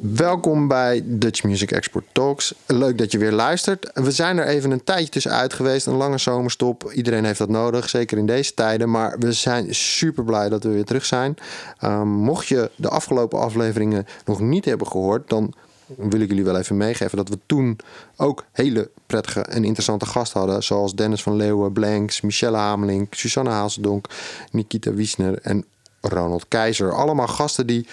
Welkom 0.00 0.68
bij 0.68 1.02
Dutch 1.04 1.42
Music 1.42 1.70
Export 1.70 2.04
Talks. 2.12 2.54
Leuk 2.66 2.98
dat 2.98 3.12
je 3.12 3.18
weer 3.18 3.32
luistert. 3.32 3.90
We 3.94 4.10
zijn 4.10 4.38
er 4.38 4.46
even 4.46 4.70
een 4.70 4.84
tijdje 4.84 5.08
tussenuit 5.08 5.52
geweest, 5.52 5.86
een 5.86 5.96
lange 5.96 6.18
zomerstop. 6.18 6.92
Iedereen 6.92 7.24
heeft 7.24 7.38
dat 7.38 7.48
nodig, 7.48 7.88
zeker 7.88 8.18
in 8.18 8.26
deze 8.26 8.54
tijden. 8.54 8.90
Maar 8.90 9.18
we 9.18 9.32
zijn 9.32 9.74
super 9.74 10.24
blij 10.24 10.48
dat 10.48 10.62
we 10.62 10.68
weer 10.68 10.84
terug 10.84 11.04
zijn. 11.04 11.36
Um, 11.84 12.08
mocht 12.08 12.46
je 12.46 12.70
de 12.76 12.88
afgelopen 12.88 13.38
afleveringen 13.38 14.06
nog 14.24 14.40
niet 14.40 14.64
hebben 14.64 14.86
gehoord, 14.86 15.28
dan 15.28 15.54
wil 15.86 16.20
ik 16.20 16.28
jullie 16.28 16.44
wel 16.44 16.58
even 16.58 16.76
meegeven 16.76 17.16
dat 17.16 17.28
we 17.28 17.38
toen 17.46 17.78
ook 18.16 18.44
hele 18.52 18.90
prettige 19.06 19.40
en 19.40 19.64
interessante 19.64 20.06
gasten 20.06 20.40
hadden. 20.40 20.62
Zoals 20.62 20.94
Dennis 20.94 21.22
van 21.22 21.36
Leeuwen, 21.36 21.72
Blanks, 21.72 22.20
Michelle 22.20 22.56
Hameling, 22.56 23.06
Susanne 23.10 23.50
Hazeldonk, 23.50 24.06
Nikita 24.50 24.92
Wiesner 24.92 25.38
en 25.42 25.64
Ronald 26.08 26.44
Keizer. 26.48 26.92
Allemaal 26.92 27.28
gasten 27.28 27.66
die 27.66 27.86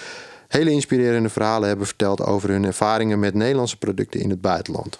hele 0.47 0.71
inspirerende 0.71 1.29
verhalen 1.29 1.67
hebben 1.67 1.85
verteld 1.85 2.21
over 2.21 2.49
hun 2.49 2.65
ervaringen 2.65 3.19
met 3.19 3.33
Nederlandse 3.33 3.77
producten 3.77 4.19
in 4.19 4.29
het 4.29 4.41
buitenland. 4.41 4.99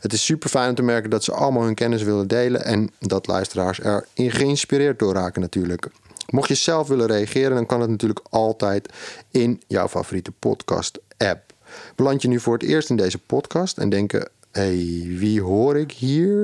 Het 0.00 0.12
is 0.12 0.24
super 0.24 0.50
fijn 0.50 0.68
om 0.68 0.74
te 0.74 0.82
merken 0.82 1.10
dat 1.10 1.24
ze 1.24 1.32
allemaal 1.32 1.62
hun 1.62 1.74
kennis 1.74 2.02
willen 2.02 2.28
delen 2.28 2.64
en 2.64 2.90
dat 2.98 3.26
luisteraars 3.26 3.80
erin 3.82 4.30
geïnspireerd 4.30 4.98
door 4.98 5.14
raken 5.14 5.40
natuurlijk. 5.40 5.88
Mocht 6.30 6.48
je 6.48 6.54
zelf 6.54 6.88
willen 6.88 7.06
reageren, 7.06 7.54
dan 7.54 7.66
kan 7.66 7.80
het 7.80 7.90
natuurlijk 7.90 8.20
altijd 8.30 8.92
in 9.30 9.62
jouw 9.66 9.88
favoriete 9.88 10.30
podcast-app. 10.30 11.52
Beland 11.94 12.22
je 12.22 12.28
nu 12.28 12.40
voor 12.40 12.52
het 12.52 12.62
eerst 12.62 12.90
in 12.90 12.96
deze 12.96 13.18
podcast 13.18 13.78
en 13.78 13.88
denken: 13.88 14.28
hey, 14.50 15.06
wie 15.08 15.42
hoor 15.42 15.76
ik 15.76 15.92
hier? 15.92 16.34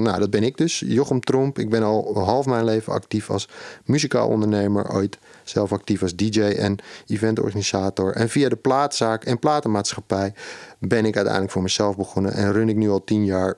Nou, 0.00 0.18
dat 0.18 0.30
ben 0.30 0.42
ik 0.42 0.56
dus, 0.56 0.82
Jochem 0.86 1.20
Tromp. 1.20 1.58
Ik 1.58 1.70
ben 1.70 1.82
al 1.82 2.18
half 2.24 2.46
mijn 2.46 2.64
leven 2.64 2.92
actief 2.92 3.30
als 3.30 3.48
muzikaal 3.84 4.28
ondernemer, 4.28 4.92
ooit 4.92 5.18
zelf 5.48 5.72
actief 5.72 6.02
als 6.02 6.16
DJ 6.16 6.40
en 6.40 6.78
eventorganisator. 7.06 8.12
En 8.12 8.28
via 8.28 8.48
de 8.48 8.56
plaatzaak 8.56 9.24
en 9.24 9.38
platenmaatschappij 9.38 10.34
ben 10.78 11.04
ik 11.04 11.14
uiteindelijk 11.14 11.52
voor 11.52 11.62
mezelf 11.62 11.96
begonnen 11.96 12.32
en 12.32 12.52
run 12.52 12.68
ik 12.68 12.76
nu 12.76 12.90
al 12.90 13.04
tien 13.04 13.24
jaar 13.24 13.56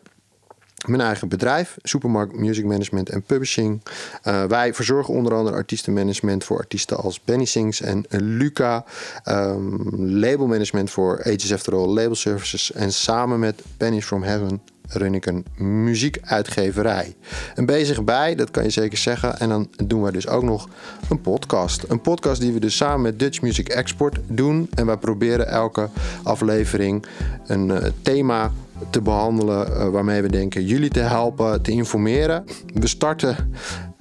mijn 0.86 1.00
eigen 1.00 1.28
bedrijf, 1.28 1.76
Supermarkt 1.82 2.36
Music 2.36 2.64
Management 2.64 3.08
en 3.08 3.22
Publishing. 3.22 3.82
Uh, 4.24 4.44
wij 4.44 4.74
verzorgen 4.74 5.14
onder 5.14 5.34
andere 5.34 5.56
artiestenmanagement 5.56 6.44
voor 6.44 6.58
artiesten 6.58 6.96
als 6.96 7.20
Benny 7.24 7.44
Sings 7.44 7.80
en 7.80 8.04
Luca. 8.08 8.84
Um, 9.24 9.80
labelmanagement 9.96 10.90
voor 10.90 11.18
Ages 11.24 11.52
After 11.52 11.74
All 11.74 11.88
Label 11.88 12.14
Services. 12.14 12.72
En 12.72 12.92
samen 12.92 13.38
met 13.38 13.62
Pennies 13.76 14.04
from 14.04 14.22
Heaven 14.22 14.60
run 14.88 15.14
ik 15.14 15.26
een 15.26 15.44
muziekuitgeverij. 15.56 17.16
En 17.54 17.66
bezig 17.66 18.04
bij, 18.04 18.34
dat 18.34 18.50
kan 18.50 18.62
je 18.62 18.70
zeker 18.70 18.98
zeggen. 18.98 19.38
En 19.38 19.48
dan 19.48 19.68
doen 19.84 20.02
we 20.02 20.12
dus 20.12 20.28
ook 20.28 20.42
nog 20.42 20.68
een 21.08 21.20
podcast. 21.20 21.84
Een 21.88 22.00
podcast 22.00 22.40
die 22.40 22.52
we 22.52 22.60
dus 22.60 22.76
samen 22.76 23.00
met 23.00 23.18
Dutch 23.18 23.40
Music 23.40 23.68
Export 23.68 24.18
doen. 24.26 24.68
En 24.74 24.86
wij 24.86 24.96
proberen 24.96 25.48
elke 25.48 25.88
aflevering 26.22 27.06
een 27.46 27.68
uh, 27.68 27.76
thema 28.02 28.52
te 28.90 29.00
behandelen 29.00 29.68
uh, 29.68 29.88
waarmee 29.88 30.22
we 30.22 30.28
denken 30.28 30.64
jullie 30.64 30.90
te 30.90 31.00
helpen, 31.00 31.62
te 31.62 31.70
informeren. 31.70 32.44
We 32.74 32.86
starten 32.86 33.36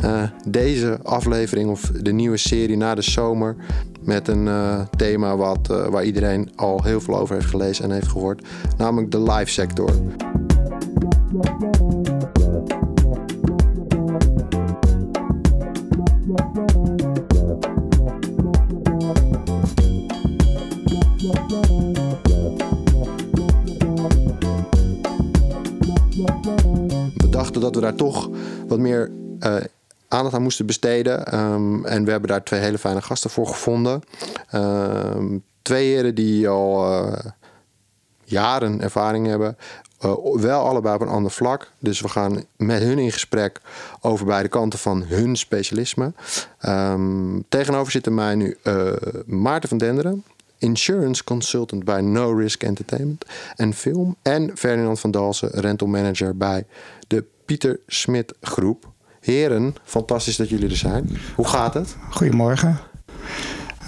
uh, 0.06 0.24
deze 0.48 1.00
aflevering 1.04 1.70
of 1.70 1.82
de 1.82 2.12
nieuwe 2.12 2.38
serie 2.38 2.78
na 2.78 2.96
de 2.96 3.02
zomer 3.02 3.56
met 4.02 4.28
een 4.28 4.50
thema 4.98 5.36
wat, 5.36 5.68
waar 5.68 6.04
iedereen 6.04 6.52
al 6.56 6.84
heel 6.84 7.02
veel 7.02 7.18
over 7.18 7.36
heeft 7.36 7.50
gelezen 7.50 7.84
en 7.84 7.92
heeft 7.92 8.08
gehoord, 8.08 8.48
namelijk 8.78 9.12
de 9.12 9.22
live 9.22 9.52
sector. 9.52 9.92
We 11.28 11.34
dachten 27.30 27.62
dat 27.62 27.76
we 27.76 27.82
daar 27.82 27.96
toch 27.96 28.30
wat 28.68 28.80
meer 28.80 29.12
uh, 29.40 29.56
aandacht 30.08 30.36
aan 30.36 30.42
moesten 30.42 30.66
besteden. 30.66 31.36
Um, 31.36 31.86
en 31.86 32.06
we 32.06 32.12
hebben 32.12 32.30
daar 32.30 32.44
twee 32.44 32.60
hele 32.60 32.78
fijne 32.78 33.02
gasten 33.02 33.30
voor 33.30 33.48
gevonden. 33.48 34.02
Um, 34.54 35.44
twee 35.62 35.94
heren 35.94 36.16
die 36.16 36.50
al 36.50 36.92
uh, 36.92 37.14
jaren 38.24 38.82
ervaring 38.82 39.28
hebben. 39.28 39.58
Uh, 40.06 40.14
wel 40.36 40.66
allebei 40.66 40.96
op 40.96 41.02
een 41.02 41.08
ander 41.08 41.32
vlak. 41.32 41.72
Dus 41.80 42.02
we 42.02 42.10
gaan 42.10 42.44
met 42.56 42.82
hun 42.82 43.00
in 43.00 43.12
gesprek 43.12 43.62
over 44.02 44.26
beide 44.26 44.50
kanten 44.50 44.80
van 44.80 45.04
hun 45.04 45.36
specialisme. 45.36 46.14
Um, 46.66 47.44
tegenover 47.50 47.92
zitten 47.92 48.14
mij 48.14 48.36
nu 48.36 48.58
uh, 48.64 48.92
Maarten 49.26 49.70
van 49.70 49.78
Denderen. 49.78 50.24
Insurance 50.58 51.24
consultant 51.24 51.84
bij 51.84 52.02
No 52.02 52.32
Risk 52.32 52.64
Entertainment 52.64 53.26
en 53.56 53.74
Film. 53.74 54.16
En 54.22 54.52
Ferdinand 54.56 55.00
van 55.00 55.12
Dalsen, 55.12 55.50
rental 55.50 55.88
manager 55.88 56.38
bij 56.38 56.66
de 57.08 57.26
Pieter 57.46 57.80
Smit 57.88 58.34
Groep. 58.42 58.92
Heren, 59.20 59.76
fantastisch 59.84 60.36
dat 60.36 60.50
jullie 60.50 60.70
er 60.70 60.76
zijn. 60.76 61.18
Hoe 61.36 61.48
gaat 61.48 61.74
het? 61.74 61.96
Goedemorgen. 62.10 62.80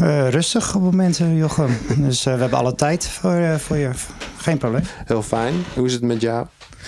Uh, 0.01 0.29
rustig 0.29 0.75
op 0.75 0.81
het 0.81 0.91
moment, 0.91 1.17
Jochem. 1.17 1.77
Dus 2.07 2.25
uh, 2.25 2.33
we 2.33 2.39
hebben 2.39 2.59
alle 2.59 2.75
tijd 2.75 3.07
voor, 3.07 3.35
uh, 3.35 3.55
voor 3.55 3.77
je. 3.77 3.89
Geen 4.37 4.57
probleem. 4.57 4.83
Heel 5.05 5.21
fijn. 5.21 5.53
Hoe 5.73 5.85
is 5.85 5.93
het 5.93 6.01
met 6.01 6.21
jou, 6.21 6.45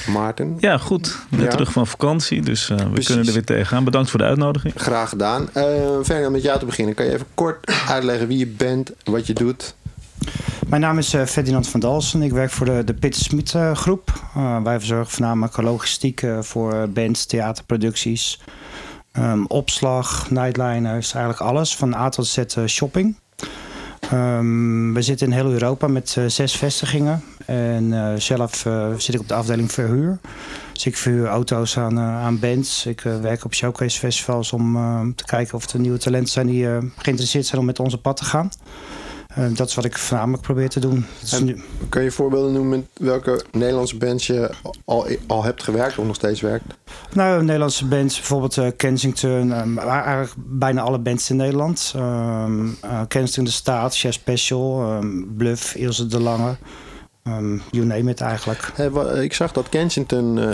Maarten? 0.07 0.57
Ja, 0.59 0.77
goed. 0.77 1.17
Net 1.29 1.41
ja. 1.41 1.50
terug 1.50 1.71
van 1.71 1.88
vakantie, 1.88 2.41
dus 2.41 2.67
we 2.67 2.75
Precies. 2.75 3.05
kunnen 3.05 3.27
er 3.27 3.33
weer 3.33 3.44
tegenaan. 3.44 3.83
Bedankt 3.83 4.09
voor 4.09 4.19
de 4.19 4.25
uitnodiging. 4.25 4.73
Graag 4.77 5.09
gedaan. 5.09 5.50
Ferdinand, 6.03 6.31
met 6.31 6.44
jou 6.44 6.59
te 6.59 6.66
beginnen. 6.66 6.95
Kan 6.95 7.05
je 7.05 7.13
even 7.13 7.25
kort 7.33 7.71
uitleggen 7.88 8.27
wie 8.27 8.38
je 8.38 8.47
bent, 8.47 8.91
wat 9.03 9.27
je 9.27 9.33
doet? 9.33 9.75
Mijn 10.67 10.81
naam 10.81 10.97
is 10.97 11.16
Ferdinand 11.25 11.67
van 11.67 11.79
Dalsen. 11.79 12.21
Ik 12.21 12.31
werk 12.31 12.51
voor 12.51 12.66
de, 12.66 12.83
de 12.83 12.94
Pit 12.94 13.16
Smit 13.16 13.55
groep. 13.73 14.13
wij 14.63 14.77
verzorgen 14.77 15.11
voornamelijk 15.11 15.57
logistiek 15.57 16.23
voor 16.41 16.89
bands, 16.89 17.25
theaterproducties... 17.25 18.39
Um, 19.17 19.45
opslag, 19.47 20.29
nightliners, 20.29 21.13
eigenlijk 21.13 21.44
alles. 21.44 21.75
Van 21.75 21.95
A 21.95 22.09
tot 22.09 22.27
Z 22.27 22.38
uh, 22.38 22.66
shopping. 22.66 23.16
Um, 24.13 24.94
we 24.94 25.01
zitten 25.01 25.27
in 25.27 25.33
heel 25.33 25.51
Europa 25.51 25.88
met 25.88 26.16
uh, 26.17 26.25
zes 26.27 26.55
vestigingen. 26.55 27.23
En 27.45 27.83
uh, 27.83 28.13
zelf 28.16 28.66
zit 28.97 29.13
ik 29.13 29.19
op 29.19 29.27
de 29.27 29.33
afdeling 29.33 29.71
verhuur. 29.71 30.19
Dus 30.73 30.85
ik 30.85 30.97
verhuur 30.97 31.27
auto's 31.27 31.77
aan, 31.77 32.00
aan 32.00 32.39
bands. 32.39 32.85
Ik 32.85 33.01
werk 33.01 33.45
op 33.45 33.53
showcase 33.53 34.00
festivals 34.00 34.53
om 34.53 34.73
te 35.16 35.25
kijken 35.25 35.55
of 35.55 35.73
er 35.73 35.79
nieuwe 35.79 35.97
talenten 35.97 36.31
zijn 36.31 36.47
die 36.47 36.67
geïnteresseerd 36.95 37.45
zijn 37.45 37.59
om 37.59 37.66
met 37.66 37.79
onze 37.79 37.97
pad 37.97 38.17
te 38.17 38.25
gaan. 38.25 38.50
Uh, 39.38 39.46
dat 39.56 39.68
is 39.68 39.75
wat 39.75 39.86
ik 39.86 39.97
voornamelijk 39.97 40.44
probeer 40.44 40.69
te 40.69 40.80
doen. 40.80 41.06
Nu... 41.42 41.64
Kun 41.90 42.03
je 42.03 42.12
voorbeelden 42.12 42.53
noemen 42.53 42.69
met 42.80 43.08
welke 43.08 43.44
Nederlandse 43.52 43.97
bands 43.97 44.28
je 44.28 44.52
al, 44.86 45.08
al 45.28 45.44
hebt 45.44 45.64
gewerkt 45.64 45.97
of 45.97 46.06
nog 46.06 46.16
steeds 46.16 46.42
werkt? 46.42 46.66
Nou, 47.14 47.44
Nederlandse 47.44 47.86
bands, 47.86 48.16
bijvoorbeeld 48.16 48.58
uh, 48.58 48.68
Kensington, 48.78 49.52
um, 49.52 49.78
eigenlijk 49.78 50.34
bijna 50.38 50.81
alle 50.81 51.00
bands 51.00 51.30
in 51.30 51.36
Nederland. 51.36 51.94
Uh, 51.96 52.69
Kensington 53.08 53.44
de 53.44 53.52
Staat, 53.52 53.97
Chef 53.97 54.14
Special, 54.14 54.96
um, 54.96 55.34
Bluff, 55.38 55.75
Ilse 55.75 56.08
de 56.08 56.19
Lange. 56.19 56.58
Um, 57.27 57.61
you 57.71 57.85
name 57.85 58.09
it 58.09 58.21
eigenlijk. 58.21 58.71
Hey, 58.75 59.23
ik 59.23 59.33
zag 59.33 59.51
dat 59.51 59.69
Kensington 59.69 60.37
uh, 60.37 60.45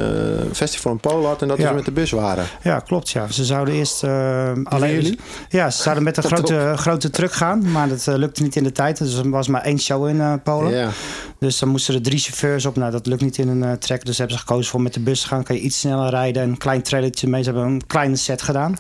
festival 0.54 0.92
in 0.92 1.00
Polen 1.00 1.28
had 1.28 1.42
en 1.42 1.48
dat 1.48 1.58
ja. 1.58 1.68
ze 1.68 1.74
met 1.74 1.86
de 1.86 1.92
bus 1.92 2.12
waren. 2.12 2.46
Ja, 2.64 2.80
klopt. 2.80 3.10
Ja. 3.10 3.28
Ze 3.28 3.46
zouden 3.46 3.74
eerst 3.74 4.04
uh, 4.04 4.52
alleen. 4.64 4.94
Jullie? 4.94 5.20
Ja, 5.50 5.70
ze 5.70 5.82
zouden 5.82 6.04
met 6.04 6.18
een 6.18 6.24
grote, 6.24 6.74
grote 6.76 7.10
truck 7.10 7.32
gaan, 7.32 7.72
maar 7.72 7.90
dat 7.90 8.06
uh, 8.10 8.16
lukte 8.16 8.44
niet 8.44 8.56
in 8.56 8.64
de 8.64 8.72
tijd. 8.72 8.98
Dus 8.98 9.16
er 9.16 9.30
was 9.30 9.48
maar 9.48 9.62
één 9.62 9.80
show 9.80 10.08
in 10.08 10.42
Polen. 10.44 10.92
Dus 11.40 11.60
dan 11.60 11.70
moesten 11.70 11.94
er 11.94 12.02
drie 12.02 12.20
chauffeurs 12.20 12.66
op. 12.66 12.76
Nou, 12.76 12.92
dat 12.92 13.06
lukt 13.06 13.22
niet 13.22 13.38
in 13.38 13.48
een 13.48 13.80
track. 13.80 14.06
Dus 14.06 14.18
hebben 14.18 14.36
ze 14.36 14.42
gekozen 14.42 14.72
voor 14.72 14.82
met 14.82 14.94
de 14.94 15.00
bus 15.00 15.22
te 15.22 15.28
gaan. 15.28 15.44
Kan 15.44 15.56
je 15.56 15.62
iets 15.62 15.80
sneller 15.80 16.10
rijden. 16.10 16.44
Een 16.44 16.58
klein 16.58 16.82
trailertje 16.82 17.28
mee. 17.28 17.44
Ze 17.44 17.52
hebben 17.52 17.70
een 17.70 17.88
kleine 17.88 18.16
set 18.16 18.42
gedaan. 18.42 18.78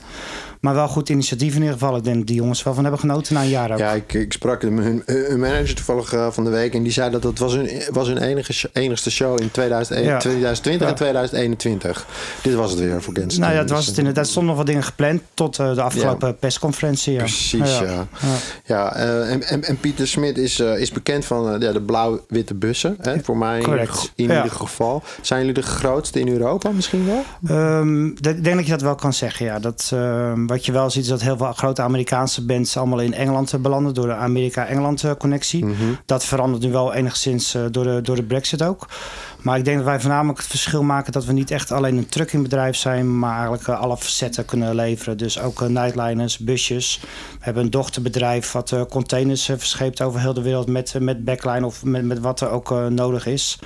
Maar 0.61 0.73
wel 0.73 0.87
goed 0.87 1.09
initiatief 1.09 1.53
in 1.53 1.59
ieder 1.61 1.73
geval. 1.73 1.97
Ik 1.97 2.03
denk 2.03 2.17
dat 2.17 2.27
die 2.27 2.35
jongens 2.35 2.63
wel 2.63 2.73
van 2.73 2.83
hebben 2.83 3.01
genoten 3.01 3.33
na 3.33 3.41
een 3.41 3.49
jaar 3.49 3.71
ook. 3.71 3.77
Ja, 3.77 3.91
ik, 3.91 4.13
ik 4.13 4.33
sprak 4.33 4.61
hun, 4.61 5.03
hun 5.05 5.39
manager 5.39 5.75
toevallig 5.75 6.13
uh, 6.13 6.31
van 6.31 6.43
de 6.43 6.49
week. 6.49 6.73
En 6.73 6.83
die 6.83 6.91
zei 6.91 7.11
dat 7.11 7.21
dat 7.21 7.37
was 7.37 7.53
hun, 7.53 7.81
was 7.91 8.07
hun 8.07 8.17
enige, 8.17 8.69
enigste 8.73 9.11
show 9.11 9.41
in 9.41 9.51
2001, 9.51 10.03
ja. 10.03 10.17
2020 10.17 10.87
ja. 10.87 10.91
en 10.91 10.97
2021. 10.97 12.05
Dit 12.41 12.53
was 12.53 12.71
het 12.71 12.79
weer 12.79 13.01
voor 13.01 13.13
Gens. 13.13 13.37
Nou 13.37 13.53
ja, 13.53 13.59
het 13.59 13.69
was 13.69 13.85
het 13.85 13.97
inderdaad. 13.97 14.23
Er 14.23 14.29
stonden 14.29 14.49
nog 14.49 14.57
wat 14.57 14.67
dingen 14.67 14.83
gepland 14.83 15.21
tot 15.33 15.59
uh, 15.59 15.73
de 15.73 15.81
afgelopen 15.81 16.37
persconferentie. 16.37 17.13
Ja. 17.13 17.19
Precies, 17.19 17.79
ja. 17.79 18.07
ja. 18.65 18.97
Uh, 18.97 19.31
en, 19.31 19.43
en, 19.43 19.63
en, 19.63 19.79
Pieter 19.79 20.07
Smit 20.07 20.37
is, 20.37 20.59
is 20.59 20.91
bekend 20.91 21.25
van 21.25 21.59
de 21.59 21.81
blauw-witte 21.85 22.53
bussen. 22.53 22.97
Hè, 23.01 23.19
voor 23.23 23.37
mij 23.37 23.61
Correct. 23.61 24.11
in, 24.15 24.23
ieder 24.23 24.51
geval. 24.51 25.03
Zijn 25.21 25.39
jullie 25.39 25.55
de 25.55 25.61
grootste 25.61 26.19
in 26.19 26.27
Europa 26.27 26.69
misschien 26.69 27.05
wel? 27.05 27.23
Um, 27.79 28.07
ik 28.07 28.43
denk 28.43 28.55
dat 28.55 28.65
je 28.65 28.71
dat 28.71 28.81
wel 28.81 28.95
kan 28.95 29.13
zeggen, 29.13 29.45
ja. 29.45 29.59
Dat... 29.59 29.91
Um, 29.93 30.46
wat 30.47 30.65
je 30.65 30.71
wel 30.71 30.89
ziet 30.89 31.03
is 31.03 31.09
dat 31.09 31.21
heel 31.21 31.37
veel 31.37 31.53
grote 31.53 31.81
Amerikaanse 31.81 32.45
bands 32.45 32.77
allemaal 32.77 32.99
in 32.99 33.13
Engeland 33.13 33.61
belanden 33.61 33.93
door 33.93 34.07
de 34.07 34.13
Amerika-Engeland 34.13 35.03
connectie. 35.17 35.65
Mhm. 35.65 35.75
Dat 36.05 36.25
verandert 36.25 36.63
nu 36.63 36.71
wel 36.71 36.93
enigszins 36.93 37.57
door, 37.71 37.83
de, 37.83 37.99
door 38.01 38.15
de 38.15 38.23
Brexit 38.23 38.63
ook. 38.63 38.87
Maar 39.41 39.57
ik 39.57 39.65
denk 39.65 39.77
dat 39.77 39.85
wij 39.85 39.99
voornamelijk 39.99 40.37
het 40.39 40.47
verschil 40.47 40.83
maken 40.83 41.11
dat 41.11 41.25
we 41.25 41.33
niet 41.33 41.51
echt 41.51 41.71
alleen 41.71 41.97
een 41.97 42.09
truckingbedrijf 42.09 42.75
zijn, 42.75 43.19
maar 43.19 43.37
eigenlijk 43.37 43.67
alle 43.69 43.97
facetten 43.97 44.45
kunnen 44.45 44.75
leveren. 44.75 45.17
Dus 45.17 45.39
ook 45.39 45.67
nightliners, 45.67 46.37
busjes. 46.37 46.99
We 47.01 47.07
hebben 47.39 47.63
een 47.63 47.69
dochterbedrijf 47.69 48.51
wat 48.51 48.75
containers 48.89 49.45
verscheept 49.45 50.01
over 50.01 50.19
heel 50.19 50.33
de 50.33 50.41
wereld 50.41 50.67
met, 50.67 50.95
met 50.99 51.25
backline 51.25 51.65
of 51.65 51.83
met, 51.83 52.05
met 52.05 52.19
wat 52.19 52.41
er 52.41 52.49
ook 52.49 52.69
nodig 52.89 53.25
is. 53.25 53.59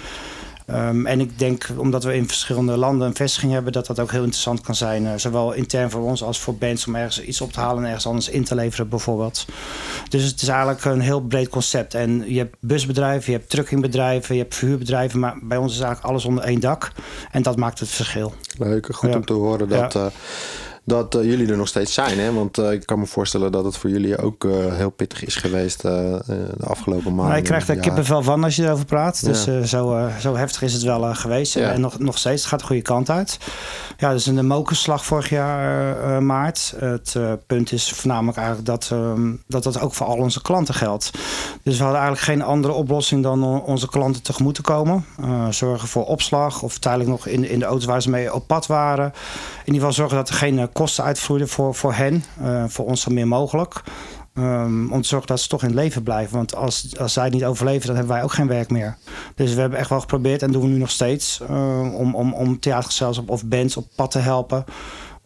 Um, 0.73 1.05
en 1.05 1.19
ik 1.19 1.39
denk, 1.39 1.67
omdat 1.77 2.03
we 2.03 2.15
in 2.15 2.27
verschillende 2.27 2.77
landen 2.77 3.07
een 3.07 3.15
vestiging 3.15 3.51
hebben, 3.51 3.73
dat 3.73 3.85
dat 3.85 3.99
ook 3.99 4.11
heel 4.11 4.23
interessant 4.23 4.61
kan 4.61 4.75
zijn. 4.75 5.03
Uh, 5.03 5.11
zowel 5.15 5.51
intern 5.53 5.89
voor 5.89 6.01
ons 6.01 6.23
als 6.23 6.39
voor 6.39 6.55
bands 6.55 6.87
om 6.87 6.95
ergens 6.95 7.21
iets 7.21 7.41
op 7.41 7.51
te 7.51 7.59
halen 7.59 7.77
en 7.77 7.85
ergens 7.85 8.07
anders 8.07 8.29
in 8.29 8.43
te 8.43 8.55
leveren, 8.55 8.89
bijvoorbeeld. 8.89 9.45
Dus 10.09 10.23
het 10.23 10.41
is 10.41 10.47
eigenlijk 10.47 10.85
een 10.85 10.99
heel 10.99 11.21
breed 11.21 11.49
concept. 11.49 11.93
En 11.93 12.23
je 12.33 12.37
hebt 12.37 12.55
busbedrijven, 12.59 13.31
je 13.31 13.37
hebt 13.37 13.49
truckingbedrijven, 13.49 14.35
je 14.35 14.41
hebt 14.41 14.55
verhuurbedrijven, 14.55 15.19
maar 15.19 15.37
bij 15.41 15.57
ons 15.57 15.73
is 15.73 15.79
eigenlijk 15.79 16.09
alles 16.09 16.25
onder 16.25 16.43
één 16.43 16.59
dak. 16.59 16.91
En 17.31 17.41
dat 17.41 17.57
maakt 17.57 17.79
het 17.79 17.89
verschil. 17.89 18.33
Leuk, 18.57 18.87
goed 18.91 19.09
ja. 19.09 19.15
om 19.15 19.25
te 19.25 19.33
horen 19.33 19.69
dat. 19.69 19.93
Ja. 19.93 19.99
Uh, 19.99 20.11
dat 20.91 21.15
uh, 21.15 21.23
jullie 21.23 21.47
er 21.47 21.57
nog 21.57 21.67
steeds 21.67 21.93
zijn. 21.93 22.19
Hè? 22.19 22.33
Want 22.33 22.57
uh, 22.57 22.71
ik 22.71 22.85
kan 22.85 22.99
me 22.99 23.05
voorstellen 23.05 23.51
dat 23.51 23.65
het 23.65 23.77
voor 23.77 23.89
jullie 23.89 24.17
ook 24.17 24.43
uh, 24.43 24.73
heel 24.73 24.89
pittig 24.89 25.25
is 25.25 25.35
geweest 25.35 25.81
de 25.81 26.21
afgelopen 26.63 27.15
maanden. 27.15 27.35
Je 27.35 27.41
krijgt 27.41 27.69
er 27.69 27.79
kippenvel 27.79 28.23
van 28.23 28.43
als 28.43 28.55
je 28.55 28.63
erover 28.63 28.85
praat. 28.85 29.25
Dus 29.25 29.43
ja. 29.43 29.65
zo, 29.65 30.09
zo 30.19 30.35
heftig 30.35 30.61
is 30.61 30.73
het 30.73 30.83
wel 30.83 31.13
geweest. 31.15 31.53
Ja. 31.53 31.71
En 31.71 31.81
nog, 31.81 31.99
nog 31.99 32.17
steeds, 32.17 32.41
het 32.41 32.49
gaat 32.49 32.59
de 32.59 32.65
goede 32.65 32.81
kant 32.81 33.09
uit. 33.09 33.39
Ja, 33.97 34.11
dus 34.11 34.25
een 34.25 34.47
mokerslag 34.47 35.05
vorig 35.05 35.29
jaar 35.29 36.23
maart. 36.23 36.73
Het 36.77 37.15
punt 37.47 37.71
is 37.71 37.91
voornamelijk 37.91 38.37
eigenlijk 38.37 38.67
dat, 38.67 38.93
dat 39.47 39.63
dat 39.63 39.79
ook 39.79 39.93
voor 39.93 40.07
al 40.07 40.17
onze 40.17 40.41
klanten 40.41 40.73
geldt. 40.73 41.11
Dus 41.63 41.77
we 41.77 41.83
hadden 41.83 42.01
eigenlijk 42.01 42.31
geen 42.31 42.47
andere 42.47 42.73
oplossing 42.73 43.23
dan 43.23 43.61
onze 43.63 43.87
klanten 43.87 44.23
tegemoet 44.23 44.55
te 44.55 44.61
komen. 44.61 45.05
zorgen 45.49 45.87
voor 45.87 46.05
opslag 46.05 46.61
of 46.61 46.77
tijdelijk 46.77 47.09
nog 47.09 47.27
in, 47.27 47.49
in 47.49 47.59
de 47.59 47.65
auto's 47.65 47.85
waar 47.85 48.01
ze 48.01 48.09
mee 48.09 48.33
op 48.33 48.47
pad 48.47 48.67
waren. 48.67 49.05
In 49.05 49.73
ieder 49.73 49.73
geval 49.73 49.93
zorgen 49.93 50.17
dat 50.17 50.29
er 50.29 50.35
geen 50.35 50.69
kosten 50.81 51.03
uitvloeiden 51.03 51.49
voor, 51.49 51.75
voor 51.75 51.93
hen. 51.93 52.23
Uh, 52.41 52.63
voor 52.67 52.85
ons 52.85 53.01
zo 53.01 53.11
meer 53.11 53.27
mogelijk. 53.27 53.81
Um, 54.33 54.91
om 54.91 55.01
te 55.01 55.07
zorgen 55.07 55.27
dat 55.27 55.39
ze 55.39 55.47
toch 55.47 55.63
in 55.63 55.73
leven 55.73 56.03
blijven. 56.03 56.35
Want 56.37 56.55
als, 56.55 56.97
als 56.99 57.13
zij 57.13 57.23
het 57.23 57.33
niet 57.33 57.45
overleven, 57.45 57.87
dan 57.87 57.95
hebben 57.95 58.13
wij 58.13 58.23
ook 58.23 58.33
geen 58.33 58.47
werk 58.47 58.69
meer. 58.69 58.97
Dus 59.35 59.53
we 59.53 59.61
hebben 59.61 59.79
echt 59.79 59.89
wel 59.89 59.99
geprobeerd, 59.99 60.41
en 60.41 60.51
doen 60.51 60.61
we 60.61 60.67
nu 60.67 60.77
nog 60.77 60.89
steeds, 60.89 61.41
uh, 61.49 61.93
om, 61.93 62.15
om, 62.15 62.33
om 62.33 62.59
theatergezelschap 62.59 63.29
of 63.29 63.45
bands 63.45 63.77
op 63.77 63.87
pad 63.95 64.11
te 64.11 64.19
helpen. 64.19 64.65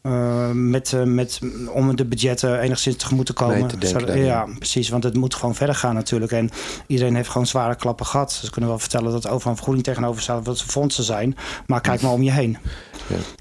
Uh, 0.03 0.51
met, 0.51 0.91
uh, 0.91 1.03
met, 1.03 1.39
om 1.73 1.95
de 1.95 2.05
budgetten 2.05 2.59
enigszins 2.59 2.95
tegemoet 2.95 3.25
te 3.25 3.33
komen. 3.33 3.67
Te 3.67 3.77
denken, 3.77 4.17
ja, 4.17 4.25
ja, 4.25 4.47
precies. 4.57 4.89
Want 4.89 5.03
het 5.03 5.13
moet 5.13 5.35
gewoon 5.35 5.55
verder 5.55 5.75
gaan 5.75 5.95
natuurlijk. 5.95 6.31
En 6.31 6.49
iedereen 6.87 7.15
heeft 7.15 7.29
gewoon 7.29 7.47
zware 7.47 7.75
klappen 7.75 8.05
gehad. 8.05 8.31
Ze 8.31 8.51
kunnen 8.51 8.69
wel 8.69 8.79
vertellen 8.79 9.11
dat 9.11 9.27
overal 9.27 9.51
een 9.51 9.57
vergoeding 9.57 9.85
tegenover 9.85 10.21
staat... 10.21 10.45
wat 10.45 10.57
ze 10.57 10.67
fondsen 10.67 11.03
zijn. 11.03 11.35
Maar 11.67 11.81
kijk 11.81 12.01
maar 12.01 12.11
om 12.11 12.21
je 12.21 12.31
heen. 12.31 12.57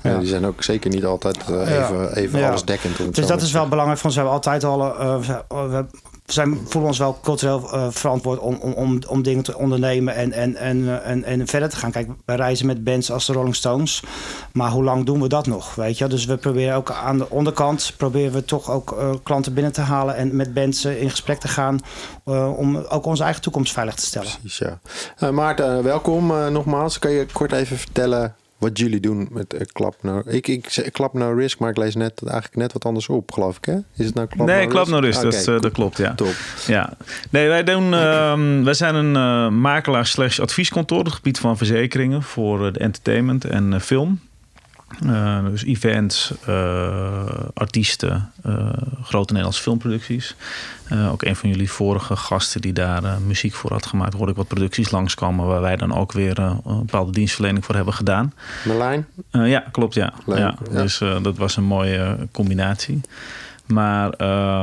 Ja. 0.03 0.19
Die 0.19 0.29
zijn 0.29 0.47
ook 0.47 0.63
zeker 0.63 0.91
niet 0.91 1.05
altijd 1.05 1.39
uh, 1.51 1.71
even, 1.71 2.17
even 2.17 2.45
alles 2.45 2.65
dekkend. 2.65 3.15
Dus 3.15 3.27
dat 3.27 3.43
is 3.43 3.53
wel 3.53 3.69
belangrijk. 3.69 4.05
Ons 4.05 4.15
hebben 4.15 4.33
we 4.33 4.39
altijd 4.39 4.65
al... 4.65 4.79
we 5.49 5.87
zijn, 6.25 6.59
voelen 6.65 6.91
ons 6.91 6.99
wel 6.99 7.19
cultureel 7.23 7.75
uh, 7.75 7.87
verantwoord 7.91 8.39
om, 8.39 8.59
om, 8.61 8.73
om, 8.73 8.99
om 9.09 9.23
dingen 9.23 9.43
te 9.43 9.59
ondernemen 9.59 10.15
en, 10.15 10.33
en, 10.33 10.57
en, 10.57 11.03
en, 11.05 11.25
en 11.25 11.47
verder 11.47 11.69
te 11.69 11.77
gaan. 11.77 11.91
Kijk, 11.91 12.09
wij 12.25 12.37
reizen 12.37 12.67
met 12.67 12.85
bands 12.85 13.11
als 13.11 13.27
de 13.27 13.33
Rolling 13.33 13.57
Stones. 13.57 14.03
Maar 14.53 14.71
hoe 14.71 14.85
lang 14.85 15.07
doen 15.07 15.21
we 15.21 15.29
dat 15.29 15.47
nog? 15.47 15.75
Weet 15.75 15.99
je? 15.99 16.07
Dus 16.07 16.25
we 16.25 16.37
proberen 16.37 16.77
ook 16.77 16.91
aan 16.91 17.19
de 17.19 17.31
onderkant 17.31 17.95
proberen 17.97 18.33
we 18.33 18.45
toch 18.45 18.71
ook 18.71 18.97
uh, 18.99 19.11
klanten 19.23 19.55
binnen 19.55 19.73
te 19.73 19.81
halen 19.81 20.17
en 20.17 20.37
met 20.37 20.55
bands 20.55 20.85
in 20.85 21.11
gesprek 21.11 21.41
te 21.41 21.49
gaan 21.49 21.81
uh, 22.25 22.59
om 22.59 22.77
ook 22.77 23.07
onze 23.07 23.23
eigen 23.23 23.43
toekomst 23.43 23.73
veilig 23.73 23.95
te 23.95 24.07
stellen. 24.07 24.31
Precies, 24.41 24.69
ja. 25.19 25.31
Maarten, 25.31 25.83
welkom 25.83 26.27
nogmaals. 26.53 26.99
Kan 26.99 27.11
je 27.11 27.27
kort 27.33 27.53
even 27.53 27.79
vertellen 27.79 28.35
wat 28.59 28.79
jullie 28.79 29.01
doen 29.01 29.29
met 29.31 29.55
uh, 29.55 29.61
Klap 29.73 29.97
No 30.03 30.23
ik, 30.27 30.49
ik, 30.49 30.77
ik 30.77 30.93
Klap 30.93 31.13
No 31.15 31.33
Risk, 31.33 31.59
maar 31.59 31.71
ik 31.71 31.77
lees 31.77 31.95
net 31.95 32.23
eigenlijk 32.23 32.57
net 32.57 32.73
wat 32.73 32.85
anders 32.85 33.09
op, 33.09 33.33
geloof 33.33 33.57
ik. 33.57 33.65
Hè? 33.65 33.77
Is 33.97 34.07
het 34.07 34.15
nou 34.15 34.27
Klap 34.27 34.47
nee, 34.47 34.67
Klap 34.67 34.87
No 34.87 34.99
Risk, 34.99 35.19
okay, 35.19 35.31
dat, 35.31 35.49
uh, 35.49 35.61
dat, 35.61 35.73
klopt, 35.73 35.97
ja. 35.97 36.15
Top. 36.15 36.35
Ja. 36.67 36.97
Nee, 37.31 37.49
wij, 37.49 37.65
doen, 37.65 37.93
uh, 37.93 38.63
wij 38.65 38.75
zijn 38.75 38.95
een 38.95 39.15
uh, 39.15 39.61
makelaar 39.61 40.07
slash 40.07 40.41
advieskantoor 40.41 40.99
op 40.99 41.05
het 41.05 41.15
gebied 41.15 41.39
van 41.39 41.57
verzekeringen 41.57 42.23
voor 42.23 42.73
de 42.73 42.79
entertainment 42.79 43.45
en 43.45 43.81
film. 43.81 44.21
Uh, 45.05 45.47
dus 45.47 45.65
events, 45.65 46.33
uh, 46.49 47.25
artiesten, 47.55 48.31
uh, 48.47 48.69
grote 49.03 49.33
Nederlandse 49.33 49.63
filmproducties. 49.63 50.35
ook 51.11 51.23
een 51.23 51.37
van 51.37 51.49
jullie 51.49 51.71
vorige 51.71 52.17
gasten 52.17 52.61
die 52.61 52.73
daar 52.73 53.03
muziek 53.27 53.55
voor 53.55 53.73
had 53.73 53.87
gemaakt, 53.87 54.15
hoorde 54.15 54.31
ik 54.31 54.37
wat 54.37 54.49
producties 54.49 54.91
langskomen 54.91 55.47
waar 55.47 55.61
wij 55.61 55.77
dan 55.77 55.95
ook 55.95 56.13
weer 56.13 56.39
een 56.39 56.61
bepaalde 56.65 57.13
dienstverlening 57.13 57.65
voor 57.65 57.75
hebben 57.75 57.95
gedaan. 57.95 58.33
Merlijn? 58.65 59.07
ja, 59.31 59.65
klopt, 59.73 59.95
ja. 59.95 60.13
Leuk, 60.27 60.39
ja. 60.39 60.55
ja. 60.71 60.83
Dus 60.83 60.99
dat 60.99 61.37
was 61.37 61.57
een 61.57 61.65
mooie 61.65 62.17
combinatie. 62.33 63.01
Maar 63.67 64.07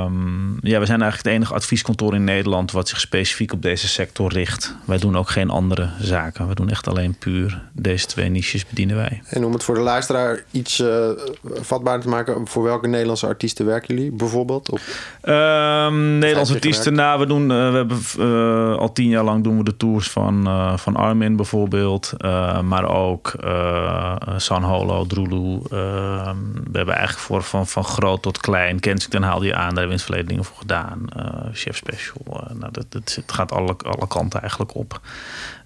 um, 0.04 0.58
ja, 0.62 0.80
we 0.80 0.86
zijn 0.86 1.02
eigenlijk 1.02 1.24
het 1.24 1.26
enige 1.26 1.54
advieskantoor 1.54 2.16
in 2.16 2.24
Nederland 2.24 2.72
wat 2.72 2.90
zich 2.90 3.00
specifiek 3.00 3.54
op 3.54 3.62
deze 3.62 3.88
sector 3.88 4.34
richt. 4.34 4.76
Wij 4.86 4.98
doen 4.98 5.18
ook 5.18 5.30
geen 5.30 5.50
andere 5.50 5.90
zaken. 6.00 6.48
We 6.48 6.56
doen 6.56 6.70
echt 6.70 6.88
alleen 6.88 7.16
puur 7.20 7.62
deze 7.74 8.06
twee 8.06 8.30
niches 8.30 8.66
bedienen 8.68 8.96
wij. 8.96 9.22
En 9.26 9.46
om 9.46 9.54
het 9.54 9.64
voor 9.64 9.76
de 9.76 9.82
luisteraar 9.82 10.44
iets 10.52 10.80
uh, 10.80 11.10
vatbaar 11.44 12.00
te 12.00 12.10
maken, 12.10 12.48
voor 12.48 12.64
welke 12.64 12.88
Nederlandse 12.88 13.26
artiesten 13.26 13.66
werken 13.66 13.96
jullie 13.96 14.12
bijvoorbeeld? 14.12 14.70
Op 14.70 14.80
um, 15.24 16.18
Nederlandse 16.18 16.54
artiesten, 16.54 16.94
nou, 16.94 17.20
we 17.20 17.26
doen, 17.26 17.42
uh, 17.42 17.48
we 17.48 17.76
hebben 17.76 18.00
uh, 18.20 18.78
al 18.78 18.94
tien 18.94 19.10
jaar 19.10 19.24
lang 19.24 19.44
doen 19.44 19.58
we 19.58 19.64
de 19.64 19.78
tours 19.78 20.10
van, 20.10 20.50
van 20.80 20.96
Armin 20.96 21.36
bijvoorbeeld, 21.36 22.14
maar 22.64 22.90
ook 22.90 23.34
San 24.38 24.64
Holo, 24.64 25.06
Drulu. 25.06 25.60
Ehm, 25.70 26.38
we 26.72 26.78
hebben 26.78 26.96
eigenlijk 26.96 27.26
voor 27.26 27.44
van, 27.44 27.68
van 27.68 27.84
groot 27.84 28.22
tot 28.22 28.38
klein. 28.38 28.80
Kensington 28.92 29.22
haalde 29.22 29.46
je 29.46 29.56
aan, 29.56 29.60
daar 29.60 29.66
hebben 29.68 29.84
we 29.84 29.90
in 29.90 29.92
het 29.92 30.02
verleden 30.02 30.28
dingen 30.28 30.46
voor 30.46 30.58
gedaan. 30.58 31.08
Uh, 31.18 31.26
Chef 31.54 31.76
Special, 31.76 32.22
uh, 32.30 32.56
nou, 32.60 32.72
dat, 32.72 32.86
dat, 32.90 33.14
het 33.16 33.32
gaat 33.32 33.52
alle, 33.52 33.76
alle 33.78 34.08
kanten 34.08 34.40
eigenlijk 34.40 34.76
op. 34.76 35.02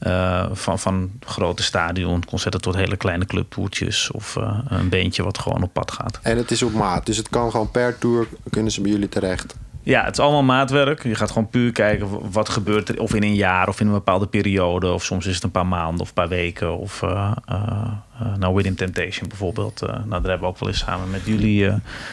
Uh, 0.01 0.45
van, 0.51 0.80
van 0.80 1.12
grote 1.19 1.63
stadion, 1.63 2.25
concerten 2.25 2.62
tot 2.62 2.75
hele 2.75 2.98
kleine 2.98 3.25
clubtoertjes 3.25 4.12
of 4.12 4.36
een 4.68 4.89
beentje 4.89 5.24
wat 5.24 5.38
gewoon 5.38 5.63
op 5.63 5.74
pad 5.74 5.92
gaat. 5.92 6.19
En 6.22 6.38
het 6.38 6.51
is 6.51 6.63
op 6.63 6.74
maat, 6.74 7.06
dus 7.06 7.18
het 7.18 7.30
kan 7.30 7.51
gewoon 7.51 7.72
per 7.72 7.98
tour, 7.98 8.27
kunnen 8.50 8.72
ze 8.72 8.81
bij 8.81 8.92
jullie 8.92 9.10
terecht? 9.10 9.56
Ja, 9.86 10.04
het 10.04 10.18
is 10.18 10.24
allemaal 10.24 10.44
maatwerk. 10.44 11.04
Je 11.04 11.16
gaat 11.16 11.31
gewoon 11.31 11.50
puur 11.50 11.71
kijken 11.71 12.31
wat 12.31 12.50
gebeurt 12.50 12.89
er. 12.89 13.00
Of 13.00 13.13
in 13.13 13.24
een 13.24 13.36
jaar 13.36 13.68
of 13.68 13.80
in 13.80 13.88
een 13.88 13.94
bepaalde 13.94 14.28
periode. 14.28 14.92
Of 14.92 15.04
soms 15.04 15.25
is 15.25 15.36
het 15.36 15.44
een 15.44 15.51
paar 15.51 15.68
maanden 15.68 16.01
of 16.01 16.07
een 16.07 16.13
paar 16.13 16.28
weken. 16.28 16.78
Of 16.78 17.01
uh, 17.01 17.31
uh, 17.51 17.92
nou, 18.38 18.56
Within 18.56 18.76
Temptation 18.76 19.28
bijvoorbeeld. 19.28 19.84
Uh, 19.84 19.90
nou, 19.90 20.10
daar 20.10 20.22
hebben 20.22 20.40
we 20.40 20.46
ook 20.46 20.60
wel 20.60 20.70
eens 20.70 20.80
samen 20.80 21.10
met 21.10 21.22
jullie 21.26 21.72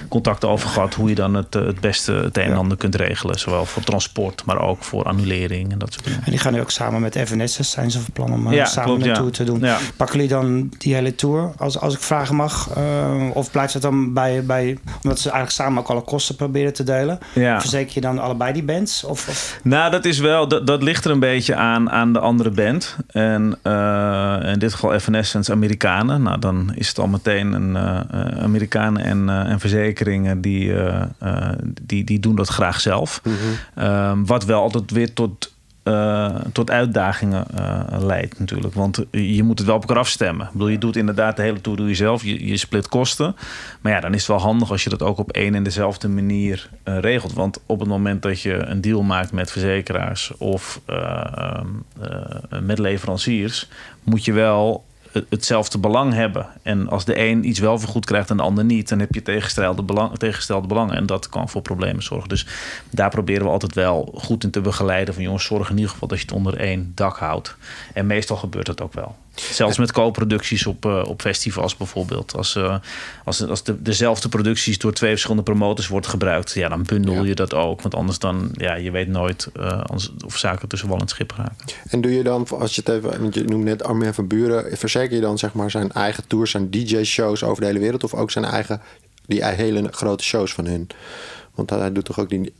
contacten 0.08 0.48
over 0.48 0.68
gehad. 0.68 0.94
Hoe 0.94 1.08
je 1.08 1.14
dan 1.14 1.34
het, 1.34 1.54
het 1.54 1.80
beste 1.80 2.12
het 2.12 2.36
een 2.36 2.44
en 2.44 2.56
ander 2.56 2.76
kunt 2.76 2.94
regelen. 2.94 3.38
Zowel 3.38 3.66
voor 3.66 3.82
transport, 3.82 4.44
maar 4.44 4.60
ook 4.60 4.84
voor 4.84 5.04
annulering 5.04 5.72
en 5.72 5.78
dat 5.78 5.92
soort 5.92 6.04
dingen. 6.04 6.20
En 6.24 6.30
die 6.30 6.40
gaan 6.40 6.52
nu 6.52 6.60
ook 6.60 6.70
samen 6.70 7.00
met 7.00 7.14
Evanescence. 7.14 7.70
Zijn 7.70 7.90
ze 7.90 8.00
van 8.00 8.12
plan 8.12 8.32
om 8.32 8.52
ja, 8.52 8.64
samen 8.64 8.88
klopt, 8.88 9.02
een 9.02 9.08
ja. 9.08 9.14
tour 9.14 9.30
te 9.30 9.44
doen. 9.44 9.64
Pakken 9.96 10.16
jullie 10.16 10.32
dan 10.32 10.70
die 10.78 10.94
hele 10.94 11.14
tour, 11.14 11.52
als, 11.56 11.78
als 11.78 11.94
ik 11.94 12.00
vragen 12.00 12.36
mag? 12.36 12.70
of 13.32 13.50
blijft 13.50 13.72
het 13.72 13.82
dan 13.82 14.12
bij, 14.12 14.44
bij... 14.44 14.78
Omdat 15.02 15.18
ze 15.18 15.30
eigenlijk 15.30 15.50
samen 15.50 15.82
ook 15.82 15.88
alle 15.88 16.00
kosten 16.00 16.36
proberen 16.36 16.72
te 16.72 16.82
delen. 16.82 17.18
Verzeker 17.34 17.94
je 17.94 18.00
dan 18.00 18.18
allebei 18.18 18.52
die 18.52 18.62
bands? 18.62 19.04
Of, 19.04 19.28
of? 19.28 19.60
Nou, 19.62 19.90
dat 19.90 20.04
is 20.04 20.18
wel, 20.18 20.48
dat, 20.48 20.66
dat 20.66 20.82
ligt 20.82 21.04
er 21.04 21.10
een 21.10 21.18
beetje 21.18 21.54
aan, 21.54 21.90
aan 21.90 22.12
de 22.12 22.18
andere 22.18 22.50
band. 22.50 22.96
En 23.06 23.58
uh, 23.62 24.38
in 24.52 24.58
dit 24.58 24.72
geval 24.72 24.94
Evanescence 24.94 25.52
Amerikanen. 25.92 26.22
Nou, 26.22 26.38
dan 26.38 26.72
is 26.74 26.88
het 26.88 26.98
al 26.98 27.08
meteen 27.08 27.52
een 27.52 27.70
uh, 27.70 28.42
Amerikanen 28.42 29.04
en, 29.04 29.22
uh, 29.28 29.50
en 29.50 29.60
verzekeringen 29.60 30.40
die, 30.40 30.74
die, 31.82 32.04
die 32.04 32.20
doen 32.20 32.36
dat 32.36 32.48
graag 32.48 32.80
zelf. 32.80 33.20
-hmm. 33.74 34.26
wat 34.26 34.44
wel 34.44 34.60
altijd 34.60 34.90
weer 34.90 35.12
tot 35.12 35.52
uh, 35.84 36.34
tot 36.52 36.70
uitdagingen 36.70 37.46
uh, 37.54 37.80
leidt 37.98 38.38
natuurlijk. 38.38 38.74
Want 38.74 39.04
je 39.10 39.42
moet 39.42 39.58
het 39.58 39.66
wel 39.66 39.76
op 39.76 39.82
elkaar 39.82 39.98
afstemmen. 39.98 40.46
Ik 40.46 40.52
bedoel, 40.52 40.68
je 40.68 40.78
doet 40.78 40.96
inderdaad 40.96 41.36
de 41.36 41.42
hele 41.42 41.60
tour 41.60 41.78
doe 41.78 41.88
je 41.88 41.94
zelf. 41.94 42.22
Je, 42.22 42.46
je 42.46 42.56
split 42.56 42.88
kosten. 42.88 43.36
Maar 43.80 43.92
ja, 43.92 44.00
dan 44.00 44.14
is 44.14 44.18
het 44.18 44.28
wel 44.28 44.40
handig 44.40 44.70
als 44.70 44.84
je 44.84 44.90
dat 44.90 45.02
ook 45.02 45.18
op 45.18 45.30
één 45.30 45.54
en 45.54 45.62
dezelfde 45.62 46.08
manier 46.08 46.68
uh, 46.84 46.98
regelt. 46.98 47.32
Want 47.32 47.60
op 47.66 47.78
het 47.80 47.88
moment 47.88 48.22
dat 48.22 48.40
je 48.40 48.54
een 48.54 48.80
deal 48.80 49.02
maakt 49.02 49.32
met 49.32 49.50
verzekeraars 49.50 50.32
of 50.36 50.80
met 52.60 52.78
leveranciers, 52.78 53.68
moet 54.02 54.24
je 54.24 54.32
wel 54.32 54.84
hetzelfde 55.28 55.78
belang 55.78 56.12
hebben. 56.12 56.46
En 56.62 56.88
als 56.88 57.04
de 57.04 57.18
een 57.18 57.48
iets 57.48 57.58
wel 57.58 57.78
vergoed 57.78 58.04
krijgt 58.04 58.30
en 58.30 58.36
de 58.36 58.42
ander 58.42 58.64
niet, 58.64 58.88
dan 58.88 58.98
heb 58.98 59.14
je 59.14 59.22
tegenstelde, 59.22 59.82
belang, 59.82 60.18
belangen. 60.66 60.96
En 60.96 61.06
dat 61.06 61.28
kan 61.28 61.48
voor 61.48 61.62
problemen 61.62 62.02
zorgen. 62.02 62.28
Dus 62.28 62.46
daar 62.90 63.10
proberen 63.10 63.44
we 63.44 63.50
altijd 63.50 63.74
wel 63.74 64.14
goed 64.14 64.44
in 64.44 64.50
te 64.50 64.60
begeleiden. 64.60 65.14
Van 65.14 65.22
jongens, 65.22 65.44
zorg 65.44 65.70
in 65.70 65.76
ieder 65.76 65.90
geval 65.90 66.08
dat 66.08 66.18
je 66.18 66.24
het 66.24 66.34
onder 66.34 66.56
één 66.56 66.92
dak 66.94 67.16
houdt. 67.16 67.56
En 67.94 68.06
meestal 68.06 68.36
gebeurt 68.36 68.66
dat 68.66 68.80
ook 68.80 68.92
wel. 68.92 69.16
Zelfs 69.34 69.78
met 69.78 69.92
co-producties 69.92 70.66
op, 70.66 70.86
uh, 70.86 71.02
op 71.06 71.20
festivals 71.20 71.76
bijvoorbeeld. 71.76 72.36
Als, 72.36 72.56
uh, 72.56 72.76
als, 73.24 73.46
als 73.46 73.62
de, 73.62 73.82
dezelfde 73.82 74.28
producties 74.28 74.78
door 74.78 74.92
twee 74.92 75.10
verschillende 75.10 75.42
promotors 75.42 75.88
wordt 75.88 76.06
gebruikt, 76.06 76.52
ja, 76.52 76.68
dan 76.68 76.82
bundel 76.82 77.24
je 77.24 77.34
dat 77.34 77.54
ook. 77.54 77.82
Want 77.82 77.94
anders 77.94 78.18
dan, 78.18 78.50
ja, 78.52 78.74
je 78.74 78.90
weet 78.90 79.08
nooit 79.08 79.48
uh, 79.56 79.84
of 80.26 80.38
zaken 80.38 80.68
tussen 80.68 80.88
wal 80.88 80.98
en 80.98 81.08
schip 81.08 81.32
raken. 81.36 81.66
En 81.88 82.00
doe 82.00 82.12
je 82.14 82.22
dan, 82.22 82.46
als 82.50 82.74
je 82.74 82.82
het 82.84 82.94
even, 82.94 83.20
want 83.20 83.34
je 83.34 83.44
noemt 83.44 83.64
net 83.64 83.82
Armin 83.82 84.14
van 84.14 84.26
Buren, 84.26 84.78
verzeker 84.78 85.14
je 85.14 85.20
dan 85.20 85.38
zeg 85.38 85.52
maar 85.52 85.70
zijn 85.70 85.92
eigen 85.92 86.26
tours, 86.26 86.50
zijn 86.50 86.70
DJ-shows 86.70 87.44
over 87.44 87.60
de 87.60 87.66
hele 87.66 87.78
wereld 87.78 88.04
of 88.04 88.14
ook 88.14 88.30
zijn 88.30 88.44
eigen, 88.44 88.80
die 89.26 89.44
hele 89.44 89.88
grote 89.90 90.24
shows 90.24 90.54
van 90.54 90.66
hun? 90.66 90.88
Want 91.54 91.70
hij 91.70 91.92
doet 91.92 92.04
toch 92.04 92.18
ook 92.18 92.28
die 92.28 92.52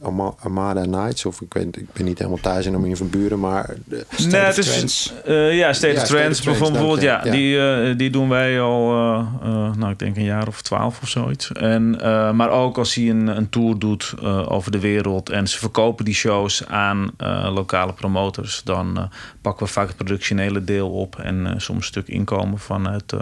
Armada 0.43 0.85
Nights? 0.85 1.25
Of 1.25 1.41
ik, 1.41 1.53
weet, 1.53 1.77
ik 1.77 1.93
ben 1.93 2.05
niet 2.05 2.19
helemaal 2.19 2.41
thuis 2.41 2.67
in 2.67 2.75
Armin 2.75 2.97
van 2.97 3.11
Buren, 3.11 3.41
maar... 3.41 3.75
De 3.85 4.05
State 4.11 4.29
nee, 4.29 4.41
het 4.41 4.59
is, 4.59 5.13
uh, 5.29 5.57
ja, 5.59 5.73
State 5.73 6.01
of 6.01 6.07
Trends 6.07 6.43
bijvoorbeeld. 6.43 7.01
Ja, 7.01 7.23
Die, 7.23 7.57
uh, 7.57 7.97
die 7.97 8.11
doen 8.11 8.29
wij 8.29 8.61
al, 8.61 8.93
uh, 8.93 9.75
nou 9.75 9.91
ik 9.91 9.99
denk 9.99 10.17
een 10.17 10.25
jaar 10.25 10.49
of 10.49 10.63
twaalf 10.63 11.03
of 11.03 11.09
zoiets. 11.09 11.53
En, 11.53 11.91
maar 12.37 12.51
ook 12.51 12.79
als 12.79 12.95
hij 12.95 13.11
een, 13.11 13.27
een 13.27 13.49
tour 13.49 13.79
doet 13.79 14.15
over 14.49 14.73
de 14.73 14.81
wereld... 14.81 15.31
en 15.31 15.49
ze 15.49 15.59
verkopen 15.59 16.05
die 16.05 16.15
shows 16.15 16.67
aan 16.67 17.11
lokale 17.55 17.93
promotors... 17.93 18.63
dan 18.65 19.11
pakken 19.41 19.67
we 19.67 19.73
vaak 19.73 19.87
het 19.87 19.97
productionele 19.97 20.65
deel 20.65 20.91
op... 20.91 21.19
en 21.19 21.55
soms 21.57 21.79
een 21.79 21.85
stuk 21.85 22.09
inkomen 22.09 22.59
vanuit 22.59 23.15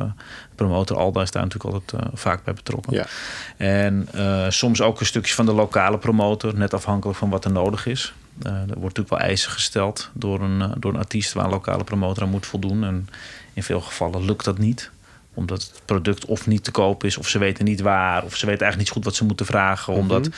promotor 0.55 0.97
Alda 0.97 1.23
is 1.23 1.31
daar 1.31 1.43
natuurlijk 1.43 1.75
altijd 1.75 2.03
vaak 2.15 2.45
bij 2.45 2.55
betrokken. 2.55 2.95
Ja. 2.95 3.07
En 3.57 4.09
soms 4.49 4.81
ook 4.81 5.01
een 5.01 5.07
stukje 5.07 5.35
van 5.35 5.47
de 5.47 5.53
lokale 5.61 5.99
promotor, 5.99 6.57
net 6.57 6.75
afhankelijk 6.75 7.19
van 7.19 7.31
wat 7.31 7.45
er 7.45 7.51
nodig 7.51 7.87
is. 7.87 8.15
Uh, 8.43 8.53
er 8.53 8.67
wordt 8.67 8.81
natuurlijk 8.81 9.09
wel 9.09 9.19
eisen 9.19 9.51
gesteld 9.51 10.11
door 10.13 10.41
een, 10.41 10.75
door 10.79 10.93
een 10.93 10.99
artiest 10.99 11.33
waar 11.33 11.45
een 11.45 11.51
lokale 11.51 11.85
promotor 11.85 12.23
aan 12.23 12.29
moet 12.29 12.47
voldoen. 12.47 12.85
En 12.85 13.09
in 13.53 13.63
veel 13.63 13.81
gevallen 13.81 14.25
lukt 14.25 14.45
dat 14.45 14.59
niet 14.59 14.91
omdat 15.35 15.63
het 15.63 15.83
product 15.85 16.25
of 16.25 16.47
niet 16.47 16.65
te 16.65 16.71
koop 16.71 17.05
is, 17.05 17.17
of 17.17 17.29
ze 17.29 17.39
weten 17.39 17.65
niet 17.65 17.81
waar, 17.81 18.25
of 18.25 18.37
ze 18.37 18.47
weten 18.47 18.63
eigenlijk 18.63 18.79
niet 18.79 18.91
goed 18.91 19.05
wat 19.05 19.15
ze 19.15 19.25
moeten 19.25 19.47
vragen. 19.47 19.93
Mhm. 19.93 20.03
Omdat 20.03 20.29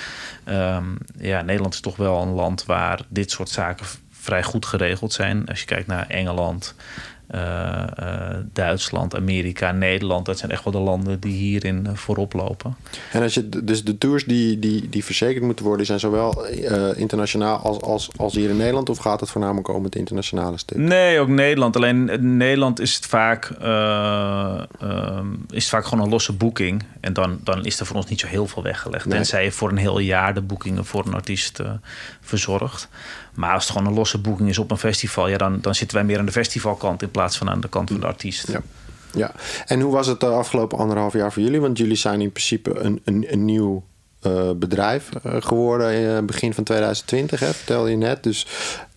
um, 0.49 0.99
ja, 1.19 1.43
Nederland 1.43 1.75
is 1.75 1.81
toch 1.81 1.97
wel 1.97 2.23
een 2.23 2.33
land 2.33 2.65
waar 2.65 3.01
dit 3.09 3.31
soort 3.31 3.49
zaken 3.49 3.87
vrij 4.11 4.43
goed 4.43 4.67
geregeld 4.67 5.13
zijn. 5.13 5.49
Als 5.49 5.61
je 5.61 5.67
kijkt 5.67 5.87
naar 5.87 6.07
Engeland, 6.07 6.75
uh, 7.35 8.37
Duitsland, 8.53 9.17
Amerika, 9.17 9.73
Nederland. 9.73 10.27
Dat 10.27 10.39
zijn 10.39 10.51
echt 10.51 10.65
wel 10.65 10.73
de 10.73 10.79
landen 10.79 11.21
die 11.21 11.33
hierin 11.33 11.85
uh, 11.87 11.95
voorop 11.95 12.33
lopen. 12.33 12.77
En 13.13 13.23
als 13.23 13.35
je, 13.35 13.49
dus 13.49 13.85
de 13.85 13.99
tours 13.99 14.25
die, 14.25 14.59
die, 14.59 14.89
die 14.89 15.05
verzekerd 15.05 15.45
moeten 15.45 15.65
worden, 15.65 15.87
zijn 15.87 16.01
zowel 16.01 16.47
internationaal 16.95 17.59
als, 17.59 17.81
als, 17.81 18.11
als 18.17 18.35
hier 18.35 18.51
in 18.51 18.57
Nederland? 18.57 18.89
Of 18.89 18.99
gaat 18.99 19.21
het 19.21 19.31
voornamelijk 19.31 19.69
om 19.69 19.85
het 19.85 19.97
internationale 19.97 20.59
stuk? 20.59 20.79
Nee, 20.79 21.21
ook 21.21 21.29
Nederland. 21.29 21.77
Alleen 21.77 22.09
in 22.09 22.37
Nederland 22.37 22.81
is 22.81 22.95
het 22.95 23.07
vaak, 23.07 23.51
is 25.51 25.63
het 25.63 25.69
vaak 25.69 25.85
gewoon 25.85 26.05
een 26.05 26.11
losse 26.11 26.33
boeking. 26.33 26.85
En 27.01 27.13
dan, 27.13 27.41
dan 27.45 27.65
is 27.65 27.81
er 27.81 27.87
voor 27.87 27.97
ons 27.97 28.07
niet 28.07 28.21
zo 28.21 28.27
heel 28.27 28.47
veel 28.47 28.63
weggelegd. 28.63 29.07
Nee. 29.07 29.17
Tenzij 29.17 29.45
je 29.45 29.53
voor 29.53 29.71
een 29.71 29.77
heel 29.77 29.99
jaar 29.99 30.35
de 30.35 30.43
boekingen 30.43 30.85
voor 30.85 31.07
een 31.07 31.15
artiest 31.15 31.61
verzorgt. 32.21 32.89
Maar 33.35 33.55
als 33.55 33.63
het 33.63 33.73
gewoon 33.73 33.89
een 33.89 33.95
losse 33.99 34.19
boeking 34.19 34.49
is 34.49 34.59
op 34.59 34.71
een 34.71 34.79
festival, 34.79 35.29
ja, 35.29 35.39
dan, 35.39 35.59
dan 35.61 35.75
zitten 35.75 35.97
wij 35.97 36.07
meer 36.07 36.19
aan 36.19 36.27
de 36.27 36.33
festivalkant 36.33 37.03
in 37.03 37.11
plaats 37.11 37.37
van 37.37 37.51
aan 37.51 37.61
de 37.61 37.69
kant 37.69 37.91
van 37.91 38.01
de 38.01 38.07
artiest. 38.07 38.49
Ja. 38.49 38.63
Ja, 39.15 39.33
en 39.67 39.81
hoe 39.81 39.93
was 39.93 40.07
het 40.07 40.21
de 40.21 40.27
afgelopen 40.27 40.79
anderhalf 40.79 41.13
jaar 41.13 41.33
voor 41.33 41.43
jullie? 41.43 41.61
Want 41.61 41.79
jullie 41.79 41.97
zijn 41.97 42.21
in 42.21 42.33
principe 42.33 42.79
een, 42.79 43.01
een, 43.05 43.27
een 43.29 43.45
nieuw 43.45 43.85
uh, 44.27 44.51
bedrijf 44.57 45.09
uh, 45.27 45.37
geworden 45.39 45.93
in 45.93 46.27
begin 46.27 46.55
van 46.55 46.65
2020, 46.65 47.41
hè? 47.41 47.53
vertelde 47.53 47.91
je 47.91 47.97
net. 47.97 48.23
Dus 48.23 48.47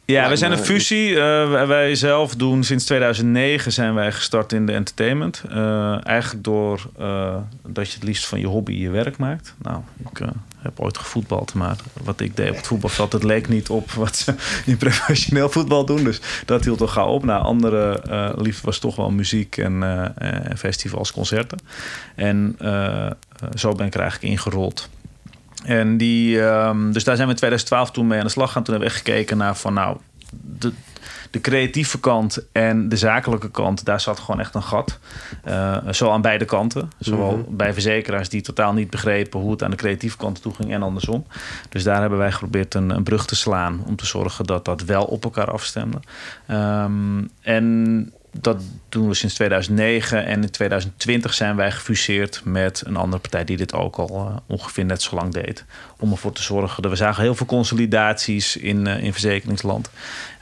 ja, 0.05 0.29
we 0.29 0.35
zijn 0.35 0.51
een 0.51 0.57
fusie. 0.57 1.09
Uh, 1.09 1.67
wij 1.67 1.95
zelf 1.95 2.35
doen 2.35 2.63
sinds 2.63 2.85
2009 2.85 3.71
zijn 3.71 3.93
wij 3.93 4.11
gestart 4.11 4.51
in 4.53 4.65
de 4.65 4.71
entertainment. 4.71 5.43
Uh, 5.51 6.07
eigenlijk 6.07 6.43
door 6.43 6.89
uh, 6.99 7.35
dat 7.67 7.87
je 7.87 7.93
het 7.93 8.03
liefst 8.03 8.25
van 8.25 8.39
je 8.39 8.47
hobby 8.47 8.73
je 8.73 8.89
werk 8.89 9.17
maakt. 9.17 9.55
Nou, 9.57 9.81
ik 10.09 10.19
heb 10.57 10.79
ooit 10.79 10.97
gevoetbald, 10.97 11.53
maar 11.53 11.75
wat 12.03 12.19
ik 12.19 12.35
deed 12.35 12.49
op 12.49 12.55
het 12.55 12.67
voetbalveld, 12.67 13.11
dat 13.11 13.23
leek 13.23 13.47
niet 13.47 13.69
op 13.69 13.91
wat 13.91 14.15
ze 14.15 14.35
in 14.65 14.77
professioneel 14.77 15.49
voetbal 15.49 15.85
doen. 15.85 16.03
Dus 16.03 16.19
dat 16.45 16.63
hield 16.63 16.77
toch 16.77 16.93
gauw 16.93 17.07
op. 17.07 17.23
Nou, 17.23 17.43
andere 17.43 18.01
liefde 18.37 18.65
was 18.65 18.79
toch 18.79 18.95
wel 18.95 19.11
muziek 19.11 19.57
en 19.57 19.73
uh, 19.73 20.05
festivals, 20.57 21.11
concerten. 21.11 21.59
En 22.15 22.57
zo 23.55 23.73
ben 23.73 23.85
ik 23.85 23.93
er 23.93 24.01
eigenlijk 24.01 24.31
ingerold. 24.31 24.89
En 25.65 25.97
die, 25.97 26.41
um, 26.41 26.93
dus 26.93 27.03
daar 27.03 27.15
zijn 27.15 27.27
we 27.27 27.33
in 27.33 27.39
2012 27.39 27.91
toen 27.91 28.07
mee 28.07 28.19
aan 28.19 28.25
de 28.25 28.31
slag 28.31 28.51
gaan. 28.51 28.63
Toen 28.63 28.73
hebben 28.73 28.91
we 28.91 28.97
gekeken 28.97 29.37
naar 29.37 29.55
van 29.55 29.73
nou, 29.73 29.97
de, 30.41 30.73
de 31.35 31.41
creatieve 31.41 31.99
kant 31.99 32.47
en 32.51 32.89
de 32.89 32.97
zakelijke 32.97 33.51
kant, 33.51 33.85
daar 33.85 33.99
zat 33.99 34.19
gewoon 34.19 34.39
echt 34.39 34.55
een 34.55 34.63
gat. 34.63 34.99
Uh, 35.47 35.77
zo 35.91 36.11
aan 36.11 36.21
beide 36.21 36.45
kanten. 36.45 36.91
Zowel 36.99 37.37
mhm. 37.37 37.55
bij 37.55 37.73
verzekeraars 37.73 38.29
die 38.29 38.41
totaal 38.41 38.73
niet 38.73 38.89
begrepen 38.89 39.39
hoe 39.39 39.51
het 39.51 39.63
aan 39.63 39.71
de 39.71 39.77
creatieve 39.77 40.17
kant 40.17 40.41
toe 40.41 40.53
ging 40.53 40.71
en 40.71 40.83
andersom. 40.83 41.25
Dus 41.69 41.83
daar 41.83 41.99
hebben 41.99 42.19
wij 42.19 42.31
geprobeerd 42.31 42.73
een, 42.73 42.89
een 42.89 43.03
brug 43.03 43.25
te 43.25 43.35
slaan 43.35 43.83
om 43.85 43.95
te 43.95 44.05
zorgen 44.05 44.45
dat 44.45 44.65
dat 44.65 44.81
wel 44.81 45.03
op 45.03 45.23
elkaar 45.23 45.51
afstemde. 45.51 45.99
Um, 46.51 47.29
en 47.41 48.13
dat 48.41 48.61
doen 48.89 49.07
we 49.07 49.13
sinds 49.13 49.35
2009. 49.35 50.25
En 50.25 50.41
in 50.41 50.51
2020 50.51 51.33
zijn 51.33 51.55
wij 51.55 51.71
gefuseerd 51.71 52.41
met 52.43 52.83
een 52.85 52.95
andere 52.95 53.21
partij 53.21 53.43
die 53.43 53.57
dit 53.57 53.73
ook 53.73 53.95
al 53.95 54.27
uh, 54.29 54.37
ongeveer 54.47 54.85
net 54.85 55.01
zo 55.01 55.15
lang 55.15 55.33
deed. 55.33 55.65
Om 55.99 56.11
ervoor 56.11 56.31
te 56.31 56.43
zorgen 56.43 56.81
dat 56.81 56.91
we 56.91 56.97
zagen 56.97 57.23
heel 57.23 57.35
veel 57.35 57.45
consolidaties 57.45 58.57
in, 58.57 58.87
uh, 58.87 59.03
in 59.03 59.11
verzekeringsland. 59.11 59.89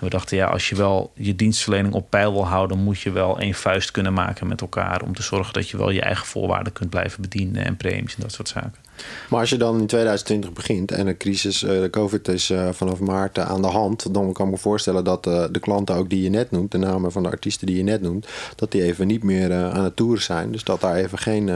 We 0.03 0.09
dachten, 0.09 0.37
ja, 0.37 0.45
als 0.45 0.69
je 0.69 0.75
wel 0.75 1.11
je 1.15 1.35
dienstverlening 1.35 1.93
op 1.93 2.09
peil 2.09 2.31
wil 2.33 2.47
houden, 2.47 2.77
moet 2.77 2.99
je 2.99 3.11
wel 3.11 3.39
één 3.39 3.53
vuist 3.53 3.91
kunnen 3.91 4.13
maken 4.13 4.47
met 4.47 4.61
elkaar. 4.61 5.01
Om 5.01 5.15
te 5.15 5.23
zorgen 5.23 5.53
dat 5.53 5.69
je 5.69 5.77
wel 5.77 5.89
je 5.89 6.01
eigen 6.01 6.25
voorwaarden 6.25 6.73
kunt 6.73 6.89
blijven 6.89 7.21
bedienen 7.21 7.65
en 7.65 7.77
premies 7.77 8.15
en 8.15 8.21
dat 8.21 8.31
soort 8.31 8.47
zaken. 8.47 8.81
Maar 9.29 9.39
als 9.39 9.49
je 9.49 9.57
dan 9.57 9.79
in 9.79 9.87
2020 9.87 10.53
begint 10.53 10.91
en 10.91 11.05
de 11.05 11.17
crisis, 11.17 11.63
eh, 11.63 11.81
de 11.81 11.89
COVID 11.89 12.27
is 12.27 12.49
eh, 12.49 12.69
vanaf 12.71 12.99
maart 12.99 13.39
aan 13.39 13.61
de 13.61 13.67
hand, 13.67 14.13
dan 14.13 14.33
kan 14.33 14.45
ik 14.45 14.51
me 14.51 14.57
voorstellen 14.57 15.03
dat 15.03 15.27
eh, 15.27 15.45
de 15.51 15.59
klanten 15.59 15.95
ook 15.95 16.09
die 16.09 16.23
je 16.23 16.29
net 16.29 16.51
noemt, 16.51 16.71
de 16.71 16.77
namen 16.77 17.11
van 17.11 17.23
de 17.23 17.29
artiesten 17.29 17.67
die 17.67 17.77
je 17.77 17.83
net 17.83 18.01
noemt, 18.01 18.27
dat 18.55 18.71
die 18.71 18.83
even 18.83 19.07
niet 19.07 19.23
meer 19.23 19.53
aan 19.53 19.83
het 19.83 19.95
toeren 19.95 20.23
zijn. 20.23 20.51
Dus 20.51 20.63
dat 20.63 20.81
daar 20.81 20.95
even 20.95 21.17
geen 21.17 21.49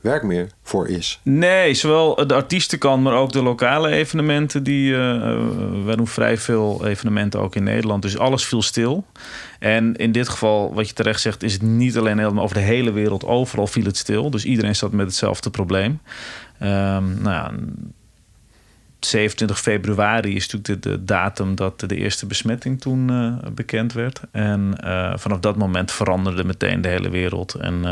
werk 0.00 0.22
meer 0.22 0.48
voor 0.62 0.88
is. 0.88 1.20
Nee, 1.22 1.74
zowel 1.74 2.26
de 2.26 2.34
artiestenkant, 2.34 3.02
maar 3.02 3.14
ook 3.14 3.32
de 3.32 3.42
lokale 3.42 3.88
evenementen. 3.88 4.62
Die, 4.62 4.92
uh, 4.92 5.96
doen 5.96 6.06
vrij 6.06 6.38
veel 6.38 6.86
evenementen 6.86 7.40
ook 7.40 7.54
in 7.54 7.62
Nederland. 7.62 8.02
Dus 8.02 8.18
alles 8.18 8.44
viel 8.44 8.62
stil. 8.62 9.06
En 9.58 9.96
in 9.96 10.12
dit 10.12 10.28
geval, 10.28 10.74
wat 10.74 10.88
je 10.88 10.94
terecht 10.94 11.20
zegt, 11.20 11.42
is 11.42 11.52
het 11.52 11.62
niet 11.62 11.98
alleen 11.98 12.18
helemaal 12.18 12.44
over 12.44 12.56
de 12.56 12.62
hele 12.62 12.92
wereld. 12.92 13.24
Overal 13.24 13.66
viel 13.66 13.84
het 13.84 13.96
stil. 13.96 14.30
Dus 14.30 14.44
iedereen 14.44 14.76
zat 14.76 14.92
met 14.92 15.06
hetzelfde 15.06 15.50
probleem. 15.50 16.00
Um, 16.62 17.22
nou 17.22 17.22
ja, 17.22 17.50
27 19.00 19.60
februari 19.60 20.34
is 20.34 20.48
natuurlijk 20.48 20.82
de, 20.82 21.04
datum 21.04 21.54
dat 21.54 21.80
de 21.80 21.96
eerste 21.96 22.26
besmetting 22.26 22.80
toen 22.80 23.10
uh, 23.10 23.34
bekend 23.54 23.92
werd. 23.92 24.20
En 24.30 24.74
vanaf 25.14 25.38
dat 25.40 25.56
moment 25.56 25.92
veranderde 25.92 26.44
meteen 26.44 26.80
de 26.80 26.88
hele 26.88 27.10
wereld. 27.10 27.54
En 27.54 27.84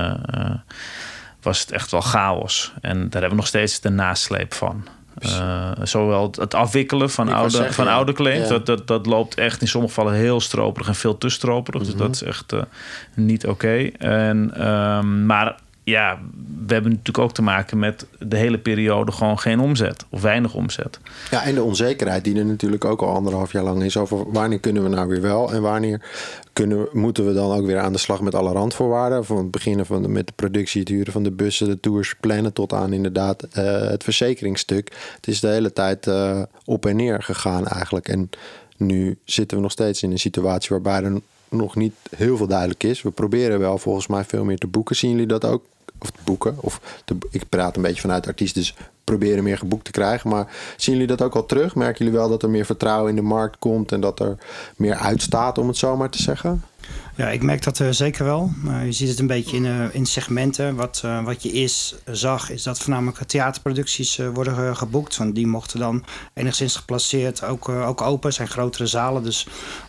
was 1.47 1.61
het 1.61 1.73
echt 1.73 1.91
wel 1.91 2.01
chaos. 2.01 2.73
En 2.81 2.97
daar 2.97 3.11
hebben 3.11 3.31
we 3.31 3.37
nog 3.37 3.47
steeds 3.47 3.81
de 3.81 3.91
nasleep 3.91 4.55
van. 4.55 4.85
Uh, 5.19 5.71
zowel 5.83 6.33
het 6.41 6.55
afwikkelen 6.55 7.11
van, 7.11 7.29
oude, 7.29 7.73
van 7.73 7.89
oude 7.89 8.13
claims, 8.13 8.49
dat, 8.49 8.67
dat, 8.67 8.87
dat 8.87 9.07
loopt 9.07 9.35
echt 9.35 9.61
in 9.61 9.69
sommige 9.69 9.95
gevallen 9.95 10.19
heel 10.19 10.41
stroperig 10.41 10.89
en 10.89 10.95
veel 10.95 11.19
te 11.19 11.29
stroperig. 11.29 11.83
Dus 11.83 11.95
mhm. 11.95 11.99
dat 11.99 12.15
is 12.15 12.23
echt 12.23 12.53
uh, 12.53 12.61
niet 13.15 13.47
oké. 13.47 13.91
En 13.99 14.69
um, 14.69 15.27
maar 15.27 15.57
ja, 15.87 16.19
we 16.67 16.73
hebben 16.73 16.91
natuurlijk 16.91 17.19
ook 17.19 17.33
te 17.33 17.43
maken 17.43 17.79
met 17.79 18.07
de 18.19 18.37
hele 18.37 18.59
periode 18.59 19.13
gewoon 19.13 19.39
geen 19.39 19.61
omzet 19.61 20.05
of 20.11 20.23
weinig 20.23 20.55
omzet. 20.55 20.99
Ja, 21.31 21.45
en 21.45 21.55
de 21.55 21.63
onzekerheid 21.63 22.25
die 22.25 22.39
er 22.39 22.45
natuurlijk 22.45 22.85
ook 22.85 23.03
al 23.03 23.15
anderhalf 23.15 23.53
jaar 23.53 23.63
lang 23.63 23.83
is 23.83 23.97
over 23.97 24.33
wanneer 24.33 24.59
kunnen 24.59 24.83
we 24.83 24.89
nou 24.89 25.09
weer 25.09 25.21
wel 25.21 25.53
en 25.53 25.63
wanneer 25.63 26.03
kunnen, 26.53 26.89
moeten 26.93 27.27
we 27.27 27.33
dan 27.33 27.53
ook 27.53 27.67
weer 27.67 27.79
aan 27.79 27.93
de 27.93 27.99
slag 27.99 28.21
met 28.21 28.35
alle 28.35 28.53
randvoorwaarden. 28.53 29.25
Van 29.25 29.37
het 29.37 29.51
beginnen 29.51 29.87
van 29.87 30.03
de, 30.03 30.09
met 30.09 30.27
de 30.27 30.33
productie, 30.37 30.81
het 30.81 30.89
huren 30.89 31.13
van 31.13 31.23
de 31.23 31.31
bussen, 31.31 31.67
de 31.67 31.81
tours 31.81 32.15
plannen 32.21 32.53
tot 32.53 32.73
aan 32.73 32.93
inderdaad 32.93 33.47
uh, 33.59 33.81
het 33.81 34.05
verzekeringsstuk. 34.05 34.93
Het 35.17 35.27
is 35.27 35.41
de 35.41 35.49
hele 35.49 35.73
tijd 35.73 36.07
uh, 36.07 36.43
op 36.65 36.87
en 36.87 36.97
neer 36.97 37.23
gegaan 37.23 37.67
eigenlijk. 37.67 38.09
En 38.09 38.31
nu 38.77 39.19
zitten 39.25 39.57
we 39.57 39.63
nog 39.63 39.73
steeds 39.73 40.03
in 40.03 40.11
een 40.11 40.19
situatie 40.19 40.69
waarbij 40.71 41.03
er 41.03 41.21
nog 41.49 41.77
niet 41.77 41.95
heel 42.17 42.37
veel 42.37 42.47
duidelijk 42.47 42.83
is. 42.83 43.03
We 43.03 43.11
proberen 43.11 43.59
wel 43.59 43.79
volgens 43.79 44.07
mij 44.07 44.25
veel 44.25 44.45
meer 44.45 44.59
te 44.59 44.67
boeken. 44.67 44.97
Zien 44.97 45.11
jullie 45.11 45.27
dat 45.27 45.45
ook 45.45 45.63
of 45.99 46.11
te 46.11 46.19
boeken. 46.25 46.57
Of 46.61 47.03
te, 47.05 47.17
ik 47.31 47.49
praat 47.49 47.77
een 47.77 47.83
beetje 47.83 48.01
vanuit 48.01 48.27
artiest, 48.27 48.55
dus 48.55 48.75
proberen 49.05 49.45
meer 49.45 49.59
geboekt 49.59 49.85
te 49.85 49.91
krijgen. 49.91 50.31
Maar 50.31 50.47
zien 50.77 50.95
jullie 50.95 51.17
dat 51.17 51.23
ook 51.23 51.35
al 51.35 51.47
terug? 51.47 51.75
Merken 51.75 52.05
jullie 52.05 52.21
wel 52.21 52.29
dat 52.29 52.43
er 52.43 52.51
meer 52.51 52.65
vertrouwen 52.67 53.11
in 53.11 53.17
de 53.17 53.23
markt 53.23 53.59
komt 53.59 53.93
en 53.93 54.01
dat 54.01 54.21
er 54.21 54.39
meer 54.77 54.95
uitstaat, 54.95 55.59
om 55.59 55.69
het 55.69 55.77
zo 55.77 55.97
maar 55.97 56.11
te 56.11 56.23
zeggen? 56.23 56.63
Ja, 57.17 57.29
ik 57.29 57.43
merk 57.43 57.63
dat 57.63 57.79
uh, 57.79 57.89
zeker 57.91 58.25
wel. 58.25 58.51
Uh, 58.65 58.85
je 58.85 58.93
ziet 58.93 59.09
het 59.09 59.19
een 59.19 59.27
beetje 59.27 59.57
in, 59.57 59.65
uh, 59.65 59.95
in 59.95 60.07
segmenten. 60.07 60.75
Wat, 60.75 61.05
wat 61.25 61.43
je 61.43 61.53
eerst 61.53 62.03
zag, 62.05 62.51
is 62.51 62.63
dat 62.63 62.79
voornamelijk 62.79 63.19
theaterproducties 63.19 64.17
worden 64.17 64.77
geboekt. 64.77 65.17
Want 65.17 65.35
die 65.35 65.47
mochten 65.47 65.79
dan 65.79 66.05
enigszins 66.35 66.77
geplaceerd 66.77 67.45
ook, 67.45 67.69
ook 67.69 68.01
open. 68.01 68.33
zijn 68.33 68.49
grotere 68.49 68.87
zalen. 68.87 69.23
Dus 69.23 69.47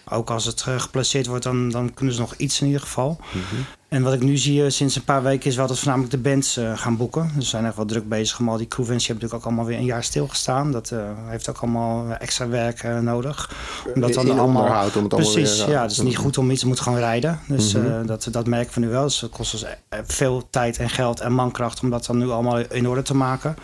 ook 0.10 0.30
als 0.30 0.46
het 0.46 0.62
geplaceerd 0.62 1.28
wordt, 1.28 1.44
dan, 1.44 1.70
dan 1.70 1.94
kunnen 1.94 2.14
ze 2.14 2.20
nog 2.20 2.36
iets 2.36 2.62
in 2.62 2.68
ieder 2.68 2.82
geval. 2.82 3.18
Mm 3.34 3.42
-hmm. 3.50 3.66
En 3.88 4.04
wat 4.04 4.14
ik 4.14 4.22
nu 4.22 4.38
zie 4.38 4.64
uh, 4.64 4.70
sinds 4.70 4.96
een 4.96 5.04
paar 5.04 5.24
weken 5.24 5.50
is 5.50 5.56
wel 5.56 5.68
dat 5.68 5.78
voornamelijk 5.78 6.12
de 6.12 6.18
bands 6.18 6.58
uh, 6.58 6.78
gaan 6.78 6.98
boeken. 6.98 7.32
Ze 7.40 7.48
zijn 7.48 7.66
echt 7.66 7.76
wel 7.76 7.86
druk 7.86 8.10
bezig. 8.10 8.40
Maar 8.40 8.58
die 8.58 8.68
crewfans 8.68 9.08
hebben 9.08 9.24
natuurlijk 9.24 9.34
ook 9.34 9.58
allemaal 9.58 9.72
weer 9.72 9.78
een 9.78 9.94
jaar 9.94 10.04
stilgestaan. 10.04 10.72
Dat 10.72 10.92
uh, 10.92 11.00
heeft 11.28 11.50
ook 11.50 11.58
allemaal 11.58 12.12
extra 12.12 12.48
werk 12.48 12.84
nodig. 13.02 13.52
Omdat 13.94 14.14
dan 14.14 14.40
allemaal... 14.40 14.90
om 14.96 15.04
het 15.04 15.08
Precies, 15.08 15.66
weer, 15.66 15.70
ja. 15.70 15.82
Het 15.82 15.92
is 15.92 16.02
niet 16.02 16.18
goed 16.18 16.38
om 16.38 16.52
iets, 16.52 16.64
moet 16.64 16.80
gewoon 16.80 17.00
rijden. 17.00 17.40
Dus 17.48 17.74
mm 17.74 17.86
-hmm. 17.86 18.06
dat, 18.06 18.28
dat 18.32 18.48
merken 18.48 18.74
we 18.74 18.80
nu 18.80 18.90
wel. 18.90 19.04
Dus 19.04 19.22
het 19.22 19.32
kost 19.32 19.54
ons 19.54 19.66
veel 20.06 20.48
tijd 20.50 20.78
en 20.78 20.90
geld 20.90 21.20
en 21.20 21.34
mankracht 21.34 21.82
om 21.82 21.90
dat 21.90 22.06
dan 22.06 22.18
nu 22.18 22.30
allemaal 22.30 22.58
in 22.58 22.88
orde 22.88 23.02
te 23.02 23.16
maken. 23.16 23.56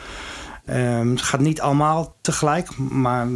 Um, 0.69 1.09
het 1.09 1.21
gaat 1.21 1.39
niet 1.39 1.61
allemaal 1.61 2.15
tegelijk, 2.21 2.77
maar 2.77 3.27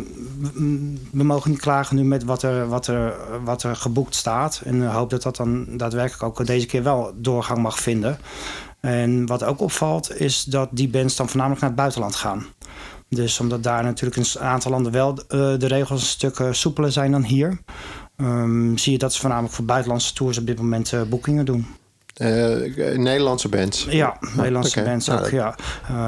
we 1.11 1.23
mogen 1.23 1.51
niet 1.51 1.59
klagen 1.59 1.95
nu 1.95 2.03
met 2.03 2.23
wat 2.23 2.43
er, 2.43 2.67
wat 2.67 2.87
er, 2.87 3.13
wat 3.43 3.63
er 3.63 3.75
geboekt 3.75 4.15
staat. 4.15 4.61
En 4.65 4.91
hoop 4.91 5.09
dat 5.09 5.23
dat 5.23 5.35
dan 5.35 5.77
daadwerkelijk 5.77 6.23
ook 6.23 6.45
deze 6.45 6.65
keer 6.65 6.83
wel 6.83 7.11
doorgang 7.15 7.59
mag 7.59 7.79
vinden. 7.79 8.17
En 8.79 9.25
wat 9.25 9.43
ook 9.43 9.59
opvalt 9.59 10.19
is 10.19 10.43
dat 10.43 10.69
die 10.71 10.89
bands 10.89 11.15
dan 11.15 11.27
voornamelijk 11.27 11.61
naar 11.61 11.69
het 11.69 11.79
buitenland 11.79 12.15
gaan. 12.15 12.45
Dus 13.09 13.39
omdat 13.39 13.63
daar 13.63 13.83
natuurlijk 13.83 14.15
een 14.15 14.41
aantal 14.41 14.71
landen 14.71 14.91
wel 14.91 15.11
uh, 15.11 15.19
de 15.29 15.67
regels 15.67 16.01
een 16.01 16.07
stuk 16.07 16.39
uh, 16.39 16.51
soepeler 16.51 16.91
zijn 16.91 17.11
dan 17.11 17.23
hier... 17.23 17.59
Um, 18.21 18.77
zie 18.77 18.91
je 18.91 18.97
dat 18.97 19.13
ze 19.13 19.19
voornamelijk 19.19 19.53
voor 19.53 19.65
buitenlandse 19.65 20.13
tours 20.13 20.37
op 20.37 20.45
dit 20.45 20.57
moment 20.57 20.91
uh, 20.91 21.01
boekingen 21.01 21.45
doen. 21.45 21.67
Uh, 22.21 22.97
Nederlandse 22.97 23.49
bands? 23.49 23.87
Ja, 23.89 24.17
Nederlandse 24.35 24.79
okay. 24.79 24.89
bands 24.89 25.09
ook, 25.09 25.31
nou, 25.31 25.35
ja. 25.35 25.55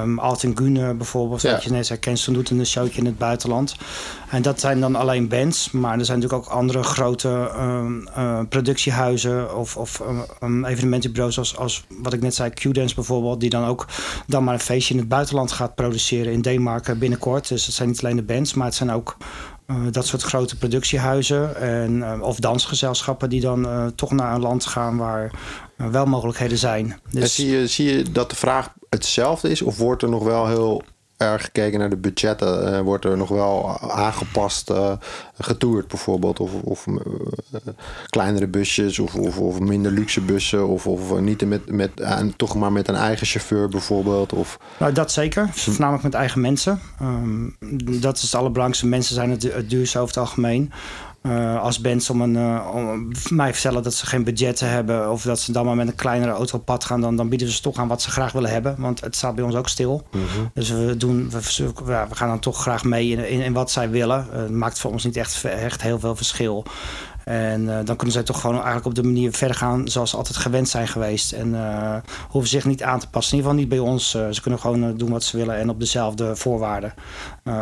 Um, 0.01 0.19
Alten 0.19 0.57
Gune 0.57 0.93
bijvoorbeeld, 0.93 1.41
ja. 1.41 1.51
wat 1.51 1.63
je 1.63 1.71
net 1.71 1.85
zei, 1.85 1.99
Kenston 1.99 2.33
doet 2.33 2.49
een 2.49 2.65
showtje 2.65 2.99
in 2.99 3.05
het 3.05 3.17
buitenland. 3.17 3.75
En 4.29 4.41
dat 4.41 4.59
zijn 4.59 4.79
dan 4.79 4.95
alleen 4.95 5.27
bands, 5.27 5.71
maar 5.71 5.99
er 5.99 6.05
zijn 6.05 6.19
natuurlijk 6.19 6.47
ook 6.47 6.53
andere 6.53 6.83
grote 6.83 7.51
um, 7.55 8.07
uh, 8.17 8.39
productiehuizen 8.49 9.57
of, 9.57 9.77
of 9.77 10.03
um, 10.43 10.65
evenementenbureaus 10.65 11.37
als, 11.37 11.57
als 11.57 11.85
wat 12.01 12.13
ik 12.13 12.21
net 12.21 12.35
zei, 12.35 12.49
Q-Dance 12.49 12.95
bijvoorbeeld, 12.95 13.39
die 13.39 13.49
dan 13.49 13.65
ook 13.65 13.85
dan 14.27 14.43
maar 14.43 14.53
een 14.53 14.59
feestje 14.59 14.93
in 14.93 14.99
het 14.99 15.09
buitenland 15.09 15.51
gaat 15.51 15.75
produceren 15.75 16.33
in 16.33 16.41
Denemarken 16.41 16.99
binnenkort. 16.99 17.47
Dus 17.47 17.65
het 17.65 17.75
zijn 17.75 17.89
niet 17.89 18.03
alleen 18.03 18.15
de 18.15 18.23
bands, 18.23 18.53
maar 18.53 18.65
het 18.65 18.75
zijn 18.75 18.91
ook 18.91 19.17
dat 19.91 20.05
soort 20.05 20.21
grote 20.21 20.57
productiehuizen 20.57 21.55
en, 21.55 21.95
uh, 21.97 22.21
of 22.21 22.39
dansgezelschappen 22.39 23.29
die 23.29 23.41
dan 23.41 23.65
uh, 23.65 23.85
toch 23.95 24.11
naar 24.11 24.33
een 24.33 24.41
land 24.41 24.65
gaan 24.65 24.97
waar 24.97 25.31
wel 25.75 26.05
mogelijkheden 26.05 26.57
zijn. 26.57 26.99
Dus... 27.11 27.35
Zie, 27.35 27.49
je, 27.49 27.67
zie 27.67 27.97
je 27.97 28.11
dat 28.11 28.29
de 28.29 28.35
vraag 28.35 28.73
hetzelfde 28.89 29.49
is 29.49 29.61
of 29.61 29.77
wordt 29.77 30.01
er 30.01 30.09
nog 30.09 30.23
wel 30.23 30.47
heel 30.47 30.83
erg 31.19 31.43
gekeken 31.43 31.79
naar 31.79 31.89
de 31.89 31.97
budgetten? 31.97 32.83
wordt 32.83 33.05
er 33.05 33.17
nog 33.17 33.29
wel 33.29 33.79
aangepast 33.91 34.71
getoerd 35.39 35.87
bijvoorbeeld? 35.87 36.39
Of, 36.39 36.51
of 36.63 36.85
kleinere 38.09 38.47
busjes 38.47 38.99
of, 38.99 39.15
of, 39.15 39.37
of, 39.37 39.59
minder 39.59 39.91
luxe 39.91 40.21
bussen? 40.21 40.67
Of, 40.67 40.87
of 40.87 41.19
niet 41.19 41.45
met, 41.45 41.71
met, 41.71 41.91
toch 42.35 42.55
maar 42.55 42.71
met 42.71 42.87
een 42.87 42.95
eigen 42.95 43.27
chauffeur 43.27 43.69
bijvoorbeeld? 43.69 44.33
Of... 44.33 44.59
Nou, 44.77 44.93
dat 44.93 45.11
zeker. 45.11 45.49
Voornamelijk 45.51 46.03
met 46.03 46.13
eigen 46.13 46.41
mensen. 46.41 46.79
Um, 47.01 47.55
dat 48.01 48.15
is 48.15 48.21
het 48.21 48.35
allerbelangrijkste. 48.35 48.87
Mensen 48.87 49.15
zijn 49.15 49.29
het, 49.29 49.43
het 49.43 49.69
duurste 49.69 49.99
over 49.99 50.15
het 50.15 50.23
algemeen. 50.23 50.71
Uh, 51.29 51.61
als 51.61 51.81
bands 51.81 52.09
om, 52.09 52.21
een, 52.21 52.35
uh, 52.35 52.69
om 52.73 53.11
mij 53.29 53.53
vertellen 53.53 53.83
dat 53.83 53.93
ze 53.93 54.05
geen 54.05 54.23
budgetten 54.23 54.69
hebben... 54.69 55.11
of 55.11 55.21
dat 55.21 55.39
ze 55.39 55.51
dan 55.51 55.65
maar 55.65 55.75
met 55.75 55.87
een 55.87 55.95
kleinere 55.95 56.31
auto 56.31 56.57
op 56.57 56.65
pad 56.65 56.83
gaan... 56.83 57.01
dan, 57.01 57.15
dan 57.15 57.29
bieden 57.29 57.47
ze 57.47 57.61
toch 57.61 57.77
aan 57.77 57.87
wat 57.87 58.01
ze 58.01 58.09
graag 58.09 58.31
willen 58.31 58.49
hebben. 58.49 58.75
Want 58.77 59.01
het 59.01 59.15
staat 59.15 59.35
bij 59.35 59.43
ons 59.43 59.55
ook 59.55 59.69
stil. 59.69 60.07
Mm 60.11 60.21
-hmm. 60.21 60.51
Dus 60.53 60.69
we, 60.69 60.97
doen, 60.97 61.29
we, 61.29 61.39
we, 61.85 62.15
gaan 62.15 62.27
dan 62.27 62.39
toch 62.39 62.61
graag 62.61 62.83
mee 62.83 63.09
in, 63.09 63.29
in, 63.29 63.41
in 63.41 63.53
wat 63.53 63.71
zij 63.71 63.89
willen. 63.89 64.27
Het 64.31 64.49
uh, 64.49 64.55
maakt 64.55 64.79
voor 64.79 64.91
ons 64.91 65.03
niet 65.03 65.17
echt, 65.17 65.43
echt 65.43 65.81
heel 65.81 65.99
veel 65.99 66.15
verschil. 66.15 66.65
En 67.29 67.61
uh, 67.61 67.77
dan 67.83 67.95
kunnen 67.95 68.11
zij 68.11 68.23
toch 68.23 68.41
gewoon 68.41 68.55
eigenlijk 68.55 68.85
op 68.85 68.95
de 68.95 69.03
manier 69.03 69.31
verder 69.31 69.57
gaan 69.57 69.87
zoals 69.87 70.09
ze 70.09 70.17
altijd 70.17 70.37
gewend 70.37 70.69
zijn 70.69 70.87
geweest. 70.87 71.31
En 71.31 71.53
uh, 71.53 71.95
hoeven 72.29 72.49
zich 72.49 72.65
niet 72.65 72.83
aan 72.83 72.99
te 72.99 73.09
passen. 73.09 73.31
In 73.31 73.37
ieder 73.37 73.51
geval 73.51 73.65
niet 73.67 73.79
bij 73.79 73.91
ons. 73.91 74.15
Uh, 74.15 74.27
ze 74.31 74.41
kunnen 74.41 74.59
gewoon 74.59 74.97
doen 74.97 75.09
wat 75.09 75.23
ze 75.23 75.37
willen 75.37 75.55
en 75.55 75.69
op 75.69 75.79
dezelfde 75.79 76.35
voorwaarden. 76.35 76.93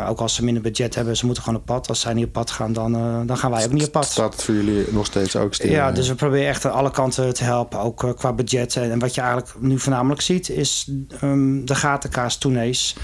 ook 0.08 0.20
als 0.20 0.34
ze 0.34 0.44
minder 0.44 0.62
budget 0.62 0.94
hebben, 0.94 1.16
ze 1.16 1.26
moeten 1.26 1.42
gewoon 1.42 1.58
op 1.58 1.66
pad. 1.66 1.88
Als 1.88 2.00
zij 2.00 2.14
niet 2.14 2.26
op 2.26 2.32
pad 2.32 2.50
gaan, 2.50 2.72
dan, 2.72 2.92
dan 3.26 3.36
gaan 3.36 3.50
wij 3.50 3.64
ook 3.64 3.72
niet 3.72 3.86
op 3.86 3.92
pad. 3.92 4.06
Staat 4.06 4.32
het 4.32 4.44
voor 4.44 4.54
jullie 4.54 4.86
nog 4.90 5.06
steeds 5.06 5.36
ook 5.36 5.54
stil? 5.54 5.70
Ja, 5.70 5.92
dus 5.92 6.08
we 6.08 6.14
proberen 6.14 6.48
echt 6.48 6.64
aan 6.64 6.72
alle 6.72 6.90
kanten 6.90 7.34
te 7.34 7.44
helpen. 7.44 7.78
Ook 7.78 8.12
qua 8.16 8.32
budget. 8.32 8.76
En 8.76 8.98
wat 8.98 9.14
je 9.14 9.20
eigenlijk 9.20 9.54
nu 9.58 9.78
voornamelijk 9.78 10.20
ziet, 10.20 10.48
is 10.48 10.90
um, 11.22 11.64
de 11.64 11.74
gatenkaas 11.74 12.36
tournees. 12.36 12.96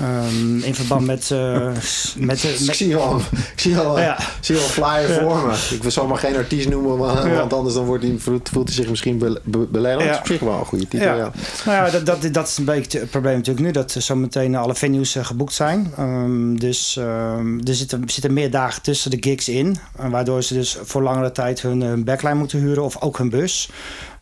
Um, 0.00 0.62
in 0.62 0.74
verband 0.74 1.06
met... 1.06 1.30
met, 1.30 2.14
met 2.16 2.44
ik 2.44 2.74
zie 2.74 2.96
al, 2.96 3.16
ik 3.54 3.60
zie 3.60 3.78
al, 3.78 3.98
ja. 3.98 4.18
zie 4.40 4.56
al 4.56 4.62
flyer 4.62 5.10
ja. 5.12 5.20
voor 5.20 5.46
me. 5.46 5.78
Ik 5.82 5.90
zal 5.90 6.06
maar 6.06 6.18
geen 6.18 6.36
artiest 6.36 6.68
noemen, 6.68 6.98
want 6.98 7.24
ja. 7.24 7.40
anders 7.40 7.74
dan 7.74 7.84
wordt 7.84 8.04
hij, 8.04 8.16
voelt 8.18 8.52
hij 8.52 8.72
zich 8.72 8.88
misschien 8.88 9.18
be, 9.18 9.40
be, 9.44 9.58
beledigd. 9.58 10.04
Ja. 10.04 10.06
Dat 10.06 10.14
is 10.14 10.20
op 10.20 10.26
zich 10.26 10.40
wel 10.40 10.58
een 10.58 10.64
goede 10.64 10.88
titel, 10.88 11.16
ja. 11.16 11.32
Nou 11.64 11.84
ja, 11.86 11.90
dat, 11.90 12.06
dat, 12.06 12.32
dat 12.34 12.48
is 12.48 12.58
een 12.58 12.64
beetje 12.64 12.98
het 12.98 13.10
probleem 13.10 13.36
natuurlijk 13.36 13.66
nu, 13.66 13.72
dat 13.72 13.96
zometeen 13.98 14.56
alle 14.56 14.74
venues 14.74 15.16
uh, 15.16 15.24
geboekt 15.24 15.54
zijn. 15.54 15.92
Um, 15.98 16.60
dus 16.60 16.96
um, 16.96 17.60
er 17.64 17.74
zitten, 17.74 18.02
zitten 18.06 18.32
meer 18.32 18.50
dagen 18.50 18.82
tussen 18.82 19.10
de 19.10 19.16
gigs 19.20 19.48
in, 19.48 19.76
waardoor 19.96 20.42
ze 20.42 20.54
dus 20.54 20.78
voor 20.82 21.02
langere 21.02 21.32
tijd 21.32 21.62
hun, 21.62 21.80
hun 21.80 22.04
backline 22.04 22.34
moeten 22.34 22.58
huren 22.58 22.84
of 22.84 23.00
ook 23.00 23.18
hun 23.18 23.30
bus. 23.30 23.70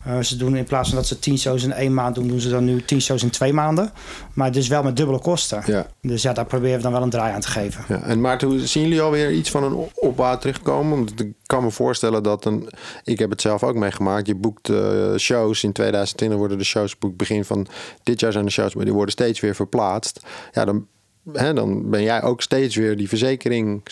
Uh, 0.07 0.21
ze 0.21 0.37
doen 0.37 0.57
in 0.57 0.65
plaats 0.65 0.89
van 0.89 0.99
dat 0.99 1.07
ze 1.07 1.19
tien 1.19 1.39
shows 1.39 1.63
in 1.63 1.73
één 1.73 1.95
maand 1.95 2.15
doen, 2.15 2.29
doen 2.29 2.41
ze 2.41 2.49
dan 2.49 2.65
nu 2.65 2.83
tien 2.83 3.01
shows 3.01 3.23
in 3.23 3.31
twee 3.31 3.53
maanden. 3.53 3.93
Maar 4.33 4.53
dus 4.53 4.69
wel 4.69 4.83
met 4.83 4.97
dubbele 4.97 5.19
kosten. 5.19 5.63
Ja. 5.67 5.87
Dus 6.01 6.23
ja, 6.23 6.33
daar 6.33 6.47
proberen 6.47 6.77
we 6.77 6.83
dan 6.83 6.93
wel 6.93 7.03
een 7.03 7.11
draai 7.11 7.35
aan 7.35 7.41
te 7.41 7.49
geven. 7.49 7.85
Ja. 7.89 8.03
En 8.03 8.21
Maarten, 8.21 8.69
zien 8.69 8.83
jullie 8.83 9.01
alweer 9.01 9.33
iets 9.33 9.51
van 9.51 9.65
een 9.65 9.89
opbouw 9.95 10.39
terugkomen? 10.39 10.97
Want 10.99 11.21
ik 11.21 11.33
kan 11.47 11.65
me 11.65 11.71
voorstellen 11.71 12.23
dat 12.23 12.45
een. 12.45 12.69
Ik 13.05 13.19
heb 13.19 13.31
het 13.31 13.41
zelf 13.41 13.63
ook 13.63 13.75
meegemaakt. 13.75 14.27
Je 14.27 14.35
boekt 14.35 14.69
uh, 14.69 15.17
shows. 15.17 15.65
In 15.65 15.73
2020 15.73 16.39
worden 16.39 16.59
de 16.59 16.65
shows 16.65 16.93
geboekt. 16.93 17.17
Begin 17.17 17.45
van 17.45 17.67
dit 18.03 18.21
jaar 18.21 18.33
zijn 18.33 18.45
de 18.45 18.51
shows, 18.51 18.75
maar 18.75 18.85
die 18.85 18.95
worden 18.95 19.13
steeds 19.13 19.41
weer 19.41 19.55
verplaatst. 19.55 20.27
Ja, 20.53 20.65
dan, 20.65 20.87
hè, 21.33 21.55
dan 21.55 21.91
ben 21.91 22.03
jij 22.03 22.23
ook 22.23 22.43
steeds 22.43 22.77
weer 22.77 22.97
die 22.97 23.09
verzekering 23.09 23.83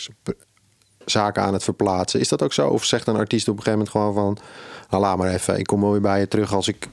zaken 1.05 1.43
aan 1.43 1.53
het 1.53 1.63
verplaatsen. 1.63 2.19
Is 2.19 2.27
dat 2.27 2.43
ook 2.43 2.53
zo? 2.53 2.67
Of 2.67 2.85
zegt 2.85 3.07
een 3.07 3.15
artiest 3.15 3.47
op 3.47 3.57
een 3.57 3.63
gegeven 3.63 3.85
moment 3.85 3.97
gewoon 3.97 4.35
van... 4.35 4.45
nou 4.89 5.03
laat 5.03 5.17
maar 5.17 5.33
even, 5.33 5.59
ik 5.59 5.65
kom 5.65 5.91
weer 5.91 6.01
bij 6.01 6.19
je 6.19 6.27
terug 6.27 6.53
als 6.53 6.67
ik 6.67 6.89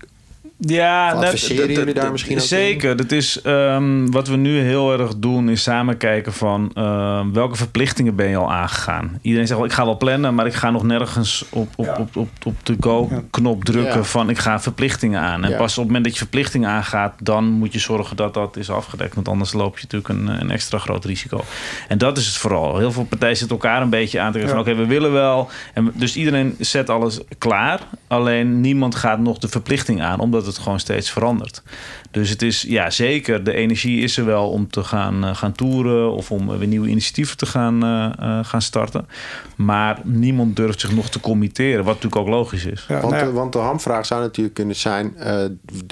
ja, 0.66 1.12
adviseren 1.12 1.66
dat, 1.66 1.77
jullie 1.77 1.94
daar 1.94 2.12
misschien 2.12 2.37
ook 2.37 2.42
Zeker. 2.42 2.90
In? 2.90 2.96
Dat 2.96 3.12
is, 3.12 3.40
um, 3.44 4.11
wat 4.11 4.29
we 4.29 4.37
nu 4.37 4.59
heel 4.59 4.98
erg 4.98 5.16
doen, 5.16 5.48
is 5.48 5.62
samen 5.62 5.96
kijken 5.96 6.33
van 6.33 6.70
um, 6.79 7.33
welke 7.33 7.57
verplichtingen 7.57 8.14
ben 8.14 8.29
je 8.29 8.37
al 8.37 8.53
aangegaan. 8.53 9.18
Iedereen 9.22 9.46
zegt 9.46 9.59
wel, 9.59 9.68
ik 9.68 9.75
ga 9.75 9.85
wel 9.85 9.96
plannen, 9.96 10.35
maar 10.35 10.46
ik 10.46 10.55
ga 10.55 10.70
nog 10.70 10.83
nergens 10.83 11.44
op, 11.51 11.68
op, 11.77 11.85
ja. 11.85 11.96
op, 11.98 12.16
op, 12.16 12.29
op 12.44 12.55
de 12.62 12.77
go-knop 12.81 13.64
drukken 13.64 13.96
ja. 13.96 14.05
van 14.05 14.31
ik 14.31 14.38
ga 14.38 14.61
verplichtingen 14.61 15.20
aan. 15.20 15.44
En 15.44 15.51
ja. 15.51 15.57
pas 15.57 15.72
op 15.72 15.77
het 15.77 15.87
moment 15.87 16.05
dat 16.05 16.12
je 16.12 16.18
verplichtingen 16.18 16.68
aangaat, 16.68 17.14
dan 17.18 17.44
moet 17.44 17.72
je 17.72 17.79
zorgen 17.79 18.16
dat 18.16 18.35
dat 18.35 18.57
is 18.57 18.70
afgedekt. 18.70 19.14
Want 19.14 19.29
anders 19.29 19.53
loop 19.53 19.79
je 19.79 19.87
natuurlijk 19.90 20.09
een, 20.09 20.40
een 20.40 20.51
extra 20.51 20.79
groot 20.79 21.05
risico. 21.05 21.44
En 21.88 21.98
dat 21.98 22.18
is 22.18 22.27
het 22.27 22.37
vooral. 22.37 22.79
Heel 22.79 22.92
veel 22.92 23.05
partijen 23.05 23.37
zitten 23.37 23.57
elkaar 23.57 23.83
een 23.83 23.90
beetje 23.90 24.20
aan 24.20 24.33
te 24.33 24.38
kijken 24.38 24.57
van 24.57 24.61
oké, 24.61 24.70
okay, 24.70 24.83
we 24.83 24.88
willen 24.88 25.12
wel. 25.12 25.51
En 25.75 25.92
dus 25.94 26.16
iedereen 26.16 26.55
zet 26.59 26.90
alles 26.90 27.20
klaar. 27.38 27.81
Alleen 28.07 28.61
niemand 28.61 28.94
gaat 28.94 29.18
nog 29.18 29.38
de 29.38 29.48
verplichting 29.48 30.03
aan, 30.03 30.20
omdat 30.20 30.46
het 30.46 30.51
het 30.52 30.62
gewoon 30.62 30.80
steeds 30.80 31.10
verandert. 31.10 31.62
Dus 32.10 32.28
het 32.28 32.42
is 32.42 32.62
ja, 32.62 32.90
zeker, 32.90 33.44
de 33.44 33.52
energie 33.52 34.02
is 34.02 34.16
er 34.16 34.24
wel 34.24 34.50
om 34.50 34.70
te 34.70 34.84
gaan, 34.84 35.24
uh, 35.24 35.36
gaan 35.36 35.52
toeren 35.52 36.12
of 36.12 36.30
om 36.30 36.58
weer 36.58 36.68
nieuwe 36.68 36.88
initiatieven 36.88 37.36
te 37.36 37.46
gaan, 37.46 37.84
uh, 37.84 38.12
uh, 38.20 38.44
gaan 38.44 38.62
starten. 38.62 39.08
Maar 39.56 40.00
niemand 40.04 40.56
durft 40.56 40.80
zich 40.80 40.94
nog 40.94 41.08
te 41.08 41.20
committeren, 41.20 41.84
wat 41.84 41.94
natuurlijk 41.94 42.22
ook 42.22 42.28
logisch 42.28 42.64
is. 42.64 42.84
Ja, 42.88 43.00
want, 43.00 43.12
nou 43.12 43.32
want, 43.32 43.52
de 43.52 43.58
hamvraag 43.58 44.06
zou 44.06 44.20
natuurlijk 44.20 44.54
kunnen 44.54 44.76
zijn: 44.76 45.16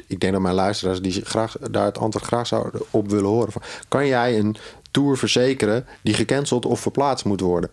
ik 0.07 0.21
denk 0.21 0.33
dat 0.33 0.43
mijn 0.43 0.55
luisteraars 0.55 1.01
die 1.01 1.25
graag, 1.25 1.57
daar 1.71 1.85
het 1.85 1.99
antwoord 1.99 2.25
graag 2.25 2.47
zouden 2.47 2.81
op 2.91 3.11
willen 3.11 3.29
horen. 3.29 3.53
Van, 3.53 3.63
kan 3.89 4.07
jij 4.07 4.39
een 4.39 4.57
tour 4.91 5.17
verzekeren 5.17 5.87
die 6.03 6.15
gecanceld 6.15 6.67
of 6.67 6.81
verplaatst 6.81 7.25
moet 7.25 7.41
worden? 7.41 7.71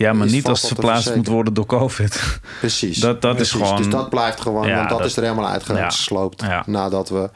Ja, 0.00 0.12
maar 0.12 0.26
niet 0.26 0.46
als 0.46 0.60
het 0.60 0.72
verplaatst 0.72 1.14
moet 1.14 1.26
worden 1.26 1.54
door 1.54 1.66
COVID. 1.66 2.40
Precies. 2.58 2.98
Dat, 3.06 3.22
dat 3.22 3.34
Precies. 3.36 3.54
is 3.54 3.60
gewoon... 3.60 3.76
Dus 3.76 3.88
dat 3.88 4.10
blijft 4.10 4.40
gewoon, 4.40 4.66
ja, 4.66 4.76
want 4.76 4.88
dat, 4.88 4.98
dat, 4.98 5.06
is 5.06 5.16
er 5.16 5.22
helemaal 5.22 5.48
uitgesloopt. 5.48 6.42
Ja. 6.42 6.62
Nadat 6.66 7.08
we 7.08 7.30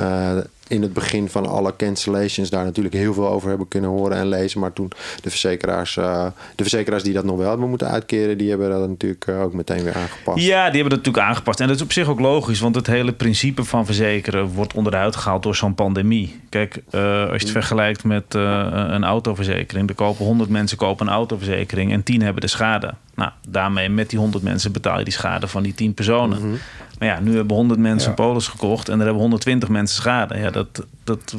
uh, 0.00 0.32
in 0.68 0.82
het 0.82 0.92
begin 0.92 1.28
van 1.28 1.46
alle 1.46 1.76
cancellations 1.76 2.50
daar 2.50 2.64
natuurlijk 2.64 2.94
heel 2.94 3.14
veel 3.14 3.28
over 3.28 3.48
hebben 3.48 3.68
kunnen 3.68 3.90
horen 3.90 4.16
en 4.16 4.28
lezen. 4.28 4.60
Maar 4.60 4.72
toen 4.72 4.90
de 5.22 5.30
verzekeraars, 5.30 5.96
uh, 5.96 6.26
de 6.54 6.62
verzekeraars 6.62 7.02
die 7.02 7.12
dat 7.12 7.24
nog 7.24 7.36
wel 7.36 7.48
hebben 7.48 7.68
moeten 7.68 7.88
uitkeren, 7.88 8.38
die 8.38 8.48
hebben 8.48 8.70
dat 8.70 8.88
natuurlijk 8.88 9.26
uh, 9.26 9.42
ook 9.42 9.52
meteen 9.52 9.82
weer 9.82 9.94
aangepast. 9.94 10.44
Ja, 10.44 10.64
die 10.64 10.80
hebben 10.80 10.96
dat 10.96 11.04
natuurlijk 11.04 11.26
aangepast. 11.26 11.60
En 11.60 11.66
dat 11.66 11.76
is 11.76 11.82
op 11.82 11.92
zich 11.92 12.08
ook 12.08 12.20
logisch, 12.20 12.60
want 12.60 12.74
het 12.74 12.86
hele 12.86 13.12
principe 13.12 13.64
van 13.64 13.86
verzekeren 13.86 14.46
wordt 14.46 14.74
onderuit 14.74 15.16
gehaald 15.16 15.42
door 15.42 15.56
zo'n 15.56 15.74
pandemie. 15.74 16.40
Kijk, 16.48 16.82
uh, 16.90 17.20
als 17.20 17.40
je 17.40 17.46
het 17.46 17.50
vergelijkt 17.50 18.04
met 18.04 18.34
een 18.34 19.04
autoverzekering, 19.04 19.88
er 19.88 19.94
kopen 19.94 20.24
100 20.24 20.50
mensen 20.50 20.76
kopen 20.76 21.06
een 21.06 21.12
autoverzekering 21.12 21.92
en 21.92 22.02
10 22.02 22.22
hebben 22.22 22.40
de 22.40 22.48
schade. 22.48 22.94
Nou, 23.16 23.30
daarmee 23.48 23.88
met 23.88 24.10
die 24.10 24.18
100 24.18 24.44
mensen 24.44 24.72
betaal 24.72 24.98
je 24.98 25.04
die 25.04 25.12
schade 25.12 25.48
van 25.48 25.62
die 25.62 25.74
10 25.74 25.94
personen. 25.94 26.38
Mm 26.38 26.44
-hmm. 26.44 26.58
Maar 26.98 27.08
ja, 27.08 27.20
nu 27.20 27.36
hebben 27.36 27.56
100 27.56 27.80
mensen 27.80 28.08
ja. 28.08 28.14
polis 28.14 28.48
gekocht 28.48 28.88
en 28.88 28.98
er 28.98 29.04
hebben 29.04 29.20
120 29.20 29.68
mensen 29.68 29.96
schade. 29.96 30.38
Ja, 30.38 30.50
dat, 30.50 30.84
dat 31.04 31.34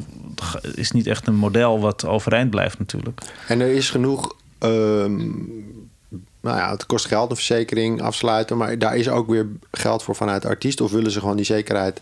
is 0.75 0.91
niet 0.91 1.07
echt 1.07 1.27
een 1.27 1.35
model 1.35 1.79
wat 1.79 2.05
overeind 2.05 2.49
blijft 2.49 2.79
natuurlijk. 2.79 3.21
En 3.47 3.59
er 3.59 3.71
is 3.71 3.89
genoeg. 3.89 4.35
Um, 4.59 5.65
nou 6.41 6.57
ja, 6.57 6.71
het 6.71 6.85
kost 6.85 7.05
geld, 7.05 7.29
een 7.29 7.35
verzekering 7.35 8.01
afsluiten. 8.01 8.57
Maar 8.57 8.79
daar 8.79 8.97
is 8.97 9.09
ook 9.09 9.27
weer 9.27 9.47
geld 9.71 10.03
voor 10.03 10.15
vanuit 10.15 10.45
artiest. 10.45 10.81
Of 10.81 10.91
willen 10.91 11.11
ze 11.11 11.19
gewoon 11.19 11.35
die 11.35 11.45
zekerheid 11.45 12.01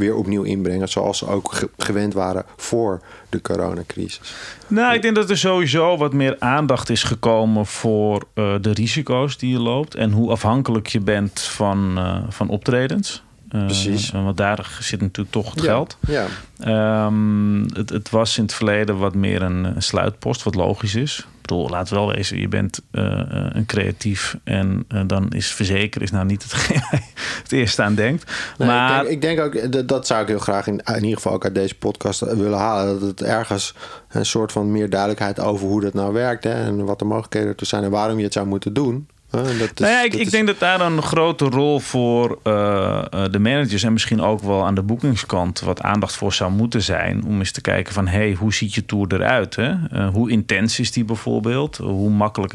weer 0.00 0.14
opnieuw 0.14 0.42
inbrengen. 0.42 0.88
Zoals 0.88 1.18
ze 1.18 1.26
ook 1.26 1.52
ge 1.52 1.70
gewend 1.76 2.14
waren 2.14 2.44
voor 2.56 3.00
de 3.28 3.40
coronacrisis. 3.40 4.34
Nou, 4.66 4.94
ik 4.94 5.02
denk 5.02 5.14
dat 5.14 5.30
er 5.30 5.38
sowieso 5.38 5.96
wat 5.96 6.12
meer 6.12 6.36
aandacht 6.38 6.90
is 6.90 7.02
gekomen 7.02 7.66
voor 7.66 8.24
uh, 8.34 8.54
de 8.60 8.72
risico's 8.72 9.38
die 9.38 9.52
je 9.52 9.60
loopt. 9.60 9.94
En 9.94 10.10
hoe 10.10 10.30
afhankelijk 10.30 10.86
je 10.86 11.00
bent 11.00 11.40
van, 11.40 11.98
uh, 11.98 12.16
van 12.28 12.48
optredens. 12.48 13.22
Uh, 13.50 13.64
Precies. 13.64 14.10
want 14.10 14.36
daar 14.36 14.78
zit 14.80 15.00
natuurlijk 15.00 15.34
toch 15.34 15.54
het 15.54 15.62
ja, 15.62 15.70
geld. 15.70 15.96
Ja. 16.06 17.06
Um, 17.06 17.66
het, 17.72 17.90
het, 17.90 18.10
was 18.10 18.36
in 18.36 18.42
het 18.42 18.54
verleden 18.54 18.98
wat 18.98 19.14
meer 19.14 19.42
een, 19.42 19.64
een 19.64 19.82
sluitpost, 19.82 20.42
wat 20.42 20.54
logisch 20.54 20.94
is. 20.94 21.26
Laat 21.56 21.88
wel 21.88 22.12
wezen, 22.12 22.40
je 22.40 22.48
bent 22.48 22.80
uh, 22.92 23.22
een 23.28 23.66
creatief 23.66 24.36
en 24.44 24.84
uh, 24.88 25.02
dan 25.06 25.30
is 25.30 25.52
verzekeren 25.52 26.02
is 26.02 26.10
nou 26.10 26.26
niet 26.26 26.42
hetgeen 26.42 26.82
je 26.90 26.98
het 27.42 27.52
eerste 27.52 27.82
aan 27.82 27.94
denkt. 27.94 28.32
Nee, 28.58 28.68
maar 28.68 28.90
ik 28.90 29.00
denk, 29.00 29.12
ik 29.12 29.20
denk 29.20 29.40
ook, 29.40 29.72
dat, 29.72 29.88
dat 29.88 30.06
zou 30.06 30.22
ik 30.22 30.28
heel 30.28 30.38
graag 30.38 30.66
in, 30.66 30.80
in 30.84 30.94
ieder 30.94 31.16
geval 31.16 31.32
ook 31.32 31.44
uit 31.44 31.54
deze 31.54 31.74
podcast 31.74 32.20
willen 32.20 32.58
halen. 32.58 33.00
Dat 33.00 33.08
het 33.08 33.22
ergens 33.22 33.74
een 34.08 34.26
soort 34.26 34.52
van 34.52 34.72
meer 34.72 34.90
duidelijkheid 34.90 35.40
over 35.40 35.66
hoe 35.66 35.80
dat 35.80 35.94
nou 35.94 36.12
werkt 36.12 36.44
hè, 36.44 36.52
en 36.52 36.84
wat 36.84 36.98
de 36.98 37.04
mogelijkheden 37.04 37.48
ertoe 37.48 37.66
zijn 37.66 37.84
en 37.84 37.90
waarom 37.90 38.18
je 38.18 38.24
het 38.24 38.32
zou 38.32 38.46
moeten 38.46 38.72
doen. 38.72 39.08
Dat 39.30 39.46
is, 39.46 39.56
nou 39.74 39.92
ja, 39.92 40.02
ik, 40.02 40.10
dat 40.10 40.20
ik 40.20 40.26
is... 40.26 40.32
denk 40.32 40.46
dat 40.46 40.58
daar 40.58 40.80
een 40.80 41.02
grote 41.02 41.44
rol 41.44 41.80
voor 41.80 42.38
uh, 42.44 43.02
de 43.30 43.38
managers 43.38 43.82
en 43.82 43.92
misschien 43.92 44.20
ook 44.20 44.42
wel 44.42 44.64
aan 44.64 44.74
de 44.74 44.82
boekingskant 44.82 45.60
wat 45.60 45.82
aandacht 45.82 46.16
voor 46.16 46.32
zou 46.32 46.52
moeten 46.52 46.82
zijn. 46.82 47.24
Om 47.24 47.38
eens 47.38 47.52
te 47.52 47.60
kijken 47.60 47.92
van 47.92 48.06
hey, 48.06 48.32
hoe 48.32 48.54
ziet 48.54 48.74
je 48.74 48.86
tour 48.86 49.06
eruit? 49.14 49.56
Hè? 49.56 49.72
Uh, 49.92 50.08
hoe 50.08 50.30
intens 50.30 50.80
is 50.80 50.92
die 50.92 51.04
bijvoorbeeld? 51.04 51.76
Hoe 51.76 52.10
makkelijk. 52.10 52.54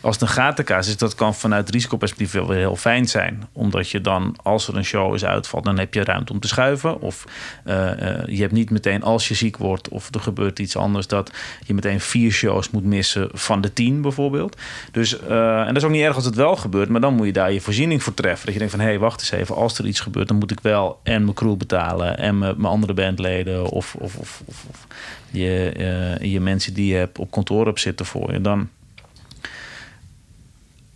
als 0.00 0.14
het 0.14 0.22
een 0.22 0.34
gatenkaas 0.34 0.88
is, 0.88 0.96
dat 0.96 1.14
kan 1.14 1.34
vanuit 1.34 1.70
risicoperspectief 1.70 2.32
wel 2.32 2.46
weer 2.46 2.58
heel 2.58 2.76
fijn 2.76 3.08
zijn. 3.08 3.48
Omdat 3.52 3.90
je 3.90 4.00
dan, 4.00 4.36
als 4.42 4.68
er 4.68 4.76
een 4.76 4.84
show 4.84 5.14
is 5.14 5.24
uitvalt, 5.24 5.64
dan 5.64 5.78
heb 5.78 5.94
je 5.94 6.04
ruimte 6.04 6.32
om 6.32 6.40
te 6.40 6.48
schuiven. 6.48 7.00
Of 7.00 7.24
je 8.26 8.40
hebt 8.40 8.52
niet 8.52 8.70
meteen 8.70 9.02
als 9.02 9.28
je 9.28 9.34
ziek 9.34 9.56
wordt 9.56 9.88
of 9.88 10.14
er 10.14 10.20
gebeurt 10.20 10.58
iets 10.58 10.76
anders, 10.76 11.06
dat 11.06 11.32
je 11.66 11.74
meteen 11.74 12.00
vier 12.00 12.32
shows 12.32 12.70
moet 12.70 12.84
missen 12.84 13.28
van 13.32 13.60
de 13.60 13.72
tien 13.72 14.02
bijvoorbeeld. 14.02 14.56
Dus 14.92 15.20
en 15.20 15.66
dat 15.66 15.76
is 15.76 15.84
ook 15.84 15.90
niet 15.90 15.97
erg 16.04 16.14
als 16.14 16.24
het 16.24 16.34
wel 16.34 16.56
gebeurt, 16.56 16.88
maar 16.88 17.00
dan 17.00 17.14
moet 17.14 17.26
je 17.26 17.32
daar 17.32 17.52
je 17.52 17.60
voorziening 17.60 18.02
voor 18.02 18.14
treffen. 18.14 18.44
Dat 18.44 18.52
je 18.52 18.58
denkt 18.58 18.74
van, 18.74 18.84
hé, 18.84 18.88
hey, 18.90 18.98
wacht 18.98 19.20
eens 19.20 19.30
even, 19.30 19.54
als 19.54 19.78
er 19.78 19.86
iets 19.86 20.00
gebeurt... 20.00 20.28
dan 20.28 20.36
moet 20.36 20.50
ik 20.50 20.60
wel 20.60 21.00
en 21.02 21.22
mijn 21.22 21.34
crew 21.34 21.56
betalen 21.56 22.18
en 22.18 22.38
mijn 22.38 22.64
andere 22.64 22.94
bandleden... 22.94 23.68
of, 23.68 23.94
of, 23.94 24.16
of, 24.16 24.42
je, 25.30 25.72
uh, 26.20 26.32
je 26.32 26.40
mensen 26.40 26.74
die 26.74 26.92
je 26.92 26.98
hebt 26.98 27.18
op 27.18 27.30
kantoor 27.30 27.66
op 27.66 27.78
zitten 27.78 28.06
voor 28.06 28.32
je. 28.32 28.40
Dan 28.40 28.68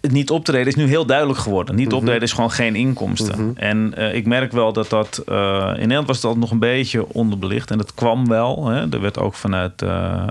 het 0.02 0.12
niet 0.12 0.30
optreden 0.30 0.66
is 0.66 0.74
nu 0.74 0.86
heel 0.86 1.06
duidelijk 1.06 1.38
geworden. 1.38 1.74
Niet 1.74 1.92
optreden 1.92 2.22
is 2.22 2.32
gewoon 2.32 2.50
geen 2.50 2.74
inkomsten. 2.76 3.46
Mhm. 3.46 3.58
En 3.58 3.94
uh, 3.98 4.14
ik 4.14 4.26
merk 4.26 4.52
wel 4.52 4.72
dat 4.72 4.90
dat... 4.90 5.22
Uh, 5.28 5.68
in 5.74 5.80
Nederland 5.80 6.06
was 6.06 6.20
dat 6.20 6.36
nog 6.36 6.50
een 6.50 6.58
beetje 6.58 7.08
onderbelicht. 7.08 7.70
En 7.70 7.78
dat 7.78 7.94
kwam 7.94 8.28
wel. 8.28 8.66
Hè. 8.66 8.90
Er 8.92 9.00
werd 9.00 9.18
ook 9.18 9.34
vanuit 9.34 9.82
uh, 9.82 10.22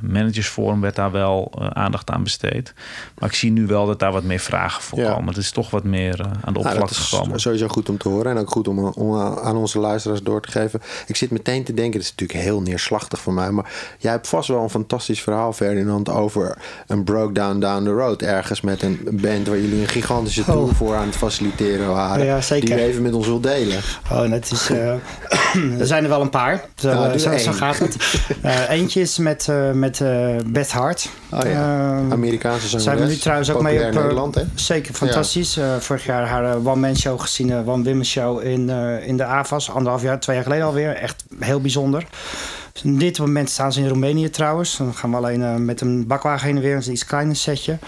managersforum... 0.00 0.80
werd 0.80 0.96
daar 0.96 1.10
wel 1.12 1.52
aandacht 1.72 2.10
aan 2.10 2.22
besteed. 2.22 2.74
Maar 3.18 3.28
ik 3.28 3.34
zie 3.34 3.50
nu 3.50 3.66
wel 3.66 3.86
dat 3.86 3.98
daar 3.98 4.12
wat 4.12 4.22
meer 4.22 4.38
vragen 4.38 4.82
voor 4.82 4.98
Ja. 4.98 5.12
komen. 5.12 5.28
Het 5.28 5.36
is 5.36 5.50
toch 5.50 5.70
wat 5.70 5.84
meer 5.84 6.20
aan 6.22 6.28
de 6.30 6.36
Nou, 6.44 6.56
oppervlakte 6.56 6.94
dat 6.94 7.02
is 7.02 7.08
gekomen. 7.08 7.40
sowieso 7.40 7.68
goed 7.68 7.88
om 7.88 7.98
te 7.98 8.08
horen 8.08 8.30
en 8.30 8.38
ook 8.38 8.50
goed 8.50 8.68
om, 8.68 8.78
om 8.78 9.20
aan 9.20 9.56
onze 9.56 9.78
luisteraars 9.78 10.22
door 10.22 10.40
te 10.40 10.50
geven. 10.50 10.80
Ik 11.06 11.16
zit 11.16 11.30
meteen 11.30 11.64
te 11.64 11.74
denken, 11.74 11.92
het 12.00 12.02
is 12.08 12.14
natuurlijk 12.16 12.38
heel 12.48 12.60
neerslachtig 12.60 13.18
voor 13.20 13.32
mij, 13.32 13.50
maar 13.50 13.70
jij 13.98 14.10
hebt 14.12 14.28
vast 14.28 14.48
wel 14.48 14.62
een 14.62 14.70
fantastisch 14.70 15.20
verhaal, 15.22 15.52
Ferdinand, 15.52 16.08
over 16.08 16.58
een 16.86 17.04
broke 17.04 17.32
down 17.32 17.58
down 17.58 17.84
the 17.84 17.90
road 17.92 18.22
ergens 18.22 18.44
met 18.62 18.82
een 18.82 19.08
band 19.12 19.46
waar 19.46 19.58
jullie 19.58 19.80
een 19.80 19.88
gigantische 19.88 20.44
tour 20.44 20.60
Oh. 20.60 20.74
voor 20.74 20.94
aan 20.94 21.06
het 21.06 21.16
faciliteren 21.16 21.88
waren. 21.92 22.24
Ja, 22.24 22.40
zeker. 22.40 22.66
Die 22.68 22.74
je 22.78 22.82
even 22.84 23.02
met 23.02 23.12
ons 23.14 23.26
wilt 23.26 23.42
delen. 23.42 23.78
Oh, 24.12 24.30
dat 24.30 24.50
is, 24.50 24.70
eh, 24.70 24.92
er 25.80 25.86
zijn 25.86 26.02
er 26.02 26.08
wel 26.08 26.20
een 26.20 26.30
paar. 26.30 26.64
Zo, 26.76 26.88
Nou, 26.94 27.18
doe 27.18 27.38
zo, 27.38 27.52
gaat 27.52 27.78
het. 27.78 27.96
Eh, 28.42 28.70
eentje 28.70 29.00
is 29.00 29.18
met, 29.18 29.48
eh, 29.48 29.70
met 29.70 30.00
eh, 30.00 30.28
Beth 30.46 30.70
Hart. 30.72 31.08
Oh 31.30 31.38
ja, 31.44 31.48
Eh, 32.06 32.12
Amerikaanse 32.12 32.60
zangeres. 32.68 32.84
zijn 32.84 32.98
we 32.98 33.04
nu 33.04 33.16
trouwens 33.16 33.50
ook 33.50 33.62
mee 33.62 33.78
op... 33.78 33.84
eh, 33.84 33.94
Nederland, 33.94 34.34
hè? 34.34 34.42
Zeker, 34.54 34.94
fantastisch. 34.94 35.56
Eh, 35.56 35.76
vorig 35.78 36.04
jaar 36.04 36.26
haar 36.26 36.44
eh, 36.44 36.66
one-man 36.66 36.96
show 36.96 37.20
gezien. 37.20 37.50
eh, 37.50 37.68
One 37.68 37.82
Women 37.84 38.04
Show 38.06 38.44
in, 38.44 38.70
eh, 38.70 39.06
in 39.06 39.16
de 39.16 39.24
AVAS. 39.24 39.70
Anderhalf 39.70 40.02
jaar, 40.02 40.20
twee 40.20 40.36
jaar 40.36 40.44
geleden 40.44 40.64
alweer. 40.66 40.94
Echt 40.96 41.24
heel 41.40 41.60
bijzonder. 41.60 42.06
Dus 42.72 42.82
op 42.92 43.00
dit 43.00 43.18
moment 43.18 43.50
staan 43.50 43.72
ze 43.72 43.80
in 43.80 43.88
Roemenië 43.88 44.30
trouwens. 44.30 44.76
Dan 44.76 44.94
gaan 44.94 45.10
we 45.10 45.16
alleen 45.16 45.42
eh, 45.42 45.54
met 45.54 45.80
een 45.80 46.06
bakwagen 46.06 46.46
heen 46.46 46.56
en 46.56 46.62
weer. 46.62 46.72
Dat 46.72 46.80
is 46.80 46.86
een 46.86 46.92
iets 46.92 47.04
kleiner 47.06 47.36
setje. 47.36 47.78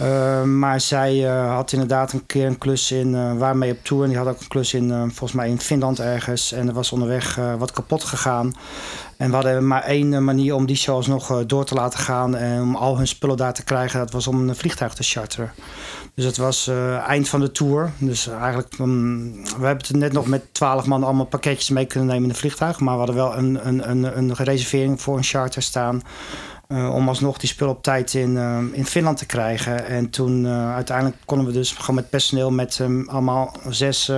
Uh, 0.00 0.42
maar 0.42 0.80
zij 0.80 1.14
uh, 1.14 1.54
had 1.54 1.72
inderdaad 1.72 2.12
een 2.12 2.26
keer 2.26 2.46
een 2.46 2.58
klus 2.58 2.92
in, 2.92 3.08
uh, 3.08 3.38
waar 3.38 3.56
mee 3.56 3.72
op 3.72 3.84
tour. 3.84 4.02
En 4.02 4.08
die 4.08 4.18
had 4.18 4.26
ook 4.26 4.40
een 4.40 4.48
klus 4.48 4.74
in, 4.74 4.88
volgens 4.88 5.32
mij 5.32 5.48
in 5.48 5.60
Finland 5.60 6.00
ergens. 6.00 6.52
En 6.52 6.68
er 6.68 6.74
was 6.74 6.92
onderweg 6.92 7.38
wat 7.58 7.72
kapot 7.72 8.04
gegaan. 8.04 8.52
En 9.16 9.28
we 9.28 9.34
hadden 9.34 9.66
maar 9.66 9.82
één 9.82 10.24
manier 10.24 10.54
om 10.54 10.66
die 10.66 10.76
shows 10.76 11.06
nog 11.06 11.46
door 11.46 11.64
te 11.64 11.74
laten 11.74 11.98
gaan. 11.98 12.36
En 12.36 12.62
om 12.62 12.76
al 12.76 12.96
hun 12.96 13.06
spullen 13.06 13.36
daar 13.36 13.54
te 13.54 13.64
krijgen. 13.64 13.98
Dat 13.98 14.10
was 14.10 14.26
om 14.26 14.48
een 14.48 14.56
vliegtuig 14.56 14.94
te 14.94 15.02
charteren. 15.02 15.52
Dus 16.14 16.24
het 16.24 16.36
was 16.36 16.70
eind 17.06 17.28
van 17.28 17.40
de 17.40 17.52
tour. 17.52 17.90
Dus 17.98 18.28
eigenlijk, 18.28 18.78
um, 18.78 19.32
we 19.32 19.66
hebben 19.66 19.86
het 19.86 19.96
net 19.96 20.12
nog 20.12 20.26
met 20.26 20.54
twaalf 20.54 20.86
man 20.86 21.04
allemaal 21.04 21.26
pakketjes 21.26 21.70
mee 21.70 21.86
kunnen 21.86 22.08
nemen 22.08 22.24
in 22.24 22.30
een 22.30 22.36
vliegtuig. 22.36 22.80
Maar 22.80 22.92
we 22.92 22.98
hadden 22.98 23.16
wel 23.16 23.36
een, 23.36 23.68
een, 23.68 23.90
een, 23.90 24.18
een 24.18 24.34
reservering 24.34 25.00
voor 25.00 25.16
een 25.16 25.24
charter 25.24 25.62
staan. 25.62 26.02
Uh, 26.72 26.94
om 26.94 27.08
alsnog 27.08 27.38
die 27.38 27.48
spullen 27.48 27.74
op 27.74 27.82
tijd 27.82 28.14
in, 28.14 28.34
uh, 28.34 28.58
in 28.72 28.86
Finland 28.86 29.18
te 29.18 29.26
krijgen. 29.26 29.86
En 29.86 30.10
toen 30.10 30.44
uh, 30.44 30.74
uiteindelijk 30.74 31.16
konden 31.24 31.46
we 31.46 31.52
dus 31.52 31.72
gewoon 31.72 31.94
met 31.94 32.10
personeel 32.10 32.50
met 32.50 32.78
um, 32.78 33.08
allemaal 33.08 33.56
zes, 33.68 34.12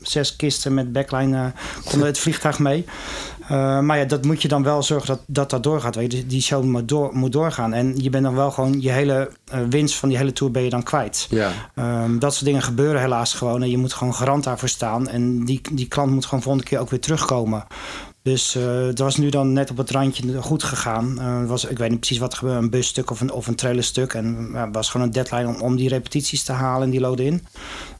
zes 0.00 0.36
kisten 0.36 0.74
met 0.74 0.92
backline 0.92 1.52
konden 1.84 2.06
het 2.06 2.18
vliegtuig 2.18 2.58
mee. 2.58 2.84
maar 3.48 3.98
ja, 3.98 4.04
dat 4.04 4.24
moet 4.24 4.42
je 4.42 4.48
dan 4.48 4.62
wel 4.62 4.82
zorgen 4.82 5.06
dat 5.06 5.20
dat, 5.26 5.50
dat 5.50 5.62
doorgaat. 5.62 5.94
Weet 5.94 6.12
je. 6.12 6.26
Die 6.26 6.42
show 6.42 6.64
moet, 6.64 6.88
door, 6.88 7.10
moet 7.12 7.32
doorgaan. 7.32 7.72
En 7.72 7.96
je 7.96 8.10
bent 8.10 8.24
dan 8.24 8.34
wel 8.34 8.50
gewoon 8.50 8.80
je 8.80 8.90
hele 8.90 9.30
winst 9.68 9.94
van 9.94 10.08
die 10.08 10.18
hele 10.18 10.32
tour 10.32 10.52
ben 10.52 10.62
je 10.62 10.70
dan 10.70 10.82
kwijt. 10.82 11.26
Ja. 11.30 11.50
Um, 11.74 12.18
dat 12.18 12.32
soort 12.32 12.44
dingen 12.44 12.62
gebeuren 12.62 13.00
helaas 13.00 13.34
gewoon. 13.34 13.62
En 13.62 13.70
je 13.70 13.78
moet 13.78 13.92
gewoon 13.92 14.14
garant 14.14 14.44
daarvoor 14.44 14.68
staan. 14.68 15.08
En 15.08 15.44
die, 15.44 15.60
die 15.72 15.88
klant 15.88 16.10
moet 16.10 16.24
gewoon 16.24 16.42
volgende 16.42 16.68
keer 16.68 16.78
ook 16.78 16.90
weer 16.90 17.00
terugkomen. 17.00 17.64
Dus 18.22 18.56
uh, 18.56 18.86
het 18.86 18.98
was 18.98 19.16
nu 19.16 19.28
dan 19.28 19.52
net 19.52 19.70
op 19.70 19.76
het 19.76 19.90
randje 19.90 20.42
goed 20.42 20.62
gegaan. 20.62 21.16
Uh, 21.18 21.48
was, 21.48 21.64
ik 21.64 21.78
weet 21.78 21.90
niet 21.90 21.98
precies 21.98 22.18
wat 22.18 22.32
er 22.32 22.38
gebeurde, 22.38 22.60
een 22.60 22.70
busstuk 22.70 23.10
of 23.10 23.20
een, 23.20 23.32
of 23.32 23.46
een 23.46 23.54
trailerstuk. 23.54 24.14
En 24.14 24.36
het 24.36 24.54
uh, 24.54 24.72
was 24.72 24.90
gewoon 24.90 25.06
een 25.06 25.12
deadline 25.12 25.48
om, 25.48 25.60
om 25.60 25.76
die 25.76 25.88
repetities 25.88 26.42
te 26.42 26.52
halen 26.52 26.82
en 26.82 26.90
die 26.90 27.00
load 27.00 27.20
in. 27.20 27.46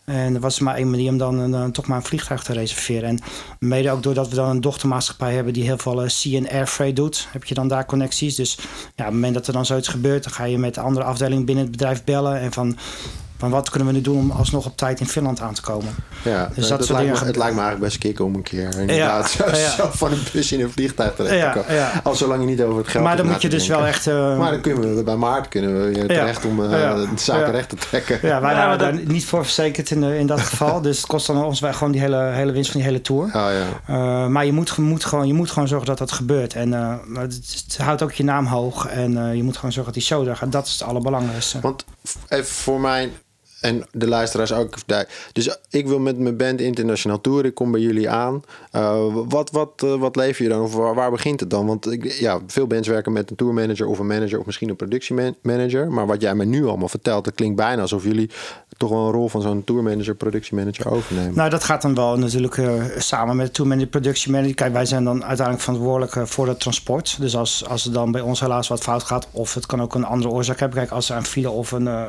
En 0.05 0.35
er 0.35 0.41
was 0.41 0.59
maar 0.59 0.75
één 0.75 0.91
manier 0.91 1.11
om 1.11 1.19
dan 1.19 1.73
toch 1.73 1.87
maar 1.87 1.97
een 1.97 2.05
vliegtuig 2.05 2.43
te 2.43 2.53
reserveren. 2.53 3.09
En 3.09 3.19
mede 3.59 3.91
ook 3.91 4.03
doordat 4.03 4.29
we 4.29 4.35
dan 4.35 4.49
een 4.49 4.61
dochtermaatschappij 4.61 5.35
hebben 5.35 5.53
die 5.53 5.65
heel 5.65 5.79
veel 5.79 6.09
sea 6.09 6.39
en 6.39 6.51
air 6.51 6.67
freight 6.67 6.97
doet, 6.97 7.29
heb 7.31 7.45
je 7.45 7.55
dan 7.55 7.69
daar 7.69 7.87
connecties. 7.87 8.35
Dus 8.35 8.59
ja, 8.59 8.65
op 8.97 9.05
het 9.05 9.13
moment 9.13 9.35
dat 9.35 9.47
er 9.47 9.53
dan 9.53 9.67
zoiets 9.67 9.89
gebeurt, 9.89 10.25
dan 10.25 10.33
ga 10.33 10.45
je 10.45 10.59
met 10.59 10.75
de 10.75 10.81
andere 10.81 11.05
afdeling 11.05 11.47
binnen 11.47 11.65
het 11.65 11.73
bedrijf 11.73 12.05
bellen. 12.05 12.41
En 12.41 12.53
van 12.53 12.77
van 13.43 13.51
wat 13.51 13.71
kunnen 13.71 13.89
we 13.89 13.95
nu 13.95 14.01
doen 14.01 14.19
om 14.19 14.31
alsnog 14.31 14.67
op 14.67 14.77
tijd 14.77 15.01
in 15.01 15.07
Finland 15.07 15.41
aan 15.41 15.55
te 15.55 15.63
komen. 15.63 15.95
Ja, 16.25 16.51
dus 16.55 16.69
dat, 16.69 16.79
dat 16.79 16.89
lijkt 16.89 17.21
me, 17.21 17.27
het 17.27 17.37
lijkt 17.37 17.55
me 17.55 17.61
eigenlijk 17.61 17.81
best 17.81 17.99
kicken 17.99 18.25
om 18.25 18.35
een 18.35 18.43
keer 18.43 18.79
inderdaad 18.79 19.33
ja, 19.33 19.55
zo, 19.55 19.57
ja. 19.57 19.71
zo, 19.71 19.89
van 19.93 20.13
een 20.13 20.23
bus 20.33 20.53
in 20.53 20.61
een 20.61 20.71
vliegtuig 20.71 21.15
terecht 21.15 21.35
ja, 21.35 21.53
te 21.53 21.59
komen. 21.59 21.75
Ja. 21.75 22.01
Al 22.03 22.15
zolang 22.15 22.41
je 22.41 22.47
niet 22.47 22.63
over 22.63 22.79
het 22.79 22.89
geld 22.89 23.05
Maar 23.05 23.17
dan 23.17 23.27
moet 23.27 23.43
je 23.43 23.49
dus 23.49 23.67
denken. 23.67 23.79
wel 23.79 23.87
echt... 23.87 24.07
Uh, 24.07 24.39
maar 24.39 24.51
dan 24.51 24.61
kunnen 24.61 24.97
we 24.97 25.03
bij 25.03 25.17
Maart 25.17 25.49
kunnen 25.49 25.93
we 25.93 26.07
terecht 26.07 26.45
om 26.45 26.61
uh, 26.61 26.71
de 26.71 27.07
zaken 27.15 27.53
recht 27.53 27.69
te 27.69 27.77
trekken. 27.77 28.19
Ja, 28.23 28.41
wij 28.41 28.55
waren 28.55 28.79
daar 28.79 28.93
dat- 28.93 29.05
niet 29.05 29.25
voor 29.25 29.45
verzekerd 29.45 29.91
in, 29.91 30.03
in 30.03 30.27
dat 30.27 30.41
geval. 30.41 30.81
dus 30.81 30.97
het 30.97 31.07
kost 31.07 31.27
dan 31.27 31.45
ons 31.45 31.61
wel 31.61 31.73
gewoon 31.73 31.93
die 31.93 32.01
hele, 32.01 32.17
hele 32.17 32.53
winst 32.53 32.71
van 32.71 32.81
die 32.81 32.89
hele 32.89 33.03
tour. 33.03 33.25
Oh, 33.25 33.33
ja. 33.33 33.67
Uh, 33.91 34.27
maar 34.27 34.47
je 34.47 34.53
moet, 34.53 34.77
moet 34.77 35.05
gewoon, 35.05 35.27
je 35.27 35.35
moet 35.35 35.51
gewoon 35.51 35.69
zorgen 35.69 35.87
dat 35.87 35.99
dat 35.99 36.13
gebeurt. 36.13 36.55
En 36.55 36.69
uh, 36.69 36.95
het, 37.15 37.65
het, 37.67 37.79
houdt 37.79 38.03
ook 38.03 38.13
je 38.13 38.25
naam 38.25 38.47
hoog. 38.47 38.87
En 38.87 39.13
uh, 39.13 39.35
je 39.35 39.43
moet 39.43 39.57
gewoon 39.57 39.73
zorgen 39.73 39.93
dat 39.93 40.03
die 40.03 40.13
show 40.13 40.27
daar 40.27 40.37
gaat. 40.37 40.53
Dat 40.53 40.67
is 40.67 40.73
het 40.73 40.83
allerbelangrijkste. 40.83 41.61
Want 41.61 41.85
even 42.29 42.55
voor 42.55 42.81
mijn 42.81 43.11
En 43.63 43.87
de 43.93 44.09
luisteraars 44.09 44.53
ook. 44.53 44.75
Dus 45.33 45.59
ik 45.71 45.87
wil 45.87 45.99
met 45.99 46.19
mijn 46.19 46.37
band 46.37 46.61
internationaal 46.61 47.21
tour. 47.21 47.45
Ik 47.45 47.55
kom 47.55 47.73
bij 47.73 47.81
jullie 47.81 48.11
aan. 48.11 48.43
Uh, 48.77 49.05
wat, 49.29 49.51
wat, 49.51 49.83
uh, 49.85 49.95
wat 49.95 50.17
lever 50.17 50.43
je 50.43 50.49
dan? 50.49 50.63
Of 50.63 50.75
waar, 50.75 50.95
waar, 50.95 51.11
begint 51.11 51.41
het 51.41 51.51
dan? 51.51 51.67
Want 51.67 51.93
ik, 51.93 52.13
ja, 52.13 52.41
veel 52.47 52.67
bands 52.67 52.89
werken 52.89 53.13
met 53.13 53.31
een 53.31 53.37
tourmanager 53.37 53.87
of 53.87 53.99
een 53.99 54.07
manager 54.07 54.39
of 54.39 54.47
misschien 54.47 54.69
een 54.69 54.77
productiemanager. 54.77 55.93
Maar 55.93 56.07
wat 56.07 56.21
jij 56.21 56.35
me 56.35 56.45
nu 56.45 56.67
allemaal 56.67 56.89
vertelt, 56.89 57.25
dat 57.25 57.35
klinkt 57.35 57.57
bijna 57.57 57.83
alsof 57.83 58.05
jullie 58.05 58.31
toch 58.83 58.91
wel 58.91 59.07
een 59.07 59.13
rol 59.13 59.29
van 59.29 59.43
zo'n 59.43 59.65
tourmanager, 59.65 60.15
productiemanager 60.15 60.91
overnemen. 60.91 61.35
Nou, 61.35 61.51
dat 61.51 61.65
gaat 61.65 61.83
dan 61.83 61.95
wel 61.95 62.19
natuurlijk 62.19 62.57
uh, 62.57 62.83
samen 62.99 63.37
met 63.37 63.47
de 63.47 63.53
tourmanager, 63.53 63.89
productiemanager. 63.89 64.55
Kijk, 64.55 64.73
wij 64.73 64.87
zijn 64.87 65.05
dan 65.05 65.25
uiteindelijk 65.25 65.65
verantwoordelijk 65.65 66.29
voor 66.29 66.49
het 66.49 66.61
transport. 66.61 67.17
Dus 67.21 67.37
als, 67.37 67.67
als 67.69 67.87
er 67.87 67.93
dan 67.93 68.13
bij 68.13 68.21
ons 68.21 68.41
helaas 68.41 68.69
wat 68.69 68.83
fout 68.83 69.03
gaat, 69.03 69.29
of 69.31 69.55
het 69.55 69.67
kan 69.67 69.83
ook 69.83 69.95
een 69.95 70.05
andere 70.05 70.31
oorzaak 70.31 70.59
hebben. 70.59 70.79
Kijk, 70.79 70.91
als 70.91 71.11
er 71.11 71.17
een 71.17 71.25
file 71.25 71.51
of, 71.51 71.73
een, 71.73 71.87
uh, 71.87 72.03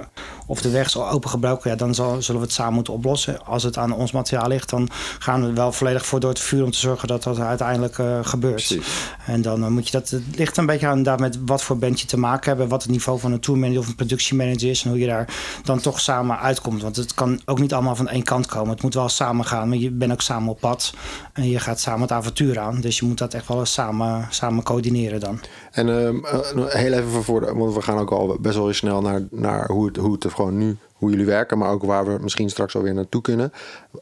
of 0.48 0.62
de 0.62 0.70
weg 0.70 0.86
is 0.86 0.98
opengebroken, 0.98 1.70
ja, 1.70 1.76
dan 1.76 1.96
zal, 1.96 2.22
zullen 2.22 2.42
we 2.42 2.48
het 2.48 2.56
samen 2.56 2.74
moeten 2.74 2.94
oplossen. 2.94 3.46
Als 3.46 3.64
het 3.64 3.78
aan 3.78 3.94
ons 3.94 4.12
materiaal 4.12 4.48
ligt, 4.48 4.70
dan 4.70 4.90
gaan 5.20 5.46
we 5.46 5.54
wel 5.54 5.72
volledig 5.72 6.06
voor 6.06 6.20
door 6.20 6.30
het 6.30 6.40
vuur 6.40 6.64
om 6.64 6.72
te 6.72 6.78
zorgen 6.78 7.08
dat 7.08 7.24
dat 7.24 7.40
uiteindelijk 7.40 7.96
gebeurt. 8.22 8.54
Precies. 8.54 8.88
En 9.26 9.42
dan 9.42 9.74
moet 9.74 9.86
je 9.86 9.92
dat, 9.92 10.10
het 10.10 10.24
ligt 10.36 10.58
een 10.58 10.66
beetje 10.66 10.88
aan 10.88 11.04
daar 11.04 11.20
met 11.20 11.38
wat 11.46 11.64
voor 11.64 11.78
band 11.78 12.02
je 12.02 12.08
te 12.08 12.18
maken 12.18 12.58
hebt, 12.58 12.70
wat 12.70 12.82
het 12.82 12.92
niveau 12.92 13.20
van 13.20 13.32
een 13.32 13.40
tourmanager 13.40 13.80
of 13.80 13.88
een 13.88 13.96
productiemanager 13.96 14.70
is 14.70 14.84
en 14.84 14.90
hoe 14.90 15.00
je 15.00 15.08
daar 15.08 15.28
dan 15.64 15.80
toch 15.80 16.00
samen 16.00 16.40
uitkomt. 16.40 16.62
Want 16.64 16.96
het 16.96 17.14
kan 17.14 17.42
ook 17.46 17.60
niet 17.60 17.74
allemaal 17.74 17.96
van 17.96 18.08
één 18.08 18.24
kant 18.24 18.46
komen. 18.46 18.70
Het 18.70 18.82
moet 18.82 18.94
wel 18.94 19.10
samen 19.10 19.46
gaan, 19.46 19.70
maar 19.70 19.78
je 19.78 19.92
bent 19.92 20.12
ook 20.12 20.22
samen 20.22 20.50
op 20.50 20.60
pad 20.60 20.94
en 21.34 21.50
je 21.50 21.60
gaat 21.60 21.80
samen 21.80 22.02
het 22.02 22.12
avontuur 22.12 22.60
aan. 22.60 22.82
Dus 22.82 23.00
je 23.00 23.06
moet 23.06 23.18
dat 23.18 23.34
echt 23.34 23.48
wel 23.48 23.60
eens 23.60 23.74
samen, 23.74 24.28
samen 24.30 24.64
coördineren 24.64 25.20
dan. 25.20 25.40
En 25.72 25.88
uh, 25.88 26.66
heel 26.68 26.94
even 26.94 27.24
voor, 27.24 27.58
want 27.58 27.74
we 27.74 27.82
gaan 27.82 27.98
ook 27.98 28.12
al 28.12 28.38
best 28.40 28.56
wel 28.56 28.74
snel 28.74 29.02
naar, 29.02 29.22
naar 29.32 29.68
hoe, 29.68 29.86
het, 29.86 29.98
hoe 29.98 30.14
het 30.14 30.34
gewoon 30.34 30.58
nu 30.58 30.78
hoe 31.04 31.12
jullie 31.12 31.26
werken, 31.26 31.58
maar 31.58 31.70
ook 31.70 31.84
waar 31.84 32.06
we 32.06 32.18
misschien 32.22 32.50
straks 32.50 32.76
alweer 32.76 32.94
naartoe 32.94 33.22
kunnen. 33.22 33.54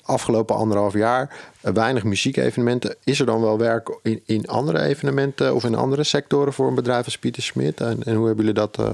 Afgelopen 0.01 0.55
anderhalf 0.55 0.93
jaar 0.93 1.35
eh, 1.61 1.73
weinig 1.73 2.03
muziekevenementen. 2.03 2.95
Is 3.03 3.19
er 3.19 3.25
dan 3.25 3.41
wel 3.41 3.57
werk 3.57 3.97
in, 4.03 4.21
in 4.25 4.47
andere 4.47 4.81
evenementen 4.81 5.55
of 5.55 5.63
in 5.63 5.75
andere 5.75 6.03
sectoren 6.03 6.53
voor 6.53 6.67
een 6.67 6.75
bedrijf 6.75 7.05
als 7.05 7.17
Pieter 7.17 7.43
Smit? 7.43 7.81
En, 7.81 8.03
en 8.03 8.15
hoe 8.15 8.27
hebben 8.27 8.45
jullie 8.45 8.59
dat 8.61 8.79
uh, 8.79 8.89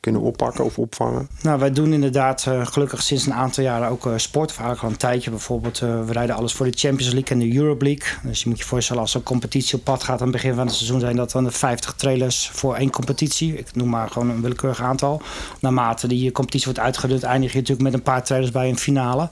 kunnen 0.00 0.20
oppakken 0.20 0.64
of 0.64 0.78
opvangen? 0.78 1.28
Nou, 1.42 1.58
wij 1.58 1.70
doen 1.70 1.92
inderdaad 1.92 2.46
uh, 2.48 2.66
gelukkig 2.66 3.02
sinds 3.02 3.26
een 3.26 3.34
aantal 3.34 3.64
jaren 3.64 3.88
ook 3.88 4.06
uh, 4.06 4.12
sport. 4.16 4.48
Eigenlijk 4.48 4.82
al 4.82 4.88
een 4.88 4.96
tijdje 4.96 5.30
bijvoorbeeld. 5.30 5.80
Uh, 5.80 6.04
we 6.04 6.12
rijden 6.12 6.36
alles 6.36 6.52
voor 6.52 6.66
de 6.66 6.78
Champions 6.78 7.12
League 7.12 7.30
en 7.30 7.38
de 7.38 7.56
Europe 7.56 7.84
League. 7.84 8.18
Dus 8.22 8.42
je 8.42 8.48
moet 8.48 8.58
je 8.58 8.64
voorstellen 8.64 9.02
als 9.02 9.14
een 9.14 9.22
competitie 9.22 9.78
op 9.78 9.84
pad 9.84 10.02
gaat 10.02 10.20
aan 10.20 10.26
het 10.26 10.36
begin 10.36 10.54
van 10.54 10.66
het 10.66 10.74
seizoen... 10.74 11.00
zijn 11.00 11.16
dat 11.16 11.30
dan 11.30 11.44
de 11.44 11.50
50 11.50 11.92
trailers 11.92 12.50
voor 12.52 12.74
één 12.74 12.90
competitie. 12.90 13.58
Ik 13.58 13.74
noem 13.74 13.88
maar 13.88 14.10
gewoon 14.10 14.30
een 14.30 14.42
willekeurig 14.42 14.82
aantal. 14.82 15.22
Naarmate 15.60 16.08
die 16.08 16.32
competitie 16.32 16.66
wordt 16.66 16.80
uitgedund... 16.80 17.22
eindig 17.22 17.52
je 17.52 17.58
natuurlijk 17.58 17.84
met 17.84 17.94
een 17.94 18.02
paar 18.02 18.24
trailers 18.24 18.52
bij 18.52 18.68
een 18.68 18.78
finale. 18.78 19.28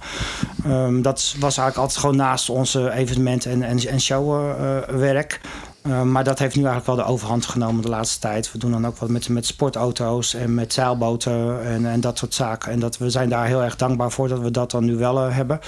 Um, 0.66 1.02
dat 1.02 1.35
was 1.38 1.57
eigenlijk 1.57 1.76
altijd 1.76 1.98
gewoon 1.98 2.16
naast 2.16 2.50
onze 2.50 2.90
evenement- 2.92 3.46
en, 3.46 3.62
en, 3.62 3.78
en 3.78 4.00
showwerk... 4.00 5.40
Uh, 5.88 6.03
maar 6.03 6.24
dat 6.24 6.38
heeft 6.38 6.57
nu 6.57 6.64
eigenlijk 6.64 6.96
wel 6.96 7.07
de 7.07 7.12
overhand 7.12 7.46
genomen 7.46 7.83
de 7.83 7.88
laatste 7.88 8.20
tijd. 8.20 8.53
We 8.53 8.59
doen 8.59 8.70
dan 8.70 8.87
ook 8.87 8.96
wat 8.96 9.09
met, 9.09 9.29
met 9.29 9.46
sportauto's 9.46 10.35
en 10.35 10.55
met 10.55 10.72
zeilboten 10.72 11.62
en, 11.64 11.87
en 11.87 12.01
dat 12.01 12.18
soort 12.18 12.35
zaken. 12.35 12.72
En 12.72 12.79
dat, 12.79 12.98
we 12.98 13.11
zijn 13.11 13.29
daar 13.29 13.46
heel 13.46 13.62
erg 13.62 13.77
dankbaar 13.77 14.11
voor 14.11 14.29
dat 14.29 14.40
we 14.40 14.51
dat 14.51 14.70
dan 14.70 14.85
nu 14.85 14.96
wel 14.96 15.27
uh, 15.27 15.35
hebben. 15.35 15.61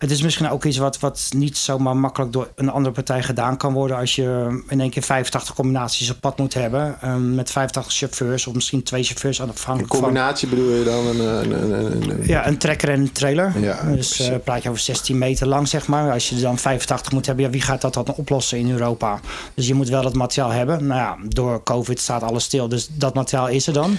Het 0.00 0.10
is 0.10 0.22
misschien 0.22 0.50
ook 0.50 0.64
iets 0.64 0.76
wat, 0.76 0.98
wat 0.98 1.30
niet 1.36 1.58
zomaar 1.58 1.96
makkelijk 1.96 2.32
door 2.32 2.48
een 2.54 2.70
andere 2.70 2.94
partij 2.94 3.22
gedaan 3.22 3.56
kan 3.56 3.72
worden. 3.72 3.96
Als 3.96 4.14
je 4.14 4.60
in 4.68 4.80
één 4.80 4.90
keer 4.90 5.02
85 5.02 5.54
combinaties 5.54 6.10
op 6.10 6.20
pad 6.20 6.38
moet 6.38 6.54
hebben. 6.54 6.98
Um, 7.04 7.34
met 7.34 7.50
85 7.50 7.92
chauffeurs 7.92 8.46
of 8.46 8.54
misschien 8.54 8.82
twee 8.82 9.02
chauffeurs 9.02 9.40
afhankelijk 9.40 9.92
Een 9.92 10.00
combinatie 10.00 10.48
van, 10.48 10.58
bedoel 10.58 10.74
je 10.74 10.84
dan? 10.84 11.06
Een, 11.06 11.20
een, 11.20 11.72
een, 11.72 12.10
een, 12.10 12.26
ja, 12.26 12.46
een 12.46 12.58
trekker 12.58 12.88
en 12.88 13.00
een 13.00 13.12
trailer. 13.12 13.60
Ja, 13.60 13.82
dus 13.82 14.20
uh, 14.20 14.34
praat 14.44 14.62
je 14.62 14.68
over 14.68 14.80
16 14.80 15.18
meter 15.18 15.46
lang, 15.46 15.68
zeg 15.68 15.86
maar. 15.86 16.12
Als 16.12 16.28
je 16.28 16.40
dan 16.40 16.58
85 16.58 17.12
moet 17.12 17.26
hebben, 17.26 17.44
ja, 17.44 17.50
wie 17.50 17.62
gaat 17.62 17.80
dat 17.80 17.94
dan 17.94 18.14
oplossen 18.16 18.58
in 18.58 18.70
Europa? 18.70 19.20
Dus 19.54 19.66
je 19.66 19.74
moet 19.74 19.88
wel 19.88 20.02
dat 20.02 20.14
materiaal 20.14 20.50
hebben. 20.50 20.86
Nou 20.86 21.00
ja, 21.00 21.16
door 21.28 21.62
COVID 21.62 22.00
staat 22.00 22.22
alles 22.22 22.44
stil. 22.44 22.68
Dus 22.68 22.88
dat 22.92 23.14
materiaal 23.14 23.48
is 23.48 23.66
er 23.66 23.72
dan. 23.72 23.98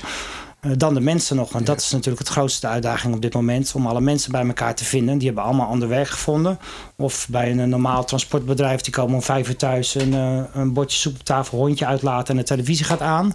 Uh, 0.61 0.71
dan 0.77 0.93
de 0.93 0.99
mensen 0.99 1.35
nog. 1.35 1.51
Want 1.51 1.65
dat 1.65 1.81
is 1.81 1.91
natuurlijk 1.91 2.19
het 2.19 2.27
grootste 2.27 2.67
uitdaging 2.67 3.13
op 3.13 3.21
dit 3.21 3.33
moment. 3.33 3.71
Om 3.75 3.87
alle 3.87 4.01
mensen 4.01 4.31
bij 4.31 4.45
elkaar 4.45 4.75
te 4.75 4.85
vinden. 4.85 5.17
Die 5.17 5.27
hebben 5.27 5.43
allemaal 5.45 5.67
ander 5.67 5.87
werk 5.87 6.07
gevonden. 6.07 6.59
Of 6.95 7.27
bij 7.29 7.51
een 7.51 7.69
normaal 7.69 8.05
transportbedrijf. 8.05 8.81
Die 8.81 8.93
komen 8.93 9.15
om 9.15 9.21
vijf 9.21 9.47
uur 9.47 9.57
thuis. 9.57 9.95
Een, 9.95 10.13
uh, 10.13 10.43
een 10.53 10.73
bordje 10.73 10.97
soep 10.97 11.13
op 11.13 11.23
tafel. 11.23 11.57
Hondje 11.57 11.85
uitlaten. 11.85 12.33
En 12.33 12.39
de 12.39 12.47
televisie 12.47 12.85
gaat 12.85 13.01
aan. 13.01 13.33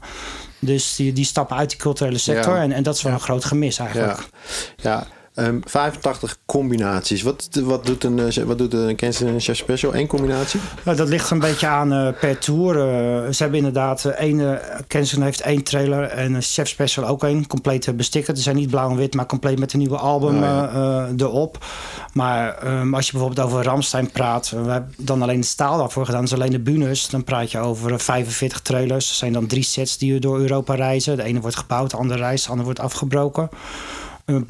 Dus 0.59 0.97
die, 0.97 1.13
die 1.13 1.25
stappen 1.25 1.57
uit 1.57 1.71
die 1.71 1.79
culturele 1.79 2.19
sector. 2.19 2.55
Ja. 2.55 2.63
En, 2.63 2.73
en 2.73 2.83
dat 2.83 2.95
is 2.95 3.03
wel 3.03 3.13
een 3.13 3.21
groot 3.21 3.45
gemis 3.45 3.79
eigenlijk. 3.79 4.29
Ja. 4.77 4.91
ja. 4.91 5.07
Um, 5.39 5.61
85 5.65 6.39
combinaties. 6.47 7.23
Wat, 7.23 7.49
wat 7.65 7.87
doet 7.87 8.05
een, 8.05 8.47
wat 8.47 8.59
doet 8.59 8.73
een 8.73 8.97
Kansas 8.97 9.45
Chef 9.45 9.57
Special? 9.57 9.95
Eén 9.95 10.07
combinatie? 10.07 10.61
Nou, 10.85 10.97
dat 10.97 11.09
ligt 11.09 11.31
een 11.31 11.39
beetje 11.39 11.67
aan 11.67 11.93
uh, 11.93 12.09
per 12.21 12.39
tour. 12.39 12.77
Uh, 12.77 13.33
ze 13.33 13.43
hebben 13.43 13.59
inderdaad, 13.59 14.05
uh, 14.05 14.13
één, 14.13 14.61
Kansas 14.87 15.19
heeft 15.23 15.41
één 15.41 15.63
trailer 15.63 16.03
en 16.03 16.35
een 16.35 16.43
Chef 16.43 16.69
Special 16.69 17.07
ook 17.07 17.25
één. 17.25 17.47
Compleet 17.47 17.97
bestickerd. 17.97 18.37
Ze 18.37 18.43
zijn 18.43 18.57
niet 18.57 18.71
blauw 18.71 18.91
en 18.91 18.97
wit, 18.97 19.15
maar 19.15 19.27
compleet 19.27 19.59
met 19.59 19.73
een 19.73 19.79
nieuwe 19.79 19.97
album 19.97 20.35
oh, 20.35 20.41
ja. 20.41 21.09
erop. 21.17 21.65
Maar 22.13 22.67
um, 22.81 22.95
als 22.95 23.07
je 23.07 23.13
bijvoorbeeld 23.13 23.47
over 23.47 23.63
Ramstein 23.63 24.11
praat, 24.11 24.51
we 24.51 24.71
hebben 24.71 24.95
dan 24.97 25.23
alleen 25.23 25.41
de 25.41 25.47
staal 25.47 25.79
daarvoor 25.79 26.05
gedaan. 26.05 26.21
Dus 26.21 26.35
alleen 26.35 26.51
de 26.51 26.61
bunus. 26.61 27.09
Dan 27.09 27.25
praat 27.25 27.51
je 27.51 27.59
over 27.59 28.01
45 28.01 28.61
trailers. 28.61 29.09
Er 29.09 29.17
zijn 29.17 29.33
dan 29.33 29.47
drie 29.47 29.63
sets 29.63 29.99
die 29.99 30.21
door 30.21 30.39
Europa 30.39 30.75
reizen. 30.75 31.17
De 31.17 31.23
ene 31.23 31.41
wordt 31.41 31.57
gebouwd, 31.57 31.91
de 31.91 31.97
andere 31.97 32.21
reist, 32.21 32.45
de 32.45 32.51
andere 32.51 32.67
wordt 32.67 32.81
afgebroken. 32.81 33.49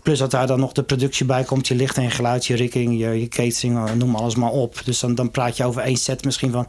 Plus 0.03 0.19
dat 0.19 0.31
daar 0.31 0.47
dan 0.47 0.61
nog 0.61 0.73
de 0.73 0.83
productie 0.83 1.27
bij 1.27 1.45
komt. 1.45 1.69
Je 1.69 1.75
licht 1.75 1.97
en 1.97 2.11
geluid, 2.11 2.47
je 2.47 2.55
rikking, 2.55 2.99
je, 2.99 3.21
je 3.21 3.29
catering, 3.29 3.95
noem 3.95 4.15
alles 4.15 4.35
maar 4.35 4.51
op. 4.51 4.81
Dus 4.85 5.01
dan, 5.01 5.15
dan 5.15 5.31
praat 5.31 5.57
je 5.57 5.65
over 5.65 5.83
één 5.83 5.97
set 5.97 6.25
misschien 6.25 6.53
van... 6.53 6.69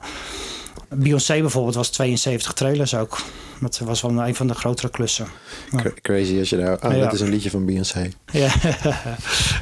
Beyoncé 0.90 1.40
bijvoorbeeld 1.40 1.76
was 1.76 1.90
72 1.90 2.54
trailers 2.54 2.96
ook. 2.96 3.18
Dat 3.60 3.80
was 3.80 4.02
wel 4.02 4.12
een 4.12 4.36
van 4.36 4.48
de 4.48 4.54
grotere 4.54 4.90
klussen. 4.90 5.28
Ja. 5.72 5.92
Crazy 6.02 6.40
als 6.40 6.50
je 6.50 6.58
daar... 6.58 6.78
Oh, 6.86 6.92
ja. 6.92 7.04
dat 7.04 7.14
is 7.14 7.20
een 7.20 7.30
liedje 7.30 7.50
van 7.50 7.66
Beyoncé. 7.66 8.10
Ja. 8.32 8.50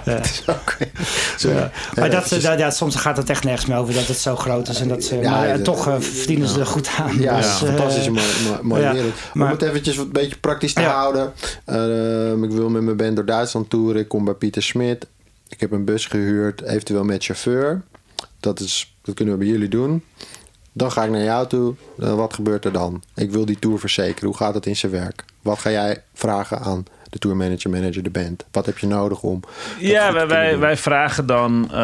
ja. 0.06 0.21
ja. 1.38 1.71
Maar 1.95 2.10
dat, 2.10 2.30
dat, 2.30 2.60
ja, 2.60 2.71
soms 2.71 2.95
gaat 2.95 3.17
het 3.17 3.30
echt 3.30 3.43
nergens 3.43 3.65
meer 3.65 3.78
over 3.78 3.93
dat 3.93 4.08
het 4.08 4.17
zo 4.17 4.36
groot 4.36 4.67
is. 4.67 4.80
En 4.80 4.88
dat 4.88 5.04
ze, 5.04 5.15
maar 5.15 5.58
de, 5.58 5.63
toch 5.63 5.88
uh, 5.88 5.99
verdienen 5.99 6.47
ze 6.47 6.60
er 6.60 6.65
goed 6.65 6.89
aan. 6.97 7.19
Ja, 7.19 7.38
dus, 7.38 7.45
uh, 7.45 7.56
fantastische 7.56 8.12
mooie, 8.12 8.60
mooie 8.62 8.91
wereld. 8.91 9.13
Maar, 9.34 9.47
Om 9.47 9.54
het 9.54 9.62
eventjes 9.62 9.95
wat 9.95 10.12
beetje 10.12 10.38
praktisch 10.38 10.73
te 10.73 10.82
houden. 10.82 11.34
Uh, 11.65 12.43
ik 12.43 12.51
wil 12.51 12.69
met 12.69 12.82
mijn 12.82 12.97
band 12.97 13.15
door 13.15 13.25
Duitsland 13.25 13.69
toeren. 13.69 14.01
Ik 14.01 14.08
kom 14.08 14.25
bij 14.25 14.34
Pieter 14.34 14.63
Smit. 14.63 15.08
Ik 15.49 15.60
heb 15.60 15.71
een 15.71 15.86
bus 15.86 16.06
gehuurd, 16.06 16.62
eventueel 16.62 17.04
met 17.04 17.23
chauffeur. 17.23 17.84
Dat, 18.39 18.60
is, 18.60 18.95
dat 19.01 19.15
kunnen 19.15 19.34
we 19.34 19.39
bij 19.39 19.49
jullie 19.49 19.69
doen. 19.69 20.04
Dan 20.77 20.91
ga 20.91 21.03
ik 21.03 21.09
naar 21.09 21.23
jou 21.23 21.47
toe. 21.47 21.75
Uh, 21.99 22.13
wat 22.13 22.33
gebeurt 22.33 22.65
er 22.65 22.71
dan? 22.71 23.03
Ik 23.15 23.31
wil 23.31 23.45
die 23.45 23.59
tour 23.59 23.79
verzekeren. 23.79 24.27
Hoe 24.27 24.38
gaat 24.38 24.53
het 24.53 24.65
in 24.65 24.75
zijn 24.75 24.91
werk? 24.91 25.25
Wat 25.41 25.59
ga 25.59 25.71
jij 25.71 26.03
vragen 26.13 26.59
aan 26.59 26.85
de 27.09 27.19
tourmanager, 27.19 27.69
manager, 27.69 28.03
de 28.03 28.09
band? 28.09 28.45
Wat 28.51 28.65
heb 28.65 28.77
je 28.77 28.88
nodig 28.88 29.21
om. 29.21 29.39
Ja, 29.79 30.13
wij, 30.13 30.27
wij, 30.27 30.59
wij, 30.59 30.77
vragen 30.77 31.25
dan: 31.25 31.63
uh, 31.71 31.77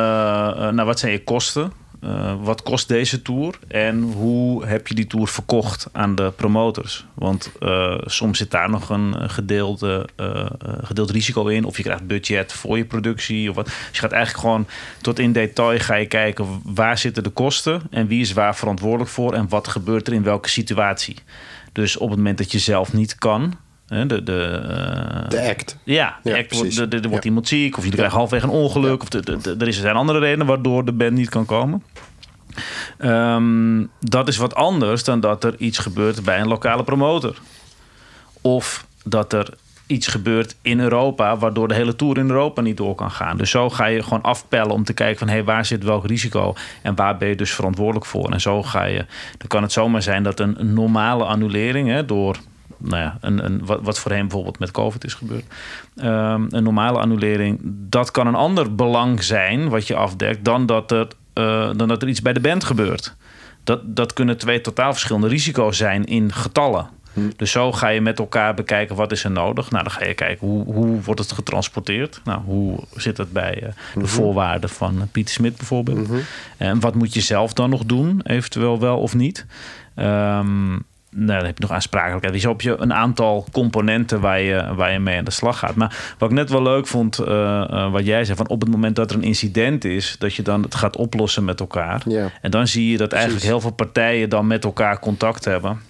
nou, 0.70 0.84
wat 0.84 1.00
zijn 1.00 1.12
je 1.12 1.24
kosten? 1.24 1.72
Uh, 2.04 2.34
wat 2.42 2.64
kost 2.64 2.88
deze 2.88 3.22
tour 3.22 3.60
en 3.68 4.02
hoe 4.02 4.66
heb 4.66 4.88
je 4.88 4.96
die 4.96 5.08
tour 5.08 5.28
verkocht 5.28 5.88
aan 5.92 6.16
de 6.16 6.32
promotors? 6.36 7.06
Want 7.14 7.52
uh, 7.60 7.98
soms 8.06 8.38
zit 8.38 8.52
daar 8.52 8.70
nog 8.70 8.90
een 8.90 9.30
gedeelde, 9.30 10.08
uh, 10.18 10.46
gedeeld 10.82 11.10
risico 11.10 11.48
in. 11.48 11.66
Of 11.66 11.78
je 11.78 11.84
krijgt 11.84 12.08
budget 12.08 12.54
voor 12.54 12.78
je 12.78 12.86
productie. 12.86 13.50
Of 13.50 13.56
wat. 13.56 13.66
Dus 13.66 13.76
je 13.92 14.00
gaat 14.00 14.12
eigenlijk 14.12 14.44
gewoon 14.44 14.68
tot 15.02 15.20
in 15.20 15.32
detail 15.32 15.80
ga 15.80 15.96
je 15.96 16.08
kijken 16.08 16.62
waar 16.64 16.98
zitten 16.98 17.24
de 17.24 17.30
kosten 17.30 17.82
en 17.90 18.08
wie 18.08 18.22
is 18.22 18.34
waar 18.34 18.56
verantwoordelijk 18.56 19.10
voor 19.10 19.34
en 19.34 19.50
wat 19.50 19.68
gebeurt 19.68 20.08
er 20.08 20.14
in 20.14 20.24
welke 20.24 20.50
situatie. 20.50 21.16
Dus 21.72 21.98
op 21.98 22.10
het 22.10 22.18
moment 22.18 22.38
dat 22.38 22.52
je 22.52 22.60
zelf 22.60 22.94
niet 22.94 23.16
kan, 23.16 23.54
de, 23.92 24.24
de, 24.24 24.62
uh, 24.64 25.30
de 25.30 25.50
act. 25.50 25.78
Ja, 25.84 26.20
de 26.24 26.30
ja, 26.30 26.38
act 26.38 26.56
wordt, 26.56 26.78
er 26.78 27.10
wordt 27.10 27.24
ja. 27.24 27.30
iemand 27.30 27.48
ziek 27.48 27.78
of 27.78 27.86
je 27.86 27.92
krijgt 27.92 28.14
halfweg 28.14 28.44
een 28.44 28.50
ongeluk. 28.50 29.02
Of 29.02 29.10
de, 29.10 29.38
de, 29.42 29.66
er 29.66 29.74
zijn 29.74 29.96
andere 29.96 30.20
redenen 30.20 30.46
waardoor 30.46 30.86
de 30.86 30.92
band 30.92 31.12
niet 31.12 31.30
kan 31.30 31.46
komen. 31.46 31.84
Um, 33.00 33.90
dat 34.00 34.28
is 34.28 34.38
wat 34.38 34.56
anders 34.56 35.04
dan 35.04 35.20
dat 35.20 35.44
er 35.44 35.56
iets 35.58 35.78
gebeurt 35.78 36.24
bij 36.24 36.40
een 36.40 36.48
lokale 36.48 36.84
promotor. 36.84 37.38
Of 38.42 38.86
dat 39.04 39.34
er 39.34 39.54
iets 39.88 40.08
gebeurt 40.08 40.56
in 40.62 40.80
Europa, 40.80 41.38
waardoor 41.38 41.68
de 41.68 41.74
hele 41.74 41.96
tour 41.96 42.18
in 42.18 42.30
Europa 42.30 42.62
niet 42.62 42.78
door 42.78 42.96
kan 42.96 43.12
gaan. 43.12 43.38
Dus 43.38 43.50
zo 43.50 43.70
ga 43.70 43.86
je 43.86 44.04
gewoon 44.04 44.22
afpellen 44.22 44.72
om 44.72 44.84
te 44.84 44.94
kijken 44.94 45.18
van 45.18 45.28
hé, 45.28 45.34
hey, 45.34 45.44
waar 45.44 45.66
zit 45.66 45.84
welk 45.84 46.06
risico 46.06 46.54
en 46.82 46.96
waar 46.96 47.18
ben 47.18 47.28
je 47.28 47.36
dus 47.36 47.52
verantwoordelijk 47.52 48.06
voor. 48.06 48.32
En 48.32 48.42
zo 48.42 48.64
ga 48.64 48.84
je. 48.84 49.06
Dan 49.38 49.48
kan 49.48 49.62
het 49.62 49.72
zomaar 49.72 50.02
zijn 50.02 50.24
dat 50.24 50.40
een, 50.40 50.60
een 50.60 50.74
normale 50.74 51.24
annulering 51.24 51.90
hè, 51.90 52.06
door 52.06 52.38
nou 52.82 53.02
ja, 53.02 53.18
een, 53.22 53.46
een, 53.46 53.66
wat, 53.66 53.80
wat 53.82 54.00
voorheen 54.00 54.22
bijvoorbeeld 54.22 54.60
met 54.60 54.72
COVID 54.72 55.04
is 55.04 55.14
gebeurd. 55.14 55.46
Um, 55.96 56.48
een 56.50 56.64
normale 56.64 57.00
annulering, 57.00 57.60
dat 57.64 58.12
kan 58.12 58.28
een 58.28 58.36
ander 58.36 58.76
belang 58.76 59.24
zijn 59.24 59.70
wat 59.70 59.88
je 59.88 59.96
afdekt 59.96 60.46
dan 60.46 60.66
dat 60.66 60.92
er, 60.92 61.08
uh, 61.34 61.70
dan 61.76 61.88
dat 61.88 62.02
er 62.02 62.08
iets 62.08 62.22
bij 62.22 62.34
de 62.34 62.40
band 62.40 62.64
gebeurt. 62.64 63.16
Dat, 63.64 63.96
dat 63.96 64.14
kunnen 64.14 64.38
twee 64.38 64.62
totaal 64.62 64.92
verschillende 64.92 65.28
risico's 65.28 65.78
zijn 65.78 66.06
in 66.06 66.34
getallen. 66.34 66.90
Dus 67.36 67.52
zo 67.52 67.72
ga 67.72 67.88
je 67.88 68.02
met 68.02 68.20
elkaar 68.20 68.54
bekijken 68.54 68.96
wat 68.96 69.12
is 69.12 69.24
er 69.24 69.32
nodig. 69.32 69.72
Nou, 69.72 69.84
dan 69.84 69.94
ga 69.94 70.06
je 70.06 70.14
kijken 70.14 70.48
hoe, 70.48 70.74
hoe 70.74 71.02
wordt 71.02 71.20
het 71.20 71.32
getransporteerd. 71.32 72.22
Nou, 72.24 72.42
hoe 72.42 72.80
zit 72.96 73.18
het 73.18 73.32
bij 73.32 73.64
uh, 73.64 73.70
de 74.02 74.08
voorwaarden 74.08 74.70
van 74.70 74.96
uh, 74.96 75.02
Pieter 75.12 75.34
Smit 75.34 75.58
bijvoorbeeld. 75.58 76.10
En 76.58 76.80
wat 76.80 76.96
moet 76.96 77.14
je 77.14 77.22
zelf 77.22 77.54
dan 77.54 77.70
nog 77.70 77.86
doen, 77.86 78.22
eventueel 78.24 78.80
wel 78.80 78.98
of 78.98 79.16
niet. 79.16 79.46
Um, 79.96 80.84
nou, 81.16 81.38
dan 81.38 81.46
heb 81.46 81.58
je 81.58 81.64
nog 81.64 81.72
aansprakelijkheid. 81.72 82.34
Dus 82.34 82.44
heb 82.44 82.62
je 82.62 82.76
een 82.80 82.94
aantal 82.94 83.46
componenten 83.52 84.20
waar 84.20 84.42
je, 84.42 84.74
waar 84.76 84.92
je 84.92 85.00
mee 85.00 85.18
aan 85.18 85.24
de 85.24 85.32
slag 85.32 85.60
gaat. 85.60 85.76
Maar 85.76 86.16
wat 86.18 86.30
ik 86.30 86.36
net 86.36 86.50
wel 86.50 86.62
leuk 86.62 86.88
vond, 86.88 87.20
uh, 87.20 87.28
uh, 87.28 87.92
wat 87.92 88.06
jij 88.06 88.26
zei, 88.26 88.38
van 88.38 88.48
op 88.48 88.62
het 88.62 88.70
moment 88.70 88.96
dat 88.96 89.10
er 89.12 89.18
een 89.18 89.24
incident 89.24 89.86
is, 89.86 90.16
dat 90.20 90.34
je 90.34 90.42
dan 90.42 90.62
het 90.64 90.76
gaat 90.76 90.98
oplossen 90.98 91.46
met 91.46 91.60
elkaar. 91.60 92.02
Ja. 92.06 92.30
En 92.42 92.52
dan 92.52 92.68
zie 92.68 92.92
je 92.92 92.98
dat 92.98 93.12
eigenlijk 93.14 93.44
heel 93.44 93.62
veel 93.62 93.72
partijen 93.72 94.30
dan 94.30 94.48
met 94.48 94.64
elkaar 94.64 95.00
contact 95.00 95.46
hebben. 95.46 95.82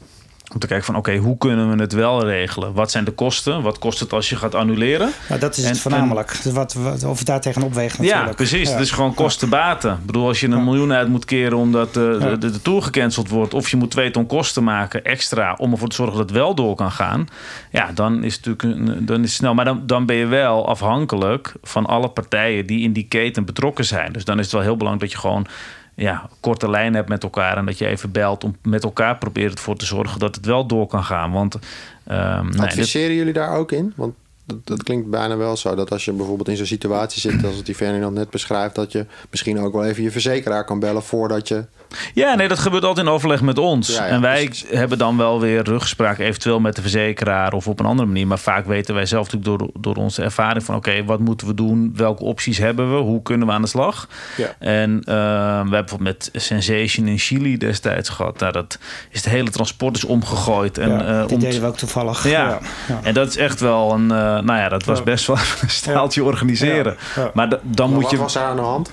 Om 0.54 0.60
te 0.60 0.68
kijken 0.68 0.86
van 0.86 0.96
oké, 0.96 1.16
hoe 1.18 1.38
kunnen 1.38 1.76
we 1.76 1.82
het 1.82 1.94
wel 1.94 2.26
regelen? 2.26 2.74
Wat 2.74 2.92
zijn 2.92 3.04
de 3.04 3.12
kosten? 3.12 3.62
Wat 3.62 3.80
kost 3.80 4.00
het 4.00 4.14
als 4.14 4.30
je 4.30 4.36
gaat 4.36 4.56
annuleren? 4.56 5.12
Nou, 5.30 5.40
dat 5.40 5.58
is 5.58 5.64
En- 5.64 5.70
het 5.70 5.80
voornamelijk. 5.80 6.32
wat, 6.44 6.74
wat, 6.74 7.04
of 7.04 7.18
het 7.18 7.28
daar 7.28 7.42
tegenop 7.42 7.74
weegt 7.74 7.98
natuurlijk. 7.98 8.28
Ja, 8.28 8.34
precies. 8.34 8.68
Ja. 8.68 8.74
Het 8.74 8.84
is 8.84 8.92
gewoon 8.92 9.14
kosten-baten. 9.14 9.92
Ik 9.92 10.06
bedoel, 10.06 10.28
als 10.28 10.40
je 10.40 10.48
een 10.48 10.64
miljoen 10.64 10.94
uit 10.94 11.08
moet 11.08 11.26
keren 11.26 11.58
omdat 11.58 11.88
eh, 11.88 11.94
de, 11.94 12.38
de, 12.40 12.52
de 12.52 12.62
tour 12.62 12.82
gecanceld 12.82 13.30
wordt... 13.30 13.54
of 13.54 13.70
je 13.70 13.78
moet 13.78 13.92
twee 13.92 14.12
ton 14.12 14.26
kosten 14.26 14.64
maken 14.64 15.04
extra 15.04 15.56
om 15.58 15.72
ervoor 15.72 15.88
te 15.88 15.96
zorgen 15.96 16.18
dat 16.18 16.30
het 16.30 16.38
wel 16.38 16.56
door 16.56 16.76
kan 16.76 16.92
gaan... 16.92 17.28
ja, 17.72 17.92
dan 17.94 18.24
is 18.24 18.36
het 18.36 18.46
natuurlijk 18.46 19.08
dan 19.08 19.16
is 19.24 19.30
het 19.30 19.32
snel. 19.32 19.54
Maar 19.54 19.66
dan, 19.66 19.84
dan 19.86 20.06
ben 20.06 20.16
je 20.16 20.26
wel 20.26 20.68
afhankelijk 20.68 21.54
van 21.64 21.86
alle 21.86 22.10
partijen 22.10 22.66
die 22.66 22.84
in 22.84 22.94
die 22.94 23.08
keten 23.08 23.46
betrokken 23.46 23.86
zijn. 23.86 24.12
Dus 24.12 24.26
dan 24.26 24.38
is 24.38 24.44
het 24.44 24.54
wel 24.54 24.62
heel 24.62 24.78
belangrijk 24.78 25.12
dat 25.12 25.22
je 25.22 25.28
gewoon... 25.28 25.48
Ja, 25.96 26.30
korte 26.40 26.70
lijn 26.70 26.94
hebt 26.94 27.10
met 27.10 27.24
elkaar 27.24 27.58
en 27.58 27.66
dat 27.66 27.78
je 27.78 27.88
even 27.88 28.12
belt 28.12 28.44
om 28.44 28.56
met 28.64 28.84
elkaar 28.84 29.18
proberen 29.18 29.52
ervoor 29.52 29.76
te 29.76 29.86
zorgen 29.86 30.20
dat 30.20 30.36
het 30.36 30.46
wel 30.46 30.66
door 30.66 30.88
kan 30.88 31.04
gaan. 31.04 31.32
Want 31.32 31.58
ehm, 32.04 32.44
nee, 32.44 32.52
dit- 32.52 32.62
Adviseren 32.62 33.16
jullie 33.16 33.34
daar 33.34 33.52
ook 33.58 33.72
in? 33.72 33.94
Want 33.96 34.14
dat, 34.52 34.68
dat 34.68 34.84
klinkt 34.84 35.10
bijna 35.10 35.38
wel 35.38 35.58
zo 35.58 35.76
dat 35.76 35.92
als 35.92 36.06
je 36.06 36.12
bijvoorbeeld 36.12 36.48
in 36.50 36.58
zo'n 36.58 36.66
situatie 36.66 37.22
zit, 37.22 37.46
als 37.46 37.56
het 37.56 37.66
die 37.66 37.76
Ferdinand 37.76 38.14
net 38.16 38.30
beschrijft, 38.30 38.76
dat 38.76 38.92
je 38.92 39.06
misschien 39.30 39.60
ook 39.60 39.74
wel 39.74 39.86
even 39.86 40.04
je 40.04 40.12
verzekeraar 40.12 40.66
kan 40.66 40.80
bellen 40.80 41.04
voordat 41.04 41.48
je. 41.48 41.66
Ja, 42.14 42.36
nee, 42.36 42.48
dat 42.48 42.60
gebeurt 42.60 42.84
altijd 42.86 43.06
in 43.06 43.12
overleg 43.14 43.42
met 43.42 43.58
ons. 43.58 43.88
Ja, 43.96 44.06
ja, 44.06 44.12
en 44.12 44.22
wij 44.22 44.46
precies. 44.46 44.70
hebben 44.70 44.98
dan 44.98 45.18
wel 45.18 45.40
weer 45.40 45.64
rugspraak, 45.64 46.18
eventueel 46.20 46.60
met 46.60 46.76
de 46.76 46.82
verzekeraar 46.82 47.54
of 47.54 47.68
op 47.68 47.80
een 47.80 47.86
andere 47.86 48.08
manier. 48.08 48.28
Maar 48.28 48.40
vaak 48.40 48.66
weten 48.66 48.96
wij 48.96 49.06
zelf 49.06 49.32
natuurlijk 49.32 49.60
door, 49.60 49.70
door 49.82 49.96
onze 49.96 50.22
ervaring 50.24 50.64
van: 50.64 50.76
oké, 50.76 51.04
wat 51.06 51.20
moeten 51.20 51.48
we 51.48 51.54
doen? 51.54 51.94
Welke 51.96 52.24
opties 52.24 52.58
hebben 52.58 52.96
we? 52.96 53.02
Hoe 53.02 53.22
kunnen 53.22 53.48
we 53.48 53.54
aan 53.54 53.62
de 53.62 53.68
slag? 53.68 54.08
Ja. 54.38 54.56
En 54.60 55.00
eh, 55.00 55.14
we 55.16 55.16
hebben 55.16 55.70
bijvoorbeeld 55.70 56.30
met 56.34 56.42
Sensation 56.44 57.08
in 57.08 57.18
Chili 57.18 57.58
destijds 57.58 58.10
gehad. 58.10 58.40
Nou, 58.40 58.52
dat 58.52 58.78
is 59.10 59.24
het 59.24 59.34
hele 59.34 59.50
transport 59.50 59.96
is 59.98 60.04
omgegooid. 60.06 60.78
En, 60.78 60.90
Ja, 60.90 61.06
eh, 61.22 61.26
die 61.28 61.36
om- 61.36 61.42
deden 61.42 61.62
we 61.62 61.68
ook 61.68 61.78
toevallig. 61.78 62.28
ja. 62.30 62.60
ja. 62.88 63.00
en 63.04 63.14
dat 63.14 63.28
is 63.28 63.38
echt 63.38 63.60
wel 63.60 63.92
een. 63.94 64.12
eh, 64.12 64.41
nou 64.44 64.60
ja, 64.60 64.70
dat 64.70 64.84
was 64.86 64.98
Ja. 64.98 65.04
best 65.04 65.28
wel 65.28 65.38
een 65.62 65.70
staaltje 65.70 66.24
organiseren. 66.24 66.96
Ja, 67.16 67.22
ja. 67.22 67.32
Maar 67.34 67.50
da- 67.50 67.60
dan 67.64 67.86
Maar 67.90 67.94
moet 67.96 68.04
wat 68.04 68.12
je. 68.12 68.18
was 68.18 68.34
daar 68.34 68.46
aan 68.46 68.56
de 68.56 68.62
hand? 68.62 68.92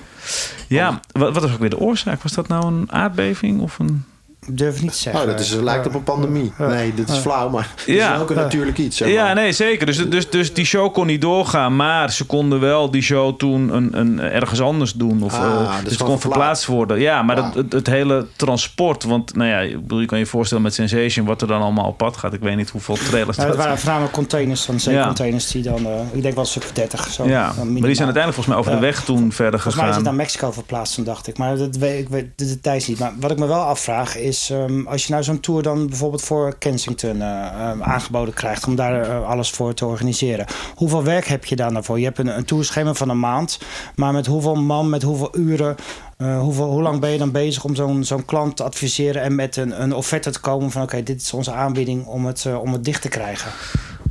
Ja, 0.67 0.99
wat, 1.11 1.33
wat 1.33 1.41
was 1.43 1.51
ook 1.53 1.59
weer 1.59 1.69
de 1.69 1.79
oorzaak? 1.79 2.23
Was 2.23 2.31
dat 2.31 2.47
nou 2.47 2.65
een 2.65 2.91
aardbeving 2.91 3.61
of 3.61 3.79
een. 3.79 4.05
Ik 4.49 4.57
durf 4.57 4.81
niet 4.81 4.91
te 4.91 4.97
zeggen. 4.97 5.21
Oh, 5.21 5.27
dat 5.27 5.39
is, 5.39 5.51
lijkt 5.53 5.87
op 5.87 5.93
een 5.93 6.03
pandemie. 6.03 6.51
Ja. 6.57 6.67
Nee, 6.67 6.93
dit 6.93 7.09
is 7.09 7.17
flauw, 7.17 7.49
maar 7.49 7.69
het 7.75 7.95
Ja. 7.95 8.15
is 8.15 8.21
ook 8.21 8.29
een 8.29 8.35
Ja. 8.35 8.41
natuurlijk 8.41 8.77
iets. 8.77 8.97
Zeg 8.97 9.07
maar. 9.07 9.17
Ja, 9.17 9.33
nee, 9.33 9.51
zeker. 9.51 9.85
Dus, 9.85 10.09
dus, 10.09 10.29
dus 10.29 10.53
die 10.53 10.65
show 10.65 10.93
kon 10.93 11.07
niet 11.07 11.21
doorgaan. 11.21 11.75
Maar 11.75 12.11
ze 12.11 12.25
konden 12.25 12.59
wel 12.59 12.91
die 12.91 13.01
show 13.01 13.37
toen 13.37 13.73
een, 13.75 13.99
een, 13.99 14.19
ergens 14.19 14.61
anders 14.61 14.93
doen. 14.93 15.23
Of, 15.23 15.33
Ah, 15.33 15.43
eh, 15.45 15.69
dus 15.69 15.83
het 15.83 15.93
gewoon 15.93 16.11
kon 16.11 16.19
verplaatst 16.21 16.65
worden. 16.65 16.99
Ja, 16.99 17.23
maar 17.23 17.35
dat, 17.35 17.53
het, 17.53 17.73
het 17.73 17.87
hele 17.87 18.27
transport. 18.35 19.03
Want 19.03 19.35
nou 19.35 19.49
ja, 19.49 19.59
ik 19.59 19.81
bedoel, 19.81 19.99
je 19.99 20.05
kan 20.05 20.19
je 20.19 20.25
voorstellen 20.25 20.63
met 20.63 20.73
Sensation... 20.73 21.25
wat 21.25 21.41
er 21.41 21.47
dan 21.47 21.61
allemaal 21.61 21.87
op 21.87 21.97
pad 21.97 22.17
gaat. 22.17 22.33
Ik 22.33 22.39
weet 22.41 22.55
niet 22.55 22.69
hoeveel 22.69 22.95
trailers 23.09 23.37
het 23.37 23.47
dat 23.47 23.55
waren 23.55 23.77
voornamelijk 23.77 24.13
containers, 24.13 24.61
van 24.65 24.79
zeecontainers 24.79 25.47
die 25.51 25.63
dan, 25.63 25.85
eh, 25.85 25.91
ik 26.11 26.21
denk 26.21 26.33
wel 26.35 26.43
een 26.43 26.49
stuk 26.49 26.63
of 26.63 26.71
30 26.71 27.07
zo. 27.11 27.27
Ja, 27.27 27.53
maar 27.57 27.65
die 27.65 27.73
zijn 27.73 27.85
uiteindelijk 27.87 28.33
volgens 28.33 28.47
mij 28.47 28.57
over 28.57 28.71
de 28.71 28.77
Ja. 28.77 28.83
weg 28.83 29.03
toen 29.03 29.31
verder 29.31 29.59
Volgens 29.59 29.75
mij 29.75 29.83
is 29.89 29.95
het 29.95 29.99
gegaan. 29.99 30.03
naar 30.03 30.13
Mexico 30.25 30.51
verplaatst, 30.51 31.05
dacht 31.05 31.27
ik. 31.27 31.37
Maar 31.37 31.57
dat 31.57 31.75
weet, 31.75 31.99
ik 31.99 32.09
weet 32.09 32.25
de 32.35 32.45
details 32.45 32.87
niet. 32.87 32.99
Maar 32.99 33.11
wat 33.19 33.31
ik 33.31 33.37
me 33.39 33.45
wel 33.47 33.61
afvraag 33.61 34.17
is... 34.17 34.38
ehm, 34.49 34.87
als 34.87 35.05
je 35.05 35.11
nou 35.11 35.23
zo'n 35.23 35.39
tour 35.39 35.63
dan 35.63 35.87
bijvoorbeeld 35.87 36.21
voor 36.21 36.57
Kensington 36.57 37.21
eh, 37.21 37.45
eh, 37.45 37.81
aangeboden 37.81 38.33
krijgt... 38.33 38.67
om 38.67 38.75
daar 38.75 39.01
eh, 39.01 39.29
alles 39.29 39.49
voor 39.49 39.73
te 39.73 39.85
organiseren. 39.85 40.45
Hoeveel 40.75 41.03
werk 41.03 41.27
heb 41.27 41.45
je 41.45 41.55
daar 41.55 41.71
nou 41.71 41.83
voor? 41.83 41.99
Je 41.99 42.05
hebt 42.05 42.19
een, 42.19 42.37
een 42.37 42.45
tourschema 42.45 42.93
van 42.93 43.09
een 43.09 43.19
maand. 43.19 43.59
Maar 43.95 44.13
met 44.13 44.25
hoeveel 44.25 44.55
man, 44.55 44.89
met 44.89 45.03
hoeveel 45.03 45.37
uren... 45.37 45.75
eh, 46.17 46.39
hoeveel, 46.39 46.69
hoe 46.69 46.81
lang 46.81 46.99
ben 46.99 47.09
je 47.09 47.17
dan 47.17 47.31
bezig 47.31 47.63
om 47.63 47.75
zo'n 47.75 48.03
zo'n 48.03 48.25
klant 48.25 48.55
te 48.55 48.63
adviseren... 48.63 49.21
en 49.21 49.35
met 49.35 49.55
een, 49.55 49.81
een 49.81 49.93
offerte 49.93 50.31
te 50.31 50.39
komen 50.39 50.71
van... 50.71 50.81
oké, 50.81 51.03
dit 51.03 51.21
is 51.21 51.33
onze 51.33 51.51
aanbieding 51.51 52.05
om 52.05 52.25
het, 52.25 52.45
om 52.61 52.73
het 52.73 52.85
dicht 52.85 53.01
te 53.01 53.09
krijgen? 53.09 53.51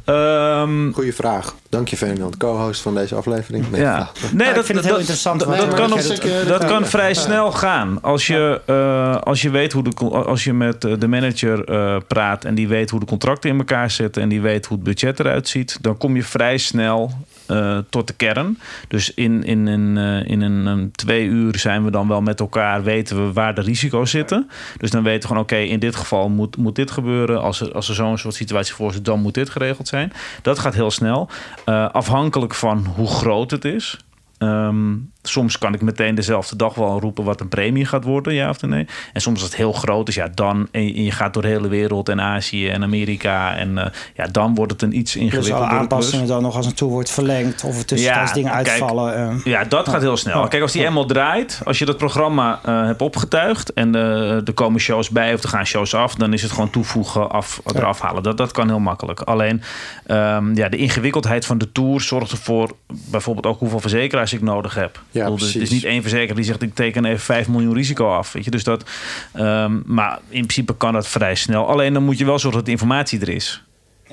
Ehm, 0.08 0.92
Goeie 0.92 1.14
vraag. 1.14 1.54
Dank 1.68 1.88
je, 1.88 1.96
Ferdinand, 1.96 2.36
co-host 2.36 2.80
van 2.82 2.94
deze 2.94 3.14
aflevering. 3.14 3.70
Nee, 3.70 3.80
ja. 3.80 4.10
vraag. 4.14 4.32
Nee, 4.32 4.48
ik 4.48 4.54
dat, 4.54 4.64
vind 4.64 4.78
het 4.78 4.86
heel 4.86 4.98
interessant, 4.98 5.40
Dat, 5.40 5.48
kan, 5.74 5.92
op- 5.92 6.48
dat 6.48 6.64
kan 6.64 6.80
ja. 6.80 6.86
vrij 6.86 7.14
snel 7.14 7.52
gaan. 7.52 7.98
Als 8.02 8.26
je, 8.26 8.60
eh, 8.66 9.16
als 9.20 9.42
je 9.42 9.50
weet 9.50 9.72
hoe 9.72 9.82
de, 9.82 9.90
als 10.08 10.44
je 10.44 10.52
met 10.52 10.84
eh, 10.84 10.92
de 10.98 11.08
manager 11.08 11.64
eh, 11.64 11.96
praat 12.06 12.44
en 12.44 12.54
die 12.54 12.68
weet 12.68 12.90
hoe 12.90 13.00
de 13.00 13.06
contracten 13.06 13.50
in 13.50 13.58
elkaar 13.58 13.90
zitten 13.90 14.22
en 14.22 14.28
die 14.28 14.40
weet 14.40 14.66
hoe 14.66 14.76
het 14.76 14.86
budget 14.86 15.20
eruit 15.20 15.48
ziet, 15.48 15.78
dan 15.80 15.96
kom 15.96 16.16
je 16.16 16.22
vrij 16.22 16.58
snel 16.58 17.12
eh, 17.48 17.78
tot 17.90 18.06
de 18.06 18.12
kern. 18.12 18.58
Dus 18.88 19.14
in, 19.14 19.44
in, 19.44 19.68
in, 19.68 19.96
eh, 19.98 20.30
in 20.30 20.40
een, 20.40 20.66
een 20.66 20.90
twee 20.90 21.24
uur 21.24 21.58
zijn 21.58 21.84
we 21.84 21.90
dan 21.90 22.08
wel 22.08 22.20
met 22.20 22.40
elkaar, 22.40 22.82
weten 22.82 23.26
we 23.26 23.32
waar 23.32 23.54
de 23.54 23.60
risico's 23.60 24.10
zitten. 24.10 24.50
Dus 24.76 24.90
dan 24.90 25.02
weten 25.02 25.20
we 25.20 25.26
gewoon, 25.26 25.42
oké, 25.42 25.56
in 25.56 25.78
dit 25.78 25.96
geval 25.96 26.28
moet, 26.28 26.56
moet 26.56 26.74
dit 26.74 26.90
gebeuren. 26.90 27.42
Als 27.42 27.60
er, 27.60 27.72
als 27.72 27.88
er 27.88 27.94
zo'n 27.94 28.18
soort 28.18 28.34
situatie 28.34 28.74
voor 28.74 28.92
zit, 28.92 29.04
dan 29.04 29.20
moet 29.20 29.34
dit 29.34 29.50
geregeld 29.50 29.88
zijn. 29.88 30.12
Dat 30.42 30.58
gaat 30.58 30.74
heel 30.74 30.90
snel. 30.90 31.28
Eh, 31.64 31.90
afhankelijk 31.90 32.54
van 32.54 32.86
hoe 32.96 33.08
groot 33.08 33.50
het 33.50 33.64
is. 33.64 33.98
Ehm, 34.38 34.94
soms 35.28 35.58
kan 35.58 35.74
ik 35.74 35.80
meteen 35.82 36.14
dezelfde 36.14 36.56
dag 36.56 36.74
wel 36.74 37.00
roepen 37.00 37.24
wat 37.24 37.40
een 37.40 37.48
premie 37.48 37.84
gaat 37.84 38.04
worden, 38.04 38.34
ja 38.34 38.48
of 38.48 38.62
nee. 38.62 38.86
En 39.12 39.20
soms 39.20 39.40
als 39.40 39.48
het 39.48 39.56
heel 39.58 39.72
groot 39.72 40.08
is, 40.08 40.14
ja, 40.14 40.28
dan 40.34 40.68
en 40.70 41.04
je 41.04 41.10
gaat 41.10 41.32
door 41.32 41.42
de 41.42 41.48
hele 41.48 41.68
wereld 41.68 42.08
en 42.08 42.20
Azië 42.20 42.68
en 42.68 42.82
Amerika 42.82 43.56
en 43.56 43.78
eh, 43.78 43.86
ja, 44.14 44.26
dan 44.26 44.54
wordt 44.54 44.72
het 44.72 44.82
een 44.82 44.96
iets 44.96 45.12
Dus 45.12 45.22
alle 45.22 45.30
ingewikkelder 45.30 45.78
aanpassingen 45.78 46.26
dan 46.26 46.42
nog 46.42 46.56
als 46.56 46.66
een 46.66 46.74
tour 46.74 46.92
wordt 46.92 47.10
verlengd... 47.10 47.64
of 47.64 47.78
er 47.78 47.84
tussentijds 47.84 48.28
Ja, 48.28 48.34
dingen 48.34 48.52
kijk, 48.52 48.68
uitvallen. 48.68 49.14
eh. 49.16 49.44
Ja, 49.44 49.64
dat 49.64 49.88
gaat 49.88 50.00
heel 50.00 50.16
snel. 50.16 50.48
Kijk, 50.48 50.62
als 50.62 50.72
die 50.72 50.84
eenmaal 50.86 51.06
draait, 51.06 51.60
als 51.64 51.78
je 51.78 51.84
dat 51.84 51.96
programma 51.96 52.60
eh, 52.64 52.84
hebt 52.84 53.02
opgetuigd 53.02 53.72
en 53.72 53.94
er 53.94 54.52
komen 54.54 54.80
shows 54.80 55.10
bij 55.10 55.34
of 55.34 55.42
er 55.42 55.48
gaan 55.48 55.66
shows 55.66 55.94
af, 55.94 56.14
dan 56.14 56.32
is 56.32 56.42
het 56.42 56.52
gewoon 56.52 56.70
toevoegen, 56.70 57.30
af, 57.30 57.60
eraf 57.64 58.00
halen. 58.00 58.22
Dat, 58.22 58.36
dat 58.36 58.52
kan 58.52 58.68
heel 58.68 58.78
makkelijk. 58.78 59.20
Alleen 59.20 59.62
ehm, 60.06 60.54
ja, 60.54 60.68
de 60.68 60.76
ingewikkeldheid 60.76 61.46
van 61.46 61.58
de 61.58 61.72
tour 61.72 62.00
zorgt 62.00 62.30
ervoor 62.30 62.70
bijvoorbeeld 62.86 63.46
ook 63.46 63.58
hoeveel 63.58 63.80
verzekeraars 63.80 64.32
ik 64.32 64.42
nodig 64.42 64.74
heb. 64.74 65.00
Ja, 65.18 65.30
bedoel, 65.30 65.46
Het 65.48 65.56
is 65.56 65.70
niet 65.70 65.84
één 65.84 66.00
verzekeraar 66.02 66.34
die 66.36 66.44
zegt 66.44 66.62
ik 66.62 66.74
teken 66.74 67.04
even 67.04 67.20
5 67.20 67.48
miljoen 67.48 67.74
risico 67.74 68.08
af. 68.14 68.32
Weet 68.32 68.44
je? 68.44 68.50
Dus 68.50 68.64
dat, 68.64 68.90
ehm, 69.32 69.80
maar 69.84 70.18
in 70.28 70.40
principe 70.40 70.76
kan 70.76 70.92
dat 70.92 71.08
vrij 71.08 71.34
snel. 71.34 71.66
Alleen 71.68 71.92
dan 71.92 72.04
moet 72.04 72.18
je 72.18 72.24
wel 72.24 72.38
zorgen 72.38 72.56
dat 72.58 72.64
de 72.66 72.72
informatie 72.72 73.20
er 73.20 73.28
is. 73.28 73.62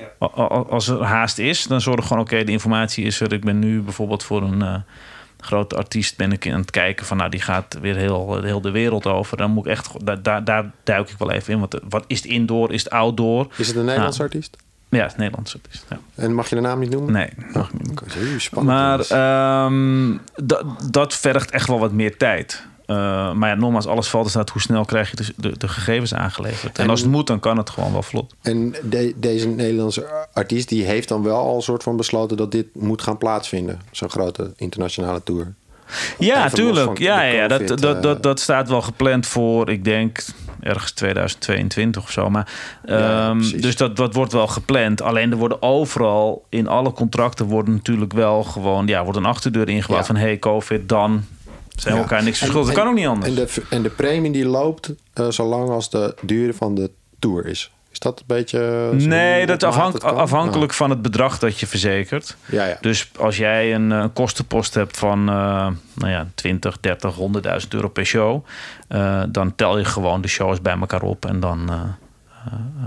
A- 0.00 0.30
a- 0.38 0.46
Als 0.46 0.88
er 0.88 1.02
haast 1.02 1.38
is, 1.38 1.62
dan 1.64 1.80
zorg 1.80 2.06
gewoon 2.06 2.22
oké, 2.22 2.44
de 2.44 2.52
informatie 2.52 3.04
is 3.04 3.20
er. 3.20 3.32
Ik 3.32 3.44
ben 3.44 3.58
nu 3.58 3.80
bijvoorbeeld 3.80 4.22
voor 4.22 4.42
een 4.42 4.62
eh, 4.62 4.74
grote 5.40 5.76
artiest 5.76 6.16
ben 6.16 6.32
ik 6.32 6.48
aan 6.50 6.60
het 6.60 6.70
kijken 6.70 7.06
van 7.06 7.16
nou 7.16 7.30
die 7.30 7.40
gaat 7.40 7.78
weer 7.80 7.96
heel, 7.96 8.42
heel 8.42 8.60
de 8.60 8.70
wereld 8.70 9.06
over. 9.06 9.36
Dan 9.36 9.50
moet 9.50 9.64
ik 9.66 9.70
echt 9.72 10.06
daar, 10.06 10.22
daar, 10.22 10.44
daar 10.44 10.70
duik 10.84 11.10
ik 11.10 11.18
wel 11.18 11.30
even 11.30 11.52
in. 11.52 11.58
Want 11.58 11.74
eh, 11.74 11.80
wat 11.88 12.04
is 12.06 12.16
het 12.22 12.26
indoor, 12.26 12.72
is 12.72 12.84
het 12.84 12.92
outdoor? 12.92 13.52
Is 13.56 13.66
het 13.68 13.76
een 13.76 13.84
Nederlands 13.84 14.16
Ja. 14.16 14.22
artiest? 14.24 14.56
Ja, 14.96 15.02
het 15.02 15.12
is 15.12 15.18
Nederlands 15.18 15.54
artiest. 15.54 15.84
Ja. 15.88 15.98
En 16.14 16.34
mag 16.34 16.48
je 16.48 16.54
de 16.54 16.60
naam 16.60 16.78
niet 16.78 16.90
noemen? 16.90 17.12
Nee. 17.12 17.28
Oh, 17.54 17.68
oké. 17.90 18.04
Oeh, 18.18 18.38
spannend. 18.38 18.76
Maar 18.76 19.00
ehm, 19.64 20.16
dat, 20.90 21.14
vergt 21.14 21.50
echt 21.50 21.68
wel 21.68 21.78
wat 21.78 21.92
meer 21.92 22.16
tijd. 22.16 22.62
Eh, 22.86 23.32
maar 23.32 23.48
ja, 23.48 23.54
nogmaals, 23.54 23.86
alles 23.86 24.08
valt 24.08 24.24
er 24.24 24.30
staat 24.30 24.50
hoe 24.50 24.60
snel 24.60 24.84
krijg 24.84 25.10
je 25.10 25.16
de, 25.16 25.32
de, 25.36 25.58
de 25.58 25.68
gegevens 25.68 26.14
aangeleverd. 26.14 26.78
En, 26.78 26.84
En- 26.84 26.90
als 26.90 27.00
het 27.00 27.10
moet, 27.10 27.26
dan 27.26 27.40
kan 27.40 27.56
het 27.56 27.70
gewoon 27.70 27.92
wel 27.92 28.02
vlot. 28.02 28.34
En 28.42 28.74
de- 28.82 29.14
deze 29.16 29.48
Nederlandse 29.48 30.26
artiest 30.32 30.68
die 30.68 30.84
heeft 30.84 31.08
dan 31.08 31.22
wel 31.22 31.36
al 31.36 31.56
een 31.56 31.62
soort 31.62 31.82
van 31.82 31.96
besloten 31.96 32.36
dat 32.36 32.52
dit 32.52 32.66
moet 32.74 33.02
gaan 33.02 33.18
plaatsvinden. 33.18 33.80
Zo'n 33.90 34.10
grote 34.10 34.52
internationale 34.56 35.22
tour. 35.22 35.54
Ja, 36.18 36.44
Even 36.44 36.56
tuurlijk. 36.56 36.98
Ja, 36.98 37.22
ja 37.22 37.48
dat, 37.48 37.60
eh. 37.60 38.02
dat, 38.02 38.22
dat 38.22 38.40
staat 38.40 38.68
wel 38.68 38.82
gepland 38.82 39.26
voor, 39.26 39.70
ik 39.70 39.84
denk, 39.84 40.24
ergens 40.66 40.90
2022 40.92 42.02
of 42.02 42.10
zo. 42.10 42.30
Maar, 42.30 42.48
ja, 42.86 43.28
ehm, 43.28 43.60
dus 43.60 43.76
dat, 43.76 43.96
dat 43.96 44.14
wordt 44.14 44.32
wel 44.32 44.46
gepland. 44.46 45.02
Alleen 45.02 45.30
er 45.30 45.36
worden 45.36 45.62
overal, 45.62 46.44
in 46.48 46.66
alle 46.68 46.92
contracten, 46.92 47.46
worden 47.46 47.74
natuurlijk 47.74 48.12
wel 48.12 48.42
gewoon, 48.42 48.86
ja, 48.86 49.02
wordt 49.02 49.18
een 49.18 49.24
achterdeur 49.24 49.68
ingebouwd 49.68 50.00
Ja. 50.00 50.06
van 50.06 50.16
hey, 50.16 50.38
COVID, 50.38 50.88
dan 50.88 51.24
zijn 51.76 51.94
we 51.94 52.00
Ja. 52.00 52.06
elkaar 52.06 52.22
niks 52.22 52.38
verschuldigd. 52.38 52.74
Dat 52.74 52.84
kan 52.84 52.92
ook 52.92 52.98
niet 52.98 53.06
anders. 53.08 53.28
En 53.28 53.34
de, 53.34 53.62
en 53.70 53.82
de 53.82 53.90
premie 53.90 54.30
die 54.32 54.46
loopt 54.46 54.92
uh, 55.14 55.28
zolang 55.30 55.68
als 55.70 55.90
de 55.90 56.14
duur 56.22 56.54
van 56.54 56.74
de 56.74 56.90
tour 57.18 57.46
is. 57.46 57.70
Is 57.96 58.02
dat 58.02 58.18
een 58.20 58.26
beetje... 58.26 58.90
uh, 58.92 59.00
zo 59.00 59.06
Nee, 59.08 59.46
dat 59.46 59.62
afhank- 59.62 60.02
afhankelijk 60.02 60.72
van 60.74 60.90
het 60.90 61.02
bedrag 61.02 61.38
dat 61.38 61.60
je 61.60 61.66
verzekert. 61.66 62.36
Ja, 62.46 62.64
ja. 62.64 62.76
Dus 62.80 63.10
als 63.18 63.36
jij 63.36 63.74
een 63.74 63.92
eh, 63.92 64.04
kostenpost 64.12 64.74
hebt 64.74 64.96
van 64.98 65.18
eh, 65.28 65.34
nou 65.94 66.10
ja, 66.10 66.26
20, 66.34 66.80
30, 66.80 67.14
100.000 67.62 67.68
euro 67.68 67.88
per 67.88 68.04
show, 68.06 68.44
eh, 68.88 69.22
dan 69.28 69.54
tel 69.54 69.78
je 69.78 69.84
gewoon 69.84 70.20
de 70.20 70.28
shows 70.28 70.60
bij 70.62 70.76
elkaar 70.80 71.02
op 71.02 71.26
en 71.26 71.40
dan, 71.40 71.70
eh, 71.70 71.80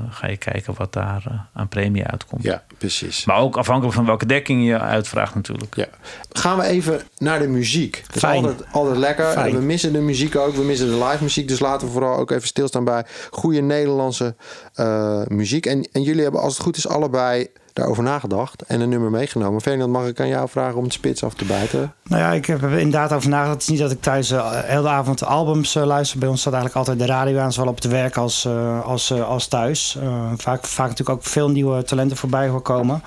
ga 0.10 0.28
je 0.28 0.38
kijken 0.38 0.74
wat 0.78 0.94
daar 0.94 1.48
aan 1.54 1.68
premie 1.68 2.04
uitkomt. 2.04 2.44
Ja, 2.44 2.64
precies. 2.78 3.26
Maar 3.26 3.38
ook 3.38 3.58
afhankelijk 3.58 3.96
van 3.96 4.06
welke 4.06 4.26
dekking 4.26 4.66
je 4.66 4.80
uitvraagt 4.80 5.36
natuurlijk. 5.36 5.76
Ja. 5.76 5.88
Gaan 6.32 6.58
we 6.58 6.64
even 6.64 7.02
naar 7.18 7.40
de 7.40 7.48
muziek. 7.48 8.04
Dat 8.06 8.16
is 8.16 8.22
Fijn. 8.22 8.46
altijd, 8.46 8.72
altijd 8.72 8.98
lekker. 8.98 9.32
Fijn. 9.32 9.56
We 9.56 9.62
missen 9.62 9.94
de 9.94 10.00
muziek 10.00 10.36
ook. 10.36 10.56
We 10.56 10.64
missen 10.64 10.88
de 10.88 11.06
live 11.06 11.24
muziek. 11.24 11.48
Dus 11.48 11.60
laten 11.60 11.88
we 11.88 11.94
vooral 11.94 12.18
ook 12.18 12.32
even 12.32 12.48
stilstaan 12.48 12.84
bij 12.84 13.06
goede 13.32 13.62
Nederlandse 13.62 14.36
eh, 14.74 15.22
muziek. 15.28 15.66
En, 15.66 15.90
en 15.92 16.02
jullie 16.02 16.24
hebben 16.24 16.42
als 16.42 16.54
het 16.54 16.64
goed 16.64 16.78
is 16.78 16.88
allebei 16.88 17.48
daarover 17.80 18.04
nagedacht 18.04 18.62
en 18.62 18.82
een 18.82 18.90
nummer 18.90 19.10
meegenomen. 19.10 19.62
Ferdinand, 19.62 19.92
mag 19.92 20.08
ik 20.08 20.20
aan 20.20 20.28
jou 20.28 20.50
vragen 20.50 20.78
om 20.78 20.84
het 20.84 20.94
spits 20.94 21.24
af 21.24 21.34
te 21.34 21.46
bijten? 21.46 21.94
Nou 22.04 22.22
ja, 22.22 22.32
ik 22.32 22.46
heb 22.46 22.62
er 22.62 22.72
inderdaad 22.72 23.14
over 23.14 23.30
nagedacht. 23.30 23.54
Het 23.54 23.62
is 23.62 23.70
niet 23.70 23.80
dat 23.80 23.92
ik 23.92 24.02
thuis 24.02 24.32
uh, 24.32 24.50
heel 24.52 24.82
de 24.82 24.88
avond 24.88 25.24
albums 25.24 25.76
uh, 25.76 25.86
luister. 25.86 26.20
Bij 26.20 26.30
ons 26.30 26.40
staat 26.40 26.54
eigenlijk 26.54 26.88
altijd 26.88 27.08
de 27.08 27.14
radio 27.14 27.40
aan, 27.40 27.54
zowel 27.54 27.70
op 27.70 27.76
het 27.76 27.88
werk 27.88 28.18
als, 28.18 28.46
uh, 28.46 28.86
als, 28.86 29.14
als 29.14 29.48
thuis. 29.48 29.98
vaak, 30.38 30.66
vaak 30.66 30.88
natuurlijk 30.88 31.18
ook 31.18 31.26
veel 31.26 31.50
nieuwe 31.50 31.84
talenten 31.84 32.18
voorbij 32.18 32.48
hoor 32.48 32.62
komen. 32.62 33.04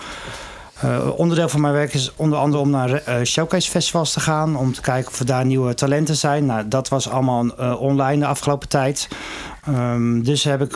Onderdeel 1.17 1.49
van 1.49 1.61
mijn 1.61 1.73
werk 1.73 1.95
is 1.95 2.13
onder 2.17 2.39
andere 2.39 2.63
om 2.63 2.71
naar 2.71 3.03
showcase 3.25 3.71
festivals 3.71 4.13
te 4.13 4.21
gaan. 4.21 4.57
Om 4.57 4.73
te 4.73 4.81
kijken 4.81 5.11
of 5.11 5.19
er 5.19 5.27
daar 5.27 5.47
nieuwe 5.47 5.75
talenten 5.75 6.17
zijn. 6.17 6.47
Nou, 6.47 6.69
dat 6.69 6.89
was 6.89 7.09
allemaal 7.09 7.49
online 7.77 8.19
de 8.19 8.27
afgelopen 8.27 8.69
tijd. 8.69 9.09
Um, 9.69 10.25
dus 10.25 10.45
heb 10.45 10.63
ik 10.63 10.73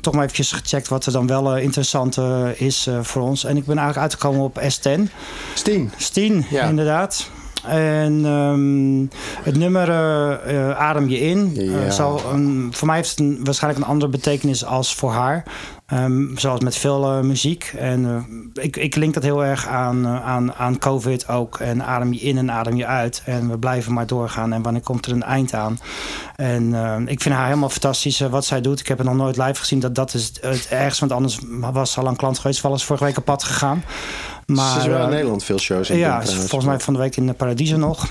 toch 0.00 0.14
maar 0.14 0.22
eventjes 0.22 0.52
gecheckt 0.52 0.88
wat 0.88 1.06
er 1.06 1.12
dan 1.12 1.26
wel 1.26 1.56
interessant 1.56 2.18
is 2.56 2.88
voor 3.02 3.22
ons. 3.22 3.44
En 3.44 3.56
ik 3.56 3.64
ben 3.64 3.78
eigenlijk 3.78 3.98
uitgekomen 3.98 4.42
op 4.42 4.60
S10. 4.60 5.12
Steen. 5.54 5.92
Steen, 5.96 6.46
ja. 6.50 6.68
inderdaad. 6.68 7.30
En 7.66 8.24
um, 8.24 9.10
het 9.42 9.56
nummer 9.56 9.88
uh, 9.88 10.54
uh, 10.54 10.78
Adem 10.78 11.08
je 11.08 11.20
in. 11.20 11.54
Ja. 11.54 11.62
Uh, 11.62 11.90
zal 11.90 12.20
een, 12.32 12.68
voor 12.70 12.86
mij 12.86 12.96
heeft 12.96 13.10
het 13.10 13.18
een, 13.18 13.40
waarschijnlijk 13.42 13.84
een 13.84 13.90
andere 13.90 14.10
betekenis 14.10 14.64
als 14.64 14.94
voor 14.94 15.12
haar. 15.12 15.44
Um, 15.92 16.38
zoals 16.38 16.60
met 16.60 16.76
veel 16.76 17.22
muziek. 17.22 17.74
En 17.78 18.26
ik, 18.54 18.76
ik 18.76 18.94
link 18.94 19.14
dat 19.14 19.22
heel 19.22 19.44
erg 19.44 19.66
aan, 19.66 20.06
aan, 20.06 20.54
aan 20.54 20.78
COVID 20.78 21.28
ook. 21.28 21.58
En 21.58 21.84
adem 21.84 22.12
je 22.12 22.20
in 22.20 22.38
en 22.38 22.50
adem 22.50 22.76
je 22.76 22.86
uit. 22.86 23.22
En 23.24 23.50
we 23.50 23.58
blijven 23.58 23.92
maar 23.92 24.06
doorgaan. 24.06 24.52
En 24.52 24.62
wanneer 24.62 24.82
komt 24.82 25.06
er 25.06 25.12
een 25.12 25.22
eind 25.22 25.54
aan? 25.54 25.78
En 26.36 27.08
ik 27.08 27.20
vind 27.20 27.34
haar 27.34 27.46
helemaal 27.46 27.68
fantastisch 27.68 28.20
wat 28.20 28.44
zij 28.44 28.60
doet. 28.60 28.80
Ik 28.80 28.88
heb 28.88 28.98
het 28.98 29.06
nog 29.06 29.16
nooit 29.16 29.36
live 29.36 29.54
gezien. 29.54 29.80
Dat, 29.80 29.94
dat 29.94 30.14
is 30.14 30.32
het 30.40 30.66
ergste. 30.68 31.00
Want 31.00 31.12
anders 31.12 31.38
was 31.72 31.92
ze 31.92 32.00
al 32.00 32.06
een 32.06 32.16
klant 32.16 32.38
geweest. 32.38 32.62
Wel 32.62 32.72
eens 32.72 32.84
vorige 32.84 33.04
week 33.04 33.18
op 33.18 33.24
pad 33.24 33.44
gegaan. 33.44 33.84
Maar, 34.46 34.72
ze 34.72 34.78
is 34.78 34.86
wel 34.86 35.04
in 35.04 35.10
Nederland 35.10 35.44
veel 35.44 35.58
shows. 35.58 35.90
In 35.90 35.96
ja, 35.96 36.22
volgens 36.24 36.64
mij 36.64 36.80
van 36.80 36.92
de 36.94 36.98
week 36.98 37.16
in 37.16 37.34
Paradiso 37.36 37.76
nog. 37.76 38.10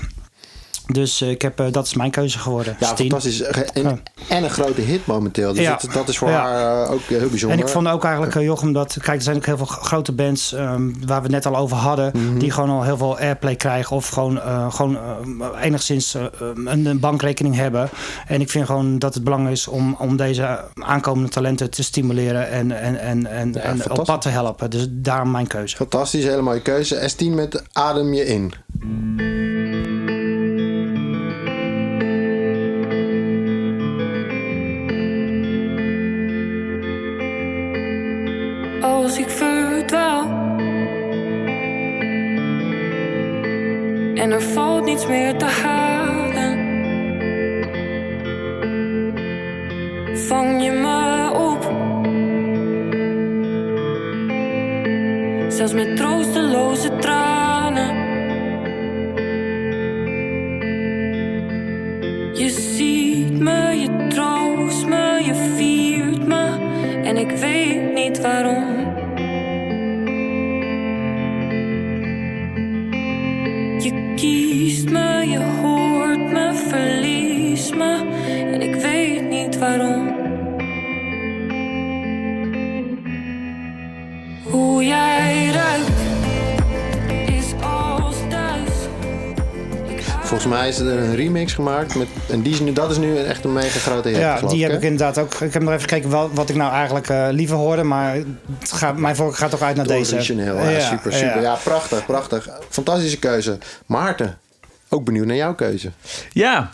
Dus 0.86 1.22
uh, 1.22 1.30
ik 1.30 1.42
heb, 1.42 1.60
uh, 1.60 1.66
dat 1.70 1.86
is 1.86 1.94
mijn 1.94 2.10
keuze 2.10 2.38
geworden. 2.38 2.76
Ja, 2.80 2.86
Steen. 2.86 3.10
fantastisch. 3.10 3.42
En, 3.42 4.02
en, 4.28 4.44
een 4.44 4.50
grote 4.50 4.80
hit 4.80 5.06
momenteel. 5.06 5.52
Dus 5.52 5.62
ja. 5.62 5.78
dat, 5.80 5.92
dat, 5.92 6.08
is 6.08 6.18
voor 6.18 6.28
ja. 6.28 6.42
haar 6.42 6.84
uh, 6.84 6.92
ook 6.92 7.00
heel 7.00 7.28
bijzonder. 7.28 7.58
En 7.58 7.64
ik 7.64 7.70
vond 7.70 7.88
ook 7.88 8.04
eigenlijk, 8.04 8.34
Jochem, 8.40 8.72
dat... 8.72 8.96
Kijk, 9.00 9.16
er 9.16 9.22
zijn 9.22 9.36
ook 9.36 9.46
heel 9.46 9.56
veel 9.56 9.66
grote 9.66 10.12
bands... 10.12 10.52
Um, 10.52 10.94
waar 11.06 11.16
we 11.16 11.22
het 11.22 11.30
net 11.30 11.46
al 11.46 11.56
over 11.56 11.76
hadden... 11.76 12.10
Mhm. 12.12 12.22
Mm 12.22 12.28
-hmm. 12.28 12.38
die 12.38 12.50
gewoon 12.50 12.70
al 12.70 12.82
heel 12.82 12.96
veel 12.96 13.18
airplay 13.18 13.56
krijgen... 13.56 13.96
of 13.96 14.08
gewoon, 14.08 14.40
gewoon 14.72 14.98
enigszins 15.60 16.14
een, 16.14 16.86
een, 16.86 17.00
bankrekening 17.00 17.54
hebben. 17.54 17.90
En 18.26 18.40
ik 18.40 18.50
vind 18.50 18.66
gewoon 18.66 18.98
dat 18.98 19.14
het 19.14 19.24
belangrijk 19.24 19.56
is... 19.56 19.68
om, 19.68 19.96
om 19.98 20.16
deze 20.16 20.64
aankomende 20.74 21.28
talenten 21.28 21.70
te 21.70 21.82
stimuleren... 21.82 22.48
en, 22.50 22.80
en, 22.80 23.00
en, 23.00 23.26
en, 23.26 23.52
ja, 23.52 23.60
en 23.60 23.90
op 23.90 24.04
pad 24.04 24.22
te 24.22 24.28
helpen. 24.28 24.70
Dus 24.70 24.86
daarom 24.90 25.30
mijn 25.30 25.46
keuze. 25.46 25.76
Fantastisch, 25.76 26.24
hele 26.24 26.42
mooie 26.42 26.62
keuze. 26.62 27.10
S10 27.10 27.34
met 27.34 27.62
Adem 27.72 28.14
je 28.14 28.24
in. 28.24 29.53
En 44.24 44.30
er 44.30 44.42
valt 44.42 44.84
niets 44.84 45.06
meer 45.06 45.36
te 45.36 45.44
halen. 45.44 46.58
Vang 50.16 50.62
je 50.64 50.70
me 50.70 51.30
op. 51.50 51.62
Zelfs 55.52 55.72
met 55.72 55.96
troosteloze 55.96 56.96
tranen. 56.96 57.94
Je 62.34 62.50
ziet 62.50 63.40
me, 63.40 63.78
je 63.80 64.06
troost 64.08 64.86
me, 64.86 65.20
je 65.24 65.34
viert 65.56 66.26
me. 66.26 66.58
En 67.02 67.16
ik 67.16 67.30
weet 67.30 67.94
niet 67.94 68.20
waarom. 68.20 68.73
Volgens 90.44 90.62
mij 90.62 90.72
is 90.72 90.78
er 90.78 91.02
een 91.02 91.14
remix 91.14 91.52
gemaakt 91.52 91.94
met, 91.94 92.08
en 92.30 92.42
die 92.42 92.52
is 92.52 92.60
nu, 92.60 92.72
dat 92.72 92.90
is 92.90 92.96
nu 92.96 93.16
echt 93.16 93.44
een 93.44 93.52
mega 93.52 93.78
grote 93.78 94.08
hit. 94.08 94.16
Ja, 94.16 94.40
die 94.40 94.64
ik, 94.64 94.70
heb 94.70 94.72
ik 94.72 94.82
inderdaad 94.82 95.18
ook. 95.18 95.34
Ik 95.34 95.52
heb 95.52 95.62
nog 95.62 95.72
even 95.72 95.88
gekeken 95.88 96.10
wat, 96.10 96.30
wat 96.32 96.48
ik 96.48 96.56
nou 96.56 96.72
eigenlijk 96.72 97.08
uh, 97.08 97.26
liever 97.30 97.56
hoorde, 97.56 97.82
maar 97.82 98.14
het 98.58 98.72
gaat, 98.72 98.96
mijn 98.96 99.16
voorkeur 99.16 99.36
gaat 99.36 99.50
toch 99.50 99.62
uit 99.62 99.76
naar 99.76 99.86
deze. 99.86 100.14
Origineel, 100.14 100.56
ja, 100.56 100.68
ja, 100.68 100.80
super, 100.80 101.12
super. 101.12 101.36
Ja. 101.36 101.40
ja, 101.40 101.58
prachtig, 101.64 102.06
prachtig. 102.06 102.48
Fantastische 102.68 103.18
keuze. 103.18 103.58
Maarten, 103.86 104.38
ook 104.94 105.04
benieuwd 105.04 105.26
naar 105.26 105.36
jouw 105.36 105.54
keuze. 105.54 105.90
Ja, 106.32 106.72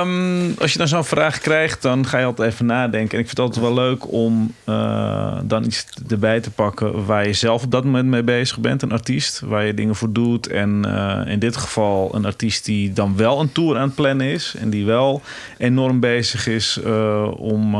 um, 0.00 0.54
als 0.58 0.72
je 0.72 0.78
dan 0.78 0.88
zo'n 0.88 1.04
vraag 1.04 1.38
krijgt, 1.38 1.82
dan 1.82 2.06
ga 2.06 2.18
je 2.18 2.24
altijd 2.24 2.52
even 2.52 2.66
nadenken. 2.66 3.12
En 3.12 3.24
ik 3.24 3.26
vind 3.26 3.28
het 3.28 3.38
altijd 3.38 3.64
wel 3.64 3.74
leuk 3.74 4.12
om 4.12 4.54
uh, 4.66 5.38
dan 5.42 5.64
iets 5.64 5.86
erbij 6.08 6.40
te 6.40 6.50
pakken 6.50 7.06
waar 7.06 7.26
je 7.26 7.32
zelf 7.32 7.64
op 7.64 7.70
dat 7.70 7.84
moment 7.84 8.08
mee 8.08 8.22
bezig 8.22 8.58
bent. 8.58 8.82
Een 8.82 8.92
artiest 8.92 9.40
waar 9.40 9.66
je 9.66 9.74
dingen 9.74 9.94
voor 9.94 10.12
doet. 10.12 10.46
En 10.46 10.82
uh, 10.86 11.32
in 11.32 11.38
dit 11.38 11.56
geval 11.56 12.14
een 12.14 12.24
artiest 12.24 12.64
die 12.64 12.92
dan 12.92 13.16
wel 13.16 13.40
een 13.40 13.52
tour 13.52 13.76
aan 13.76 13.86
het 13.86 13.94
plannen 13.94 14.26
is. 14.26 14.54
En 14.58 14.70
die 14.70 14.84
wel 14.84 15.22
enorm 15.58 16.00
bezig 16.00 16.46
is 16.46 16.80
uh, 16.84 17.30
om, 17.36 17.74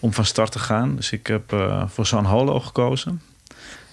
om 0.00 0.12
van 0.12 0.24
start 0.24 0.52
te 0.52 0.58
gaan. 0.58 0.96
Dus 0.96 1.12
ik 1.12 1.26
heb 1.26 1.56
voor 1.86 2.06
San 2.06 2.24
Holo 2.24 2.60
gekozen. 2.60 3.27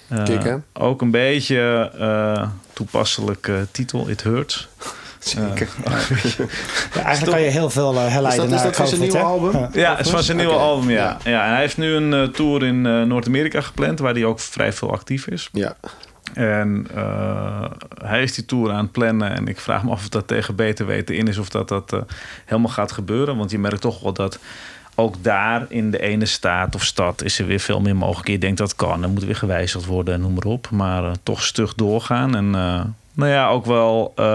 Uh, 0.10 0.53
ook 0.74 1.01
een 1.01 1.12
beetje 1.12 1.91
uh, 1.99 2.47
toepasselijke 2.74 3.68
titel, 3.72 4.10
It 4.10 4.24
Hurts. 4.24 4.68
Zeker. 5.20 5.68
Uh, 5.88 6.10
ja, 6.93 7.03
eigenlijk 7.03 7.38
kan 7.38 7.41
je 7.41 7.49
heel 7.49 7.70
veel 7.70 7.93
uh, 7.93 8.08
herleiden 8.08 8.32
is 8.32 8.36
dat, 8.36 8.47
naar 8.47 8.58
is 8.58 8.64
dat 8.64 8.76
van 8.76 8.88
zijn 8.88 9.01
nieuwe 9.01 9.20
album? 9.20 9.51
Ja, 9.51 9.70
ja 9.74 9.95
het 9.95 10.06
is 10.06 10.12
van 10.12 10.24
zijn 10.24 10.38
nieuwe 10.38 10.53
okay. 10.53 10.66
album, 10.66 10.89
ja. 10.89 11.18
ja. 11.24 11.32
ja. 11.32 11.43
En 11.43 11.49
hij 11.49 11.60
heeft 11.60 11.78
nu 11.78 11.93
een 11.93 12.12
uh, 12.12 12.24
tour 12.24 12.64
in 12.64 12.82
Noord-Amerika 13.08 13.62
gepland... 13.62 13.99
waar 13.99 14.14
hij 14.14 14.26
ook 14.26 14.39
vrij 14.39 14.74
veel 14.74 14.91
actief 14.91 15.28
is. 15.28 15.49
Ja. 15.51 15.76
En 16.34 16.88
uh, 16.95 17.66
hij 18.03 18.24
is 18.24 18.34
die 18.34 18.45
tour 18.45 18.72
aan 18.72 18.84
het 18.84 18.91
plannen. 18.91 19.36
En 19.36 19.47
ik 19.47 19.60
vraag 19.60 19.84
me 19.84 19.91
af 19.91 19.99
of 19.99 20.10
dat 20.10 20.28
tegen 20.28 20.56
beter 20.56 20.86
weten 20.86 21.16
in 21.16 21.28
is... 21.28 21.38
of 21.38 21.49
dat 21.49 21.68
dat 21.68 21.95
helemaal 22.45 22.72
gaat 22.72 22.91
gebeuren. 22.91 23.38
Want 23.38 23.51
je 23.51 23.60
merkt 23.60 23.82
toch 23.82 24.01
wel 24.01 24.14
dat 24.14 24.39
ook 24.96 25.24
daar 25.24 25.66
in 25.70 25.91
de 25.91 26.02
ene 26.02 26.26
staat 26.26 26.76
of 26.76 26.84
stad 26.84 27.24
is 27.24 27.39
er 27.39 27.46
weer 27.46 27.60
veel 27.60 27.82
meer 27.82 27.96
mogelijk. 27.96 28.28
Je 28.28 28.38
denkt 28.38 28.58
dat 28.58 28.76
kan, 28.76 29.02
dan 29.02 29.12
moet 29.12 29.24
weer 29.24 29.36
gewijzigd 29.36 29.86
worden 29.86 30.14
en 30.14 30.22
noem 30.22 30.34
maar 30.34 30.46
op. 30.46 30.70
Maar 30.72 31.04
uh, 31.04 31.12
toch 31.24 31.43
stug 31.43 31.74
doorgaan. 31.74 32.36
En 32.36 32.46
uh, 32.46 32.82
nou 33.14 33.32
ja, 33.32 33.50
ook 33.50 33.66
wel 33.66 34.14
uh, 34.16 34.26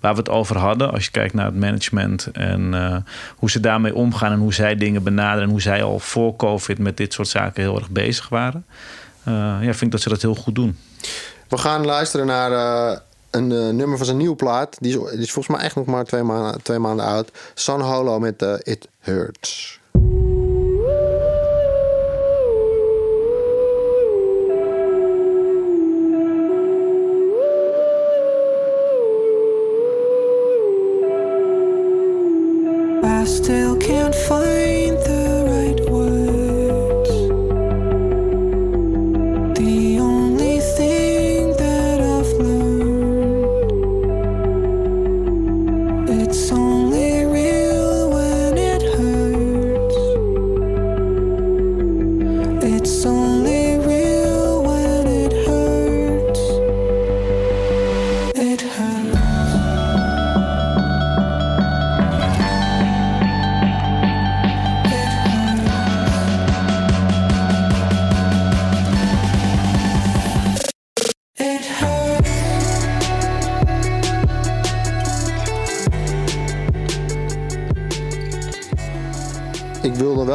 waar 0.00 0.12
we 0.12 0.18
het 0.18 0.28
over 0.28 0.58
hadden. 0.58 0.92
Als 0.92 1.04
je 1.04 1.10
kijkt 1.10 1.34
naar 1.34 1.44
het 1.44 1.56
management 1.56 2.28
en 2.32 2.72
uh, 2.72 2.96
hoe 3.36 3.50
ze 3.50 3.60
daarmee 3.60 3.94
omgaan 3.94 4.32
en 4.32 4.38
hoe 4.38 4.54
zij 4.54 4.76
dingen 4.76 5.02
benaderen. 5.02 5.42
En 5.42 5.50
hoe 5.50 5.60
zij 5.60 5.82
al 5.82 5.98
voor 5.98 6.36
COVID 6.36 6.78
met 6.78 6.96
dit 6.96 7.12
soort 7.12 7.28
zaken 7.28 7.62
heel 7.62 7.76
erg 7.76 7.90
bezig 7.90 8.28
waren. 8.28 8.64
Ja, 9.24 9.60
vind 9.60 9.82
ik 9.82 9.90
dat 9.90 10.00
ze 10.00 10.08
dat 10.08 10.22
heel 10.22 10.34
goed 10.34 10.54
doen. 10.54 10.78
We 11.48 11.58
gaan 11.58 11.84
luisteren 11.84 12.26
naar 12.26 12.50
een 13.30 13.76
nummer 13.76 13.96
van 13.96 14.06
zijn 14.06 14.18
nieuwe 14.18 14.36
plaat. 14.36 14.76
Die 14.80 14.90
is, 14.90 15.12
is 15.12 15.32
volgens 15.32 15.56
mij 15.56 15.64
echt 15.64 15.74
nog 15.74 15.86
maar 15.86 16.04
twee 16.04 16.22
maanden, 16.22 16.80
maanden 16.80 17.06
oud. 17.06 17.30
Sun 17.54 17.80
Holo 17.80 18.18
met 18.18 18.42
uh, 18.42 18.54
It 18.62 18.88
I 19.08 19.10
still 33.24 33.78
can't 33.78 34.14
find 34.14 34.87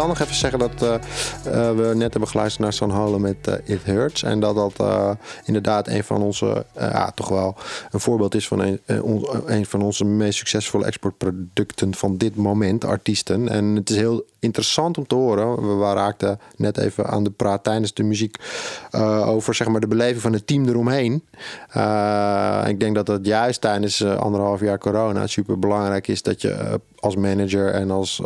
wel 0.08 0.12
nog 0.12 0.22
even 0.22 0.36
zeggen 0.36 0.60
dat 0.60 0.84
uh, 0.84 0.96
we 1.72 1.92
net 1.96 2.12
hebben 2.12 2.30
geluisterd 2.30 2.64
naar 2.64 2.74
San 2.74 2.90
Holo 2.90 3.20
met 3.20 3.62
It 3.66 3.84
Hurts. 3.84 4.24
En 4.24 4.40
dat 4.40 4.56
dat 4.56 5.18
inderdaad 5.46 5.88
een 5.88 6.04
van 6.04 6.22
onze, 6.22 6.66
ja, 6.78 7.12
toch 7.12 7.30
wel 7.30 7.56
een 7.92 8.00
voorbeeld 8.00 8.36
is 8.36 8.48
van 8.48 8.60
een, 8.60 8.82
een 9.46 9.66
van 9.66 9.82
onze 9.82 10.06
meest 10.06 10.38
succesvolle 10.38 10.86
exportproducten 10.86 11.96
van 11.96 12.18
dit 12.18 12.36
moment, 12.36 12.86
artiesten. 12.86 13.50
En 13.50 13.66
het 13.66 13.90
is 13.90 13.96
heel 13.96 14.26
interessant 14.40 14.98
om 14.98 15.08
te 15.08 15.16
horen. 15.16 15.78
We 15.80 15.94
raakten 15.94 16.40
net 16.56 16.78
even 16.78 17.08
aan 17.08 17.24
de 17.24 17.32
praat 17.32 17.64
tijdens 17.64 17.94
de 17.94 18.04
muziek 18.04 18.38
over 19.26 19.56
zeg 19.56 19.68
maar, 19.68 19.82
de 19.82 19.88
beleving 19.88 20.22
van 20.22 20.34
het 20.34 20.48
team 20.48 20.68
eromheen. 20.68 21.14
ik 22.68 22.80
denk 22.80 22.96
dat 22.96 23.06
dat 23.06 23.26
juist 23.26 23.62
tijdens 23.62 24.06
anderhalf 24.06 24.60
jaar 24.60 24.78
corona 24.78 25.28
super 25.28 25.60
belangrijk 25.60 26.08
is 26.08 26.22
dat 26.22 26.42
je 26.42 26.80
als 27.00 27.16
manager 27.16 27.70
en 27.70 27.92
als 27.92 28.22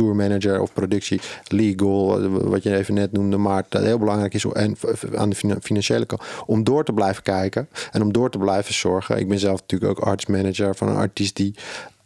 tourmanager 0.00 0.60
of 0.60 0.72
productie, 0.72 1.20
legal, 1.46 2.28
wat 2.28 2.62
je 2.62 2.76
even 2.76 2.94
net 2.94 3.12
noemde, 3.12 3.36
maar 3.36 3.64
dat 3.68 3.82
heel 3.82 3.98
belangrijk 3.98 4.34
is 4.34 4.44
en 4.44 4.76
aan 5.16 5.30
de 5.30 5.56
financiële 5.60 6.06
kant 6.06 6.22
om 6.46 6.64
door 6.64 6.84
te 6.84 6.92
blijven 6.92 7.22
kijken 7.22 7.68
en 7.90 8.02
om 8.02 8.12
door 8.12 8.30
te 8.30 8.38
blijven 8.38 8.74
zorgen. 8.74 9.18
Ik 9.18 9.28
ben 9.28 9.38
zelf 9.38 9.60
natuurlijk 9.60 9.90
ook 9.90 10.06
arts 10.06 10.26
manager 10.26 10.76
van 10.76 10.88
een 10.88 10.96
artiest 10.96 11.36
die 11.36 11.54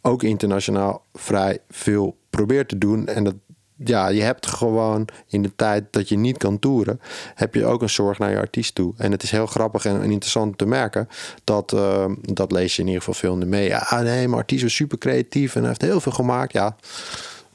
ook 0.01 0.23
internationaal 0.23 1.03
vrij 1.13 1.59
veel 1.69 2.15
probeert 2.29 2.69
te 2.69 2.77
doen 2.77 3.07
en 3.07 3.23
dat 3.23 3.33
ja, 3.77 4.07
je 4.07 4.21
hebt 4.21 4.47
gewoon 4.47 5.07
in 5.27 5.41
de 5.41 5.51
tijd 5.55 5.83
dat 5.91 6.09
je 6.09 6.17
niet 6.17 6.37
kan 6.37 6.59
toeren, 6.59 6.99
heb 7.35 7.55
je 7.55 7.65
ook 7.65 7.81
een 7.81 7.89
zorg 7.89 8.19
naar 8.19 8.31
je 8.31 8.37
artiest 8.37 8.75
toe. 8.75 8.93
En 8.97 9.11
het 9.11 9.23
is 9.23 9.31
heel 9.31 9.45
grappig 9.45 9.85
en, 9.85 10.01
interessant 10.01 10.57
te 10.57 10.65
merken 10.65 11.09
dat, 11.43 11.71
uh, 11.73 12.05
dat 12.21 12.51
lees 12.51 12.75
je 12.75 12.81
in 12.81 12.87
ieder 12.87 13.03
geval 13.03 13.19
veel 13.19 13.33
in 13.33 13.39
de 13.39 13.45
media. 13.45 13.77
Ah 13.77 14.01
nee, 14.01 14.27
mijn 14.27 14.39
artiest 14.39 14.63
is 14.63 14.75
super 14.75 14.97
creatief 14.97 15.55
en 15.55 15.65
heeft 15.65 15.81
heel 15.81 16.01
veel 16.01 16.11
gemaakt. 16.11 16.53
Ja, 16.53 16.75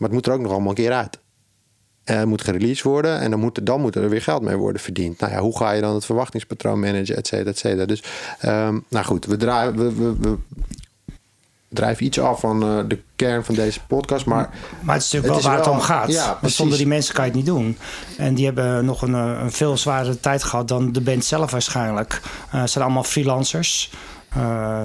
maar 0.01 0.09
het 0.09 0.13
moet 0.13 0.27
er 0.27 0.33
ook 0.33 0.41
nog 0.41 0.53
allemaal 0.53 0.69
een 0.69 0.75
keer 0.75 0.93
uit. 0.93 1.19
En 2.05 2.19
het 2.19 2.29
moet 2.29 2.43
gereleased 2.43 2.83
worden 2.83 3.21
en 3.21 3.31
dan 3.31 3.41
moet, 3.41 3.67
dan 3.67 3.81
moet 3.81 3.97
er 3.97 4.09
weer 4.09 4.23
geld 4.23 4.43
mee 4.43 4.57
worden 4.57 4.83
verdiend. 4.83 5.21
Nou 5.21 5.33
ja, 5.33 5.39
hoe 5.41 5.57
ga 5.57 5.71
je 5.71 5.81
dan 5.81 5.95
het 5.95 6.05
verwachtingspatroon 6.05 6.81
managen, 6.81 7.17
et 7.17 7.27
cetera, 7.27 7.51
et 7.51 7.59
cetera. 7.59 7.87
Dus, 7.87 8.03
um, 8.45 8.85
nou 8.89 9.05
goed, 9.05 9.27
we, 9.27 9.37
draaien, 9.37 9.77
we, 9.77 9.95
we, 9.95 10.17
we 10.17 10.37
drijven 11.69 12.05
iets 12.05 12.21
af 12.21 12.41
van 12.41 12.65
uh, 12.65 12.85
de 12.89 12.99
kern 13.17 13.45
van 13.45 13.55
deze 13.55 13.81
podcast. 13.87 14.27
Maar, 14.27 14.51
maar 14.81 14.95
het 14.95 15.05
is 15.05 15.13
natuurlijk 15.13 15.43
wel 15.43 15.51
waar 15.51 15.61
het 15.61 15.69
om 15.69 15.81
gaat. 15.81 16.11
Ja, 16.13 16.39
Want 16.41 16.53
zonder 16.53 16.79
die 16.79 16.87
mensen 16.87 17.15
kan 17.15 17.25
je 17.25 17.31
het 17.31 17.39
niet 17.39 17.49
doen. 17.49 17.79
En 18.17 18.35
die 18.35 18.45
hebben 18.45 18.85
nog 18.85 19.03
een, 19.03 19.15
eh, 19.15 19.41
een 19.43 19.53
veel 19.53 19.77
zwaardere 19.77 20.21
tijd 20.21 20.43
gehad 20.43 20.69
dan 20.69 20.93
de 20.93 21.01
band 21.01 21.25
zelf 21.25 21.51
waarschijnlijk. 21.51 22.21
Uh, 22.55 22.67
zijn 22.67 22.85
allemaal 22.85 23.05
freelancers. 23.05 23.93
Uh, 24.37 24.43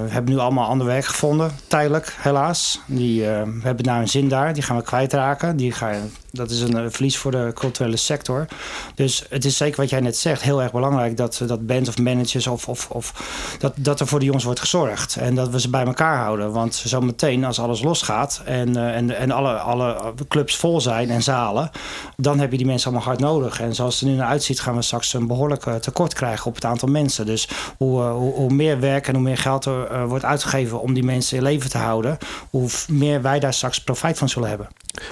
hebben 0.08 0.34
nu 0.34 0.38
allemaal 0.38 0.68
ander 0.68 0.86
werk 0.86 1.04
gevonden, 1.04 1.50
tijdelijk 1.68 2.16
helaas. 2.20 2.80
Die 2.86 3.22
uh, 3.22 3.42
hebben 3.62 3.84
nou 3.84 4.00
een 4.00 4.08
zin 4.08 4.28
daar, 4.28 4.54
die 4.54 4.62
gaan 4.62 4.76
we 4.76 4.82
kwijtraken. 4.82 5.56
Die 5.56 5.72
gaan, 5.72 6.10
dat 6.32 6.50
is 6.50 6.60
een 6.60 6.92
verlies 6.92 7.16
voor 7.16 7.30
de 7.30 7.50
culturele 7.54 7.96
sector. 7.96 8.46
Dus 8.94 9.24
het 9.28 9.44
is 9.44 9.56
zeker 9.56 9.80
wat 9.80 9.90
jij 9.90 10.00
net 10.00 10.16
zegt, 10.16 10.42
heel 10.42 10.62
erg 10.62 10.72
belangrijk 10.72 11.16
dat, 11.16 11.42
dat 11.46 11.66
bands 11.66 11.88
of 11.88 11.98
managers 11.98 12.46
of, 12.46 12.68
of, 12.68 12.90
of 12.90 13.12
dat, 13.58 13.72
dat 13.76 14.00
er 14.00 14.06
voor 14.06 14.18
de 14.18 14.24
jongens 14.24 14.44
wordt 14.44 14.60
gezorgd. 14.60 15.16
En 15.16 15.34
dat 15.34 15.48
we 15.48 15.60
ze 15.60 15.70
bij 15.70 15.84
elkaar 15.84 16.18
houden. 16.18 16.52
Want 16.52 16.74
zometeen, 16.74 17.44
als 17.44 17.58
alles 17.58 17.82
losgaat 17.82 18.42
en, 18.44 18.68
uh, 18.68 18.96
en, 18.96 19.16
en 19.16 19.30
alle, 19.30 19.52
alle 19.52 20.14
clubs 20.28 20.56
vol 20.56 20.80
zijn 20.80 21.10
en 21.10 21.22
zalen, 21.22 21.70
dan 22.16 22.38
heb 22.38 22.50
je 22.50 22.56
die 22.56 22.66
mensen 22.66 22.90
allemaal 22.90 23.08
hard 23.08 23.20
nodig. 23.20 23.60
En 23.60 23.74
zoals 23.74 23.94
het 23.94 24.02
er 24.02 24.08
nu 24.08 24.16
naar 24.16 24.28
uitziet, 24.28 24.60
gaan 24.60 24.76
we 24.76 24.82
straks 24.82 25.12
een 25.12 25.26
behoorlijk 25.26 25.62
tekort 25.80 26.14
krijgen 26.14 26.46
op 26.46 26.54
het 26.54 26.64
aantal 26.64 26.88
mensen. 26.88 27.26
Dus 27.26 27.48
hoe, 27.76 28.02
hoe, 28.02 28.34
hoe 28.34 28.52
meer 28.52 28.80
werk 28.80 29.08
en 29.08 29.14
hoe 29.14 29.22
meer 29.22 29.38
geld 29.38 29.64
er 29.64 30.08
wordt 30.08 30.24
uitgegeven 30.24 30.80
om 30.80 30.94
die 30.94 31.04
mensen 31.04 31.36
in 31.36 31.42
leven 31.42 31.70
te 31.70 31.78
houden, 31.78 32.18
hoe 32.50 32.68
meer 32.88 33.22
wij 33.22 33.40
daar 33.40 33.54
straks 33.54 33.80
profijt 33.80 34.18
van 34.18 34.28
zullen 34.28 34.48
hebben. 34.48 34.68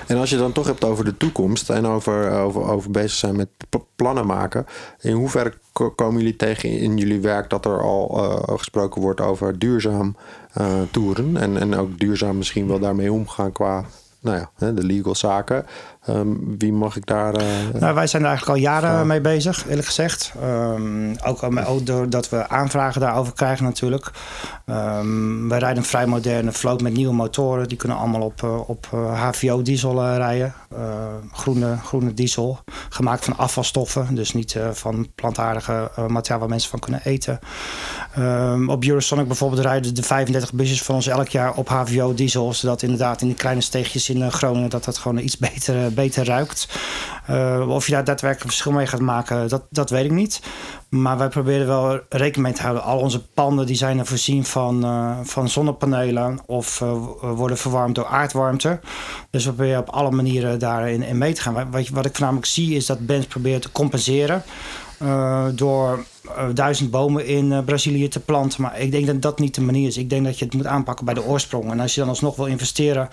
En 0.07 0.17
als 0.17 0.31
je 0.31 0.37
dan 0.37 0.53
toch 0.53 0.67
hebt 0.67 0.85
over 0.85 1.05
de 1.05 1.17
toekomst 1.17 1.71
en 1.71 1.87
over, 1.87 2.31
over, 2.31 2.63
over 2.63 2.91
bezig 2.91 3.19
zijn 3.19 3.37
met 3.37 3.49
plannen 3.97 4.27
maken, 4.27 4.67
in 5.01 5.13
hoeverre 5.13 5.53
komen 5.73 6.21
jullie 6.21 6.37
tegen 6.37 6.69
in 6.69 6.97
jullie 6.97 7.21
werk 7.21 7.51
dat 7.51 7.65
er 7.65 7.81
al 7.81 8.25
uh, 8.25 8.57
gesproken 8.59 9.01
wordt 9.01 9.21
over 9.21 9.59
duurzaam 9.59 10.17
uh, 10.59 10.81
toeren 10.91 11.37
en, 11.37 11.59
en 11.59 11.75
ook 11.75 11.99
duurzaam 11.99 12.37
misschien 12.37 12.69
wel 12.69 12.79
daarmee 12.79 13.13
omgaan 13.13 13.53
qua 13.53 13.85
nou 14.21 14.39
ja, 14.39 14.73
de 14.73 14.85
legal 14.85 15.15
zaken. 15.15 15.67
Um, 16.09 16.59
wie 16.59 16.73
mag 16.73 16.97
ik 16.97 17.07
daar. 17.07 17.41
Uh, 17.41 17.81
nou, 17.81 17.95
wij 17.95 18.07
zijn 18.07 18.23
er 18.23 18.29
eigenlijk 18.29 18.59
al 18.59 18.65
jaren 18.65 19.07
mee 19.07 19.21
bezig, 19.21 19.69
eerlijk 19.69 19.87
gezegd. 19.87 20.33
Um, 20.43 21.17
ook, 21.25 21.43
ook 21.43 21.87
doordat 21.87 22.29
we 22.29 22.49
aanvragen 22.49 23.01
daarover 23.01 23.33
krijgen, 23.33 23.65
natuurlijk. 23.65 24.11
Um, 24.67 25.49
wij 25.49 25.59
rijden 25.59 25.79
een 25.79 25.89
vrij 25.89 26.07
moderne 26.07 26.53
vloot 26.53 26.81
met 26.83 26.93
nieuwe 26.93 27.15
motoren. 27.15 27.69
Die 27.69 27.77
kunnen 27.77 27.99
allemaal 27.99 28.21
op, 28.21 28.43
uh, 28.43 28.69
op 28.69 28.87
HVO-diesel 29.15 30.03
uh, 30.03 30.17
rijden. 30.17 30.55
groene, 31.33 31.77
groene 31.85 32.15
diesel. 32.15 32.59
Gemaakt 32.89 33.25
van 33.25 33.37
afvalstoffen. 33.37 34.15
Dus 34.15 34.33
niet 34.33 34.59
van 34.73 35.09
plantaardige 35.15 35.91
materiaal 36.09 36.39
waar 36.39 36.49
mensen 36.49 36.71
van 36.71 36.79
kunnen 36.79 37.01
eten. 37.05 37.39
op 38.67 38.85
Eurosonic 38.85 39.27
bijvoorbeeld 39.27 39.63
rijden 39.63 39.95
de 39.95 40.03
35 40.03 40.53
busjes 40.53 40.83
van 40.83 40.95
ons 40.95 41.07
elk 41.07 41.29
jaar 41.29 41.55
op 41.55 41.69
HVO-diesel. 41.69 42.53
Zodat 42.53 42.83
inderdaad 42.83 43.21
in 43.21 43.27
die 43.27 43.37
kleine 43.37 43.61
steegjes 43.61 44.09
in 44.09 44.33
Groningen 44.33 44.71
dat 44.71 44.85
dat 44.85 44.99
gewoon 44.99 45.19
iets 45.19 45.37
beter 45.37 45.94
beter 45.95 46.25
ruikt. 46.25 46.69
Uh, 47.31 47.69
of 47.69 47.87
je 47.87 47.93
daar 47.93 48.05
daadwerkelijk 48.05 48.51
verschil 48.51 48.73
mee 48.73 48.87
gaat 48.87 49.01
maken, 49.01 49.49
dat, 49.49 49.63
dat 49.71 49.91
weet 49.91 50.05
ik 50.05 50.11
niet. 50.11 50.41
Maar 50.89 51.19
wij 51.19 51.29
proberen 51.29 51.67
wel 51.67 52.01
rekening 52.09 52.47
mee 52.47 52.53
te 52.53 52.63
houden. 52.63 52.83
Al 52.83 52.99
onze 52.99 53.27
panden 53.27 53.67
die 53.67 53.77
zijn 53.77 53.99
er 53.99 54.07
voorzien 54.07 54.45
van, 54.45 54.85
uh, 54.85 55.17
van 55.23 55.49
zonnepanelen 55.49 56.41
of 56.47 56.81
uh, 56.81 56.93
worden 57.21 57.57
verwarmd 57.57 57.95
door 57.95 58.07
aardwarmte. 58.07 58.81
Dus 59.31 59.45
we 59.45 59.53
proberen 59.53 59.81
op 59.81 59.89
alle 59.89 60.11
manieren 60.11 60.59
daarin 60.59 61.03
in 61.03 61.19
mee 61.19 61.33
te 61.33 61.41
gaan. 61.41 61.71
Wat, 61.71 61.89
wat 61.89 62.05
ik 62.05 62.13
voornamelijk 62.13 62.47
zie 62.47 62.75
is 62.75 62.87
dat 62.87 63.07
bands 63.07 63.27
proberen 63.27 63.61
te 63.61 63.73
compenseren. 63.73 64.43
Uh, 65.03 65.45
door 65.53 66.05
duizend 66.55 66.91
bomen 66.91 67.27
in 67.27 67.65
Brazilië 67.65 68.09
te 68.09 68.21
planten. 68.21 68.63
Maar 68.63 68.81
ik 68.81 68.91
denk 68.91 69.07
dat 69.07 69.23
dat 69.23 69.39
niet 69.39 69.55
de 69.55 69.61
manier 69.61 69.89
is. 69.89 69.97
Ik 69.97 70.11
denk 70.11 70.25
dat 70.25 70.39
je 70.39 70.45
het 70.45 70.55
moet 70.55 70.67
aanpakken 70.67 71.05
bij 71.05 71.15
de 71.15 71.25
oorsprong. 71.25 71.71
En 71.71 71.81
als 71.81 71.95
je 71.95 72.01
dan 72.01 72.09
alsnog 72.09 72.37
wil 72.37 72.47
investeren 72.47 73.09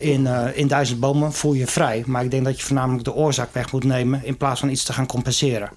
in, 0.00 0.20
uh, 0.20 0.46
in 0.54 0.66
duizend 0.66 1.00
bomen, 1.00 1.32
voel 1.32 1.52
je 1.52 1.66
vrij. 1.66 2.02
Maar 2.06 2.24
ik 2.24 2.30
denk 2.30 2.44
dat 2.44 2.58
je 2.58 2.64
voornamelijk 2.64 3.04
de 3.04 3.14
oorzaak 3.14 3.54
weg 3.54 3.72
moet 3.72 3.84
nemen 3.84 4.24
in 4.24 4.36
plaats 4.36 4.60
van 4.60 4.68
iets 4.68 4.84
te 4.84 4.92
gaan 4.92 5.06
compenseren. 5.06 5.70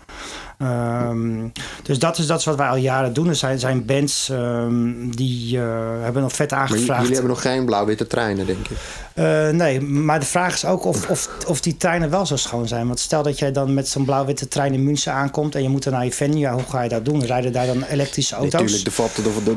Um, 0.61 1.51
dus 1.83 1.99
dat 1.99 2.17
is, 2.17 2.27
dat 2.27 2.39
is 2.39 2.45
wat 2.45 2.55
wij 2.55 2.67
al 2.67 2.75
jaren 2.75 3.13
doen. 3.13 3.27
Er 3.27 3.35
zijn, 3.35 3.59
zijn 3.59 3.85
bands 3.85 4.29
um, 4.29 5.15
die 5.15 5.57
uh, 5.57 5.63
hebben 6.01 6.21
nog 6.21 6.33
vet 6.33 6.53
aangevraagd. 6.53 6.87
Maar 6.87 6.97
jullie 6.97 7.13
hebben 7.13 7.31
nog 7.31 7.41
geen 7.41 7.65
blauw-witte 7.65 8.07
treinen, 8.07 8.45
denk 8.45 8.67
ik? 8.67 8.77
Uh, 9.15 9.49
nee, 9.49 9.81
maar 9.81 10.19
de 10.19 10.25
vraag 10.25 10.53
is 10.53 10.65
ook 10.65 10.85
of, 10.85 11.09
of, 11.09 11.29
of 11.47 11.61
die 11.61 11.77
treinen 11.77 12.09
wel 12.09 12.25
zo 12.25 12.35
schoon 12.35 12.67
zijn. 12.67 12.87
Want 12.87 12.99
stel 12.99 13.23
dat 13.23 13.39
jij 13.39 13.51
dan 13.51 13.73
met 13.73 13.87
zo'n 13.87 14.05
blauw-witte 14.05 14.47
trein 14.47 14.73
in 14.73 14.83
München 14.83 15.13
aankomt... 15.13 15.55
en 15.55 15.63
je 15.63 15.69
moet 15.69 15.83
dan 15.83 15.93
naar 15.93 16.05
je 16.05 16.11
venue, 16.11 16.39
ja, 16.39 16.53
hoe 16.53 16.63
ga 16.69 16.81
je 16.81 16.89
dat 16.89 17.05
doen? 17.05 17.25
Rijden 17.25 17.51
daar 17.51 17.65
dan 17.65 17.83
elektrische 17.83 18.35
auto's? 18.35 18.51
Natuurlijk, 18.51 18.83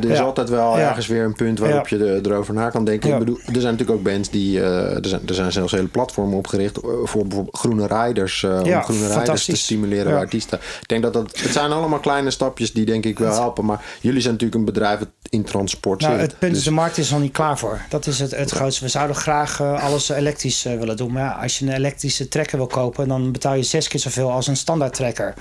er 0.05 0.11
is 0.11 0.21
altijd 0.21 0.49
wel 0.49 0.79
ja. 0.79 0.89
ergens 0.89 1.07
weer 1.07 1.25
een 1.25 1.35
punt 1.35 1.59
waarop 1.59 1.89
je 1.89 2.21
erover 2.25 2.55
na 2.55 2.71
kan 2.71 2.85
denken. 2.85 3.13
Ik 3.13 3.19
bedoel, 3.19 3.39
er 3.39 3.61
zijn 3.61 3.73
natuurlijk 3.73 3.99
ook 3.99 4.03
bands 4.05 4.31
die... 4.31 4.59
Uh, 4.59 4.95
er, 4.97 5.09
zijn, 5.09 5.21
er 5.27 5.35
zijn 5.35 5.53
zelfs 5.53 5.73
hele 5.73 5.89
platformen 5.89 6.39
opgericht 6.39 6.79
voor 6.83 7.27
bijvoorbeeld 7.27 7.57
groene 7.57 7.87
riders. 7.87 8.45
om 8.45 8.83
groene 8.83 9.19
riders 9.19 9.45
te 9.45 9.57
stimuleren 9.57 10.05
bij 10.05 10.21
artiesten. 10.21 10.61
Denk 11.01 11.13
dat 11.15 11.25
dat... 11.25 11.41
Het 11.41 11.53
zijn 11.53 11.73
allemaal 11.73 11.99
kleine 11.99 12.31
stapjes 12.31 12.73
die 12.73 12.85
denk 12.85 13.05
ik 13.05 13.19
wel 13.19 13.33
helpen. 13.33 13.65
Maar 13.65 13.85
jullie 14.01 14.21
zijn 14.21 14.33
natuurlijk 14.33 14.61
een 14.61 14.73
bedrijf 14.73 15.01
in 15.29 15.45
transport 15.45 16.01
nou, 16.01 16.19
Het 16.19 16.39
punt 16.39 16.51
is, 16.51 16.57
dus... 16.57 16.67
de 16.67 16.71
markt 16.71 16.99
is 16.99 17.11
nog 17.11 17.21
niet 17.21 17.33
klaar 17.33 17.59
voor. 17.59 17.81
Dat 17.89 18.07
is 18.07 18.19
het, 18.19 18.37
het 18.37 18.51
grootste. 18.51 18.85
We 18.85 18.91
zouden 18.91 19.17
graag 19.17 19.61
uh, 19.61 19.85
alles 19.85 20.09
elektrisch 20.09 20.67
uh, 20.67 20.79
willen 20.79 20.97
doen. 20.97 21.13
Maar 21.13 21.23
ja, 21.23 21.39
als 21.43 21.59
je 21.59 21.67
een 21.67 21.73
elektrische 21.73 22.29
trekker 22.29 22.59
wil 22.59 22.67
kopen... 22.67 23.09
dan 23.09 23.33
betaal 23.33 23.55
je 23.55 23.63
zes 23.63 23.89
keer 23.89 24.01
zoveel 24.01 24.31
als 24.31 24.47
een 24.47 24.57
standaard 24.57 24.95
trekker. 24.95 25.35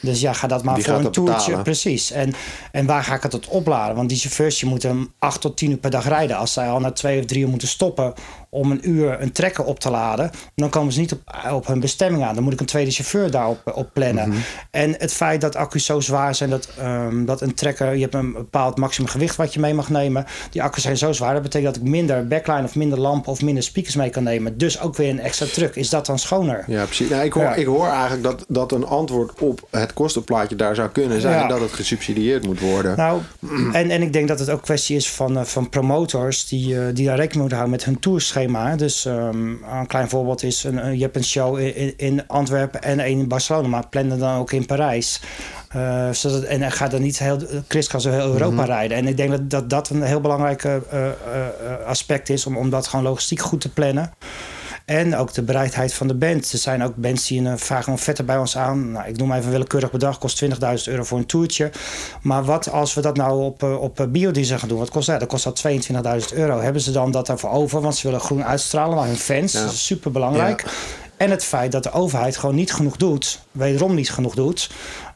Dus 0.00 0.20
ja, 0.20 0.32
ga 0.32 0.46
dat 0.46 0.62
maar 0.62 0.74
Die 0.74 0.84
voor 0.84 0.94
een 0.94 1.10
toertje. 1.10 1.40
Betalen. 1.40 1.62
Precies. 1.62 2.10
En, 2.10 2.32
en 2.72 2.86
waar 2.86 3.04
ga 3.04 3.14
ik 3.14 3.22
het 3.22 3.30
tot 3.30 3.48
opladen? 3.48 3.96
Want 3.96 4.08
die 4.08 4.18
chauffeurs 4.18 4.60
je 4.60 4.66
moeten 4.66 5.12
acht 5.18 5.40
tot 5.40 5.56
tien 5.56 5.70
uur 5.70 5.76
per 5.76 5.90
dag 5.90 6.08
rijden. 6.08 6.36
Als 6.36 6.52
zij 6.52 6.68
al 6.68 6.80
na 6.80 6.92
twee 6.92 7.18
of 7.18 7.24
drie 7.24 7.42
uur 7.42 7.48
moeten 7.48 7.68
stoppen 7.68 8.14
om 8.50 8.70
een 8.70 8.88
uur 8.88 9.20
een 9.20 9.32
trekker 9.32 9.64
op 9.64 9.80
te 9.80 9.90
laden, 9.90 10.30
dan 10.54 10.70
komen 10.70 10.92
ze 10.92 11.00
niet 11.00 11.12
op, 11.12 11.20
op 11.52 11.66
hun 11.66 11.80
bestemming 11.80 12.24
aan. 12.24 12.34
Dan 12.34 12.44
moet 12.44 12.52
ik 12.52 12.60
een 12.60 12.66
tweede 12.66 12.90
chauffeur 12.90 13.30
daarop 13.30 13.72
op 13.74 13.90
plannen. 13.92 14.26
Mm 14.26 14.32
-hmm. 14.32 14.42
En 14.70 14.94
het 14.98 15.12
feit 15.12 15.40
dat 15.40 15.56
accu's 15.56 15.84
zo 15.84 16.00
zwaar 16.00 16.34
zijn 16.34 16.50
dat, 16.50 16.68
um, 16.82 17.24
dat 17.24 17.40
een 17.40 17.54
trekker, 17.54 17.94
je 17.94 18.00
hebt 18.00 18.14
een 18.14 18.32
bepaald 18.32 18.76
maximum 18.76 19.10
gewicht 19.10 19.36
wat 19.36 19.54
je 19.54 19.60
mee 19.60 19.74
mag 19.74 19.90
nemen. 19.90 20.24
Die 20.50 20.62
accu's 20.62 20.82
zijn 20.82 20.96
zo 20.96 21.12
zwaar, 21.12 21.32
dat 21.32 21.42
betekent 21.42 21.74
dat 21.74 21.82
ik 21.82 21.88
minder 21.88 22.26
backline 22.26 22.62
of 22.62 22.74
minder 22.74 23.00
lampen 23.00 23.32
of 23.32 23.42
minder 23.42 23.62
speakers 23.62 23.94
mee 23.94 24.10
kan 24.10 24.22
nemen. 24.22 24.58
Dus 24.58 24.80
ook 24.80 24.96
weer 24.96 25.10
een 25.10 25.20
extra 25.20 25.46
truck. 25.46 25.76
Is 25.76 25.88
dat 25.88 26.06
dan 26.06 26.18
schoner? 26.18 26.64
Ja, 26.66 26.84
precies. 26.84 27.08
Nou, 27.08 27.24
ik, 27.24 27.32
hoor, 27.32 27.42
ja. 27.42 27.54
ik 27.54 27.66
hoor 27.66 27.88
eigenlijk 27.88 28.22
dat, 28.22 28.44
dat 28.48 28.72
een 28.72 28.86
antwoord 28.86 29.40
op 29.40 29.68
het 29.70 29.92
kostenplaatje 29.92 30.56
daar 30.56 30.74
zou 30.74 30.88
kunnen 30.88 31.20
zijn 31.20 31.38
ja. 31.40 31.48
dat 31.48 31.60
het 31.60 31.72
gesubsidieerd 31.72 32.46
moet 32.46 32.60
worden. 32.60 32.96
Nou, 32.96 33.20
en, 33.72 33.90
en 33.90 34.02
ik 34.02 34.12
denk 34.12 34.28
dat 34.28 34.38
het 34.38 34.50
ook 34.50 34.62
kwestie 34.62 34.96
is 34.96 35.10
van, 35.10 35.38
uh, 35.38 35.44
van 35.44 35.68
promotors 35.68 36.48
die, 36.48 36.74
uh, 36.74 36.84
die 36.92 37.06
daar 37.06 37.16
rekening 37.16 37.40
moeten 37.40 37.58
houden 37.58 37.76
met 37.76 37.84
hun 37.84 37.98
tourschema. 37.98 38.38
Dus 38.76 39.04
um, 39.04 39.64
een 39.78 39.86
klein 39.86 40.08
voorbeeld 40.08 40.42
is: 40.42 40.64
een, 40.64 40.96
je 40.96 41.02
hebt 41.02 41.16
een 41.16 41.24
show 41.24 41.58
in, 41.58 41.94
in 41.96 42.26
Antwerpen 42.26 42.82
en 42.82 42.98
een 42.98 43.18
in 43.18 43.28
Barcelona, 43.28 43.68
maar 43.68 43.88
plan 43.88 44.08
dan 44.08 44.38
ook 44.38 44.52
in 44.52 44.66
Parijs. 44.66 45.20
Uh, 45.76 46.10
zodat, 46.10 46.42
en 46.42 46.60
hij 46.60 46.70
gaat 46.70 46.90
dan 46.90 47.02
niet 47.02 47.18
heel 47.18 47.38
kriskras 47.66 48.02
door 48.02 48.12
heel 48.12 48.32
Europa 48.32 48.52
mm 48.52 48.58
-hmm. 48.58 48.66
rijden. 48.66 48.96
En 48.96 49.06
ik 49.06 49.16
denk 49.16 49.30
dat 49.30 49.50
dat, 49.50 49.70
dat 49.70 49.88
een 49.88 50.02
heel 50.02 50.20
belangrijk 50.20 50.64
uh, 50.64 50.74
uh, 50.92 51.06
aspect 51.86 52.28
is 52.28 52.46
om, 52.46 52.56
om 52.56 52.70
dat 52.70 52.86
gewoon 52.86 53.04
logistiek 53.04 53.40
goed 53.40 53.60
te 53.60 53.72
plannen. 53.72 54.12
En 54.90 55.16
ook 55.16 55.32
de 55.32 55.42
bereidheid 55.42 55.94
van 55.94 56.08
de 56.08 56.14
band. 56.14 56.52
Er 56.52 56.58
zijn 56.58 56.82
ook 56.82 56.96
bands 56.96 57.26
die 57.26 57.40
een, 57.40 57.58
vragen 57.58 57.92
een 57.92 57.98
vetter 57.98 58.24
bij 58.24 58.38
ons 58.38 58.56
aan. 58.56 58.92
Nou, 58.92 59.08
ik 59.08 59.16
noem 59.16 59.32
even 59.32 59.50
willekeurig 59.50 59.90
bedrag, 59.90 60.18
kost 60.18 60.44
20.000 60.44 60.50
euro 60.84 61.02
voor 61.02 61.18
een 61.18 61.26
toertje. 61.26 61.70
Maar 62.22 62.44
wat 62.44 62.70
als 62.70 62.94
we 62.94 63.00
dat 63.00 63.16
nou 63.16 63.42
op, 63.42 63.62
op 63.62 64.08
biodiesel 64.08 64.58
gaan 64.58 64.68
doen? 64.68 64.78
Wat 64.78 64.90
kost 64.90 65.06
dat? 65.06 65.20
Dat 65.20 65.28
kost 65.28 65.44
dat 65.44 65.62
22.000 66.30 66.36
euro. 66.36 66.60
Hebben 66.60 66.82
ze 66.82 66.90
dan 66.90 67.10
dat 67.10 67.26
daarvoor 67.26 67.50
over? 67.50 67.80
Want 67.80 67.96
ze 67.96 68.06
willen 68.06 68.20
groen 68.20 68.44
uitstralen 68.44 68.96
naar 68.96 69.06
hun 69.06 69.16
fans. 69.16 69.52
Dat 69.52 69.72
is 69.72 69.86
super 69.86 70.10
belangrijk. 70.10 70.64
En 71.16 71.30
het 71.30 71.44
feit 71.44 71.72
dat 71.72 71.82
de 71.82 71.92
overheid 71.92 72.36
gewoon 72.36 72.54
niet 72.54 72.72
genoeg 72.72 72.96
doet, 72.96 73.40
wederom 73.52 73.94
niet 73.94 74.10
genoeg 74.10 74.34
doet, 74.34 74.70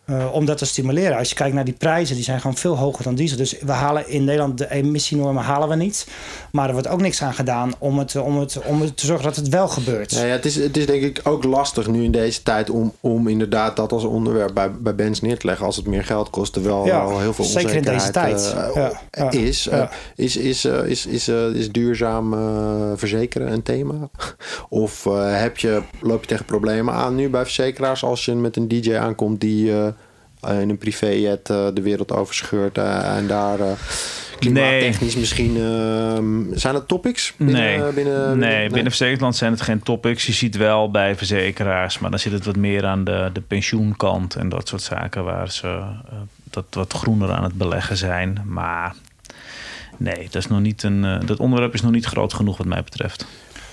uh, 0.06 0.34
om 0.34 0.44
dat 0.44 0.58
te 0.58 0.66
stimuleren. 0.66 1.18
Als 1.18 1.28
je 1.28 1.34
kijkt 1.34 1.54
naar 1.54 1.64
die 1.64 1.74
prijzen, 1.74 2.14
die 2.14 2.24
zijn 2.24 2.40
gewoon 2.40 2.56
veel 2.56 2.76
hoger 2.76 3.04
dan 3.04 3.14
diesel. 3.14 3.36
Dus 3.36 3.58
we 3.60 3.72
halen 3.72 4.08
in 4.08 4.24
Nederland 4.24 4.58
de 4.58 4.70
emissienormen 4.70 5.42
halen 5.42 5.68
we 5.68 5.74
niet. 5.74 6.06
Maar 6.52 6.66
er 6.66 6.72
wordt 6.72 6.88
ook 6.88 7.00
niks 7.00 7.22
aan 7.22 7.34
gedaan 7.34 7.72
om, 7.78 7.98
het, 7.98 8.16
om, 8.16 8.38
het, 8.38 8.58
om 8.64 8.80
het 8.80 8.96
te 8.96 9.06
zorgen 9.06 9.24
dat 9.24 9.36
het 9.36 9.48
wel 9.48 9.68
gebeurt. 9.68 10.10
Ja, 10.10 10.24
ja, 10.24 10.32
het, 10.32 10.44
is, 10.44 10.54
het 10.54 10.76
is 10.76 10.86
denk 10.86 11.02
ik 11.02 11.20
ook 11.22 11.44
lastig 11.44 11.86
nu 11.86 12.04
in 12.04 12.10
deze 12.10 12.42
tijd 12.42 12.70
om, 12.70 12.92
om 13.00 13.28
inderdaad 13.28 13.76
dat 13.76 13.92
als 13.92 14.04
onderwerp 14.04 14.54
bij, 14.54 14.70
bij 14.72 14.94
bands 14.94 15.20
neer 15.20 15.38
te 15.38 15.46
leggen 15.46 15.66
als 15.66 15.76
het 15.76 15.86
meer 15.86 16.04
geld 16.04 16.30
kost. 16.30 16.52
Terwijl 16.52 16.86
ja, 16.86 17.00
al 17.00 17.20
heel 17.20 17.34
veel 17.34 17.44
zeker 17.44 17.74
in 17.74 17.82
deze 17.82 18.10
tijd 18.10 18.54
uh, 18.56 18.90
ja, 19.10 19.30
is. 19.30 19.66
Uh, 19.66 19.82
is, 20.16 20.36
is, 20.36 20.64
is, 20.64 21.06
is, 21.06 21.28
is 21.28 21.72
duurzaam 21.72 22.32
verzekeren 22.96 23.52
een 23.52 23.62
thema? 23.62 23.94
of 24.68 25.04
heb 25.14 25.58
je, 25.58 25.82
loop 26.00 26.20
je 26.20 26.26
tegen 26.26 26.44
problemen 26.44 26.94
aan 26.94 27.14
nu 27.14 27.28
bij 27.28 27.42
verzekeraars 27.42 28.04
als 28.04 28.24
je 28.24 28.34
met 28.34 28.56
een 28.56 28.68
DJ 28.68 28.94
aankomt 28.94 29.40
die 29.40 29.72
eh, 29.72 29.86
in 30.48 30.68
een 30.70 30.78
privéjet 30.78 31.48
uh, 31.48 31.66
de 31.74 31.82
wereld 31.82 32.12
overscheurt 32.12 32.78
uh, 32.78 33.16
en 33.16 33.26
daar 33.26 33.58
klimaattechnisch 34.38 35.12
nee. 35.12 35.20
misschien... 35.20 35.56
Ehm, 35.56 36.58
zijn 36.58 36.74
het 36.74 36.88
topics? 36.88 37.32
Binnen, 37.36 37.54
nee, 37.56 37.92
binnen, 37.92 38.38
nee, 38.38 38.68
nee, 38.68 38.68
binnen 38.70 39.34
zijn 39.34 39.52
het 39.52 39.60
geen 39.60 39.82
topics. 39.82 40.26
Je 40.26 40.32
ziet 40.32 40.56
wel 40.56 40.90
bij 40.90 41.16
verzekeraars, 41.16 41.98
maar 41.98 42.10
dan 42.10 42.18
zit 42.18 42.32
het 42.32 42.44
wat 42.44 42.56
meer 42.56 42.86
aan 42.86 43.04
de, 43.04 43.30
de 43.32 43.40
pensioenkant 43.40 44.34
en 44.34 44.48
dat 44.48 44.68
soort 44.68 44.82
zaken 44.82 45.24
waar 45.24 45.50
ze 45.50 45.82
dat 46.50 46.64
wat 46.70 46.92
groener 46.92 47.32
aan 47.32 47.44
het 47.44 47.54
beleggen 47.54 47.96
zijn. 47.96 48.42
Maar 48.46 48.94
nee, 49.96 50.22
dat, 50.22 50.34
is 50.34 50.48
nog 50.48 50.60
niet 50.60 50.82
een, 50.82 51.20
dat 51.26 51.38
onderwerp 51.38 51.74
is 51.74 51.82
nog 51.82 51.92
niet 51.92 52.06
groot 52.06 52.34
genoeg 52.34 52.56
wat 52.56 52.66
mij 52.66 52.82
betreft. 52.82 53.26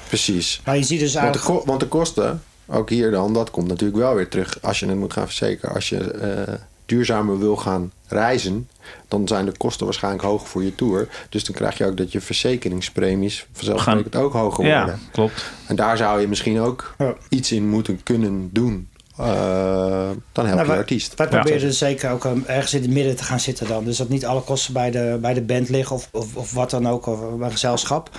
Precies. 0.08 0.62
Maar 0.66 0.78
je 0.78 0.84
ziet 0.84 1.00
dus 1.00 1.16
eigenlijk... 1.16 1.48
want, 1.48 1.60
de, 1.62 1.68
want 1.68 1.80
de 1.80 1.88
kosten 1.88 2.42
ook 2.72 2.90
hier 2.90 3.12
dan, 3.12 3.34
dat 3.34 3.52
komt 3.52 3.68
natuurlijk 3.68 4.00
wel 4.00 4.16
weer 4.16 4.28
terug 4.28 4.58
als 4.62 4.80
je 4.80 4.86
het 4.86 4.98
moet 4.98 5.14
gaan 5.14 5.26
verzekeren. 5.26 5.76
Als 5.76 5.90
je 5.90 6.46
uh, 6.48 6.54
duurzamer 6.86 7.40
wil 7.40 7.56
gaan 7.56 7.92
reizen, 8.08 8.70
dan 9.08 9.28
zijn 9.28 9.46
de 9.46 9.58
kosten 9.58 9.86
waarschijnlijk 9.86 10.24
hoger 10.24 10.48
voor 10.48 10.64
je 10.64 10.76
tour. 10.76 11.08
Dus 11.30 11.44
dan 11.44 11.56
krijg 11.56 11.78
je 11.78 11.86
ook 11.86 11.98
dat 11.98 12.12
je 12.12 12.22
verzekeringspremies 12.22 13.46
vanzelfsprekend 13.52 14.16
ook 14.16 14.34
hoger 14.34 14.64
worden. 14.64 14.86
Ja, 14.86 14.98
klopt. 15.12 15.52
En 15.68 15.76
daar 15.76 15.98
zou 15.98 16.22
je 16.22 16.28
misschien 16.28 16.60
ook 16.60 16.96
iets 17.30 17.52
in 17.52 17.70
moeten 17.70 18.04
kunnen 18.04 18.50
doen. 18.54 18.90
Uh, 19.20 20.10
dan 20.32 20.46
help 20.46 20.58
nou, 20.58 20.72
je 20.72 20.78
artiest. 20.78 21.16
Wij 21.16 21.28
proberen 21.28 21.60
dus 21.60 21.78
zeker 21.78 22.12
ook 22.12 22.24
um, 22.24 22.44
ergens 22.48 22.74
in 22.74 22.82
het 22.82 22.92
midden 22.92 23.16
te 23.16 23.24
gaan 23.24 23.40
zitten 23.40 23.68
dan. 23.68 23.84
Dus 23.84 23.98
dat 23.98 24.10
niet 24.10 24.26
alle 24.26 24.42
kosten 24.42 24.74
bij 24.74 24.92
de, 24.92 25.18
bij 25.22 25.34
de 25.34 25.42
band 25.42 25.70
liggen 25.70 25.96
of, 25.96 26.10
of, 26.12 26.36
of 26.36 26.54
wat 26.54 26.70
dan 26.70 26.88
ook, 26.88 27.06
of 27.06 27.38
bij 27.38 27.52
gezelschap. 27.52 28.10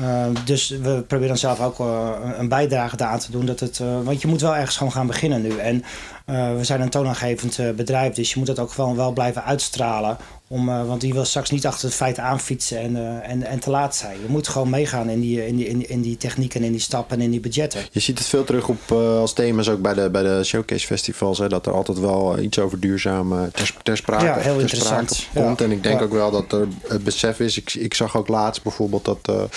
Uh, 0.00 0.26
dus 0.44 0.68
we 0.68 1.04
proberen 1.06 1.38
zelf 1.38 1.60
ook 1.60 1.78
uh, 1.78 2.10
een 2.38 2.48
bijdrage 2.48 2.96
daaraan 2.96 3.18
te 3.18 3.30
doen. 3.30 3.46
Dat 3.46 3.60
het, 3.60 3.78
uh, 3.78 4.00
want 4.02 4.22
je 4.22 4.28
moet 4.28 4.40
wel 4.40 4.56
ergens 4.56 4.76
gewoon 4.76 4.92
gaan 4.92 5.06
beginnen 5.06 5.42
nu. 5.42 5.58
En 5.58 5.84
we 6.24 6.60
zijn 6.60 6.80
een 6.80 6.90
toonaangevend 6.90 7.76
bedrijf, 7.76 8.14
dus 8.14 8.32
je 8.32 8.38
moet 8.38 8.46
dat 8.46 8.58
ook 8.58 8.72
gewoon 8.72 8.96
wel 8.96 9.12
blijven 9.12 9.44
uitstralen. 9.44 10.16
Om, 10.48 10.66
want 10.66 11.00
die 11.00 11.12
wil 11.12 11.24
straks 11.24 11.50
niet 11.50 11.66
achter 11.66 11.84
het 11.84 11.94
feit 11.94 12.18
aanfietsen 12.18 12.78
en, 12.78 13.22
en, 13.22 13.42
en 13.42 13.58
te 13.58 13.70
laat 13.70 13.96
zijn. 13.96 14.20
Je 14.20 14.28
moet 14.28 14.48
gewoon 14.48 14.70
meegaan 14.70 15.08
in 15.08 15.20
die, 15.20 15.46
in, 15.46 15.56
die, 15.56 15.68
in, 15.68 15.88
in 15.88 16.00
die 16.00 16.16
techniek 16.16 16.54
en 16.54 16.62
in 16.62 16.72
die 16.72 16.80
stappen 16.80 17.16
en 17.16 17.22
in 17.22 17.30
die 17.30 17.40
budgetten. 17.40 17.80
Je 17.90 18.00
ziet 18.00 18.18
het 18.18 18.26
veel 18.26 18.44
terug 18.44 18.68
op 18.68 18.92
als 18.92 19.32
thema's 19.32 19.68
ook 19.68 19.82
bij 19.82 19.94
de, 19.94 20.10
bij 20.10 20.22
de 20.22 20.44
showcase 20.44 20.86
festivals. 20.86 21.38
Hè, 21.38 21.48
dat 21.48 21.66
er 21.66 21.72
altijd 21.72 21.98
wel 21.98 22.38
iets 22.38 22.58
over 22.58 22.80
duurzaam 22.80 23.50
ter, 23.52 23.74
ter 23.82 23.96
sprake, 23.96 24.24
ja, 24.24 24.34
heel 24.34 24.52
ter 24.52 24.60
interessant. 24.60 25.10
sprake 25.10 25.46
komt. 25.46 25.60
En 25.60 25.70
ik 25.70 25.82
denk 25.82 26.02
ook 26.02 26.12
wel 26.12 26.30
dat 26.30 26.52
er 26.52 26.68
het 26.88 27.04
besef 27.04 27.40
is. 27.40 27.58
Ik, 27.58 27.74
ik 27.74 27.94
zag 27.94 28.16
ook 28.16 28.28
laatst 28.28 28.62
bijvoorbeeld 28.62 29.04
dat 29.04 29.48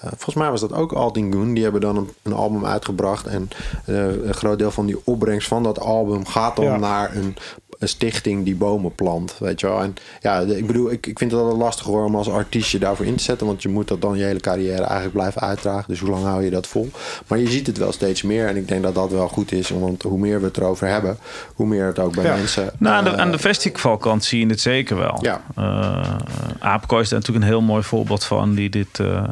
volgens 0.00 0.34
mij 0.34 0.50
was 0.50 0.60
dat 0.60 0.72
ook 0.72 0.92
Aldingoon. 0.92 1.54
Die 1.54 1.62
hebben 1.62 1.80
dan 1.80 1.96
een, 1.96 2.10
een 2.22 2.32
album 2.32 2.66
uitgebracht. 2.66 3.26
En 3.26 3.50
uh, 3.86 4.26
een 4.26 4.34
groot 4.34 4.58
deel 4.58 4.70
van 4.70 4.86
die 4.86 5.00
opbrengst 5.04 5.48
van 5.48 5.62
dat 5.62 5.80
album 5.80 6.26
gaat 6.26 6.56
dan 6.56 6.64
ja. 6.64 6.76
naar 6.76 7.16
een 7.16 7.36
een 7.80 7.88
stichting 7.88 8.44
die 8.44 8.54
bomen 8.54 8.94
plant. 8.94 9.36
Weet 9.38 9.60
je 9.60 9.66
wel. 9.66 9.82
En 9.82 9.94
ja, 10.20 10.40
ik 10.40 10.66
bedoel, 10.66 10.90
ik, 10.90 11.06
ik 11.06 11.18
vind 11.18 11.30
het 11.30 11.40
altijd 11.40 11.58
lastig 11.58 11.86
hoor 11.86 12.04
om 12.04 12.16
als 12.16 12.28
artiest 12.28 12.70
je 12.70 12.78
daarvoor 12.78 13.06
in 13.06 13.16
te 13.16 13.22
zetten. 13.22 13.46
Want 13.46 13.62
je 13.62 13.68
moet 13.68 13.88
dat 13.88 14.00
dan 14.00 14.18
je 14.18 14.24
hele 14.24 14.40
carrière 14.40 14.82
eigenlijk 14.82 15.12
blijven 15.12 15.40
uitdragen. 15.40 15.84
Dus 15.88 16.00
hoe 16.00 16.10
lang 16.10 16.24
hou 16.24 16.44
je 16.44 16.50
dat 16.50 16.66
vol? 16.66 16.90
Maar 17.26 17.38
je 17.38 17.48
ziet 17.50 17.66
het 17.66 17.78
wel 17.78 17.92
steeds 17.92 18.22
meer. 18.22 18.46
En 18.46 18.56
ik 18.56 18.68
denk 18.68 18.82
dat 18.82 18.94
dat 18.94 19.10
wel 19.10 19.28
goed 19.28 19.52
is. 19.52 19.68
Want 19.70 20.02
hoe 20.02 20.18
meer 20.18 20.40
we 20.40 20.46
het 20.46 20.56
erover 20.56 20.88
hebben, 20.88 21.18
hoe 21.54 21.66
meer 21.66 21.86
het 21.86 21.98
ook 21.98 22.14
bij 22.14 22.24
ja. 22.24 22.34
mensen. 22.34 22.70
Nou, 22.78 22.96
aan 22.96 23.04
de, 23.04 23.16
aan 23.16 23.32
de 23.32 23.38
festivalkant 23.38 24.24
zie 24.24 24.40
je 24.40 24.46
het 24.46 24.60
zeker 24.60 24.96
wel. 24.96 25.18
Ja. 25.20 25.40
Uh, 25.58 26.16
Aapkooi 26.58 27.02
is 27.02 27.08
daar 27.08 27.18
natuurlijk 27.18 27.46
een 27.46 27.52
heel 27.52 27.62
mooi 27.62 27.82
voorbeeld 27.82 28.24
van. 28.24 28.54
Die 28.54 28.70
dit 28.70 28.98
uh, 28.98 29.22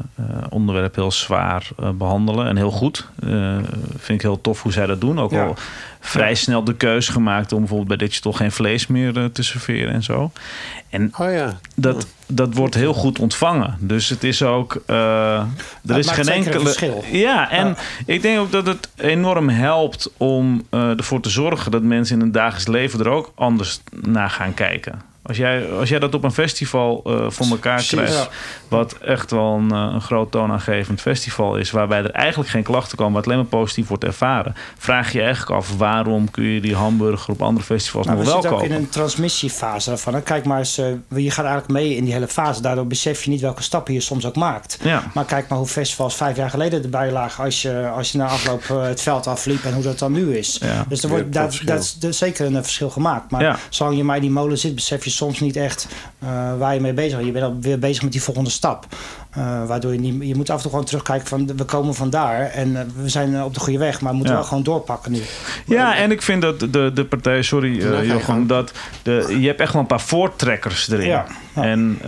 onderwerp 0.51 0.95
heel 0.95 1.13
zwaar 1.13 1.71
uh, 1.81 1.91
behandelen. 1.91 2.47
En 2.47 2.57
heel 2.57 2.71
goed. 2.71 3.09
vind 3.97 4.09
ik 4.09 4.23
heel 4.23 4.41
tof 4.41 4.63
hoe 4.63 4.73
zij 4.73 4.87
dat 4.87 5.01
doen. 5.01 5.21
Ook 5.21 5.31
ja. 5.31 5.45
al 5.45 5.55
vrij 6.01 6.35
snel 6.35 6.65
de 6.65 6.75
keus 6.75 7.09
gemaakt 7.09 7.53
om 7.53 7.59
bijvoorbeeld 7.59 7.99
bij 7.99 8.09
Digital 8.09 8.33
geen 8.33 8.53
vlees 8.53 8.87
meer 8.87 9.17
uh, 9.17 9.25
te 9.25 9.43
serveren 9.43 9.93
en 9.93 10.03
zo. 10.03 10.31
En 10.91 11.13
oh 11.19 11.33
ja. 11.33 11.59
dat, 11.75 12.07
dat 12.27 12.55
wordt 12.55 12.75
heel 12.75 12.95
goed 12.95 13.19
ontvangen. 13.19 13.77
Dus 13.81 14.09
het 14.09 14.25
is 14.25 14.43
ook. 14.43 14.83
Uh, 14.87 15.39
er 15.87 15.99
is 15.99 16.11
geen 16.11 16.29
enkele. 16.29 16.61
verschil. 16.61 17.05
Ja, 17.13 17.51
en 17.51 17.67
ja. 17.67 17.77
ik 18.07 18.23
denk 18.23 18.39
ook 18.39 18.53
dat 18.53 18.67
het 18.67 18.89
enorm 18.97 19.49
helpt 19.49 20.11
om 20.17 20.67
uh, 20.71 20.99
ervoor 20.99 21.21
te 21.21 21.31
zorgen 21.31 21.71
dat 21.71 21.83
mensen 21.83 22.15
in 22.15 22.21
hun 22.21 22.33
dagelijks 22.33 22.67
leven 22.67 23.01
er 23.01 23.09
ook 23.09 23.33
anders 23.35 23.81
naar 23.91 24.31
gaan 24.31 24.55
kijken. 24.55 25.03
Als 25.29 25.37
jij, 25.37 25.71
als 25.71 25.89
jij 25.89 25.99
dat 25.99 26.15
op 26.15 26.25
een 26.25 26.33
festival 26.33 27.03
uh, 27.07 27.31
voor 27.31 27.47
elkaar 27.47 27.75
Precies, 27.75 27.91
krijgt, 27.91 28.15
ja. 28.15 28.29
wat 28.69 28.93
echt 28.93 29.31
wel 29.31 29.55
een, 29.55 29.73
uh, 29.73 29.91
een 29.93 30.01
groot 30.01 30.31
toonaangevend 30.31 31.01
festival 31.01 31.57
is, 31.57 31.71
waarbij 31.71 31.99
er 31.99 32.11
eigenlijk 32.11 32.51
geen 32.51 32.63
klachten 32.63 32.97
komen, 32.97 33.13
wat 33.13 33.25
alleen 33.25 33.39
maar 33.39 33.47
positief 33.47 33.89
wordt 33.89 34.05
ervaren, 34.05 34.55
vraag 34.79 35.13
je 35.13 35.21
eigenlijk 35.23 35.51
af 35.51 35.77
waarom 35.77 36.31
kun 36.31 36.45
je 36.45 36.61
die 36.61 36.75
hamburger 36.75 37.33
op 37.33 37.43
andere 37.43 37.67
festivals 37.67 38.07
nou, 38.07 38.19
nog 38.19 38.27
wel 38.27 38.35
kopen? 38.35 38.51
We 38.51 38.59
zitten 38.59 38.75
ook 38.75 38.79
in 38.79 38.85
een 38.85 38.91
transmissiefase 38.91 39.89
daarvan. 39.89 40.13
Dan 40.13 40.23
kijk 40.23 40.45
maar 40.45 40.59
eens, 40.59 40.79
uh, 40.79 40.87
je 41.09 41.31
gaat 41.31 41.45
eigenlijk 41.45 41.73
mee 41.73 41.97
in 41.97 42.05
die 42.05 42.13
hele 42.13 42.29
fase. 42.29 42.63
Daardoor 42.63 42.87
besef 42.87 43.25
je 43.25 43.31
niet 43.31 43.41
welke 43.41 43.63
stappen 43.63 43.95
je 43.95 44.01
soms 44.01 44.27
ook 44.27 44.37
maakt. 44.37 44.79
Ja. 44.83 45.11
Maar 45.15 45.25
kijk 45.25 45.49
maar 45.49 45.59
hoe 45.59 45.67
festivals 45.67 46.17
vijf 46.17 46.37
jaar 46.37 46.51
geleden 46.51 46.83
erbij 46.83 47.13
lagen 47.13 47.45
als 47.45 47.63
je, 47.63 47.89
als 47.89 48.13
je 48.13 48.19
na 48.19 48.27
afloop 48.27 48.69
het 48.69 49.01
veld 49.01 49.27
afliep 49.27 49.65
en 49.65 49.75
hoe 49.75 49.83
dat 49.83 49.99
dan 49.99 50.13
nu 50.13 50.37
is. 50.37 50.59
Ja. 50.61 50.85
Dus 50.89 51.03
er 51.03 51.09
wordt 51.09 51.33
dat, 51.33 51.61
dat 51.65 51.97
is 52.01 52.19
zeker 52.19 52.47
een 52.47 52.63
verschil 52.63 52.91
gemaakt. 52.91 53.31
Maar 53.31 53.43
ja. 53.43 53.59
zolang 53.69 53.97
je 53.97 54.05
maar 54.05 54.17
in 54.17 54.23
die 54.23 54.31
molen 54.31 54.59
zit, 54.59 54.75
besef 54.75 55.05
je 55.05 55.11
soms 55.19 55.41
niet 55.41 55.57
echt 55.57 55.89
uh, 56.25 56.59
waar 56.59 56.75
je 56.75 56.81
mee 56.81 56.93
bezig 56.93 57.15
bent. 57.15 57.27
Je 57.27 57.33
bent 57.33 57.45
alweer 57.45 57.79
bezig 57.79 58.03
met 58.03 58.13
die 58.13 58.23
volgende 58.23 58.51
stap. 58.51 58.87
Uh, 59.37 59.67
waardoor 59.67 59.93
je 59.93 59.99
niet, 59.99 60.29
je 60.29 60.35
moet 60.35 60.51
af 60.51 60.57
en 60.57 60.63
toe 60.63 60.71
gewoon 60.71 60.87
terugkijken 60.87 61.27
van 61.27 61.57
we 61.57 61.65
komen 61.65 61.95
vandaar 61.95 62.41
en 62.41 62.69
uh, 62.69 62.81
we 63.03 63.09
zijn 63.09 63.43
op 63.43 63.55
de 63.55 63.61
goede 63.61 63.79
weg, 63.79 64.01
maar 64.01 64.11
we 64.11 64.17
moeten 64.17 64.35
ja. 64.35 64.41
wel 64.41 64.49
gewoon 64.49 64.65
doorpakken 64.65 65.13
nu. 65.13 65.21
Ja, 65.67 65.97
en 65.97 66.11
ik 66.11 66.23
vind 66.23 66.43
dat 66.43 66.61
de, 66.61 66.91
de 66.95 67.05
partij, 67.05 67.43
sorry 67.43 67.77
uh, 67.77 68.07
Jochem, 68.07 68.47
dat 68.47 68.73
de, 69.03 69.37
je 69.41 69.47
hebt 69.47 69.61
echt 69.61 69.73
wel 69.73 69.83
een 69.83 69.89
paar 69.89 70.01
voortrekkers 70.01 70.91
erin. 70.91 71.07
Ja. 71.07 71.27
Ja. 71.55 71.65
En, 71.65 71.99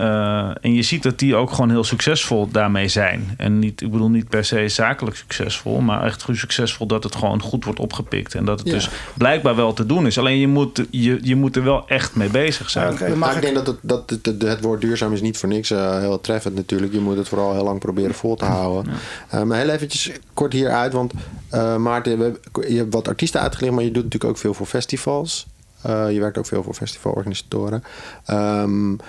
en 0.61 0.73
je 0.73 0.81
ziet 0.81 1.03
dat 1.03 1.19
die 1.19 1.35
ook 1.35 1.51
gewoon 1.51 1.69
heel 1.69 1.83
succesvol 1.83 2.49
daarmee 2.51 2.87
zijn. 2.87 3.33
En 3.37 3.59
niet, 3.59 3.81
ik 3.81 3.91
bedoel 3.91 4.09
niet 4.09 4.29
per 4.29 4.45
se 4.45 4.67
zakelijk 4.67 5.15
succesvol, 5.15 5.79
maar 5.79 6.03
echt 6.03 6.23
goed 6.23 6.37
succesvol 6.37 6.87
dat 6.87 7.03
het 7.03 7.15
gewoon 7.15 7.41
goed 7.41 7.65
wordt 7.65 7.79
opgepikt. 7.79 8.35
En 8.35 8.45
dat 8.45 8.59
het 8.59 8.67
dus 8.67 8.89
blijkbaar 9.13 9.55
wel 9.55 9.73
te 9.73 9.85
doen 9.85 10.05
is. 10.05 10.17
Alleen 10.17 10.37
je 10.37 10.47
moet, 10.47 10.85
je, 10.89 11.19
je 11.21 11.35
moet 11.35 11.55
er 11.55 11.63
wel 11.63 11.87
echt 11.87 12.15
mee 12.15 12.29
bezig 12.29 12.69
zijn. 12.69 12.93
Okay, 12.93 13.13
maar 13.13 13.35
ik 13.35 13.41
denk 13.41 13.55
dat 13.55 13.67
het, 13.67 13.77
dat 13.81 14.09
het, 14.09 14.25
het, 14.25 14.41
het 14.41 14.61
woord 14.61 14.81
duurzaam 14.81 15.13
is 15.13 15.21
niet 15.21 15.37
voor 15.37 15.49
niks 15.49 15.69
heel 15.69 16.21
treffend 16.21 16.55
natuurlijk. 16.55 16.93
Je 16.93 16.99
moet 16.99 17.10
het 17.17 17.27
vooral 17.27 17.53
heel 17.53 17.63
lang 17.63 17.79
proberen 17.79 18.15
vol 18.15 18.35
te 18.35 18.45
houden. 18.45 18.93
Ja. 19.31 19.39
Uh, 19.39 19.45
maar 19.45 19.57
heel 19.57 19.69
eventjes 19.69 20.11
kort 20.33 20.53
hieruit, 20.53 20.93
want 20.93 21.13
uh, 21.53 21.75
Maarten, 21.75 22.19
we, 22.19 22.39
je 22.67 22.77
hebt 22.77 22.93
wat 22.93 23.07
artiesten 23.07 23.41
uitgelicht, 23.41 23.73
maar 23.73 23.83
je 23.83 23.91
doet 23.91 24.03
natuurlijk 24.03 24.31
ook 24.31 24.39
veel 24.39 24.53
voor 24.53 24.65
festivals. 24.65 25.47
Uh, 25.87 26.11
je 26.11 26.19
werkt 26.19 26.37
ook 26.37 26.45
veel 26.45 26.63
voor 26.63 26.73
festivalorganisatoren. 26.73 27.83
Um, 28.29 28.99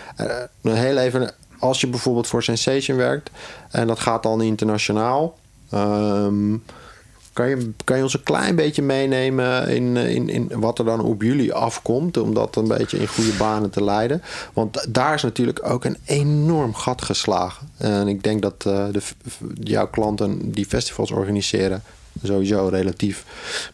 heel 0.63 0.97
even, 0.97 1.31
als 1.59 1.81
je 1.81 1.87
bijvoorbeeld 1.87 2.27
voor 2.27 2.43
Sensation 2.43 2.97
werkt 2.97 3.31
en 3.71 3.87
dat 3.87 4.01
gaat 4.01 4.23
dan 4.23 4.43
internationaal. 4.43 5.39
Um, 5.75 6.65
kan 7.33 7.49
je, 7.49 7.71
kan 7.85 7.97
je 7.97 8.03
ons 8.03 8.15
een 8.15 8.23
klein 8.23 8.57
beetje 8.57 8.83
meenemen 8.83 9.69
in, 9.69 9.97
in, 9.97 10.29
in 10.29 10.51
wat 10.61 10.79
er 10.79 10.85
dan 10.85 11.01
op 11.01 11.23
jullie 11.23 11.53
afkomt, 11.53 12.17
om 12.17 12.35
dat 12.35 12.57
een 12.57 12.69
beetje 12.69 12.99
in 12.99 13.07
goede 13.07 13.33
banen 13.33 13.71
te 13.71 13.85
leiden? 13.85 14.23
Want 14.53 14.87
daar 14.89 15.15
is 15.15 15.23
natuurlijk 15.23 15.61
ook 15.71 15.85
een 15.85 15.97
enorm 16.05 16.75
gat 16.75 17.03
geslagen. 17.03 17.69
En 17.77 18.09
ik 18.09 18.23
denk 18.23 18.43
dat 18.43 18.65
uh, 18.67 18.87
de, 18.93 19.01
jouw 19.61 19.89
klanten 19.89 20.53
die 20.53 20.67
festivals 20.67 21.11
organiseren 21.11 21.83
sowieso 22.23 22.69
relatief 22.69 23.25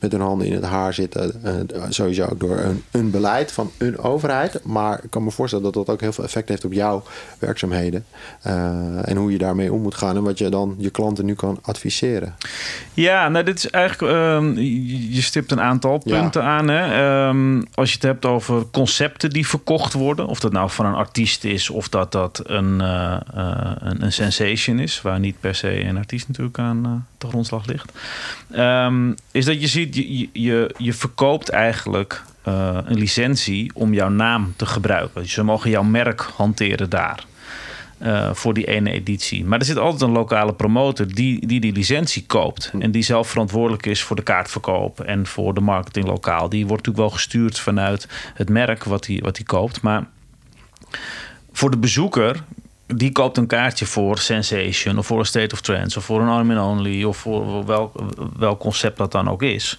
met 0.01 0.13
hun 0.13 0.21
handen 0.21 0.47
in 0.47 0.53
het 0.53 0.65
haar 0.65 0.95
zitten. 0.95 1.45
Eh, 1.45 1.83
sowieso 1.89 2.25
ook 2.25 2.41
door 2.41 2.59
een, 2.59 2.83
een 2.91 3.11
beleid 3.11 3.53
van 3.53 3.71
een 3.79 3.99
overheid. 3.99 4.65
Maar 4.65 5.01
ik 5.03 5.11
kan 5.11 5.25
me 5.25 5.31
voorstellen 5.31 5.65
dat 5.65 5.75
dat 5.75 5.89
ook 5.89 6.01
heel 6.01 6.13
veel 6.13 6.25
effect 6.25 6.49
heeft 6.49 6.65
op 6.65 6.73
jouw 6.73 7.03
werkzaamheden. 7.39 8.05
Eh, 8.43 9.09
en 9.09 9.17
hoe 9.17 9.33
je 9.33 9.39
daarmee 9.39 9.73
om 9.73 9.83
moet 9.83 9.95
gaan 9.95 10.17
en 10.17 10.23
wat 10.23 10.39
je 10.39 10.49
dan 10.49 10.75
je 10.79 10.91
klanten 10.91 11.25
nu 11.25 11.35
kan 11.35 11.59
adviseren. 11.63 12.35
Ja, 12.95 13.29
nou, 13.29 13.45
dit 13.45 13.57
is 13.59 13.71
eigenlijk. 13.71 14.13
ehm, 14.13 14.59
je 15.15 15.21
stipt 15.23 15.51
een 15.51 15.61
aantal 15.61 16.01
Ja. 16.05 16.21
punten 16.21 16.43
aan. 16.45 16.69
Hè? 16.69 16.83
Ehm, 17.29 17.63
als 17.75 17.89
je 17.89 17.95
het 17.95 18.03
hebt 18.05 18.25
over 18.25 18.65
concepten 18.71 19.31
die 19.31 19.47
verkocht 19.47 19.93
worden, 19.93 20.27
of 20.27 20.41
dat 20.41 20.53
nou 20.53 20.71
van 20.71 20.87
een 20.87 20.95
artiest 20.95 21.45
is 21.45 21.71
of 21.71 21.89
dat 21.89 22.13
dat 22.13 22.43
een, 22.47 22.81
eh, 22.81 23.17
een, 23.79 24.03
een 24.05 24.13
sensation 24.13 24.79
is, 24.79 25.03
waar 25.03 25.21
niet 25.21 25.41
per 25.41 25.55
se 25.55 25.85
een 25.85 25.97
artiest 25.97 26.29
natuurlijk 26.29 26.59
aan 26.59 27.07
de 27.19 27.27
grondslag 27.29 27.67
ligt, 27.67 27.93
ehm, 28.51 29.13
is 29.31 29.45
dat 29.45 29.61
je 29.61 29.67
ziet, 29.67 29.95
je, 29.95 30.29
je, 30.33 30.75
je 30.77 30.93
verkoopt 30.93 31.49
eigenlijk 31.49 32.23
eh, 32.43 32.79
een 32.85 32.99
licentie 32.99 33.71
om 33.75 33.95
jouw 33.95 34.09
naam 34.09 34.55
te 34.57 34.67
gebruiken. 34.67 35.29
Ze 35.29 35.43
mogen 35.43 35.71
jouw 35.71 35.83
merk 35.83 36.21
hanteren 36.21 36.91
daar. 36.91 37.25
eh, 37.99 38.31
voor 38.33 38.55
die 38.55 38.67
ene 38.67 38.91
editie. 38.91 39.45
Maar 39.45 39.59
er 39.59 39.65
zit 39.65 39.79
altijd 39.79 40.03
een 40.03 40.11
lokale 40.11 40.55
promotor 40.55 41.07
die 41.07 41.47
die, 41.47 41.61
die 41.61 41.73
licentie 41.73 42.27
koopt. 42.27 42.73
En 42.79 42.91
die 42.91 43.03
zelf 43.03 43.29
verantwoordelijk 43.29 43.87
is 43.87 44.03
voor 44.03 44.17
de 44.17 44.23
kaartverkoop 44.23 45.01
en 45.01 45.27
voor 45.27 45.55
de 45.55 45.61
marketing 45.61 46.07
lokaal. 46.07 46.49
Die 46.49 46.67
wordt 46.67 46.87
natuurlijk 46.87 47.09
wel 47.09 47.19
gestuurd 47.19 47.61
vanuit 47.61 48.09
het 48.35 48.49
merk 48.49 48.85
wat 48.85 49.07
hij 49.07 49.21
wat 49.23 49.37
hij 49.37 49.47
koopt. 49.47 49.81
Maar 49.81 50.07
voor 51.53 51.71
de 51.71 51.79
bezoeker, 51.79 52.43
die 52.95 53.13
koopt 53.13 53.37
een 53.37 53.47
kaartje 53.47 53.87
voor 53.87 54.19
Sensation 54.19 54.99
of 54.99 55.07
voor 55.07 55.19
een 55.19 55.27
State 55.27 55.55
of 55.55 55.61
Trance 55.61 55.99
of 55.99 56.05
voor 56.05 56.21
een 56.21 56.29
Armin 56.29 56.61
Only 56.61 57.05
of 57.05 57.17
voor 57.17 57.67
welk, 57.67 57.95
welk 58.37 58.61
concept 58.61 58.99
dat 58.99 59.13
dan 59.13 59.31
ook 59.31 59.43
is. 59.43 59.79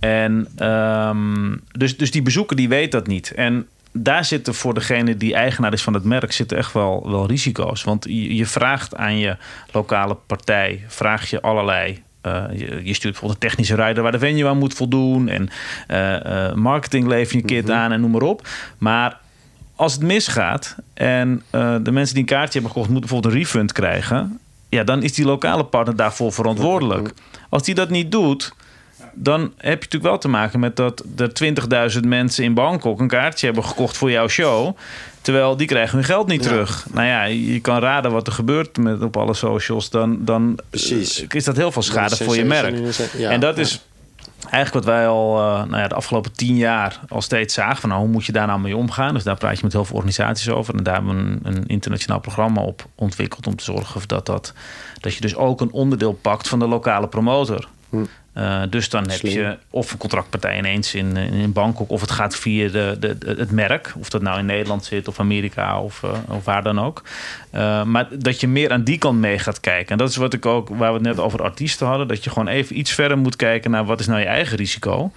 En 0.00 0.48
ehm, 0.56 1.56
dus, 1.72 1.96
dus 1.96 2.10
die 2.10 2.22
bezoeker 2.22 2.56
die 2.56 2.68
weet 2.68 2.92
dat 2.92 3.06
niet. 3.06 3.30
En 3.30 3.66
daar 3.92 4.24
zitten 4.24 4.54
voor 4.54 4.74
degene 4.74 5.16
die 5.16 5.34
eigenaar 5.34 5.72
is 5.72 5.82
van 5.82 5.94
het 5.94 6.04
merk, 6.04 6.32
zitten 6.32 6.56
echt 6.56 6.72
wel, 6.72 7.10
wel 7.10 7.26
risico's. 7.26 7.84
Want 7.84 8.04
je, 8.04 8.36
je 8.36 8.46
vraagt 8.46 8.96
aan 8.96 9.18
je 9.18 9.36
lokale 9.72 10.16
partij, 10.26 10.84
vraag 10.88 11.30
je 11.30 11.40
allerlei. 11.40 12.02
eh, 12.20 12.44
je, 12.52 12.80
je 12.82 12.94
stuurt 12.94 13.12
bijvoorbeeld 13.12 13.42
een 13.42 13.48
technische 13.48 13.74
rider 13.74 14.02
waar 14.02 14.12
de 14.12 14.18
venue 14.18 14.48
aan 14.48 14.58
moet 14.58 14.74
voldoen. 14.74 15.28
En 15.28 15.48
eh, 15.86 16.46
eh, 16.48 16.54
marketing 16.54 17.06
lever 17.06 17.36
je 17.36 17.40
een 17.40 17.48
kit 17.48 17.70
aan 17.70 17.92
en 17.92 18.00
noem 18.00 18.10
maar 18.10 18.22
op. 18.22 18.48
Maar 18.78 19.20
als 19.82 19.92
het 19.92 20.02
misgaat 20.02 20.76
en 20.94 21.42
eh, 21.50 21.76
de 21.82 21.92
mensen 21.92 22.14
die 22.14 22.22
een 22.22 22.28
kaartje 22.28 22.52
hebben 22.52 22.70
gekocht 22.70 22.88
moeten 22.90 23.00
bijvoorbeeld 23.08 23.34
een 23.34 23.40
refund 23.40 23.72
krijgen, 23.72 24.38
ja, 24.68 24.84
dan 24.84 25.02
is 25.02 25.12
die 25.12 25.24
lokale 25.24 25.64
partner 25.64 25.96
daarvoor 25.96 26.32
verantwoordelijk. 26.32 27.12
Als 27.48 27.62
die 27.62 27.74
dat 27.74 27.90
niet 27.90 28.12
doet, 28.12 28.52
dan 29.14 29.40
heb 29.40 29.52
je 29.56 29.84
natuurlijk 29.84 30.02
wel 30.02 30.18
te 30.18 30.28
maken 30.28 30.60
met 30.60 30.76
dat 30.76 31.04
er 31.16 31.32
20.000 31.94 32.00
mensen 32.08 32.44
in 32.44 32.54
Bangkok 32.54 33.00
een 33.00 33.08
kaartje 33.08 33.46
hebben 33.46 33.64
gekocht 33.64 33.96
voor 33.96 34.10
jouw 34.10 34.28
show. 34.28 34.76
Terwijl 35.20 35.56
die 35.56 35.66
krijgen 35.66 35.96
hun 35.96 36.04
geld 36.06 36.26
niet 36.26 36.42
Ja. 36.44 36.48
terug. 36.50 36.86
Nou 36.92 37.06
ja, 37.06 37.24
je 37.24 37.60
kan 37.60 37.78
raden 37.78 38.10
wat 38.12 38.26
er 38.26 38.32
gebeurt 38.32 38.76
met, 38.76 39.02
op 39.02 39.16
alle 39.16 39.34
socials. 39.34 39.90
Dan, 39.90 40.18
dan 40.24 40.58
Precies. 40.70 41.20
eh, 41.20 41.26
is 41.30 41.44
dat 41.44 41.56
heel 41.56 41.72
veel 41.72 41.82
schade 41.82 42.16
voor 42.16 42.36
je 42.36 42.44
merk. 42.44 42.76
Ja, 43.16 43.30
en 43.30 43.40
dat 43.40 43.56
ja. 43.56 43.62
is 43.62 43.82
eigenlijk 44.50 44.84
wat 44.84 44.94
wij 44.94 45.08
al 45.08 45.38
eh, 45.38 45.64
nou 45.64 45.76
ja, 45.76 45.88
de 45.88 45.94
afgelopen 45.94 46.32
tien 46.32 46.56
jaar 46.56 47.00
al 47.08 47.22
steeds 47.22 47.54
zagen. 47.54 47.76
Van, 47.76 47.88
nou, 47.88 48.00
hoe 48.00 48.10
moet 48.10 48.24
je 48.24 48.32
daar 48.32 48.46
nou 48.46 48.60
mee 48.60 48.76
omgaan? 48.76 49.14
Dus 49.14 49.24
daar 49.24 49.36
praat 49.36 49.56
je 49.56 49.62
met 49.62 49.72
heel 49.72 49.84
veel 49.84 49.96
organisaties 49.96 50.48
over. 50.48 50.74
En 50.74 50.82
daar 50.82 50.94
hebben 50.94 51.14
we 51.14 51.20
een, 51.20 51.40
een 51.42 51.66
internationaal 51.66 52.20
programma 52.20 52.62
op 52.62 52.86
ontwikkeld... 52.94 53.46
om 53.46 53.56
te 53.56 53.64
zorgen 53.64 54.08
dat, 54.08 54.26
dat, 54.26 54.52
dat 55.00 55.14
je 55.14 55.20
dus 55.20 55.36
ook 55.36 55.60
een 55.60 55.72
onderdeel 55.72 56.12
pakt 56.12 56.48
van 56.48 56.58
de 56.58 56.66
lokale 56.68 57.08
promotor. 57.08 57.68
Hm. 57.90 58.04
Eh, 58.32 58.62
dus 58.70 58.88
dan 58.88 59.08
heb 59.08 59.18
Slim. 59.18 59.32
je 59.32 59.56
of 59.70 59.92
een 59.92 59.98
contractpartij 59.98 60.58
ineens 60.58 60.94
in, 60.94 61.16
in 61.16 61.52
Bangkok... 61.52 61.90
of 61.90 62.00
het 62.00 62.10
gaat 62.10 62.36
via 62.36 62.68
de, 62.68 62.96
de, 63.00 63.16
het 63.36 63.50
merk. 63.50 63.94
Of 63.98 64.10
dat 64.10 64.22
nou 64.22 64.38
in 64.38 64.46
Nederland 64.46 64.84
zit 64.84 65.08
of 65.08 65.20
Amerika 65.20 65.80
of, 65.80 66.02
eh, 66.02 66.10
of 66.28 66.44
waar 66.44 66.62
dan 66.62 66.80
ook. 66.80 67.02
Eh, 67.50 67.84
maar 67.84 68.08
dat 68.10 68.40
je 68.40 68.48
meer 68.48 68.72
aan 68.72 68.84
die 68.84 68.98
kant 68.98 69.18
mee 69.18 69.38
gaat 69.38 69.60
kijken. 69.60 69.90
En 69.90 69.98
dat 69.98 70.08
is 70.08 70.16
wat 70.16 70.32
ik 70.32 70.46
ook, 70.46 70.68
waar 70.68 70.88
we 70.88 70.98
het 70.98 71.06
net 71.06 71.18
over 71.18 71.42
artiesten 71.42 71.86
hadden... 71.86 72.08
dat 72.08 72.24
je 72.24 72.30
gewoon 72.30 72.48
even 72.48 72.78
iets 72.78 72.90
verder 72.90 73.18
moet 73.18 73.36
kijken 73.36 73.70
naar 73.70 73.84
wat 73.84 74.00
is 74.00 74.06
nou 74.06 74.20
je 74.20 74.26
eigen 74.26 74.56
risico. 74.56 75.12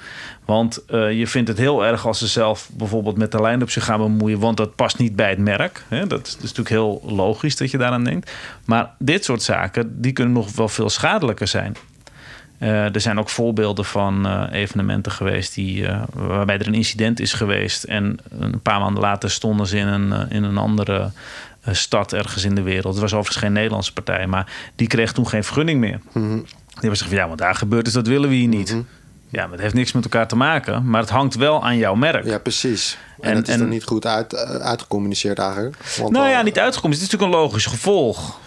Want 0.45 0.83
je 0.89 1.27
vindt 1.27 1.47
het 1.47 1.57
heel 1.57 1.85
erg 1.85 2.07
als 2.07 2.19
ze 2.19 2.27
zelf 2.27 2.69
bijvoorbeeld 2.73 3.17
met 3.17 3.31
de 3.31 3.41
line-up 3.41 3.69
zich 3.69 3.85
gaan 3.85 3.99
bemoeien... 3.99 4.39
want 4.39 4.57
dat 4.57 4.75
past 4.75 4.97
niet 4.97 5.15
bij 5.15 5.29
het 5.29 5.39
merk. 5.39 5.83
Hè? 5.87 6.07
Dat 6.07 6.27
is 6.27 6.37
natuurlijk 6.41 6.69
heel 6.69 7.01
logisch 7.05 7.55
dat 7.55 7.71
je 7.71 7.77
daaraan 7.77 8.03
denkt. 8.03 8.31
Maar 8.65 8.91
dit 8.99 9.23
soort 9.23 9.43
zaken, 9.43 10.01
die 10.01 10.11
kunnen 10.11 10.33
nog 10.33 10.55
wel 10.55 10.67
veel 10.67 10.89
schadelijker 10.89 11.47
zijn. 11.47 11.75
Eh, 12.57 12.95
er 12.95 13.01
zijn 13.01 13.19
ook 13.19 13.29
voorbeelden 13.29 13.85
van 13.85 14.25
eh, 14.25 14.43
evenementen 14.51 15.11
geweest 15.11 15.53
die, 15.55 15.87
eh, 15.87 16.01
waarbij 16.13 16.57
er 16.57 16.67
een 16.67 16.73
incident 16.73 17.19
is 17.19 17.33
geweest. 17.33 17.83
En 17.83 18.17
een 18.39 18.61
paar 18.61 18.79
maanden 18.79 19.01
later 19.01 19.31
stonden 19.31 19.67
ze 19.67 19.77
in 19.77 19.87
een, 19.87 20.29
in 20.29 20.43
een 20.43 20.57
andere 20.57 21.11
stad 21.71 22.13
ergens 22.13 22.43
in 22.43 22.55
de 22.55 22.61
wereld. 22.61 22.93
Het 22.93 23.01
was 23.01 23.13
overigens 23.13 23.37
geen 23.43 23.53
Nederlandse 23.53 23.93
partij, 23.93 24.27
maar 24.27 24.51
die 24.75 24.87
kreeg 24.87 25.11
toen 25.11 25.27
geen 25.27 25.43
vergunning 25.43 25.79
meer. 25.79 25.99
Mhm. 26.11 26.29
Die 26.35 26.43
hebben 26.73 26.89
gezegd: 26.89 27.09
van, 27.09 27.19
ja, 27.19 27.27
wat 27.27 27.37
daar 27.37 27.55
gebeurt 27.55 27.87
is, 27.87 27.93
dat 27.93 28.07
willen 28.07 28.29
we 28.29 28.35
hier 28.35 28.47
niet. 28.47 28.75
Ja, 29.29 29.41
maar 29.41 29.51
het 29.51 29.61
heeft 29.61 29.73
niks 29.73 29.91
met 29.91 30.03
elkaar 30.03 30.27
te 30.27 30.35
maken, 30.35 30.89
maar 30.89 31.01
het 31.01 31.09
hangt 31.09 31.35
wel 31.35 31.63
aan 31.63 31.77
jouw 31.77 31.95
merk. 31.95 32.25
Ja, 32.25 32.37
precies. 32.37 32.97
En, 33.19 33.29
En- 33.29 33.35
het 33.35 33.47
is 33.47 33.53
en- 33.53 33.59
dan 33.59 33.69
niet 33.69 33.83
goed 33.83 34.05
uit, 34.05 34.35
uitgecommuniceerd 34.61 35.39
eigenlijk. 35.39 35.77
Want 35.97 36.11
Nou 36.11 36.29
ja, 36.29 36.41
niet 36.41 36.59
uitgekomen. 36.59 36.97
Het 36.97 37.05
is 37.05 37.11
natuurlijk 37.11 37.33
een 37.39 37.43
logisch 37.45 37.65
gevolg. 37.65 38.39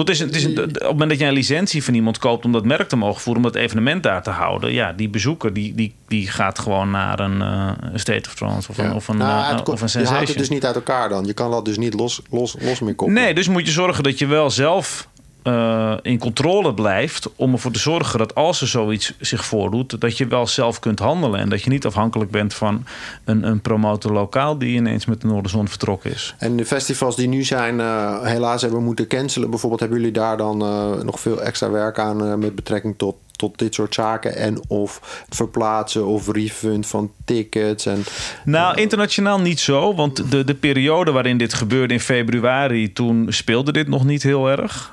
Het 0.00 0.08
is, 0.08 0.18
het 0.18 0.34
is 0.36 0.46
op 0.46 0.56
het 0.56 0.82
moment 0.82 1.10
dat 1.10 1.18
je 1.18 1.24
een 1.24 1.32
licentie 1.32 1.84
van 1.84 1.94
iemand 1.94 2.18
koopt 2.18 2.44
om 2.44 2.52
dat 2.52 2.64
merk 2.64 2.88
te 2.88 2.96
mogen 2.96 3.20
voeren, 3.20 3.44
om 3.44 3.52
dat 3.52 3.62
evenement 3.62 4.02
daar 4.02 4.22
te 4.22 4.30
houden, 4.30 4.72
ja, 4.72 4.92
die 4.92 5.08
bezoeker 5.08 5.52
die, 5.52 5.74
die, 5.74 5.94
die 6.08 6.28
gaat 6.28 6.58
gewoon 6.58 6.90
naar 6.90 7.20
een 7.20 7.42
eh, 7.42 7.70
State 7.94 8.28
of 8.28 8.34
Trance 8.34 8.68
of 8.68 8.78
een, 8.78 8.92
of 8.92 9.08
een, 9.08 9.16
Nou, 9.16 9.56
eh, 9.56 9.60
of 9.64 9.66
een 9.66 9.66
je 9.66 9.68
houdt 9.68 9.90
sensation. 9.90 10.26
het 10.26 10.38
dus 10.38 10.48
niet 10.48 10.64
uit 10.64 10.74
elkaar 10.74 11.08
dan. 11.08 11.24
Je 11.24 11.32
kan 11.32 11.50
dat 11.50 11.64
dus 11.64 11.78
niet 11.78 11.94
los, 11.94 12.20
los, 12.30 12.56
los 12.60 12.80
meer 12.80 12.94
koppelen. 12.94 13.22
Nee, 13.22 13.34
dus 13.34 13.48
moet 13.48 13.66
je 13.66 13.72
zorgen 13.72 14.02
dat 14.02 14.18
je 14.18 14.26
wel 14.26 14.50
zelf 14.50 15.08
eh, 15.44 15.94
in 16.02 16.18
controle 16.18 16.74
blijft. 16.74 17.30
Om 17.36 17.52
ervoor 17.52 17.70
te 17.70 17.78
zorgen 17.78 18.18
dat 18.18 18.34
als 18.34 18.60
er 18.60 18.66
zoiets 18.66 19.14
zich 19.20 19.44
voordoet, 19.44 20.00
dat 20.00 20.18
je 20.18 20.26
wel 20.26 20.46
zelf 20.46 20.78
kunt 20.78 20.98
handelen. 20.98 21.40
En 21.40 21.48
dat 21.48 21.62
je 21.62 21.70
niet 21.70 21.86
afhankelijk 21.86 22.30
bent 22.30 22.54
van 22.54 22.84
een, 23.24 23.42
een 23.42 23.60
promotor 23.60 24.12
lokaal 24.12 24.58
die 24.58 24.76
ineens 24.76 25.06
met 25.06 25.20
de 25.20 25.26
Noorderzon 25.26 25.68
vertrokken 25.68 26.10
is. 26.10 26.34
En 26.38 26.56
de 26.56 26.66
festivals 26.66 27.16
die 27.16 27.28
nu 27.28 27.42
zijn, 27.42 27.80
eh, 27.80 28.22
helaas 28.22 28.62
hebben 28.62 28.82
moeten 28.82 29.06
cancelen. 29.06 29.50
Bijvoorbeeld, 29.50 29.80
hebben 29.80 29.98
jullie 29.98 30.12
daar 30.12 30.36
dan 30.36 30.62
eh, 30.62 31.02
nog 31.02 31.20
veel 31.20 31.42
extra 31.42 31.70
werk 31.70 31.98
aan 31.98 32.38
met 32.38 32.54
betrekking 32.54 32.94
tot, 32.96 33.16
tot 33.36 33.58
dit 33.58 33.74
soort 33.74 33.94
zaken? 33.94 34.36
En 34.36 34.62
of 34.68 35.22
het 35.24 35.36
verplaatsen 35.36 36.06
of 36.06 36.28
refund 36.32 36.86
van 36.86 37.12
tickets? 37.24 37.86
En, 37.86 38.04
Nou, 38.44 38.80
internationaal 38.80 39.40
niet 39.40 39.60
zo. 39.60 39.94
Want 39.94 40.30
de, 40.30 40.44
de 40.44 40.54
periode 40.54 41.12
waarin 41.12 41.38
dit 41.38 41.54
gebeurde 41.54 41.94
in 41.94 42.00
februari, 42.00 42.92
toen 42.92 43.26
speelde 43.28 43.72
dit 43.72 43.88
nog 43.88 44.04
niet 44.04 44.22
heel 44.22 44.50
erg. 44.50 44.92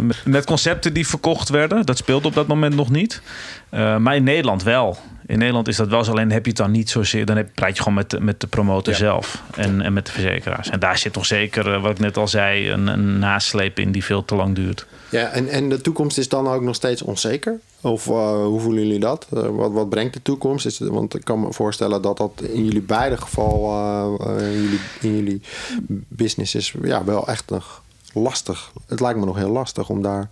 Met, 0.00 0.22
met 0.24 0.44
concepten 0.44 0.92
die 0.92 1.06
verkocht 1.06 1.48
werden. 1.48 1.86
Dat 1.86 1.96
speelde 1.96 2.28
op 2.28 2.34
dat 2.34 2.46
moment 2.46 2.74
nog 2.74 2.90
niet. 2.90 3.22
Eh, 3.70 3.96
maar 3.96 4.16
in 4.16 4.24
Nederland 4.24 4.62
wel. 4.62 4.98
In 5.28 5.38
Nederland 5.38 5.68
is 5.68 5.76
dat 5.76 5.88
wel 5.88 6.04
zo. 6.04 6.10
Alleen 6.10 6.30
heb 6.32 6.42
je 6.44 6.48
het 6.50 6.58
dan 6.60 6.70
niet 6.70 6.90
zozeer. 6.90 7.24
Dan 7.26 7.36
heb, 7.36 7.48
praat 7.54 7.76
je 7.76 7.82
gewoon 7.82 7.94
met, 7.98 8.10
de- 8.10 8.20
met 8.20 8.40
de 8.40 8.46
promotor 8.46 8.92
Ja. 8.92 8.98
zelf. 8.98 9.42
En, 9.56 9.80
en 9.80 9.92
met 9.92 10.06
de 10.06 10.12
verzekeraars. 10.12 10.70
En 10.70 10.80
daar 10.80 10.98
zit 10.98 11.12
toch 11.12 11.26
zeker, 11.26 11.72
eh, 11.74 11.82
wat 11.82 11.90
ik 11.90 11.98
net 11.98 12.16
al 12.16 12.28
zei, 12.28 12.70
een, 12.70 12.86
een 12.86 13.18
nasleep 13.18 13.78
in 13.78 13.92
die 13.92 14.04
veel 14.04 14.24
te 14.24 14.34
lang 14.34 14.54
duurt. 14.54 14.86
ja, 15.10 15.28
en, 15.28 15.48
en 15.48 15.68
de 15.68 15.80
toekomst 15.80 16.18
is 16.18 16.28
dan 16.28 16.48
ook 16.48 16.62
nog 16.62 16.74
steeds 16.74 17.02
onzeker? 17.02 17.58
Of 17.80 18.06
eh, 18.08 18.32
hoe 18.44 18.60
voelen 18.60 18.82
jullie 18.86 19.00
dat? 19.00 19.26
Eh, 19.34 19.42
wat, 19.48 19.72
wat 19.72 19.88
brengt 19.88 20.14
de 20.14 20.22
toekomst? 20.22 20.66
Is, 20.66 20.78
want 20.78 21.14
ik 21.14 21.24
kan 21.24 21.40
me 21.40 21.52
voorstellen 21.52 22.02
dat 22.02 22.16
dat 22.16 22.32
in 22.42 22.64
jullie 22.64 22.82
beide 22.82 23.16
geval, 23.16 23.80
in, 24.38 24.52
jullie, 24.62 24.80
in 25.00 25.16
jullie 25.16 25.40
business 26.08 26.54
is 26.54 26.74
ja, 26.82 27.04
wel 27.04 27.26
echt 27.28 27.50
nog 27.50 27.82
lastig. 28.12 28.72
Het 28.86 29.00
lijkt 29.00 29.18
me 29.18 29.24
nog 29.24 29.36
heel 29.36 29.50
lastig 29.50 29.88
om 29.88 30.02
daar... 30.02 30.30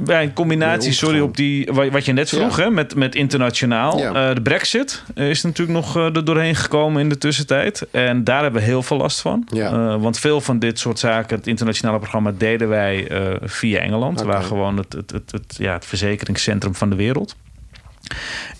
Bij 0.00 0.22
een 0.22 0.32
combinatie, 0.32 0.92
sorry, 0.92 1.20
op 1.20 1.36
die, 1.36 1.68
wat 1.72 2.04
je 2.04 2.12
net 2.12 2.28
vroeg, 2.28 2.56
Ja. 2.56 2.62
hè, 2.62 2.70
met, 2.70 2.94
met 2.94 3.14
internationaal. 3.14 3.98
Ja. 3.98 4.28
Eh, 4.28 4.34
de 4.34 4.42
brexit 4.42 5.02
is 5.14 5.42
natuurlijk 5.42 5.78
nog 5.78 5.96
eh, 5.96 6.04
er 6.16 6.24
doorheen 6.24 6.54
gekomen 6.54 7.00
in 7.02 7.08
de 7.08 7.18
tussentijd. 7.18 7.86
En 7.90 8.24
daar 8.24 8.42
hebben 8.42 8.60
we 8.60 8.66
heel 8.66 8.82
veel 8.82 8.96
last 8.96 9.20
van. 9.20 9.46
Ja. 9.52 9.70
Eh, 9.72 10.00
want 10.02 10.18
veel 10.18 10.40
van 10.40 10.58
dit 10.58 10.78
soort 10.78 10.98
zaken, 10.98 11.36
het 11.36 11.46
internationale 11.46 11.98
programma, 11.98 12.32
deden 12.38 12.68
wij 12.68 13.08
eh, 13.08 13.34
via 13.42 13.78
Engeland. 13.80 14.20
Oké. 14.20 14.28
Waar 14.28 14.42
gewoon 14.42 14.76
het, 14.76 14.92
het, 14.92 15.10
het, 15.10 15.32
het, 15.32 15.54
ja, 15.58 15.72
het 15.72 15.84
verzekeringscentrum 15.86 16.74
van 16.74 16.90
de 16.90 16.96
wereld. 16.96 17.36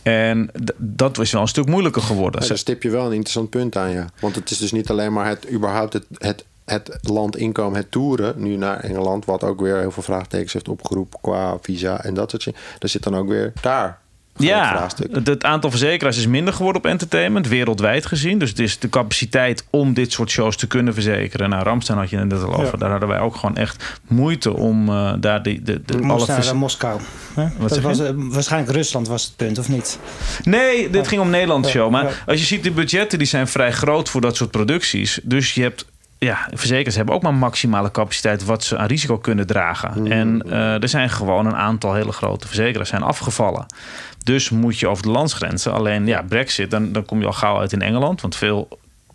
En 0.02 0.50
dat 0.76 1.16
was 1.16 1.32
wel 1.32 1.42
een 1.42 1.48
stuk 1.48 1.66
moeilijker 1.66 2.02
geworden. 2.02 2.42
Ja, 2.42 2.48
daar 2.48 2.58
stip 2.58 2.82
je 2.82 2.90
wel 2.90 3.06
een 3.06 3.12
interessant 3.12 3.50
punt 3.50 3.76
aan, 3.76 3.90
ja. 3.90 4.06
Want 4.20 4.34
het 4.34 4.50
is 4.50 4.58
dus 4.58 4.72
niet 4.72 4.90
alleen 4.90 5.12
maar 5.12 5.26
het 5.26 5.50
überhaupt 5.52 5.92
het, 5.92 6.04
het, 6.18 6.44
het 6.70 6.98
landinkomen, 7.02 7.78
het 7.78 7.90
toeren 7.90 8.34
nu 8.36 8.56
naar 8.56 8.80
Engeland, 8.80 9.24
wat 9.24 9.44
ook 9.44 9.60
weer 9.60 9.78
heel 9.78 9.90
veel 9.90 10.02
vraagtekens 10.02 10.52
heeft 10.52 10.68
opgeroepen 10.68 11.18
qua 11.22 11.56
visa 11.62 12.04
en 12.04 12.14
dat 12.14 12.30
soort 12.30 12.44
dingen. 12.44 12.60
Er 12.78 12.88
zit 12.88 13.02
dan 13.02 13.16
ook 13.16 13.28
weer 13.28 13.52
daar 13.60 13.98
Ja, 14.36 14.68
vraagstuk. 14.76 15.14
het, 15.14 15.26
het 15.26 15.44
aantal 15.44 15.70
verzekeraars 15.70 16.16
is 16.18 16.26
minder 16.26 16.54
geworden 16.54 16.82
op 16.82 16.88
entertainment, 16.90 17.48
wereldwijd 17.48 18.06
gezien. 18.06 18.38
Dus 18.38 18.48
het 18.50 18.58
is 18.58 18.78
de 18.78 18.88
capaciteit 18.88 19.64
om 19.70 19.94
dit 19.94 20.12
soort 20.12 20.30
shows 20.30 20.56
te 20.56 20.66
kunnen 20.66 20.94
verzekeren. 20.94 21.48
Nou, 21.50 21.62
Ramstein 21.64 21.98
had 21.98 22.10
je 22.10 22.16
net 22.16 22.42
al 22.42 22.52
over. 22.54 22.64
Ja. 22.72 22.78
Daar 22.78 22.90
hadden 22.90 23.08
wij 23.08 23.20
ook 23.20 23.36
gewoon 23.36 23.56
echt 23.56 23.98
moeite 24.08 24.52
om 24.56 24.88
eh, 24.88 25.12
daar 25.20 25.42
de, 25.42 25.62
de, 25.62 25.82
de 25.84 25.92
alle 25.94 26.02
moesten 26.02 26.28
naar 26.34 26.42
vers- 26.42 26.52
Moskou. 26.52 27.00
Hè? 27.34 27.46
Dat 27.58 27.72
zeg 27.74 27.82
was, 27.82 27.98
eh, 28.00 28.10
waarschijnlijk 28.14 28.72
Rusland 28.76 29.08
was 29.08 29.24
het 29.24 29.36
punt, 29.36 29.58
of 29.58 29.68
niet? 29.68 29.98
Nee, 30.42 30.90
dit 30.90 31.08
ging 31.08 31.20
om 31.20 31.30
Nederland 31.30 31.66
show. 31.66 31.90
Maar 31.90 32.04
ja. 32.04 32.10
als 32.26 32.38
je 32.40 32.46
ziet, 32.46 32.62
de 32.62 32.70
budgetten 32.70 33.18
die 33.18 33.26
zijn 33.28 33.48
vrij 33.48 33.72
groot 33.72 34.08
voor 34.08 34.20
dat 34.20 34.36
soort 34.36 34.50
producties. 34.50 35.20
Dus 35.22 35.54
je 35.54 35.62
hebt. 35.62 35.86
Ja, 36.18 36.48
verzekeraars 36.52 36.96
hebben 36.96 37.14
ook 37.14 37.22
maar 37.22 37.34
maximale 37.34 37.90
capaciteit 37.90 38.44
wat 38.44 38.64
ze 38.64 38.78
aan 38.78 38.86
risico 38.86 39.18
kunnen 39.18 39.46
dragen. 39.46 40.12
En 40.12 40.42
eh, 40.42 40.82
er 40.82 40.88
zijn 40.88 41.10
gewoon 41.10 41.46
een 41.46 41.56
aantal 41.56 41.94
hele 41.94 42.12
grote 42.12 42.46
verzekeraars 42.46 42.88
zijn 42.88 43.02
afgevallen. 43.02 43.66
Dus 44.24 44.50
moet 44.50 44.78
je 44.78 44.88
over 44.88 45.02
de 45.02 45.10
landsgrenzen. 45.10 45.72
Alleen 45.72 46.06
ja, 46.06 46.22
Brexit, 46.22 46.70
dan, 46.70 46.92
dan 46.92 47.04
kom 47.04 47.20
je 47.20 47.26
al 47.26 47.32
gauw 47.32 47.58
uit 47.58 47.72
in 47.72 47.82
Engeland. 47.82 48.20
Want 48.20 48.36
veel 48.36 48.68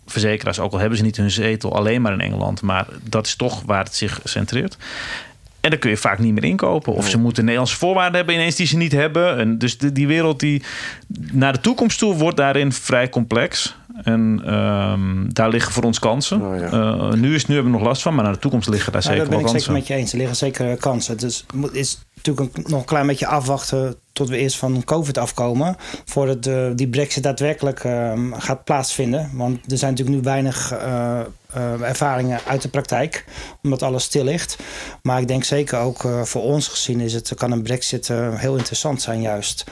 verzekeraars, 0.06 0.60
ook 0.60 0.72
al 0.72 0.78
hebben 0.78 0.98
ze 0.98 1.04
niet 1.04 1.16
hun 1.16 1.30
zetel 1.30 1.76
alleen 1.76 2.02
maar 2.02 2.12
in 2.12 2.20
Engeland, 2.20 2.62
maar 2.62 2.86
dat 3.02 3.26
is 3.26 3.36
toch 3.36 3.62
waar 3.62 3.84
het 3.84 3.94
zich 3.94 4.20
centreert. 4.24 4.76
En 5.64 5.70
dan 5.70 5.78
kun 5.78 5.90
je 5.90 5.96
vaak 5.96 6.18
niet 6.18 6.32
meer 6.34 6.44
inkopen. 6.44 6.92
Of 6.92 7.08
ze 7.08 7.18
moeten 7.18 7.42
Nederlandse 7.44 7.76
voorwaarden 7.76 8.16
hebben 8.16 8.34
ineens 8.34 8.56
die 8.56 8.66
ze 8.66 8.76
niet 8.76 8.92
hebben. 8.92 9.38
En 9.38 9.58
dus 9.58 9.78
de, 9.78 9.92
die 9.92 10.06
wereld 10.06 10.40
die 10.40 10.62
naar 11.32 11.52
de 11.52 11.60
toekomst 11.60 11.98
toe 11.98 12.14
wordt 12.14 12.36
daarin 12.36 12.72
vrij 12.72 13.08
complex. 13.08 13.76
En 14.02 14.42
ehm, 14.46 15.00
daar 15.28 15.48
liggen 15.48 15.72
voor 15.72 15.82
ons 15.82 15.98
kansen. 15.98 16.40
Oh, 16.42 16.58
ja. 16.58 16.66
Eh, 16.70 17.12
nu, 17.12 17.34
is, 17.34 17.46
nu 17.46 17.54
hebben 17.54 17.72
we 17.72 17.78
nog 17.78 17.86
last 17.86 18.02
van, 18.02 18.14
maar 18.14 18.24
naar 18.24 18.32
de 18.32 18.38
toekomst 18.38 18.68
liggen 18.68 18.92
daar 18.92 19.02
Ja, 19.02 19.08
zeker 19.08 19.22
dat 19.22 19.30
ben 19.30 19.38
wel 19.44 19.46
ik 19.46 19.52
kansen. 19.62 19.74
zeker 19.74 19.88
met 19.88 19.98
je 19.98 20.02
eens. 20.02 20.12
Er 20.12 20.18
liggen 20.18 20.36
zeker 20.36 20.76
kansen. 20.76 21.16
Dus 21.18 21.44
het 21.46 21.54
moet- 21.56 21.74
is 21.74 21.98
natuurlijk 22.26 22.56
een- 22.56 22.64
nog 22.70 22.80
een 22.80 22.86
klein 22.86 23.06
beetje 23.06 23.26
afwachten 23.26 23.96
tot 24.12 24.28
we 24.28 24.36
eerst 24.36 24.56
van 24.56 24.84
COVID 24.84 25.18
afkomen. 25.18 25.76
Voordat 26.04 26.78
die 26.78 26.88
brexit 26.88 27.22
daadwerkelijk 27.22 27.84
ehm, 27.84 28.32
gaat 28.32 28.64
plaatsvinden. 28.64 29.30
Want 29.32 29.72
er 29.72 29.78
zijn 29.78 29.90
natuurlijk 29.90 30.16
nu 30.18 30.22
weinig 30.22 30.72
eh, 30.72 31.20
eh, 31.20 31.80
ervaringen 31.82 32.40
uit 32.46 32.62
de 32.62 32.68
praktijk. 32.68 33.24
Omdat 33.62 33.82
alles 33.82 34.04
stil 34.04 34.24
ligt. 34.24 34.56
Maar 35.02 35.20
ik 35.20 35.28
denk 35.28 35.44
zeker 35.44 35.78
ook 35.78 36.04
eh, 36.04 36.22
voor 36.22 36.42
ons 36.42 36.68
gezien 36.68 37.00
is 37.00 37.12
het, 37.12 37.32
kan 37.34 37.50
een 37.52 37.62
brexit 37.62 38.08
heel 38.34 38.56
interessant 38.56 39.02
zijn 39.02 39.20
juist. 39.20 39.64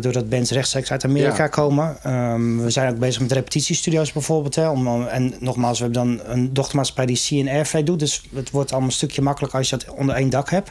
Doordat 0.00 0.28
bands 0.28 0.50
rechtstreeks 0.50 0.90
uit 0.90 1.04
Amerika 1.04 1.42
Ja. 1.42 1.48
komen. 1.48 1.96
Ehm, 2.02 2.58
we 2.62 2.70
zijn 2.70 2.90
ook 2.92 2.98
bezig 2.98 3.20
met 3.22 3.32
repetitiestudio's 3.32 4.12
bijvoorbeeld. 4.12 4.54
Hè, 4.54 4.68
om, 4.68 5.06
en 5.06 5.34
nogmaals, 5.40 5.78
we 5.78 5.84
hebben 5.84 6.06
dan 6.06 6.26
een 6.32 6.52
dochtermaatschappij 6.54 7.06
die 7.06 7.20
CNR 7.44 7.84
doet. 7.84 7.98
Dus 7.98 8.22
het 8.34 8.50
wordt 8.50 8.70
allemaal 8.70 8.88
een 8.88 8.94
stukje 8.94 9.22
makkelijker 9.22 9.58
als 9.58 9.70
je 9.70 9.76
dat 9.76 9.94
onder 9.94 10.14
één 10.14 10.30
dak 10.30 10.50
hebt. 10.50 10.70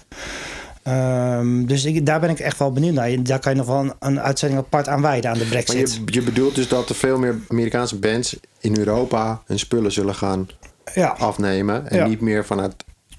Ehm, 0.84 1.65
dus 1.65 1.86
ik, 1.86 2.05
daar 2.05 2.19
ben 2.19 2.29
ik 2.29 2.39
echt 2.39 2.57
wel 2.59 2.71
benieuwd 2.71 2.93
naar. 2.93 3.23
Daar 3.23 3.39
kan 3.39 3.51
je 3.51 3.57
nog 3.57 3.67
wel 3.67 3.79
een, 3.79 3.93
een 3.99 4.19
uitzending 4.19 4.61
apart 4.61 4.88
aan 4.88 5.01
wijden 5.01 5.29
aan 5.32 5.38
de 5.38 5.43
Maar 5.43 5.49
brexit. 5.63 5.93
je, 6.05 6.13
je 6.13 6.21
bedoelt 6.21 6.55
dus 6.55 6.67
dat 6.67 6.89
er 6.89 6.95
veel 6.95 7.17
meer 7.17 7.36
Amerikaanse 7.47 7.95
bands 7.95 8.36
in 8.59 8.77
Europa 8.77 9.41
hun 9.45 9.59
spullen 9.59 9.91
zullen 9.91 10.15
gaan 10.15 10.47
Ja, 10.93 11.07
afnemen. 11.07 11.88
En 11.89 11.97
Ja. 11.97 12.07
niet 12.07 12.21
meer 12.21 12.45
vanuit. 12.45 12.75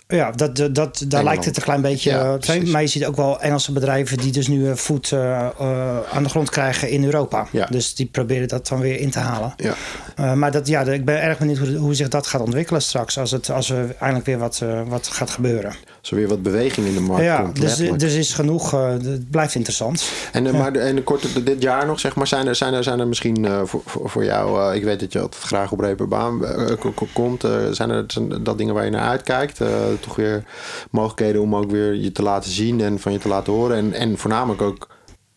ja 0.08 0.30
dat, 0.30 0.68
dat, 0.72 1.04
daar 1.08 1.24
lijkt 1.24 1.44
het 1.44 1.56
een 1.56 1.62
klein 1.62 1.80
beetje 1.80 2.10
Ja, 2.10 2.38
eh. 2.40 2.62
Maar 2.62 2.80
je 2.82 2.86
ziet 2.88 3.06
ook 3.06 3.16
wel 3.16 3.40
Engelse 3.40 3.72
bedrijven 3.72 4.18
die 4.18 4.32
dus 4.32 4.48
nu 4.48 4.68
een 4.68 4.76
voet 4.76 5.12
eh, 5.12 5.46
eh, 5.58 5.98
aan 6.12 6.22
de 6.22 6.28
grond 6.28 6.50
krijgen 6.50 6.88
in 6.90 7.04
Europa. 7.04 7.46
Ja. 7.50 7.66
Dus 7.70 7.94
die 7.94 8.06
proberen 8.06 8.48
dat 8.48 8.68
dan 8.68 8.80
weer 8.80 8.98
in 9.00 9.10
te 9.10 9.18
halen. 9.18 9.54
Ja. 9.56 9.74
Eh, 10.16 10.32
maar 10.32 10.50
dat, 10.50 10.66
ja, 10.66 10.80
ik 10.82 11.04
ben 11.04 11.22
erg 11.22 11.38
benieuwd 11.38 11.58
hoe, 11.58 11.76
hoe 11.76 11.94
zich 11.94 12.08
dat 12.08 12.26
gaat 12.26 12.40
ontwikkelen 12.40 12.82
straks. 12.82 13.18
Als, 13.18 13.30
het, 13.30 13.50
als 13.50 13.70
er 13.70 13.94
eindelijk 13.98 14.26
weer 14.26 14.38
wat, 14.38 14.60
eh, 14.62 14.82
wat 14.88 15.06
gaat 15.08 15.30
gebeuren. 15.30 15.74
Er 16.10 16.16
weer 16.16 16.28
wat 16.28 16.42
beweging 16.42 16.86
in 16.86 16.94
de 16.94 17.00
markt 17.00 17.24
ja, 17.24 17.40
komt. 17.42 17.60
dus, 17.60 17.76
dus 17.96 18.14
is 18.14 18.34
genoeg. 18.34 18.72
eh, 18.72 18.90
het 18.90 19.30
blijft 19.30 19.54
interessant. 19.54 20.04
En, 20.32 20.46
eh, 20.46 20.52
Ja. 20.52 20.58
maar 20.58 20.72
de, 20.72 20.78
en 20.78 20.94
de 20.96 21.02
korte, 21.02 21.42
dit 21.42 21.62
jaar 21.62 21.86
nog, 21.86 22.00
zeg 22.00 22.14
maar, 22.14 22.26
zijn 22.26 22.46
er, 22.46 22.54
zijn 22.56 22.74
er, 22.74 22.82
zijn 22.82 23.00
er 23.00 23.06
misschien 23.08 23.44
eh, 23.44 23.60
voor, 23.64 23.82
voor, 23.84 24.24
jou, 24.24 24.74
ik 24.74 24.84
weet 24.84 25.00
dat 25.00 25.12
je 25.12 25.20
altijd 25.20 25.42
graag 25.42 25.72
op 25.72 25.80
reperbaan 25.80 26.40
ko- 26.78 26.92
ko- 26.94 27.06
komt, 27.12 27.44
zijn 27.70 27.90
er 27.90 28.04
zijn 28.06 28.42
dat 28.42 28.58
dingen 28.58 28.74
waar 28.74 28.84
je 28.84 28.90
naar 28.90 29.08
uitkijkt? 29.08 29.60
Toch 30.00 30.16
weer 30.16 30.44
mogelijkheden 30.90 31.40
om 31.42 31.56
ook 31.56 31.70
weer 31.70 31.94
je 31.94 32.12
te 32.12 32.22
laten 32.22 32.50
zien 32.50 32.80
en 32.80 32.98
van 32.98 33.12
je 33.12 33.18
te 33.18 33.28
laten 33.28 33.52
horen 33.52 33.76
en, 33.76 33.92
en 33.92 34.18
voornamelijk 34.18 34.62
ook 34.62 34.88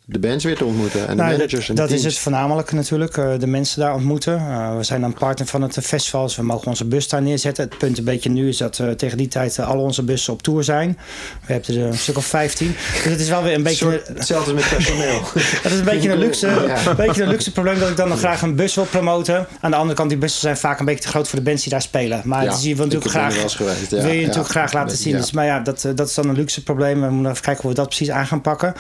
de 0.07 0.19
bands 0.19 0.43
weer 0.43 0.55
te 0.57 0.65
ontmoeten 0.65 1.07
en 1.07 1.17
Nou, 1.17 1.29
de 1.31 1.37
managers 1.37 1.69
en 1.69 1.75
dat 1.75 1.89
de 1.89 1.95
is 1.95 2.03
het 2.03 2.17
voornamelijk 2.17 2.71
natuurlijk, 2.71 3.17
eh, 3.17 3.31
de 3.39 3.47
mensen 3.47 3.79
daar 3.79 3.93
ontmoeten. 3.93 4.37
Eh, 4.37 4.77
we 4.77 4.83
zijn 4.83 5.01
dan 5.01 5.13
partner 5.13 5.47
van 5.47 5.61
het 5.61 5.77
festival, 5.81 6.23
dus 6.25 6.35
we 6.35 6.43
mogen 6.43 6.67
onze 6.67 6.85
bus 6.85 7.09
daar 7.09 7.21
neerzetten. 7.21 7.63
Het 7.69 7.77
punt 7.77 7.97
een 7.97 8.03
beetje 8.03 8.29
nu 8.29 8.47
is 8.47 8.57
dat 8.57 8.79
eh, 8.79 8.89
tegen 8.89 9.17
die 9.17 9.27
tijd 9.27 9.59
al 9.59 9.79
onze 9.79 10.03
bussen 10.03 10.33
op 10.33 10.41
tour 10.41 10.63
zijn. 10.63 10.97
We 11.45 11.53
hebben 11.53 11.75
er 11.77 11.85
een 11.85 11.97
stuk 11.97 12.17
of 12.17 12.25
15. 12.25 12.75
Dus 12.93 13.03
het 13.11 13.19
is 13.19 13.29
wel 13.29 13.43
weer 13.43 13.53
een 13.53 13.63
beetje... 13.63 13.85
Soort- 13.85 14.07
hetzelfde 14.07 14.53
met 14.53 14.69
personeel. 14.69 15.19
Dat 15.63 15.71
is 15.71 15.77
een 15.79 15.83
beetje 15.85 16.11
een 16.11 16.17
luxe, 16.17 16.47
Ja. 16.47 16.87
een 16.89 16.95
beetje 16.95 17.23
een 17.23 17.29
luxe 17.29 17.51
probleem 17.51 17.79
dat 17.79 17.89
ik 17.89 17.97
dan 17.97 18.09
nog 18.09 18.19
graag 18.19 18.41
een 18.41 18.55
bus 18.55 18.75
wil 18.75 18.85
promoten. 18.85 19.47
Aan 19.59 19.71
de 19.71 19.77
andere 19.77 19.95
kant, 19.95 20.09
die 20.09 20.17
bussen 20.17 20.41
zijn 20.41 20.57
vaak 20.57 20.79
een 20.79 20.85
beetje 20.85 21.03
te 21.03 21.07
groot 21.07 21.27
voor 21.27 21.39
de 21.39 21.45
bands 21.45 21.61
die 21.61 21.71
daar 21.71 21.81
spelen. 21.81 22.21
Maar 22.23 22.43
Ja, 22.43 22.49
het 22.49 22.57
is 22.57 22.63
hier 22.63 22.75
wil 22.75 22.85
natuurlijk 22.85 23.11
graag, 23.11 23.33
geweest, 23.33 23.91
ja, 23.91 24.01
wil 24.01 24.11
je 24.11 24.21
natuurlijk 24.21 24.49
graag 24.49 24.73
laten 24.73 24.97
zien. 24.97 25.17
Dus, 25.17 25.31
maar 25.31 25.45
ja, 25.45 25.59
dat, 25.59 25.87
dat 25.95 26.07
is 26.07 26.13
dan 26.13 26.29
een 26.29 26.35
luxe 26.35 26.63
probleem. 26.63 27.01
We 27.01 27.09
moeten 27.09 27.31
even 27.31 27.43
kijken 27.43 27.61
hoe 27.61 27.71
we 27.71 27.77
dat 27.77 27.87
precies 27.87 28.09
aan 28.09 28.27
gaan 28.27 28.41
pakken. 28.41 28.73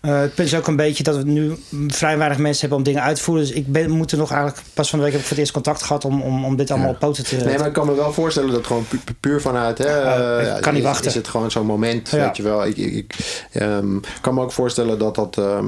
Eh, 0.00 0.20
het 0.20 0.34
punt 0.34 0.48
is 0.48 0.54
ook 0.54 0.67
een 0.68 0.76
beetje 0.76 1.02
dat 1.02 1.16
we 1.16 1.22
nu 1.22 1.56
vrij 1.88 2.18
weinig 2.18 2.38
mensen 2.38 2.60
hebben 2.60 2.78
om 2.78 2.84
dingen 2.84 3.02
uit 3.02 3.16
te 3.16 3.22
voeren. 3.22 3.44
Dus 3.44 3.54
ik 3.54 3.72
ben, 3.72 3.90
moet 3.90 4.12
er 4.12 4.18
nog 4.18 4.30
eigenlijk, 4.30 4.62
pas 4.74 4.90
van 4.90 4.98
de 4.98 5.04
week 5.04 5.12
heb 5.14 5.22
ik 5.22 5.28
voor 5.28 5.36
het 5.36 5.46
eerst 5.46 5.62
contact 5.62 5.82
gehad 5.82 6.04
om, 6.04 6.22
om, 6.22 6.44
om 6.44 6.56
dit 6.56 6.70
allemaal 6.70 6.90
op 6.90 6.98
poten 6.98 7.24
te 7.24 7.36
Nee, 7.36 7.58
maar 7.58 7.66
ik 7.66 7.72
kan 7.72 7.86
me 7.86 7.94
wel 7.94 8.12
voorstellen 8.12 8.50
dat 8.52 8.66
gewoon 8.66 8.86
pu- 8.88 8.98
pu- 9.04 9.14
puur 9.20 9.40
vanuit... 9.40 9.78
Hè, 9.78 9.84
Ja, 10.00 10.38
eh, 10.38 10.60
kan 10.60 10.72
niet 10.72 10.82
is, 10.82 10.88
wachten. 10.88 11.06
Is 11.06 11.14
het 11.14 11.28
gewoon 11.28 11.50
zo'n 11.50 11.66
moment, 11.66 12.10
weet 12.10 12.36
je 12.36 12.42
wel. 12.42 12.66
Ik, 12.66 12.76
ik, 12.76 12.92
ik 12.94 13.14
ehm, 13.52 13.96
kan 14.20 14.34
me 14.34 14.42
ook 14.42 14.52
voorstellen 14.52 14.98
dat 14.98 15.14
dat 15.14 15.38
ehm, 15.38 15.64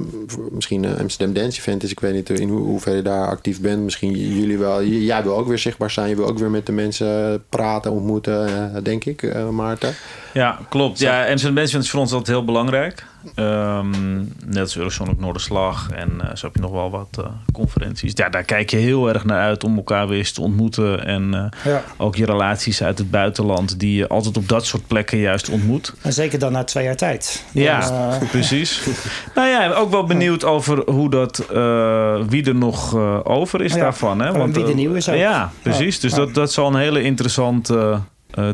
misschien 0.51 0.85
een 0.85 0.99
Amsterdam 0.99 1.35
Dance 1.35 1.59
Event 1.61 1.83
is. 1.83 1.91
Ik 1.91 2.01
weet 2.01 2.15
niet 2.15 2.31
in 2.31 2.49
ho 2.49 2.57
hoeverre 2.57 2.97
je 2.97 3.03
daar 3.03 3.27
actief 3.27 3.61
bent. 3.61 3.83
Misschien 3.83 4.11
jullie 4.39 4.59
wel. 4.59 4.83
Jij 4.85 5.23
wil 5.23 5.37
ook 5.37 5.49
weer 5.49 5.59
zichtbaar 5.59 5.91
zijn. 5.91 6.09
Je 6.09 6.17
wil 6.17 6.27
ook 6.27 6.39
weer 6.39 6.51
met 6.51 6.67
de 6.67 6.73
mensen 6.73 7.43
praten, 7.49 7.91
ontmoeten, 7.91 8.47
eh, 8.47 8.83
denk 8.83 9.05
ik, 9.05 9.23
eh, 9.23 9.49
Maarten. 9.49 9.95
Ja, 10.33 10.59
klopt. 10.69 10.99
Ja, 10.99 11.25
en 11.25 11.39
zo'n 11.39 11.53
mensen 11.53 11.81
is 11.81 11.91
voor 11.91 12.01
ons 12.01 12.11
altijd 12.13 12.37
heel 12.37 12.45
belangrijk. 12.45 13.07
Ehm, 13.35 14.19
net 14.45 14.59
als 14.61 14.77
Eurosonic 14.77 15.19
Noorderslag 15.21 15.91
en 15.91 16.11
eh, 16.21 16.37
zo 16.37 16.47
heb 16.47 16.55
je 16.55 16.61
nog 16.61 16.71
wel 16.71 16.91
wat 16.91 17.09
eh, 17.19 17.25
conferenties. 17.53 18.13
Ja, 18.15 18.29
daar 18.29 18.43
kijk 18.43 18.71
je 18.71 18.77
heel 18.77 19.09
erg 19.09 19.25
naar 19.25 19.41
uit 19.41 19.65
om 19.65 19.77
elkaar 19.77 20.09
weer 20.09 20.19
eens 20.19 20.33
te 20.33 20.41
ontmoeten. 20.41 21.05
En 21.07 21.35
eh, 21.65 21.73
Ja. 21.73 21.83
ook 21.97 22.17
je 22.17 22.25
relaties 22.25 22.83
uit 22.83 22.99
het 22.99 23.11
buitenland 23.11 23.79
die 23.81 23.95
je 23.97 24.09
altijd 24.09 24.37
op 24.37 24.49
dat 24.49 24.67
soort 24.67 24.87
plekken 24.87 25.19
juist 25.19 25.49
ontmoet. 25.49 25.95
En 26.03 26.13
zeker 26.13 26.39
dan 26.39 26.53
na 26.53 26.65
twee 26.65 26.85
jaar 26.85 26.97
tijd. 26.97 27.45
Ja, 27.53 27.89
Dan, 28.19 28.29
precies. 28.37 28.83
nou 29.35 29.49
ja, 29.49 29.73
ook 29.73 29.91
wel 29.91 30.05
benieuwd 30.05 30.45
over 30.45 30.91
hoe 30.91 31.11
dat, 31.11 31.39
eh, 31.39 32.21
wie 32.29 32.45
er 32.45 32.55
nog 32.55 32.95
eh, 32.95 33.19
over 33.25 33.61
is 33.63 33.73
Ja, 33.75 33.81
daarvan. 33.81 34.21
Hè? 34.21 34.33
en 34.41 34.53
wie 34.53 34.63
er 34.63 34.69
eh, 34.69 34.75
nieuw 34.75 34.95
is 34.95 35.09
ook. 35.09 35.17
Ja, 35.17 35.51
precies. 35.63 36.01
Dus 36.01 36.11
Ja. 36.11 36.17
Dat, 36.17 36.35
dat 36.35 36.53
zal 36.53 36.67
een 36.67 36.81
hele 36.81 37.03
interessante 37.03 37.79
eh, 37.79 37.99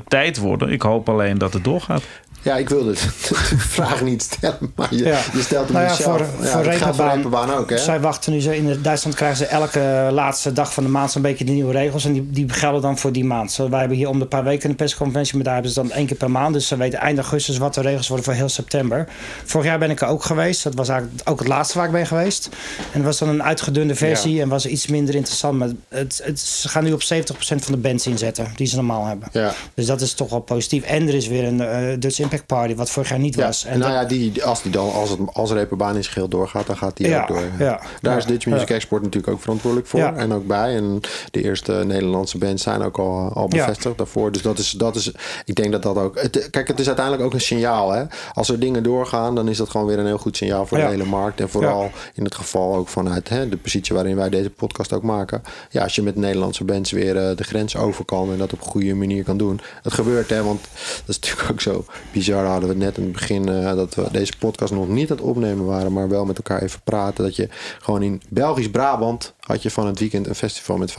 tijd 0.08 0.38
worden. 0.38 0.72
Ik 0.72 0.82
hoop 0.82 1.08
alleen 1.08 1.38
dat 1.38 1.52
het 1.52 1.64
doorgaat. 1.64 2.02
Ja, 2.46 2.56
ik 2.56 2.68
wilde 2.68 2.92
de 2.92 2.98
vraag 3.76 4.02
niet 4.02 4.22
stellen, 4.22 4.72
maar 4.74 4.94
je, 4.94 5.04
Ja. 5.04 5.18
je 5.32 5.42
stelt 5.42 5.64
hem 5.64 5.72
Nou 5.76 5.84
ja, 5.88 5.90
jezelf. 5.96 6.16
voor- 6.16 6.44
ja, 6.72 6.92
voor 6.94 7.56
ook, 7.58 7.70
hè? 7.70 7.78
Zij 7.78 8.00
wachten 8.00 8.32
nu 8.32 8.40
zo. 8.40 8.50
In 8.50 8.78
Duitsland 8.82 9.16
krijgen 9.16 9.36
ze 9.38 9.46
elke 9.46 10.08
laatste 10.12 10.52
dag 10.52 10.72
van 10.74 10.82
de 10.84 10.88
maand 10.90 11.10
zo'n 11.10 11.22
beetje 11.22 11.44
de 11.44 11.52
nieuwe 11.52 11.72
regels. 11.72 12.04
En 12.04 12.12
die, 12.12 12.30
die 12.30 12.48
gelden 12.48 12.80
dan 12.82 12.98
voor 12.98 13.12
die 13.12 13.24
maand. 13.24 13.52
Zo, 13.52 13.68
wij 13.70 13.78
hebben 13.78 13.96
hier 13.96 14.08
om 14.08 14.18
de 14.18 14.26
paar 14.26 14.44
weken 14.44 14.70
een 14.70 14.76
persconferentie. 14.76 15.34
Maar 15.34 15.44
daar 15.44 15.54
hebben 15.54 15.72
ze 15.72 15.80
dan 15.80 15.90
één 15.90 16.06
keer 16.06 16.16
per 16.16 16.30
maand. 16.30 16.54
Dus 16.54 16.66
ze 16.66 16.76
weten 16.76 16.98
eind 16.98 17.18
augustus 17.18 17.58
wat 17.58 17.74
de 17.74 17.80
regels 17.80 18.08
worden 18.08 18.24
voor 18.26 18.34
heel 18.34 18.48
september. 18.48 19.08
Vorig 19.44 19.66
jaar 19.66 19.78
ben 19.78 19.90
ik 19.90 20.00
er 20.00 20.08
ook 20.08 20.24
geweest. 20.24 20.62
Dat 20.62 20.74
was 20.74 20.88
eigenlijk 20.88 21.28
ook 21.28 21.38
het 21.38 21.48
laatste 21.48 21.78
waar 21.78 21.86
ik 21.86 21.92
ben 21.92 22.06
geweest. 22.06 22.48
En 22.92 22.92
dat 22.92 23.02
was 23.04 23.18
dan 23.18 23.28
een 23.28 23.42
uitgedunde 23.42 23.94
versie. 23.94 24.40
En 24.40 24.48
was 24.48 24.66
iets 24.66 24.86
minder 24.86 25.14
interessant. 25.14 25.58
Maar 25.58 25.68
het, 25.88 26.20
het, 26.24 26.40
ze 26.40 26.68
gaan 26.68 26.84
nu 26.84 26.92
op 26.92 27.02
70% 27.02 27.06
van 27.38 27.72
de 27.72 27.76
bands 27.76 28.06
inzetten. 28.06 28.52
Die 28.56 28.66
ze 28.66 28.76
normaal 28.76 29.04
hebben. 29.06 29.28
Ja. 29.32 29.52
Dus 29.74 29.86
dat 29.86 30.00
is 30.00 30.12
toch 30.12 30.30
wel 30.30 30.40
positief. 30.40 30.82
En 30.84 31.08
er 31.08 31.14
is 31.14 31.28
weer 31.28 31.44
een 31.44 31.60
eh, 31.60 31.94
Dutch 31.98 32.18
Impact 32.18 32.35
Party. 32.44 32.74
Wat 32.74 32.90
vorig 32.90 33.08
jaar 33.08 33.18
niet 33.18 33.34
Ja, 33.34 33.46
was. 33.46 33.64
en 33.64 33.78
nou 33.78 33.92
dat- 33.92 34.00
ja, 34.02 34.08
die, 34.08 34.44
als, 34.44 34.62
die 34.62 34.72
dan, 34.72 34.92
als, 34.92 35.10
het, 35.10 35.18
als 35.32 35.50
Reeperbaan 35.50 35.94
in 35.96 36.00
zijn 36.02 36.12
geheel 36.14 36.28
doorgaat, 36.28 36.66
dan 36.66 36.76
gaat 36.76 36.96
die 36.96 37.08
Ja, 37.08 37.20
ook 37.22 37.28
door. 37.28 37.42
ja, 37.58 37.80
Daar 38.00 38.16
is 38.16 38.24
Dutch 38.26 38.46
Music. 38.46 38.70
Export 38.70 39.02
natuurlijk 39.02 39.32
ook 39.32 39.40
verantwoordelijk 39.40 39.88
voor. 39.88 40.00
En 40.00 40.32
ook 40.32 40.46
bij. 40.46 40.76
En 40.76 41.00
de 41.30 41.42
eerste 41.42 41.72
Nederlandse 41.72 42.38
bands 42.38 42.62
zijn 42.62 42.82
ook 42.82 42.98
al, 42.98 43.30
al 43.34 43.46
Ja. 43.48 43.64
bevestigd 43.64 43.98
daarvoor. 43.98 44.32
Dus 44.32 44.42
dat 44.42 44.58
is, 44.58 44.70
dat 44.70 44.96
is, 44.96 45.12
ik 45.44 45.54
denk 45.54 45.72
dat 45.72 45.82
dat 45.82 45.96
ook... 45.96 46.20
Het, 46.20 46.48
kijk, 46.50 46.68
het 46.68 46.78
is 46.80 46.86
uiteindelijk 46.86 47.24
ook 47.24 47.32
een 47.34 47.40
signaal. 47.40 47.90
Hè? 47.90 48.04
Als 48.34 48.48
er 48.48 48.60
dingen 48.60 48.82
doorgaan, 48.82 49.34
dan 49.34 49.48
is 49.48 49.56
dat 49.56 49.70
gewoon 49.70 49.86
weer 49.86 49.98
een 49.98 50.06
heel 50.06 50.18
goed 50.18 50.36
signaal 50.36 50.66
voor 50.66 50.78
de 50.78 50.84
hele 50.84 51.04
markt. 51.04 51.40
En 51.40 51.48
vooral 51.48 51.90
in 52.14 52.24
het 52.24 52.34
geval 52.34 52.74
ook 52.74 52.88
vanuit 52.88 53.28
hè, 53.28 53.48
de 53.48 53.56
positie 53.56 53.94
waarin 53.94 54.16
wij 54.16 54.28
deze 54.28 54.50
podcast 54.50 54.92
ook 54.92 55.02
maken. 55.02 55.42
Ja, 55.70 55.82
als 55.82 55.94
je 55.94 56.02
met 56.02 56.16
Nederlandse 56.16 56.64
bands 56.64 56.90
weer 56.90 57.16
eh, 57.16 57.36
de 57.36 57.44
grens 57.44 57.76
over 57.76 58.04
kan 58.04 58.32
en 58.32 58.38
dat 58.38 58.52
op 58.52 58.60
een 58.60 58.66
goede 58.66 58.94
manier 58.94 59.24
kan 59.24 59.36
doen. 59.36 59.60
Het 59.82 59.92
gebeurt, 59.92 60.30
hè, 60.30 60.42
want 60.42 60.60
dat 61.06 61.16
is 61.16 61.18
natuurlijk 61.20 61.50
ook 61.50 61.60
zo 61.60 61.84
bizar. 62.18 62.44
Hadden 62.44 62.68
we 62.68 62.74
het 62.74 62.84
net 62.84 62.96
in 62.96 63.02
het 63.02 63.12
begin 63.12 63.48
uh, 63.48 63.74
dat 63.74 63.94
we 63.94 64.08
deze 64.12 64.32
podcast 64.38 64.72
nog 64.72 64.88
niet 64.88 65.10
aan 65.10 65.16
het 65.16 65.26
opnemen 65.26 65.64
waren, 65.64 65.92
maar 65.92 66.08
wel 66.08 66.24
met 66.24 66.36
elkaar 66.36 66.62
even 66.62 66.80
praten. 66.84 67.24
Dat 67.24 67.36
je 67.36 67.48
gewoon 67.80 68.02
in 68.02 68.22
Belgisch 68.28 68.70
Brabant 68.70 69.34
had 69.40 69.62
je 69.62 69.70
van 69.70 69.86
het 69.86 69.98
weekend 69.98 70.26
een 70.26 70.34
festival 70.34 70.76
met 70.76 70.90
25.000 70.90 70.96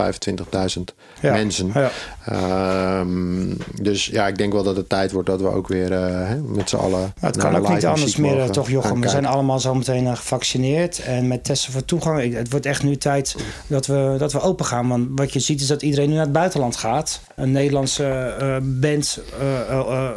Ja, 1.21 1.31
mensen. 1.33 1.71
ja. 1.73 1.91
Ehm, 2.25 3.53
dus 3.81 4.05
ja, 4.05 4.27
ik 4.27 4.37
denk 4.37 4.53
wel 4.53 4.63
dat 4.63 4.75
het 4.75 4.89
tijd 4.89 5.11
wordt 5.11 5.27
dat 5.29 5.41
we 5.41 5.47
ook 5.47 5.67
weer 5.67 5.91
eh, 5.91 6.31
met 6.45 6.69
z'n 6.69 6.75
allen. 6.75 6.99
Nou, 6.99 7.11
het 7.19 7.37
kan 7.37 7.55
ook 7.55 7.69
niet 7.69 7.85
anders 7.85 8.15
meer, 8.15 8.39
eh, 8.39 8.49
toch 8.49 8.69
Jochem? 8.69 9.01
We 9.01 9.09
zijn 9.09 9.25
allemaal 9.25 9.59
zo 9.59 9.75
meteen 9.75 10.07
eh, 10.07 10.15
gevaccineerd. 10.15 10.99
En 10.99 11.27
met 11.27 11.43
testen 11.43 11.71
voor 11.71 11.85
toegang, 11.85 12.33
het 12.33 12.49
wordt 12.51 12.65
echt 12.65 12.83
nu 12.83 12.95
tijd 12.97 13.35
dat 13.67 13.85
we, 13.85 14.15
dat 14.17 14.33
we 14.33 14.41
open 14.41 14.65
gaan. 14.65 14.87
Want 14.87 15.07
wat 15.15 15.33
je 15.33 15.39
ziet 15.39 15.61
is 15.61 15.67
dat 15.67 15.81
iedereen 15.81 16.07
nu 16.09 16.13
naar 16.15 16.23
het 16.23 16.31
buitenland 16.31 16.75
gaat. 16.75 17.21
Een 17.35 17.51
Nederlandse 17.51 18.05
eh, 18.39 18.57
band, 18.61 19.19
eh, 19.39 19.59
eh, 19.69 19.79
eh, 19.79 20.09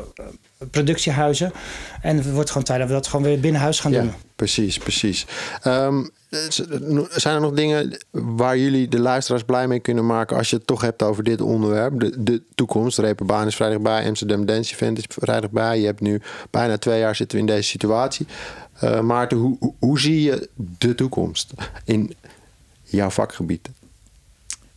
productiehuizen. 0.70 1.52
En 2.02 2.16
het 2.16 2.32
wordt 2.32 2.48
gewoon 2.48 2.64
tijd 2.64 2.78
dat 2.78 2.88
we 2.88 2.94
dat 2.94 3.06
gewoon 3.06 3.24
weer 3.24 3.40
binnen 3.40 3.61
huis 3.61 3.80
gaan 3.80 3.92
Ja, 3.92 4.00
doen. 4.00 4.12
precies, 4.36 4.78
precies. 4.78 5.26
Ehm, 5.62 6.04
zijn 7.11 7.34
er 7.34 7.40
nog 7.40 7.52
dingen 7.52 7.98
waar 8.11 8.58
jullie 8.58 8.88
de 8.88 8.98
luisteraars 9.00 9.42
blij 9.44 9.68
mee 9.68 9.80
kunnen 9.80 10.06
maken 10.06 10.36
als 10.36 10.50
je 10.50 10.56
het 10.56 10.66
toch 10.66 10.80
hebt 10.80 11.02
over 11.02 11.24
dit 11.24 11.40
onderwerp? 11.40 12.00
De, 12.00 12.22
de 12.22 12.42
toekomst. 12.54 12.98
Reeperbaan 12.98 13.46
is 13.46 13.56
vrijdag 13.56 13.80
bij, 13.80 14.06
Amsterdam 14.06 14.46
Dance 14.46 14.72
Event 14.74 14.98
is 14.98 15.04
vrijdag 15.08 15.50
bij. 15.50 15.80
Je 15.80 15.86
hebt 15.86 16.00
nu 16.00 16.20
bijna 16.50 16.78
twee 16.78 16.98
jaar 16.98 17.16
zitten 17.16 17.36
we 17.38 17.44
in 17.44 17.50
deze 17.54 17.68
situatie. 17.68 18.26
Eh, 18.80 19.00
Maarten, 19.00 19.38
hoe, 19.38 19.72
hoe 19.78 20.00
zie 20.00 20.22
je 20.22 20.48
de 20.78 20.94
toekomst 20.94 21.52
in 21.84 22.14
jouw 22.82 23.11
vakgebied? 23.11 23.68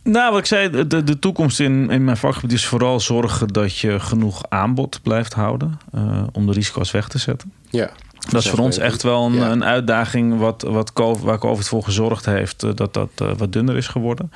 Nou, 0.04 0.30
wat 0.30 0.38
ik 0.40 0.46
zei, 0.46 0.86
de, 0.86 1.04
de 1.04 1.18
toekomst 1.18 1.60
in, 1.60 1.90
in 1.90 2.04
mijn 2.04 2.16
vakgebied 2.16 2.52
is 2.52 2.66
vooral 2.66 3.00
zorgen 3.00 3.48
dat 3.48 3.78
je 3.78 4.00
genoeg 4.00 4.42
aanbod 4.48 5.00
blijft 5.02 5.32
houden. 5.32 5.78
eh, 5.92 6.22
om 6.32 6.46
de 6.46 6.52
risico's 6.52 6.90
weg 6.90 7.08
te 7.08 7.18
zetten. 7.18 7.52
Ja, 7.70 7.90
Dat 8.30 8.44
is 8.44 8.50
voor 8.50 8.58
ons 8.58 8.78
echt 8.78 9.02
wel 9.02 9.26
een, 9.26 9.34
Ja. 9.34 9.50
een 9.50 9.64
uitdaging 9.64 10.38
wat, 10.38 10.62
wat 10.62 10.92
COVID, 10.92 11.22
waar 11.22 11.38
COVID 11.38 11.68
voor 11.68 11.82
gezorgd 11.84 12.24
heeft 12.26 12.62
eh, 12.62 12.70
dat 12.74 12.94
dat 12.94 13.08
eh, 13.16 13.28
wat 13.36 13.52
dunner 13.52 13.76
is 13.76 13.86
geworden. 13.86 14.32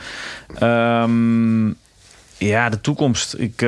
Ehm, 0.59 1.67
ja, 2.39 2.69
de 2.69 2.81
toekomst. 2.81 3.35
Ik, 3.39 3.63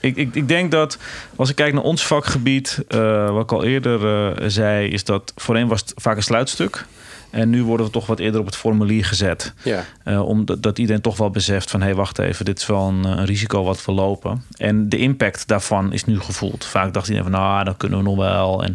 ik, 0.00 0.16
ik, 0.16 0.34
ik 0.34 0.48
denk 0.48 0.70
dat 0.70 0.98
als 1.36 1.50
ik 1.50 1.56
kijk 1.56 1.72
naar 1.74 1.82
ons 1.82 2.06
vakgebied, 2.06 2.84
wat 3.28 3.42
ik 3.42 3.52
al 3.52 3.64
eerder 3.64 4.50
zei, 4.50 4.88
is 4.88 5.04
dat 5.04 5.32
voorheen 5.36 5.68
was 5.68 5.80
het 5.80 5.92
vaak 5.96 6.16
een 6.16 6.22
sluitstuk. 6.22 6.86
En 7.32 7.50
nu 7.50 7.64
worden 7.64 7.86
we 7.86 7.92
toch 7.92 8.06
wat 8.06 8.18
eerder 8.18 8.40
op 8.40 8.46
het 8.46 8.56
formulier 8.56 9.04
gezet. 9.04 9.52
Ja, 9.62 9.84
Eh, 10.04 10.28
omdat 10.28 10.62
dat 10.62 10.78
iedereen 10.78 11.00
toch 11.02 11.16
wel 11.16 11.30
beseft 11.30 11.70
van... 11.70 11.80
hé, 11.80 11.86
hey, 11.86 11.94
wacht 11.94 12.18
even, 12.18 12.44
dit 12.44 12.58
is 12.58 12.66
wel 12.66 12.88
een, 12.88 13.04
een 13.04 13.24
risico 13.24 13.64
wat 13.64 13.84
we 13.84 13.92
lopen. 13.92 14.44
En 14.56 14.88
de 14.88 14.98
impact 14.98 15.48
daarvan 15.48 15.92
is 15.92 16.04
nu 16.04 16.20
gevoeld. 16.20 16.64
Vaak 16.64 16.92
dacht 16.94 17.08
iedereen 17.08 17.30
van, 17.30 17.40
nou, 17.40 17.64
dat 17.64 17.76
kunnen 17.76 17.98
we 17.98 18.04
nog 18.04 18.16
wel. 18.16 18.64
En 18.64 18.74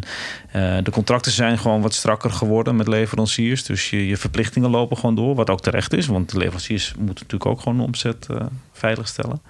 eh, 0.52 0.84
de 0.84 0.90
contracten 0.90 1.32
zijn 1.32 1.58
gewoon 1.58 1.80
wat 1.82 1.94
strakker 1.94 2.30
geworden 2.30 2.76
met 2.76 2.88
leveranciers. 2.88 3.64
Dus 3.64 3.90
je, 3.90 4.06
je 4.06 4.16
verplichtingen 4.16 4.70
lopen 4.70 4.96
gewoon 4.96 5.14
door, 5.14 5.34
wat 5.34 5.50
ook 5.50 5.60
terecht 5.60 5.92
is. 5.92 6.06
Want 6.06 6.30
de 6.30 6.38
leveranciers 6.38 6.94
moeten 6.98 7.24
natuurlijk 7.24 7.46
ook 7.50 7.60
gewoon 7.60 7.78
de 7.78 7.84
omzet 7.84 8.26
eh, 8.30 8.36
veiligstellen. 8.72 9.40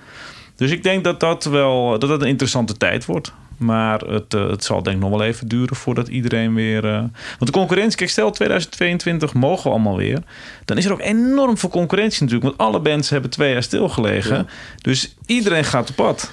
Dus 0.56 0.70
ik 0.70 0.82
denk 0.82 1.04
dat 1.04 1.20
dat 1.20 1.44
wel 1.44 1.98
dat 1.98 2.08
dat 2.08 2.22
een 2.22 2.28
interessante 2.28 2.76
tijd 2.76 3.04
wordt. 3.04 3.32
Maar 3.58 4.00
het, 4.00 4.34
eh, 4.34 4.50
het 4.50 4.64
zal 4.64 4.82
denk 4.82 4.96
ik 4.96 5.02
nog 5.02 5.10
wel 5.10 5.22
even 5.22 5.48
duren 5.48 5.76
voordat 5.76 6.08
iedereen 6.08 6.54
weer... 6.54 6.84
eh, 6.84 6.98
want 6.98 7.46
de 7.46 7.50
concurrentie, 7.50 7.98
kijk, 7.98 8.10
stel 8.10 8.30
2022 8.30 9.34
mogen 9.34 9.64
we 9.64 9.70
allemaal 9.70 9.96
weer. 9.96 10.22
Dan 10.64 10.76
is 10.76 10.84
er 10.84 10.92
ook 10.92 11.00
enorm 11.00 11.58
veel 11.58 11.68
concurrentie 11.68 12.22
natuurlijk. 12.22 12.56
Want 12.56 12.70
alle 12.70 12.80
bands 12.80 13.10
hebben 13.10 13.30
twee 13.30 13.52
jaar 13.52 13.62
stilgelegen. 13.62 14.36
Ja. 14.36 14.44
Dus 14.82 15.14
iedereen 15.26 15.64
gaat 15.64 15.90
op 15.90 15.96
pad. 15.96 16.30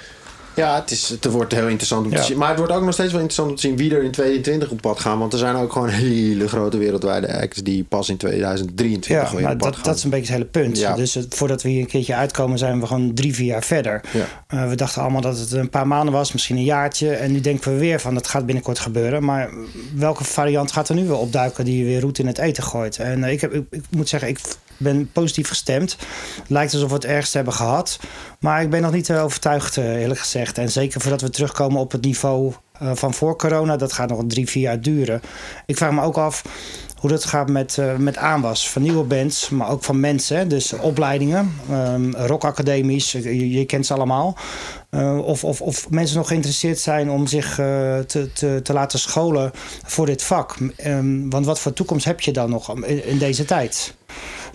Ja 0.56 0.74
het, 0.80 0.90
is, 0.90 1.08
het 1.08 1.24
wordt 1.24 1.52
heel 1.52 1.66
interessant 1.66 2.06
om 2.06 2.12
Ja. 2.12 2.16
te 2.18 2.24
zien. 2.24 2.38
Maar 2.38 2.48
het 2.48 2.58
wordt 2.58 2.72
ook 2.72 2.82
nog 2.84 2.92
steeds 2.92 3.12
wel 3.12 3.20
interessant 3.20 3.50
om 3.50 3.56
te 3.56 3.66
zien 3.66 3.76
wie 3.76 3.90
er 3.90 4.02
in 4.02 4.10
2022 4.10 4.70
op 4.70 4.80
pad 4.80 5.00
gaan. 5.00 5.18
Want 5.18 5.32
er 5.32 5.38
zijn 5.38 5.56
ook 5.56 5.72
gewoon 5.72 5.88
hele 5.88 6.48
grote 6.48 6.78
wereldwijde 6.78 7.40
acts 7.40 7.62
die 7.62 7.84
pas 7.84 8.08
in 8.08 8.16
2023 8.16 9.32
Ja, 9.32 9.40
maar 9.40 9.52
op 9.52 9.58
pad 9.58 9.66
dat, 9.68 9.74
gaan. 9.74 9.84
dat 9.84 9.96
is 9.96 10.04
een 10.04 10.10
beetje 10.10 10.32
het 10.32 10.34
hele 10.34 10.44
punt. 10.66 10.78
Ja. 10.78 10.94
Dus 10.94 11.14
het- 11.14 11.34
voordat 11.34 11.62
we 11.62 11.68
hier 11.68 11.80
een 11.80 11.86
keertje 11.86 12.14
uitkomen, 12.14 12.58
zijn 12.58 12.80
we 12.80 12.86
gewoon 12.86 13.14
drie, 13.14 13.34
vier 13.34 13.46
jaar 13.46 13.62
verder. 13.64 14.00
Ja. 14.12 14.24
Eh, 14.46 14.68
we 14.68 14.74
dachten 14.76 15.02
allemaal 15.02 15.20
dat 15.20 15.38
het 15.38 15.52
een 15.52 15.70
paar 15.70 15.86
maanden 15.86 16.14
was, 16.14 16.32
misschien 16.32 16.56
een 16.56 16.64
jaartje. 16.64 17.10
En 17.10 17.32
nu 17.32 17.40
denken 17.40 17.72
we 17.72 17.78
weer 17.78 18.00
van 18.00 18.14
dat 18.14 18.26
gaat 18.28 18.46
binnenkort 18.46 18.78
gebeuren. 18.78 19.24
Maar 19.24 19.50
welke 19.94 20.24
variant 20.24 20.72
gaat 20.72 20.88
er 20.88 20.94
nu 20.94 21.06
weer 21.06 21.16
opduiken 21.18 21.64
die 21.64 21.84
weer 21.84 22.00
roet 22.00 22.18
in 22.18 22.26
het 22.26 22.38
eten 22.38 22.62
gooit? 22.62 22.98
En 22.98 23.24
eh, 23.24 23.32
ik, 23.32 23.40
heb, 23.40 23.52
ik, 23.52 23.64
ik 23.70 23.82
moet 23.90 24.08
zeggen, 24.08 24.28
ik 24.28 24.38
ben 24.76 25.12
positief 25.12 25.48
gestemd. 25.48 25.96
Lijkt 26.46 26.72
alsof 26.72 26.88
we 26.88 26.94
het 26.94 27.04
ergste 27.04 27.36
hebben 27.36 27.54
gehad. 27.54 27.98
Maar 28.40 28.62
ik 28.62 28.70
ben 28.70 28.82
nog 28.82 28.92
niet 28.92 29.10
eh, 29.10 29.24
overtuigd, 29.24 29.76
eh, 29.76 30.00
eerlijk 30.00 30.20
gezegd. 30.20 30.58
En 30.58 30.70
zeker 30.70 31.00
voordat 31.00 31.20
we 31.20 31.30
terugkomen 31.30 31.80
op 31.80 31.92
het 31.92 32.04
niveau 32.04 32.52
eh, 32.72 32.90
van 32.94 33.14
voor 33.14 33.36
corona. 33.36 33.76
Dat 33.76 33.92
gaat 33.92 34.08
nog 34.08 34.22
drie, 34.26 34.48
vier 34.48 34.62
jaar 34.62 34.80
duren. 34.80 35.20
Ik 35.66 35.76
vraag 35.76 35.92
me 35.92 36.02
ook 36.02 36.18
af 36.18 36.44
hoe 36.96 37.10
dat 37.10 37.24
gaat 37.24 37.48
met, 37.48 37.78
met 37.98 38.16
aanwas 38.16 38.70
van 38.70 38.82
nieuwe 38.82 39.04
bands, 39.04 39.48
maar 39.48 39.70
ook 39.70 39.84
van 39.84 40.00
mensen. 40.00 40.48
Dus 40.48 40.72
opleidingen, 40.72 41.54
ehm 41.70 42.10
rockacademies, 42.10 43.12
je, 43.12 43.64
kent 43.66 43.86
ze 43.86 43.94
allemaal. 43.94 44.36
Of, 45.24 45.44
of, 45.44 45.60
of 45.60 45.90
mensen 45.90 46.16
nog 46.16 46.28
geïnteresseerd 46.28 46.78
zijn 46.78 47.10
om 47.10 47.26
zich 47.26 47.54
te, 47.54 48.30
te, 48.34 48.60
te 48.62 48.72
laten 48.72 48.98
scholen 48.98 49.50
voor 49.84 50.06
dit 50.06 50.22
vak. 50.22 50.56
Ehm, 50.76 51.28
want 51.28 51.46
wat 51.46 51.60
voor 51.60 51.72
toekomst 51.72 52.04
heb 52.04 52.20
je 52.20 52.32
dan 52.32 52.50
nog 52.50 52.84
in 52.84 53.18
deze 53.18 53.44
tijd? 53.44 53.94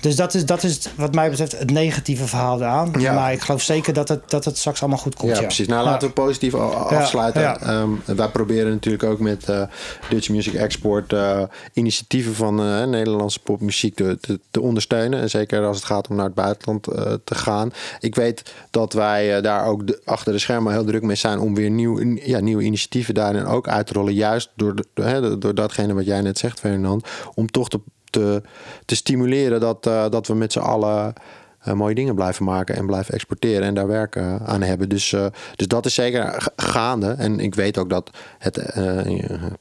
Dus 0.01 0.15
dat 0.15 0.33
is, 0.33 0.45
dat 0.45 0.63
is 0.63 0.87
wat 0.95 1.13
mij 1.15 1.29
betreft 1.29 1.51
het 1.59 1.71
negatieve 1.71 2.27
verhaal 2.27 2.59
eraan. 2.59 2.91
Ja. 2.99 3.13
Maar 3.13 3.31
ik 3.33 3.41
geloof 3.41 3.61
zeker 3.61 3.93
dat 3.93 4.07
het, 4.09 4.29
dat 4.29 4.45
het 4.45 4.57
straks 4.57 4.81
allemaal 4.81 4.99
goed 4.99 5.15
komt. 5.15 5.31
Ja, 5.31 5.37
Ja, 5.39 5.43
precies. 5.45 5.67
Nou, 5.67 5.85
laten 5.85 6.07
we 6.07 6.13
positief 6.13 6.53
afsluiten. 6.55 7.59
Ehm, 7.61 7.89
wij 8.05 8.27
proberen 8.29 8.71
natuurlijk 8.71 9.03
ook 9.03 9.19
met 9.19 9.49
eh, 9.49 9.61
Dutch 10.09 10.29
Music 10.29 10.53
Export 10.53 11.13
eh, 11.13 11.41
initiatieven 11.73 12.35
van 12.35 12.59
eh, 12.59 12.83
Nederlandse 12.83 13.39
popmuziek 13.39 13.95
te, 13.95 14.17
te, 14.21 14.39
te 14.51 14.61
ondersteunen. 14.61 15.19
En 15.21 15.29
zeker 15.29 15.65
als 15.65 15.75
het 15.75 15.85
gaat 15.85 16.07
om 16.07 16.15
naar 16.15 16.25
het 16.25 16.33
buitenland 16.33 16.83
te 17.23 17.35
gaan. 17.35 17.71
Ik 17.99 18.15
weet 18.15 18.53
dat 18.69 18.93
wij 18.93 19.41
daar 19.41 19.65
ook 19.65 19.87
de- 19.87 20.01
achter 20.05 20.33
de 20.33 20.39
schermen 20.39 20.73
heel 20.73 20.85
druk 20.85 21.01
mee 21.03 21.15
zijn 21.15 21.39
om 21.39 21.55
weer 21.55 21.69
nieuw, 21.69 21.99
ja, 22.23 22.39
nieuwe 22.39 22.63
initiatieven 22.63 23.13
daarin 23.13 23.45
ook 23.45 23.67
uit 23.67 23.87
te 23.87 23.93
rollen. 23.93 24.13
Juist 24.13 24.49
door, 24.55 24.75
de, 24.75 25.35
door 25.39 25.55
datgene 25.55 25.93
wat 25.93 26.05
jij 26.05 26.21
net 26.21 26.37
zegt, 26.37 26.59
Ferdinand. 26.59 27.05
Om 27.33 27.47
toch 27.51 27.69
te, 27.69 27.79
te, 28.11 28.41
te 28.85 28.95
stimuleren 28.95 29.59
dat, 29.59 29.87
eh, 29.87 30.09
dat 30.09 30.27
we 30.27 30.33
met 30.33 30.51
z'n 30.51 30.59
allen 30.59 31.13
eh, 31.59 31.73
mooie 31.73 31.95
dingen 31.95 32.15
blijven 32.15 32.45
maken 32.45 32.75
en 32.75 32.85
blijven 32.85 33.13
exporteren 33.13 33.67
en 33.67 33.73
daar 33.73 33.87
werk 33.87 34.15
eh, 34.15 34.35
aan 34.35 34.61
hebben. 34.61 34.89
Dus, 34.89 35.15
dus 35.55 35.67
dat 35.67 35.85
is 35.85 35.93
zeker 35.93 36.41
ga- 36.41 36.51
gaande. 36.55 37.11
En 37.11 37.39
ik 37.39 37.55
weet 37.55 37.77
ook 37.77 37.89
dat 37.89 38.09
het, 38.37 38.55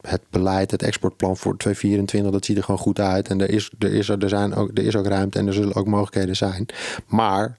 het 0.01 0.21
beleid, 0.31 0.71
het 0.71 0.83
exportplan 0.83 1.37
voor 1.37 1.57
2024, 1.57 2.33
dat 2.33 2.45
ziet 2.45 2.57
er 2.57 2.63
gewoon 2.63 2.81
goed 2.81 3.01
uit. 3.01 3.29
En 3.29 3.41
er 3.41 3.51
is, 3.51 3.71
er 3.79 3.95
is, 3.95 4.09
er 4.09 4.29
zijn 4.29 4.55
ook, 4.55 4.71
er 4.75 4.85
is 4.87 4.97
ook 4.97 5.07
ruimte 5.07 5.39
en 5.39 5.47
er 5.47 5.53
zullen 5.53 5.75
ook 5.75 5.87
mogelijkheden 5.87 6.37
zijn. 6.37 6.67
Maar 7.07 7.57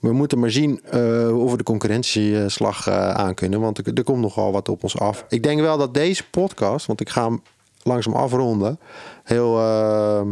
we 0.00 0.12
moeten 0.12 0.38
maar 0.38 0.50
zien 0.50 0.80
eh, 0.90 1.38
of 1.42 1.50
we 1.50 1.56
de 1.56 1.62
concurrentieslag 1.62 2.86
eh 2.86 3.10
aan 3.10 3.34
kunnen. 3.34 3.60
Want 3.60 3.78
er, 3.78 3.94
er 3.94 4.04
komt 4.04 4.20
nogal 4.20 4.52
wat 4.52 4.68
op 4.68 4.82
ons 4.82 4.98
af. 4.98 5.24
Ik 5.28 5.42
denk 5.42 5.60
wel 5.60 5.78
dat 5.78 5.94
deze 5.94 6.24
podcast, 6.30 6.86
want 6.86 7.00
ik 7.00 7.08
ga 7.08 7.24
hem 7.24 7.42
langzaam 7.84 8.14
afronden, 8.14 8.78
heel 9.24 9.58
eh, 9.58 10.22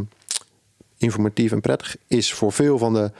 informatief 0.98 1.52
en 1.52 1.60
prettig 1.60 1.96
is 2.06 2.32
voor 2.32 2.52
veel 2.52 2.78
van 2.78 2.94
de 2.94 3.10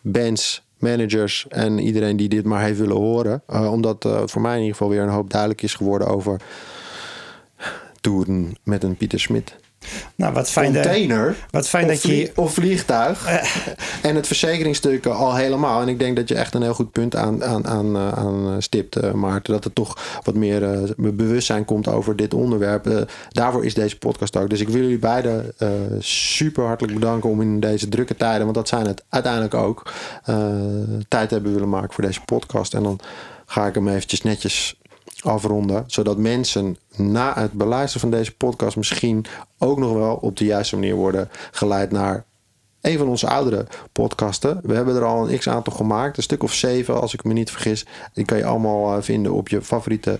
bands, 0.00 0.62
managers 0.78 1.46
en 1.48 1.78
iedereen 1.78 2.16
die 2.16 2.28
dit 2.28 2.44
maar 2.44 2.62
heeft 2.62 2.78
willen 2.78 2.96
horen. 2.96 3.42
Eh, 3.46 3.72
omdat 3.72 4.04
eh, 4.04 4.20
het 4.20 4.30
voor 4.30 4.42
mij 4.42 4.54
in 4.54 4.60
ieder 4.60 4.76
geval 4.76 4.92
weer 4.92 5.02
een 5.02 5.08
hoop 5.08 5.30
duidelijk 5.30 5.62
is 5.62 5.74
geworden 5.74 6.08
over 6.08 6.40
toeren 8.00 8.52
met 8.62 8.82
een 8.82 8.96
Pieter 8.96 9.20
Smit. 9.20 9.56
Nou, 10.14 10.32
wat 10.32 10.50
fijn, 10.50 10.72
dat- 10.72 10.82
Container 10.82 11.36
wat 11.50 11.68
fijn 11.68 11.84
of, 11.84 11.90
dat 11.90 12.02
je... 12.02 12.32
of 12.34 12.54
vliegtuig. 12.54 13.26
en 14.02 14.14
het 14.16 14.26
verzekeringstuk 14.26 15.06
al 15.06 15.34
helemaal. 15.34 15.80
En 15.80 15.88
ik 15.88 15.98
denk 15.98 16.16
dat 16.16 16.28
je 16.28 16.34
echt 16.34 16.54
een 16.54 16.62
heel 16.62 16.74
goed 16.74 16.92
punt 16.92 17.16
aan, 17.16 17.44
aan, 17.44 17.66
aan, 17.66 17.96
eh, 17.96 18.12
aan 18.12 18.46
eh, 18.48 18.54
stipt, 18.58 18.96
eh, 18.96 19.12
Maarten. 19.12 19.52
Dat 19.52 19.64
er 19.64 19.72
toch 19.72 20.20
wat 20.22 20.34
meer 20.34 20.72
eh, 20.72 20.78
bewustzijn 20.96 21.64
komt 21.64 21.88
over 21.88 22.16
dit 22.16 22.34
onderwerp. 22.34 22.86
Eh, 22.86 23.00
daarvoor 23.28 23.64
is 23.64 23.74
deze 23.74 23.98
podcast 23.98 24.36
ook. 24.36 24.50
Dus 24.50 24.60
ik 24.60 24.68
wil 24.68 24.80
jullie 24.82 24.98
beiden 24.98 25.52
eh, 25.58 25.68
super 25.98 26.64
hartelijk 26.66 26.94
bedanken 26.98 27.30
om 27.30 27.40
in 27.40 27.60
deze 27.60 27.88
drukke 27.88 28.16
tijden, 28.16 28.42
want 28.42 28.54
dat 28.54 28.68
zijn 28.68 28.86
het 28.86 29.02
uiteindelijk 29.08 29.54
ook, 29.54 29.92
eh, 30.24 30.46
tijd 31.08 31.30
hebben 31.30 31.52
willen 31.52 31.68
maken 31.68 31.92
voor 31.94 32.04
deze 32.04 32.20
podcast. 32.24 32.74
En 32.74 32.82
dan 32.82 32.98
ga 33.46 33.66
ik 33.66 33.74
hem 33.74 33.88
eventjes 33.88 34.22
netjes 34.22 34.80
afronden. 35.20 35.84
Zodat 35.86 36.18
mensen 36.18 36.76
na 36.96 37.34
het 37.34 37.52
beluisteren 37.52 38.00
van 38.00 38.18
deze 38.18 38.36
podcast 38.36 38.76
misschien 38.76 39.24
ook 39.58 39.78
nog 39.78 39.92
wel 39.92 40.14
op 40.14 40.36
de 40.36 40.44
juiste 40.44 40.74
manier 40.74 40.94
worden 40.94 41.28
geleid 41.50 41.90
naar 41.90 42.24
een 42.80 42.98
van 42.98 43.08
onze 43.08 43.28
oudere 43.28 43.66
podcasten. 43.92 44.60
We 44.62 44.74
hebben 44.74 44.96
er 44.96 45.04
al 45.04 45.30
een 45.30 45.38
x 45.38 45.48
aantal 45.48 45.72
gemaakt, 45.72 46.16
een 46.16 46.22
stuk 46.22 46.42
of 46.42 46.52
zeven 46.52 47.00
als 47.00 47.14
ik 47.14 47.24
me 47.24 47.32
niet 47.32 47.50
vergis. 47.50 47.86
Die 48.12 48.24
kan 48.24 48.38
je 48.38 48.44
allemaal 48.44 48.96
eh, 48.96 49.02
vinden 49.02 49.32
op 49.32 49.48
je 49.48 49.62
favoriete 49.62 50.18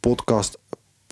podcast 0.00 0.58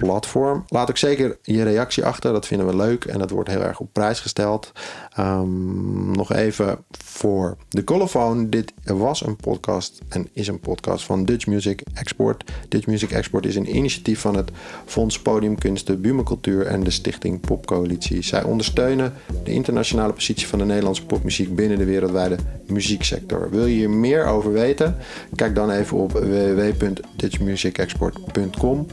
platform. 0.04 0.64
Laat 0.68 0.90
ook 0.90 0.96
zeker 0.96 1.38
je 1.42 1.62
reactie 1.62 2.04
achter. 2.04 2.32
Dat 2.32 2.46
vinden 2.46 2.66
we 2.66 2.76
leuk 2.76 3.04
en 3.04 3.18
dat 3.18 3.30
wordt 3.30 3.48
heel 3.48 3.62
erg 3.62 3.80
op 3.80 3.88
prijs 3.92 4.20
gesteld. 4.20 4.72
Ehm, 5.14 6.10
nog 6.10 6.32
even 6.32 6.78
voor 6.90 7.56
de 7.68 7.84
collofoon. 7.84 8.50
Dit 8.50 8.72
was 8.84 9.26
een 9.26 9.36
podcast 9.36 10.00
en 10.08 10.28
is 10.32 10.48
een 10.48 10.60
podcast 10.60 11.04
van 11.04 11.24
Dutch 11.24 11.46
Music 11.46 11.82
Export. 11.94 12.44
Dutch 12.68 12.86
Music 12.86 13.10
Export 13.10 13.46
is 13.46 13.56
een 13.56 13.76
initiatief 13.76 14.20
van 14.20 14.36
het 14.36 14.50
Fonds 14.84 15.22
Podiumkunsten, 15.22 16.00
Buma 16.00 16.22
Cultuur 16.22 16.66
en 16.66 16.84
de 16.84 16.90
Stichting 16.90 17.40
Popcoalitie. 17.40 18.22
Zij 18.22 18.42
ondersteunen 18.42 19.12
de 19.44 19.52
internationale 19.52 20.12
positie 20.12 20.46
van 20.46 20.58
de 20.58 20.64
Nederlandse 20.64 21.06
popmuziek 21.06 21.54
binnen 21.54 21.78
de 21.78 21.84
wereldwijde 21.84 22.36
muzieksector. 22.66 23.50
Wil 23.50 23.66
je 23.66 23.74
hier 23.74 23.90
meer 23.90 24.24
over 24.24 24.52
weten? 24.52 24.96
Kijk 25.34 25.54
dan 25.54 25.70
even 25.70 25.96
op 25.96 26.12
www.dutchmusicexport.com. 26.12 28.86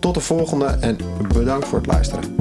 tot 0.00 0.14
de 0.14 0.20
volgende 0.20 0.66
en 0.66 0.96
bedankt 1.32 1.66
voor 1.66 1.78
het 1.78 1.86
luisteren. 1.86 2.36